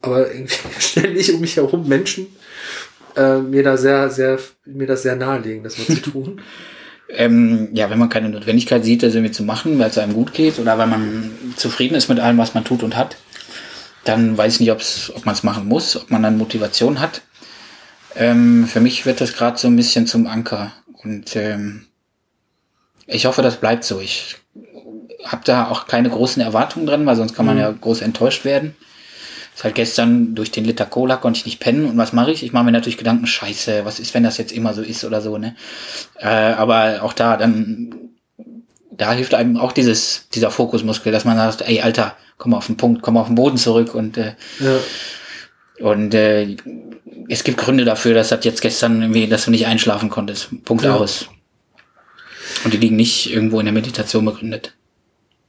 aber 0.00 0.32
irgendwie 0.32 0.54
ständig 0.78 1.32
um 1.34 1.40
mich 1.40 1.56
herum 1.56 1.86
Menschen 1.86 2.28
äh, 3.16 3.38
mir 3.38 3.62
da 3.62 3.76
sehr, 3.76 4.10
sehr, 4.10 4.38
mir 4.64 4.86
das 4.86 5.02
sehr 5.02 5.16
nahelegen, 5.16 5.64
das 5.64 5.78
mal 5.78 5.86
zu 5.86 6.02
tun. 6.02 6.40
ähm, 7.08 7.68
ja, 7.72 7.90
wenn 7.90 7.98
man 7.98 8.08
keine 8.08 8.28
Notwendigkeit 8.28 8.84
sieht, 8.84 9.02
das 9.02 9.14
irgendwie 9.14 9.32
zu 9.32 9.42
machen, 9.42 9.78
weil 9.78 9.90
es 9.90 9.98
einem 9.98 10.14
gut 10.14 10.32
geht 10.32 10.58
oder 10.58 10.78
weil 10.78 10.86
man 10.86 11.30
zufrieden 11.56 11.94
ist 11.94 12.08
mit 12.08 12.20
allem, 12.20 12.38
was 12.38 12.54
man 12.54 12.64
tut 12.64 12.82
und 12.82 12.96
hat, 12.96 13.16
dann 14.04 14.36
weiß 14.36 14.54
ich 14.54 14.60
nicht, 14.60 14.72
ob's, 14.72 15.12
ob 15.14 15.26
man 15.26 15.34
es 15.34 15.42
machen 15.42 15.68
muss, 15.68 15.96
ob 15.96 16.10
man 16.10 16.22
dann 16.22 16.38
Motivation 16.38 17.00
hat. 17.00 17.22
Ähm, 18.14 18.66
für 18.66 18.80
mich 18.80 19.06
wird 19.06 19.20
das 19.20 19.34
gerade 19.34 19.58
so 19.58 19.68
ein 19.68 19.76
bisschen 19.76 20.06
zum 20.06 20.26
Anker. 20.26 20.72
Und 21.02 21.36
ähm, 21.36 21.86
ich 23.06 23.26
hoffe, 23.26 23.42
das 23.42 23.56
bleibt 23.56 23.84
so. 23.84 24.00
Ich 24.00 24.36
habe 25.24 25.42
da 25.44 25.68
auch 25.68 25.86
keine 25.86 26.10
großen 26.10 26.42
Erwartungen 26.42 26.86
dran, 26.86 27.06
weil 27.06 27.16
sonst 27.16 27.34
kann 27.34 27.46
man 27.46 27.56
mhm. 27.56 27.60
ja 27.62 27.70
groß 27.70 28.02
enttäuscht 28.02 28.44
werden. 28.44 28.74
Ist 29.54 29.64
halt 29.64 29.74
gestern 29.74 30.34
durch 30.34 30.50
den 30.50 30.64
Liter 30.64 30.86
Cola 30.86 31.16
konnte 31.16 31.38
ich 31.38 31.46
nicht 31.46 31.60
pennen 31.60 31.84
und 31.84 31.98
was 31.98 32.12
mache 32.12 32.32
ich? 32.32 32.42
Ich 32.42 32.52
mache 32.52 32.64
mir 32.64 32.72
natürlich 32.72 32.96
Gedanken, 32.96 33.26
scheiße, 33.26 33.84
was 33.84 34.00
ist, 34.00 34.14
wenn 34.14 34.22
das 34.22 34.38
jetzt 34.38 34.52
immer 34.52 34.72
so 34.72 34.82
ist 34.82 35.04
oder 35.04 35.20
so, 35.20 35.36
ne? 35.36 35.54
Äh, 36.18 36.26
aber 36.26 37.02
auch 37.02 37.12
da, 37.12 37.36
dann, 37.36 37.94
da 38.90 39.12
hilft 39.12 39.34
einem 39.34 39.58
auch 39.58 39.72
dieses, 39.72 40.28
dieser 40.32 40.50
Fokusmuskel, 40.50 41.12
dass 41.12 41.26
man 41.26 41.36
sagt, 41.36 41.68
ey, 41.68 41.82
Alter, 41.82 42.16
komm 42.38 42.54
auf 42.54 42.66
den 42.66 42.78
Punkt, 42.78 43.02
komm 43.02 43.18
auf 43.18 43.26
den 43.26 43.36
Boden 43.36 43.58
zurück 43.58 43.94
und, 43.94 44.16
äh, 44.16 44.34
ja. 44.58 45.86
und 45.86 46.14
äh, 46.14 46.56
es 47.28 47.44
gibt 47.44 47.58
Gründe 47.58 47.84
dafür, 47.84 48.14
dass 48.14 48.30
das 48.30 48.44
jetzt 48.44 48.62
gestern 48.62 49.02
irgendwie, 49.02 49.26
dass 49.26 49.44
du 49.44 49.50
nicht 49.50 49.66
einschlafen 49.66 50.08
konntest. 50.08 50.48
Punkt 50.64 50.84
ja. 50.84 50.94
aus. 50.94 51.28
Und 52.64 52.72
die 52.72 52.78
liegen 52.78 52.96
nicht 52.96 53.32
irgendwo 53.32 53.60
in 53.60 53.66
der 53.66 53.72
Meditation 53.72 54.24
begründet. 54.24 54.74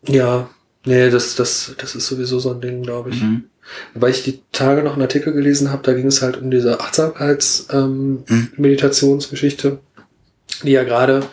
Ja, 0.08 0.50
nee, 0.86 1.10
das, 1.10 1.36
das, 1.36 1.74
das 1.78 1.96
ist 1.96 2.08
sowieso 2.08 2.40
so 2.40 2.52
ein 2.52 2.62
Ding, 2.62 2.84
glaube 2.84 3.12
ich. 3.12 3.22
Mhm. 3.22 3.46
Weil 3.94 4.12
ich 4.12 4.24
die 4.24 4.42
Tage 4.52 4.84
noch 4.84 4.94
einen 4.94 5.02
Artikel 5.02 5.34
gelesen 5.34 5.72
habe, 5.72 5.84
da 5.84 5.94
ging 5.94 6.08
es 6.08 6.22
halt 6.22 6.38
um 6.38 6.52
diese 6.52 6.80
Achtsamkeits-Meditationsgeschichte, 6.80 9.68
ähm, 9.68 9.76
mhm. 9.76 9.80
die 10.66 10.72
ja 10.72 10.84
gerade 10.84 11.26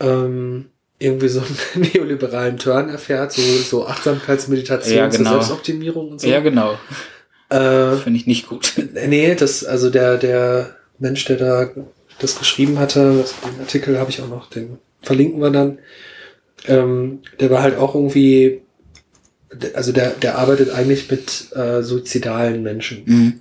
ähm, 0.00 0.66
irgendwie 0.98 1.28
so 1.28 1.40
einen 1.40 1.90
neoliberalen 1.94 2.58
Turn 2.58 2.88
erfährt, 2.88 3.32
so, 3.32 3.42
so 3.42 3.86
Achtsamkeitsmeditation 3.86 4.96
ja, 4.96 5.08
genau. 5.08 5.30
zur 5.30 5.42
Selbstoptimierung 5.42 6.12
und 6.12 6.20
so. 6.20 6.28
Ja, 6.28 6.40
genau. 6.40 6.78
Äh, 7.50 7.96
Finde 7.96 8.18
ich 8.18 8.26
nicht 8.26 8.48
gut. 8.48 8.72
Nee, 9.06 9.34
das, 9.34 9.64
also 9.64 9.90
der, 9.90 10.16
der 10.16 10.76
Mensch, 10.98 11.24
der 11.26 11.36
da 11.36 11.68
das 12.18 12.38
geschrieben 12.38 12.78
hatte, 12.78 13.24
den 13.44 13.60
Artikel 13.60 13.98
habe 13.98 14.10
ich 14.10 14.22
auch 14.22 14.28
noch, 14.28 14.48
den 14.48 14.78
verlinken 15.02 15.40
wir 15.40 15.50
dann. 15.50 15.78
Ähm, 16.66 17.20
der 17.40 17.50
war 17.50 17.62
halt 17.62 17.76
auch 17.76 17.94
irgendwie, 17.94 18.62
also 19.74 19.92
der, 19.92 20.10
der 20.10 20.38
arbeitet 20.38 20.70
eigentlich 20.70 21.10
mit 21.10 21.52
äh, 21.54 21.82
suizidalen 21.82 22.62
Menschen. 22.62 23.02
Mhm. 23.04 23.40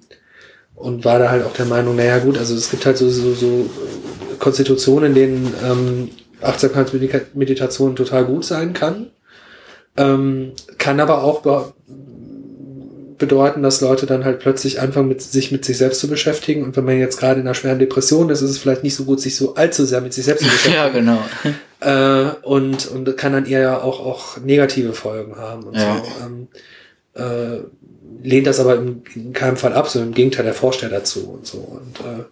Und 0.76 1.06
war 1.06 1.20
da 1.20 1.30
halt 1.30 1.46
auch 1.46 1.54
der 1.54 1.66
Meinung, 1.66 1.96
naja 1.96 2.20
gut, 2.20 2.38
also 2.38 2.56
es 2.56 2.70
gibt 2.70 2.86
halt 2.86 2.98
so, 2.98 3.10
so, 3.10 3.34
so 3.34 3.70
Konstitutionen, 4.40 5.12
in 5.12 5.16
denen 5.16 5.54
ähm, 5.64 6.10
Achtsamkeitsmeditation 6.42 7.96
total 7.96 8.26
gut 8.26 8.44
sein 8.44 8.74
kann. 8.74 9.08
Ähm, 9.96 10.54
kann 10.78 11.00
aber 11.00 11.24
auch 11.24 11.44
bedeuten, 13.18 13.64
dass 13.64 13.82
Leute 13.82 14.06
dann 14.06 14.26
halt 14.26 14.40
plötzlich 14.40 14.82
anfangen, 14.82 15.08
mit, 15.08 15.22
sich 15.22 15.52
mit 15.52 15.66
sich 15.66 15.78
selbst 15.78 16.00
zu 16.00 16.08
beschäftigen. 16.08 16.64
Und 16.64 16.76
wenn 16.78 16.86
man 16.86 17.00
jetzt 17.00 17.18
gerade 17.20 17.40
in 17.40 17.48
einer 17.48 17.56
schweren 17.56 17.80
Depression 17.80 18.30
ist, 18.30 18.42
ist 18.42 18.50
es 18.52 18.58
vielleicht 18.58 18.84
nicht 18.84 18.96
so 18.96 19.06
gut, 19.06 19.20
sich 19.22 19.36
so 19.36 19.56
allzu 19.56 19.86
sehr 19.86 20.02
mit 20.02 20.14
sich 20.14 20.26
selbst 20.26 20.44
zu 20.44 20.50
beschäftigen. 20.52 20.76
Ja, 20.76 20.90
genau. 20.90 21.20
Äh, 21.80 22.36
und, 22.42 22.88
und 22.88 23.18
kann 23.18 23.34
dann 23.34 23.46
eher 23.46 23.62
ja 23.62 23.82
auch, 23.82 24.00
auch 24.06 24.38
negative 24.38 24.94
Folgen 24.94 25.38
haben 25.38 25.64
und 25.64 25.76
Ja. 25.76 25.98
so. 25.98 26.26
Ähm, 26.26 26.48
äh, 27.16 27.64
lehnt 28.24 28.48
das 28.48 28.60
aber 28.60 28.76
im, 28.76 29.04
in 29.16 29.34
keinem 29.34 29.58
Fall 29.58 29.74
ab, 29.74 29.90
sondern 29.90 30.10
im 30.10 30.16
Gegenteil, 30.16 30.46
er 30.46 30.54
forscht 30.54 30.82
ja 30.82 30.90
dazu 30.90 31.30
und 31.30 31.46
so. 31.46 31.58
Und 31.58 32.00
äh, 32.00 32.24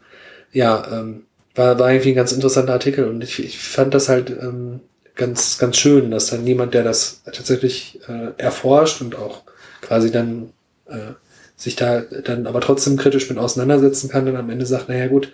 ja, 0.58 0.86
ähm, 0.92 1.24
war, 1.56 1.78
war 1.80 1.92
irgendwie 1.92 2.10
ein 2.12 2.16
ganz 2.16 2.32
interessanter 2.32 2.74
Artikel 2.74 3.06
und 3.08 3.24
ich, 3.24 3.44
ich 3.44 3.60
fand 3.60 3.94
das 3.94 4.08
halt 4.10 4.30
ähm, 4.30 4.80
ganz, 5.16 5.58
ganz 5.58 5.78
schön, 5.78 6.12
dass 6.12 6.28
dann 6.28 6.48
jemand, 6.48 6.74
der 6.74 6.84
das 6.84 7.22
tatsächlich 7.26 8.00
äh, 8.08 8.32
erforscht 8.42 9.02
und 9.02 9.16
auch 9.16 9.42
quasi 9.82 10.12
dann 10.12 10.52
äh, 10.92 11.14
sich 11.56 11.76
da 11.76 12.02
dann 12.02 12.48
aber 12.48 12.62
trotzdem 12.62 12.98
kritisch 12.98 13.30
mit 13.30 13.38
auseinandersetzen 13.38 14.10
kann, 14.10 14.26
dann 14.26 14.36
am 14.36 14.50
Ende 14.50 14.66
sagt, 14.66 14.90
naja 14.90 15.08
gut, 15.08 15.32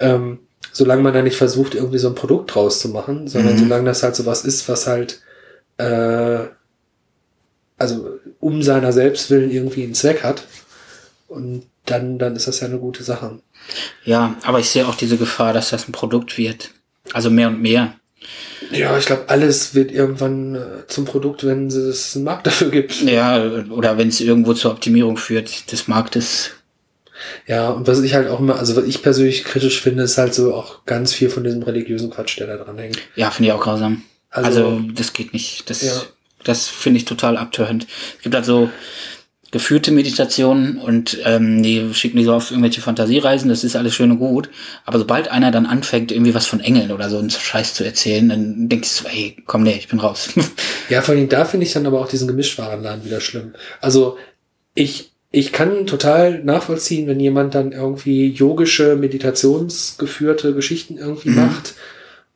ähm, 0.00 0.40
solange 0.72 1.02
man 1.02 1.14
da 1.14 1.22
nicht 1.22 1.36
versucht, 1.36 1.74
irgendwie 1.74 1.98
so 1.98 2.08
ein 2.08 2.14
Produkt 2.14 2.54
draus 2.54 2.80
zu 2.80 2.88
machen, 2.88 3.28
sondern 3.28 3.54
Mhm. 3.54 3.58
solange 3.58 3.84
das 3.86 4.02
halt 4.02 4.16
sowas 4.16 4.44
ist, 4.44 4.68
was 4.68 4.86
halt 4.86 5.20
äh, 5.78 6.46
also 7.78 8.18
um 8.40 8.62
seiner 8.62 8.92
selbst 8.92 9.30
willen 9.30 9.50
irgendwie 9.50 9.84
einen 9.84 9.94
Zweck 9.94 10.22
hat 10.22 10.44
und 11.28 11.64
dann, 11.84 12.18
dann 12.18 12.34
ist 12.34 12.48
das 12.48 12.60
ja 12.60 12.68
eine 12.68 12.78
gute 12.78 13.02
Sache. 13.02 13.38
Ja, 14.04 14.36
aber 14.42 14.60
ich 14.60 14.70
sehe 14.70 14.86
auch 14.88 14.94
diese 14.94 15.18
Gefahr, 15.18 15.52
dass 15.52 15.70
das 15.70 15.86
ein 15.88 15.92
Produkt 15.92 16.38
wird. 16.38 16.70
Also 17.12 17.30
mehr 17.30 17.48
und 17.48 17.60
mehr. 17.60 17.94
Ja, 18.72 18.96
ich 18.98 19.06
glaube, 19.06 19.24
alles 19.28 19.74
wird 19.74 19.92
irgendwann 19.92 20.54
äh, 20.54 20.86
zum 20.88 21.04
Produkt, 21.04 21.44
wenn 21.46 21.66
es 21.68 22.16
einen 22.16 22.24
Markt 22.24 22.46
dafür 22.46 22.70
gibt. 22.70 23.02
Ja, 23.02 23.42
oder 23.70 23.98
wenn 23.98 24.08
es 24.08 24.20
irgendwo 24.20 24.54
zur 24.54 24.72
Optimierung 24.72 25.16
führt 25.16 25.70
des 25.72 25.88
Marktes. 25.88 26.50
Ja, 27.46 27.70
und 27.70 27.86
was 27.86 28.00
ich 28.02 28.14
halt 28.14 28.28
auch 28.28 28.40
immer, 28.40 28.58
also 28.58 28.76
was 28.76 28.84
ich 28.84 29.02
persönlich 29.02 29.44
kritisch 29.44 29.80
finde, 29.80 30.02
ist 30.02 30.18
halt 30.18 30.34
so 30.34 30.54
auch 30.54 30.84
ganz 30.84 31.12
viel 31.14 31.30
von 31.30 31.44
diesem 31.44 31.62
religiösen 31.62 32.10
Quatsch, 32.10 32.38
der 32.38 32.46
da 32.46 32.56
dran 32.62 32.78
hängt. 32.78 32.98
Ja, 33.14 33.30
finde 33.30 33.48
ich 33.48 33.52
auch 33.54 33.62
grausam. 33.62 34.02
Also- 34.30 34.46
Also, 34.66 34.80
das 34.94 35.12
geht 35.12 35.32
nicht. 35.32 35.68
Das, 35.70 35.82
Ja. 35.82 35.92
das 36.44 36.66
finde 36.68 36.98
ich 36.98 37.04
total 37.06 37.36
abtörend. 37.38 37.86
Es 38.18 38.22
gibt 38.22 38.34
halt 38.34 38.44
so 38.44 38.70
geführte 39.52 39.92
Meditationen 39.92 40.78
und 40.78 41.18
ähm, 41.24 41.62
die 41.62 41.94
schicken 41.94 42.18
die 42.18 42.24
so 42.24 42.34
auf 42.34 42.50
irgendwelche 42.50 42.80
Fantasiereisen, 42.80 43.48
das 43.48 43.64
ist 43.64 43.76
alles 43.76 43.94
schön 43.94 44.10
und 44.10 44.18
gut. 44.18 44.50
Aber 44.84 44.98
sobald 44.98 45.28
einer 45.28 45.50
dann 45.50 45.66
anfängt, 45.66 46.10
irgendwie 46.10 46.34
was 46.34 46.46
von 46.46 46.60
Engeln 46.60 46.90
oder 46.90 47.08
so 47.08 47.18
einen 47.18 47.30
Scheiß 47.30 47.74
zu 47.74 47.84
erzählen, 47.84 48.28
dann 48.28 48.68
denkst 48.68 49.02
du, 49.02 49.08
hey, 49.08 49.36
komm, 49.46 49.62
nee, 49.62 49.76
ich 49.76 49.88
bin 49.88 50.00
raus. 50.00 50.30
Ja, 50.88 51.02
vor 51.02 51.16
allem 51.16 51.28
da 51.28 51.44
finde 51.44 51.66
ich 51.66 51.72
dann 51.72 51.84
aber 51.86 52.00
auch 52.00 52.08
diesen 52.08 52.28
Gemischtwarenladen 52.28 53.04
wieder 53.04 53.20
schlimm. 53.20 53.54
Also 53.80 54.18
ich, 54.74 55.10
ich 55.32 55.52
kann 55.52 55.86
total 55.86 56.44
nachvollziehen, 56.44 57.08
wenn 57.08 57.18
jemand 57.18 57.56
dann 57.56 57.72
irgendwie 57.72 58.28
yogische, 58.28 58.94
meditationsgeführte 58.94 60.54
Geschichten 60.54 60.96
irgendwie 60.96 61.30
macht 61.30 61.74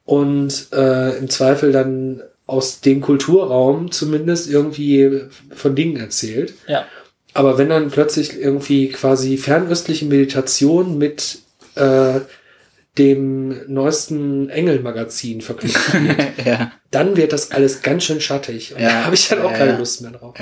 und 0.05 0.67
äh, 0.73 1.17
im 1.17 1.31
Zweifel 1.31 1.71
dann 1.71 2.23
aus 2.47 2.81
dem 2.81 3.01
Kulturraum 3.01 3.93
zumindest 3.93 4.51
irgendwie 4.51 5.21
von 5.55 5.77
Dingen 5.77 5.97
erzählt. 5.97 6.55
ja. 6.67 6.85
Aber 7.35 7.59
wenn 7.59 7.69
dann 7.69 7.91
plötzlich 7.91 8.39
irgendwie 8.39 8.89
quasi 8.89 9.37
fernöstliche 9.37 10.05
Meditation 10.05 10.99
mit 10.99 11.39
äh, 11.77 12.21
dem 12.99 13.73
neuesten 13.73 14.51
Engel-Magazin 14.51 15.41
verknüpft 15.41 15.93
wird, 16.03 16.47
ja. 16.47 16.73
dann 16.91 17.17
wird 17.17 17.33
das 17.33 17.53
alles 17.53 17.83
ganz 17.83 18.05
schön 18.05 18.21
schattig. 18.21 18.75
Und 18.75 18.83
Ja, 18.83 18.89
da 18.89 19.05
habe 19.05 19.15
ich 19.15 19.29
dann 19.29 19.43
auch 19.43 19.53
ja, 19.53 19.59
keine. 19.59 19.79
Lust 19.79 20.03
mehr 20.03 20.11
drauf. 20.11 20.35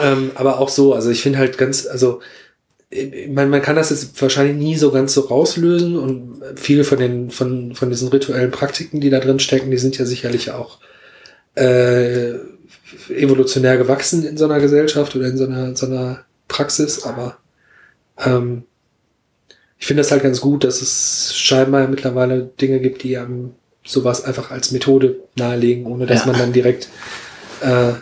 Ähm, 0.00 0.32
aber 0.34 0.58
auch 0.58 0.68
so, 0.68 0.94
also 0.94 1.10
ich 1.10 1.22
finde 1.22 1.38
halt 1.38 1.56
ganz, 1.58 1.86
also 1.86 2.20
man, 3.28 3.50
man 3.50 3.62
kann 3.62 3.76
das 3.76 3.90
jetzt 3.90 4.20
wahrscheinlich 4.20 4.56
nie 4.56 4.76
so 4.76 4.90
ganz 4.90 5.14
so 5.14 5.20
rauslösen 5.22 5.96
und 5.96 6.42
viele 6.56 6.82
von 6.82 6.98
den, 6.98 7.30
von, 7.30 7.74
von 7.74 7.88
diesen 7.90 8.08
rituellen 8.08 8.50
Praktiken, 8.50 9.00
die 9.00 9.10
da 9.10 9.20
drin 9.20 9.38
stecken, 9.38 9.70
die 9.70 9.78
sind 9.78 9.96
ja 9.98 10.04
sicherlich 10.04 10.50
auch 10.50 10.78
äh, 11.54 12.34
evolutionär 13.10 13.76
gewachsen 13.76 14.24
in 14.26 14.36
so 14.36 14.44
einer 14.46 14.60
Gesellschaft 14.60 15.14
oder 15.16 15.26
in 15.26 15.36
so 15.36 15.44
einer, 15.46 15.76
so 15.76 15.86
einer 15.86 16.24
Praxis, 16.48 17.04
aber 17.04 17.38
ähm, 18.18 18.64
ich 19.78 19.86
finde 19.86 20.02
das 20.02 20.10
halt 20.10 20.22
ganz 20.22 20.40
gut, 20.40 20.64
dass 20.64 20.82
es 20.82 21.34
scheinbar 21.34 21.88
mittlerweile 21.88 22.42
Dinge 22.60 22.80
gibt, 22.80 23.02
die 23.02 23.16
einem 23.16 23.52
sowas 23.84 24.24
einfach 24.24 24.50
als 24.50 24.72
Methode 24.72 25.16
nahelegen, 25.36 25.86
ohne 25.86 26.06
dass 26.06 26.20
Ja. 26.20 26.26
man 26.32 26.38
dann 26.40 26.52
direkt 26.52 26.88
äh, 27.62 27.92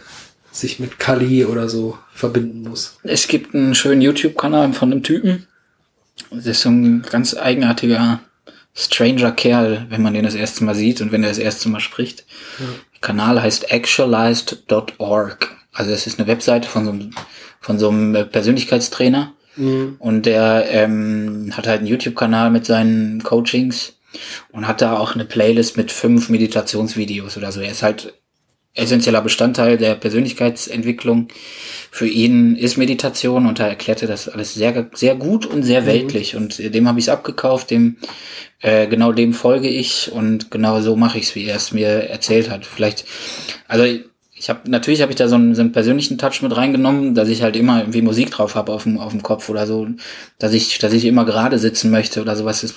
sich 0.51 0.80
mit 0.80 0.98
Kali 0.98 1.44
oder 1.44 1.68
so 1.68 1.97
verbinden 2.12 2.62
muss. 2.68 2.98
Es 3.05 3.28
gibt 3.28 3.55
einen 3.55 3.76
schönen 3.76 4.01
YouTube-Kanal 4.01 4.72
von 4.72 4.90
einem 4.90 5.02
Typen. 5.05 5.47
Das 6.32 6.47
ist 6.47 6.62
so 6.62 6.68
ein 6.68 7.02
ganz 7.02 7.36
eigenartiger 7.36 8.20
Stranger 8.78 9.32
Kerl, 9.32 9.86
wenn 9.88 10.02
man 10.02 10.14
den 10.14 10.24
das 10.24 10.36
erste 10.36 10.62
Mal 10.62 10.76
sieht 10.76 11.00
und 11.00 11.10
wenn 11.10 11.24
er 11.24 11.30
das 11.30 11.38
erste 11.38 11.68
Mal 11.68 11.80
spricht. 11.80 12.24
Der 12.60 13.00
Kanal 13.00 13.42
heißt 13.42 13.72
actualized.org. 13.72 15.56
Also 15.72 15.90
es 15.90 16.06
ist 16.06 16.18
eine 16.18 16.28
Webseite 16.28 16.68
von 16.68 16.84
so 16.84 16.92
einem, 16.92 17.10
von 17.60 17.78
so 17.78 17.88
einem 17.88 18.28
Persönlichkeitstrainer. 18.30 19.32
Und 19.98 20.26
der 20.26 20.66
ähm, 20.70 21.50
hat 21.55 21.66
halt 21.66 21.80
einen 21.80 21.88
YouTube-Kanal 21.88 22.50
mit 22.50 22.64
seinen 22.66 23.22
Coachings 23.24 23.94
und 24.52 24.68
hat 24.68 24.80
da 24.80 24.96
auch 24.96 25.14
eine 25.16 25.24
Playlist 25.24 25.76
mit 25.76 25.90
fünf 25.90 26.28
Meditationsvideos 26.28 27.36
oder 27.36 27.50
so. 27.50 27.60
Er 27.60 27.72
ist 27.72 27.82
halt 27.82 28.14
essentieller 28.78 29.20
Bestandteil 29.20 29.76
der 29.76 29.94
Persönlichkeitsentwicklung. 29.94 31.28
Für 31.90 32.06
ihn 32.06 32.56
ist 32.56 32.76
Meditation 32.76 33.46
und 33.46 33.60
er 33.60 33.68
erklärte 33.68 34.06
das 34.06 34.28
alles 34.28 34.55
sehr, 34.55 34.90
sehr 34.94 35.14
gut 35.14 35.46
und 35.46 35.62
sehr 35.62 35.86
weltlich. 35.86 36.36
Und 36.36 36.59
dem 36.59 36.86
habe 36.86 36.98
ich 36.98 37.06
es 37.06 37.09
abgekauft, 37.09 37.70
dem 37.70 37.96
äh, 38.60 38.86
genau 38.86 39.12
dem 39.12 39.32
folge 39.32 39.68
ich 39.68 40.12
und 40.12 40.50
genau 40.50 40.80
so 40.80 40.96
mache 40.96 41.18
ich 41.18 41.24
es, 41.24 41.34
wie 41.34 41.46
er 41.46 41.56
es 41.56 41.72
mir 41.72 41.88
erzählt 41.88 42.50
hat. 42.50 42.66
Vielleicht, 42.66 43.05
also 43.66 43.84
ich 44.38 44.48
habe 44.50 44.70
natürlich 44.70 45.02
habe 45.02 45.10
ich 45.10 45.16
da 45.16 45.28
so 45.28 45.34
einen, 45.34 45.55
so 45.55 45.60
einen 45.60 45.72
persönlichen 45.72 46.18
Touch 46.18 46.42
mit 46.42 46.56
reingenommen, 46.56 47.14
dass 47.14 47.28
ich 47.28 47.42
halt 47.42 47.56
immer 47.56 47.80
irgendwie 47.80 48.02
Musik 48.02 48.30
drauf 48.30 48.55
habe 48.55 48.72
auf 48.72 48.84
dem 48.84 48.98
auf 48.98 49.12
dem 49.12 49.22
Kopf 49.22 49.48
oder 49.48 49.66
so, 49.66 49.88
dass 50.38 50.52
ich 50.52 50.78
dass 50.78 50.92
ich 50.92 51.05
immer 51.05 51.24
gerade 51.24 51.59
sitzen 51.59 51.90
möchte 51.90 52.20
oder 52.20 52.36
sowas 52.36 52.62
ist, 52.62 52.74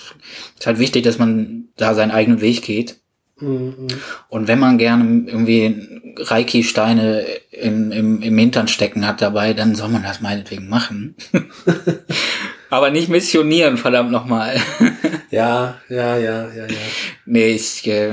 ist 0.57 0.65
halt 0.65 0.79
wichtig, 0.79 1.03
dass 1.03 1.19
man 1.19 1.69
da 1.77 1.93
seinen 1.93 2.11
eigenen 2.11 2.41
Weg 2.41 2.63
geht. 2.63 3.00
Mhm. 3.41 3.87
Und 4.29 4.47
wenn 4.47 4.59
man 4.59 4.77
gerne 4.77 5.23
irgendwie 5.27 6.13
Reiki-Steine 6.17 7.25
im, 7.51 7.91
im, 7.91 8.21
im 8.21 8.37
Hintern 8.37 8.67
stecken 8.67 9.05
hat 9.07 9.21
dabei, 9.21 9.53
dann 9.53 9.75
soll 9.75 9.89
man 9.89 10.03
das 10.03 10.21
meinetwegen 10.21 10.69
machen. 10.69 11.15
Aber 12.69 12.89
nicht 12.89 13.09
missionieren, 13.09 13.77
verdammt 13.77 14.11
nochmal. 14.11 14.55
Ja, 15.31 15.79
ja, 15.87 16.17
ja, 16.17 16.51
ja, 16.53 16.65
ja. 16.67 16.77
nee, 17.25 17.51
ich, 17.51 17.87
äh, 17.87 18.11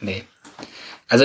nee. 0.00 0.24
Also 1.08 1.24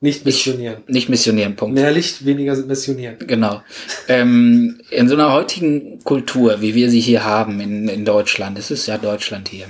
Nicht 0.00 0.24
missionieren. 0.24 0.82
nicht 0.88 1.08
missionieren, 1.08 1.54
Punkt. 1.54 1.76
Mehr 1.76 1.92
Licht, 1.92 2.26
weniger 2.26 2.56
missionieren. 2.56 3.18
Genau. 3.20 3.62
Ähm, 4.08 4.80
in 4.90 5.08
so 5.08 5.14
einer 5.14 5.32
heutigen 5.32 6.00
Kultur, 6.02 6.60
wie 6.60 6.74
wir 6.74 6.90
sie 6.90 6.98
hier 6.98 7.22
haben 7.24 7.60
in, 7.60 7.86
in 7.86 8.04
Deutschland, 8.04 8.58
es 8.58 8.72
ist 8.72 8.88
ja 8.88 8.98
Deutschland 8.98 9.48
hier. 9.48 9.68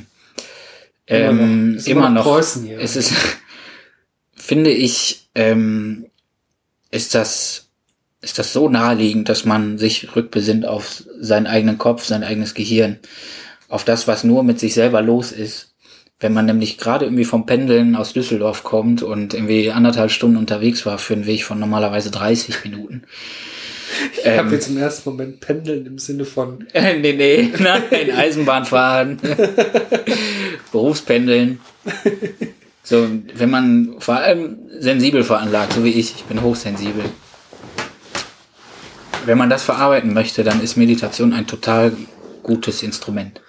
Immer 1.07 1.29
Ähm, 1.31 1.71
noch. 1.73 1.77
Ist 1.79 1.89
immer, 1.89 2.09
noch 2.09 2.15
noch. 2.17 2.25
Preußen 2.25 2.65
hier. 2.65 2.81
Es 2.81 2.97
ist, 2.97 3.13
finde 4.35 4.71
ich, 4.71 5.29
ähm, 5.35 6.07
ist 6.91 7.15
das, 7.15 7.69
ist 8.23 8.39
das 8.39 8.53
so 8.53 8.69
naheliegend, 8.69 9.29
dass 9.29 9.45
man 9.45 9.79
sich 9.79 10.15
rückbesinnt 10.17 10.67
auf 10.67 11.05
seinen 11.21 11.47
eigenen 11.47 11.79
Kopf, 11.79 12.05
sein 12.05 12.25
eigenes 12.25 12.55
Gehirn, 12.55 12.99
auf 13.69 13.85
das, 13.85 14.09
was 14.09 14.25
nur 14.25 14.43
mit 14.43 14.59
sich 14.61 14.75
selber 14.75 15.03
los 15.03 15.33
ist. 15.33 15.73
Wenn 16.19 16.33
man 16.33 16.47
nämlich 16.47 16.79
gerade 16.79 17.05
irgendwie 17.05 17.27
vom 17.27 17.45
Pendeln 17.45 17.95
aus 17.95 18.15
Düsseldorf 18.15 18.63
kommt 18.65 19.03
und 19.03 19.35
irgendwie 19.35 19.71
anderthalb 19.71 20.11
Stunden 20.11 20.39
unterwegs 20.39 20.87
war 20.87 20.97
für 20.97 21.13
einen 21.13 21.27
Weg 21.27 21.45
von 21.45 21.61
normalerweise 21.61 22.11
30 22.11 22.65
Minuten. 22.65 23.03
Ich 24.19 24.27
Ähm. 24.27 24.39
habe 24.39 24.55
jetzt 24.57 24.69
im 24.69 24.79
ersten 24.79 25.09
Moment 25.11 25.39
pendeln 25.41 25.87
im 25.87 25.99
Sinne 26.01 26.25
von 26.25 26.67
Äh, 26.73 26.99
nee, 26.99 27.13
nee, 27.13 27.53
nein, 27.57 28.11
Eisenbahn 28.11 28.65
fahren, 28.65 29.17
Berufspendeln. 30.73 31.61
So, 32.89 33.09
wenn 33.35 33.51
man 33.51 33.97
vor 33.99 34.15
allem 34.15 34.59
sensibel 34.79 35.25
veranlagt, 35.25 35.73
so 35.73 35.83
wie 35.83 35.91
ich, 35.91 36.15
ich 36.15 36.23
bin 36.23 36.41
hochsensibel. 36.41 37.05
Wenn 39.25 39.37
man 39.37 39.51
das 39.51 39.65
verarbeiten 39.65 40.15
möchte, 40.15 40.45
dann 40.45 40.63
ist 40.63 40.77
Meditation 40.77 41.33
ein 41.33 41.49
total 41.49 41.97
gutes 42.45 42.85
Instrument. 42.85 43.41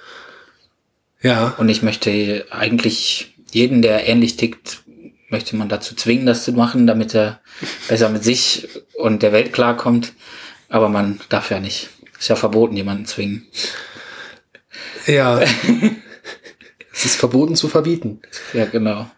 ja, 1.22 1.53
Und 1.60 1.69
ich 1.69 1.84
möchte 1.84 2.48
eigentlich 2.49 3.35
jeden, 3.52 3.84
der 3.84 4.07
ähnlich 4.07 4.38
tickt, 4.38 4.81
möchte 5.30 5.56
man 5.56 5.69
dazu 5.69 5.94
zwingen, 5.94 6.26
das 6.26 6.44
zu 6.44 6.53
machen, 6.53 6.88
damit 6.88 7.14
er 7.14 7.39
besser 7.88 8.10
mit 8.10 8.23
sich 8.23 8.68
und 8.95 9.22
der 9.22 9.34
Welt 9.34 9.53
klarkommt. 9.53 10.14
Aber 10.68 10.89
man 10.89 11.19
darf 11.30 11.52
ja 11.52 11.60
nicht. 11.60 11.89
Ist 12.18 12.30
ja 12.30 12.35
verboten, 12.35 12.76
jemanden 12.76 13.06
zwingen. 13.06 13.45
ja. 15.06 15.41
es 16.98 17.06
ist 17.06 17.15
verboten 17.15 17.56
zu 17.56 17.68
verbieten. 17.68 18.19
Ja, 18.53 18.65
genau. 18.65 19.10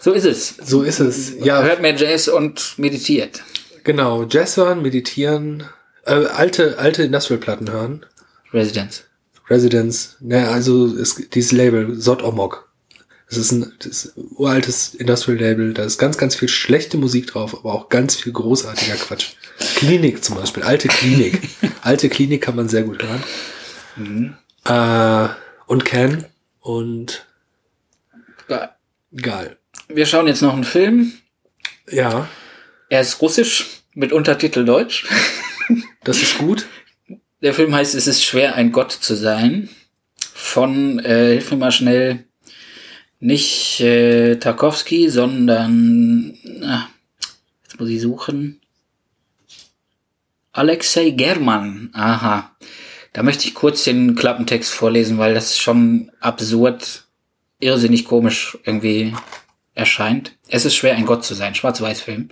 So 0.00 0.12
ist 0.12 0.24
es. 0.24 0.54
So 0.64 0.82
ist 0.82 1.00
es. 1.00 1.34
Ja, 1.42 1.62
Hört 1.62 1.82
mehr 1.82 1.94
Jazz 1.96 2.28
und 2.28 2.74
meditiert. 2.78 3.42
genau. 3.84 4.24
Jazz 4.28 4.56
hören, 4.56 4.82
meditieren, 4.82 5.64
äh, 6.04 6.12
alte, 6.26 6.78
alte 6.78 7.02
Industrial-Platten 7.04 7.70
hören. 7.70 8.06
Residence. 8.52 9.02
Residence, 9.48 10.16
ne, 10.20 10.48
also 10.48 10.86
es, 10.86 11.14
dieses 11.32 11.52
Label, 11.52 12.00
Sot 12.00 12.22
Omok. 12.22 12.68
Das 13.28 13.38
ist 13.38 13.52
ein, 13.52 13.72
das 13.78 13.86
ist 14.04 14.16
ein 14.16 14.28
uraltes 14.36 14.94
Industrial-Label, 14.94 15.74
da 15.74 15.84
ist 15.84 15.98
ganz, 15.98 16.16
ganz 16.16 16.34
viel 16.34 16.48
schlechte 16.48 16.96
Musik 16.96 17.26
drauf, 17.28 17.54
aber 17.58 17.72
auch 17.74 17.88
ganz 17.88 18.14
viel 18.16 18.32
großartiger 18.32 18.96
Quatsch. 18.96 19.32
Klinik 19.76 20.24
zum 20.24 20.36
Beispiel, 20.36 20.62
alte 20.62 20.88
Klinik. 20.88 21.40
alte 21.82 22.08
Klinik 22.08 22.42
kann 22.42 22.56
man 22.56 22.68
sehr 22.68 22.82
gut 22.82 23.02
hören. 23.02 24.36
Äh, 24.64 25.28
und 25.68 25.84
Can 25.84 26.24
und 26.60 27.24
Ja. 28.48 28.74
geil. 29.14 29.58
Wir 29.88 30.06
schauen 30.06 30.26
jetzt 30.26 30.42
noch 30.42 30.54
einen 30.54 30.64
Film. 30.64 31.12
Ja, 31.90 32.28
Er 32.90 33.02
ist 33.02 33.20
russisch 33.20 33.82
mit 33.94 34.12
Untertitel 34.12 34.64
Deutsch. 34.64 35.06
das 36.04 36.22
ist 36.22 36.38
gut. 36.38 36.66
Der 37.42 37.52
Film 37.54 37.74
heißt 37.74 37.94
Es 37.94 38.06
ist 38.06 38.24
schwer, 38.24 38.54
ein 38.54 38.72
Gott 38.72 38.92
zu 38.92 39.14
sein. 39.14 39.68
Von, 40.34 40.98
äh, 41.00 41.32
hilf 41.32 41.50
mir 41.50 41.58
mal 41.58 41.72
schnell, 41.72 42.24
nicht 43.20 43.80
äh, 43.80 44.36
Tarkovsky, 44.36 45.10
sondern, 45.10 46.38
ah, 46.62 46.88
jetzt 47.62 47.78
muss 47.78 47.88
ich 47.90 48.00
suchen. 48.00 48.60
Alexei 50.52 51.10
German. 51.10 51.90
Aha. 51.92 52.56
Da 53.18 53.24
möchte 53.24 53.48
ich 53.48 53.54
kurz 53.56 53.82
den 53.82 54.14
Klappentext 54.14 54.72
vorlesen, 54.72 55.18
weil 55.18 55.34
das 55.34 55.58
schon 55.58 56.12
absurd, 56.20 57.08
irrsinnig 57.58 58.04
komisch 58.04 58.56
irgendwie 58.62 59.12
erscheint. 59.74 60.38
Es 60.46 60.64
ist 60.64 60.76
schwer, 60.76 60.94
ein 60.94 61.04
Gott 61.04 61.24
zu 61.24 61.34
sein. 61.34 61.56
Schwarz-Weiß-Film. 61.56 62.28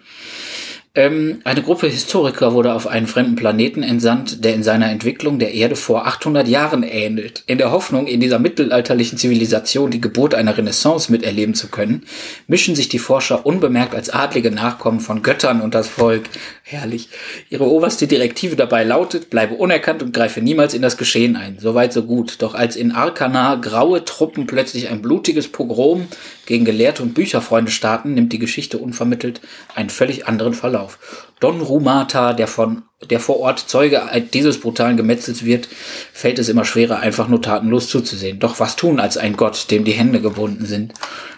Ähm, 0.97 1.41
eine 1.45 1.61
Gruppe 1.61 1.89
Historiker 1.89 2.55
wurde 2.55 2.73
auf 2.73 2.87
einen 2.87 3.07
fremden 3.07 3.37
Planeten 3.37 3.83
entsandt, 3.83 4.43
der 4.43 4.55
in 4.55 4.63
seiner 4.63 4.91
Entwicklung 4.91 5.39
der 5.39 5.53
Erde 5.53 5.77
vor 5.77 6.07
800 6.07 6.49
Jahren 6.49 6.83
ähnelt. 6.83 7.45
In 7.47 7.59
der 7.59 7.71
Hoffnung, 7.71 8.07
in 8.07 8.19
dieser 8.19 8.39
mittelalterlichen 8.39 9.19
Zivilisation 9.19 9.91
die 9.91 10.01
Geburt 10.01 10.35
einer 10.35 10.57
Renaissance 10.57 11.13
miterleben 11.13 11.55
zu 11.55 11.69
können, 11.69 12.07
mischen 12.47 12.75
sich 12.75 12.89
die 12.89 12.99
Forscher 12.99 13.45
unbemerkt 13.45 13.95
als 13.95 14.09
adlige 14.09 14.51
Nachkommen 14.51 15.01
von 15.01 15.23
Göttern 15.23 15.61
und 15.61 15.75
das 15.75 15.87
Volk. 15.87 16.25
Herrlich. 16.63 17.11
Ihre 17.51 17.71
oberste 17.71 18.07
Direktive 18.07 18.57
dabei 18.57 18.83
lautet, 18.83 19.29
bleibe 19.29 19.55
unerkannt 19.55 20.03
und 20.03 20.15
greife 20.15 20.41
niemals 20.41 20.73
in 20.73 20.81
das 20.81 20.97
Geschehen 20.97 21.37
ein. 21.37 21.59
Soweit 21.61 21.93
so 21.93 22.05
gut. 22.05 22.37
Doch 22.41 22.55
als 22.55 22.75
in 22.75 22.93
Arkana 22.93 23.57
graue 23.57 24.03
Truppen 24.07 24.47
plötzlich 24.47 24.89
ein 24.89 25.03
blutiges 25.03 25.49
Pogrom 25.49 26.09
gegen 26.47 26.65
Gelehrte 26.65 27.03
und 27.03 27.15
Bücherfreunde 27.15 27.71
starten, 27.71 28.15
nimmt 28.15 28.33
die 28.33 28.39
Geschichte 28.39 28.79
unvermittelt 28.79 29.41
einen 29.75 29.91
völlig 29.91 30.27
anderen 30.27 30.55
Verlauf. 30.55 30.99
Don 31.41 31.61
Rumata, 31.61 32.33
der 32.33 32.47
von 32.47 32.83
der 33.11 33.21
vor 33.21 33.41
Ort 33.41 33.59
Zeuge 33.59 34.03
dieses 34.33 34.61
brutalen 34.61 34.97
Gemetzels 34.97 35.45
wird, 35.45 35.69
fällt 36.13 36.39
es 36.39 36.49
immer 36.49 36.65
schwerer, 36.65 37.01
einfach 37.01 37.29
nur 37.29 37.43
tatenlos 37.43 37.89
zuzusehen. 37.89 38.39
Doch 38.39 38.59
was 38.61 38.77
tun 38.77 39.01
als 39.01 39.19
ein 39.19 39.37
Gott, 39.37 39.71
dem 39.71 39.85
die 39.85 39.93
Hände 39.93 40.21
gebunden 40.21 40.65
sind? 40.65 40.95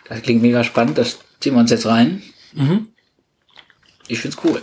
Das 0.08 0.22
klingt 0.22 0.42
mega 0.42 0.62
spannend, 0.62 0.98
das 0.98 1.18
ziehen 1.40 1.54
wir 1.54 1.60
uns 1.60 1.70
jetzt 1.70 1.86
rein. 1.86 2.22
Ich 4.06 4.20
find's 4.20 4.38
cool. 4.44 4.62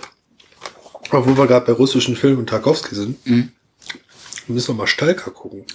Wo 1.12 1.38
wir 1.38 1.48
gerade 1.48 1.66
bei 1.66 1.74
russischen 1.74 2.16
Filmen 2.16 2.40
und 2.40 2.50
Tarkovsky 2.50 2.96
sind, 2.96 3.18
müssen 4.48 4.68
wir 4.70 4.74
mal 4.74 4.88
Stalker 4.88 5.32
gucken. 5.32 5.66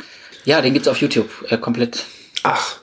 Ja, 0.44 0.62
den 0.62 0.72
gibt's 0.72 0.88
auf 0.88 1.00
YouTube 1.00 1.28
äh, 1.48 1.58
komplett. 1.58 2.06
Ach, 2.42 2.79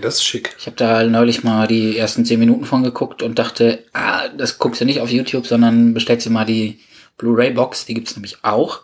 das 0.00 0.16
ist 0.16 0.24
schick. 0.24 0.54
Ich 0.58 0.66
habe 0.66 0.76
da 0.76 1.04
neulich 1.04 1.44
mal 1.44 1.66
die 1.66 1.96
ersten 1.96 2.24
zehn 2.24 2.38
Minuten 2.38 2.64
von 2.64 2.82
geguckt 2.82 3.22
und 3.22 3.38
dachte, 3.38 3.84
ah, 3.92 4.28
das 4.28 4.58
guckst 4.58 4.80
du 4.80 4.84
nicht 4.84 5.00
auf 5.00 5.10
YouTube, 5.10 5.46
sondern 5.46 5.94
bestellst 5.94 6.26
dir 6.26 6.30
mal 6.30 6.44
die 6.44 6.80
Blu-ray-Box, 7.18 7.86
die 7.86 7.94
gibt's 7.94 8.16
nämlich 8.16 8.38
auch. 8.42 8.80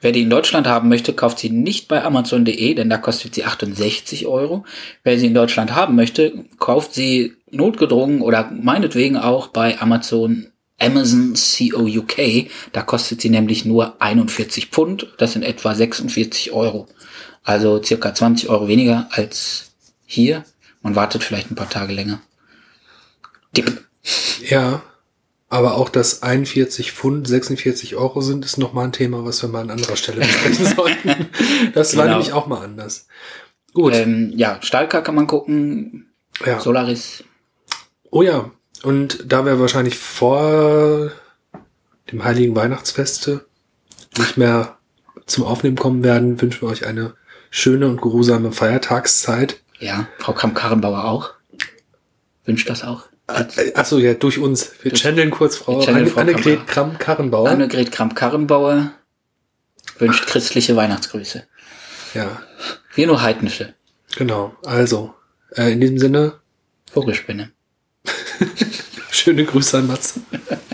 Wer 0.00 0.12
die 0.12 0.22
in 0.22 0.30
Deutschland 0.30 0.66
haben 0.66 0.88
möchte, 0.88 1.12
kauft 1.12 1.38
sie 1.38 1.50
nicht 1.50 1.88
bei 1.88 2.02
Amazon.de, 2.04 2.74
denn 2.74 2.90
da 2.90 2.98
kostet 2.98 3.34
sie 3.34 3.44
68 3.44 4.26
Euro. 4.26 4.64
Wer 5.02 5.18
sie 5.18 5.26
in 5.26 5.34
Deutschland 5.34 5.74
haben 5.74 5.96
möchte, 5.96 6.44
kauft 6.58 6.94
sie 6.94 7.34
notgedrungen 7.50 8.20
oder 8.20 8.50
meinetwegen 8.50 9.16
auch 9.16 9.48
bei 9.48 9.80
Amazon 9.80 10.48
Amazon 10.80 11.34
CO 11.34 11.86
UK. 11.86 12.50
Da 12.72 12.82
kostet 12.82 13.20
sie 13.20 13.30
nämlich 13.30 13.64
nur 13.64 14.00
41 14.00 14.66
Pfund. 14.66 15.08
Das 15.18 15.32
sind 15.32 15.42
etwa 15.42 15.74
46 15.74 16.52
Euro. 16.52 16.86
Also 17.42 17.82
circa 17.82 18.14
20 18.14 18.48
Euro 18.48 18.68
weniger 18.68 19.08
als 19.10 19.67
hier. 20.08 20.44
Man 20.82 20.94
wartet 20.96 21.22
vielleicht 21.22 21.50
ein 21.50 21.54
paar 21.54 21.68
Tage 21.68 21.92
länger. 21.92 22.20
Tipp. 23.52 23.84
Ja, 24.48 24.82
aber 25.48 25.74
auch, 25.76 25.88
dass 25.88 26.22
41 26.22 26.92
Pfund 26.92 27.26
46 27.28 27.96
Euro 27.96 28.20
sind, 28.20 28.44
ist 28.44 28.58
nochmal 28.58 28.84
ein 28.86 28.92
Thema, 28.92 29.24
was 29.24 29.42
wir 29.42 29.48
mal 29.48 29.60
an 29.62 29.70
anderer 29.70 29.96
Stelle 29.96 30.20
besprechen 30.20 30.66
sollten. 30.76 31.28
Das 31.74 31.96
war 31.96 32.04
Genau. 32.04 32.16
nämlich 32.18 32.32
auch 32.32 32.46
mal 32.46 32.62
anders. 32.64 33.06
Gut, 33.74 33.94
Ähm, 33.94 34.32
ja, 34.34 34.58
Stalker 34.62 35.02
kann 35.02 35.14
man 35.14 35.26
gucken. 35.26 36.10
ja. 36.44 36.58
Solaris. 36.60 37.24
Oh 38.10 38.22
ja, 38.22 38.50
und 38.82 39.24
da 39.30 39.44
wir 39.44 39.60
wahrscheinlich 39.60 39.98
vor 39.98 41.12
dem 42.10 42.24
heiligen 42.24 42.56
Weihnachtsfeste 42.56 43.44
nicht 44.16 44.36
mehr 44.38 44.78
zum 45.26 45.44
Aufnehmen 45.44 45.76
kommen 45.76 46.02
werden, 46.02 46.40
wünschen 46.40 46.62
wir 46.62 46.68
euch 46.70 46.86
eine 46.86 47.14
schöne 47.50 47.86
und 47.88 48.00
geruhsame 48.00 48.52
Feiertagszeit. 48.52 49.60
Ja, 49.80 50.08
Frau 50.18 50.32
Kramp-Karrenbauer 50.32 51.04
auch. 51.04 51.30
Wünscht 52.44 52.68
das 52.68 52.82
auch. 52.82 53.04
Äh, 53.28 53.74
Achso, 53.74 53.98
ja, 53.98 54.14
durch 54.14 54.38
uns. 54.38 54.72
Wir 54.82 54.92
channeln 54.92 55.30
kurz 55.30 55.56
Frau, 55.56 55.80
channeln 55.84 56.06
Anne, 56.16 56.32
Annegret 56.32 56.66
Kramp-Karrenbauer. 56.66 57.48
Annegret 57.50 57.92
Kramp-Karrenbauer 57.92 58.92
wünscht 59.98 60.26
christliche 60.26 60.76
Weihnachtsgrüße. 60.76 61.44
Ja, 62.14 62.42
Wir 62.94 63.06
nur 63.06 63.20
heidnische. 63.22 63.74
genau. 64.16 64.56
Also, 64.64 65.14
äh, 65.54 65.72
in 65.72 65.80
diesem 65.80 65.98
Sinne, 65.98 66.40
Vogelspinne. 66.90 67.52
schöne 69.10 69.44
Grüße 69.44 69.78
an 69.78 69.86
Mats. 69.88 70.20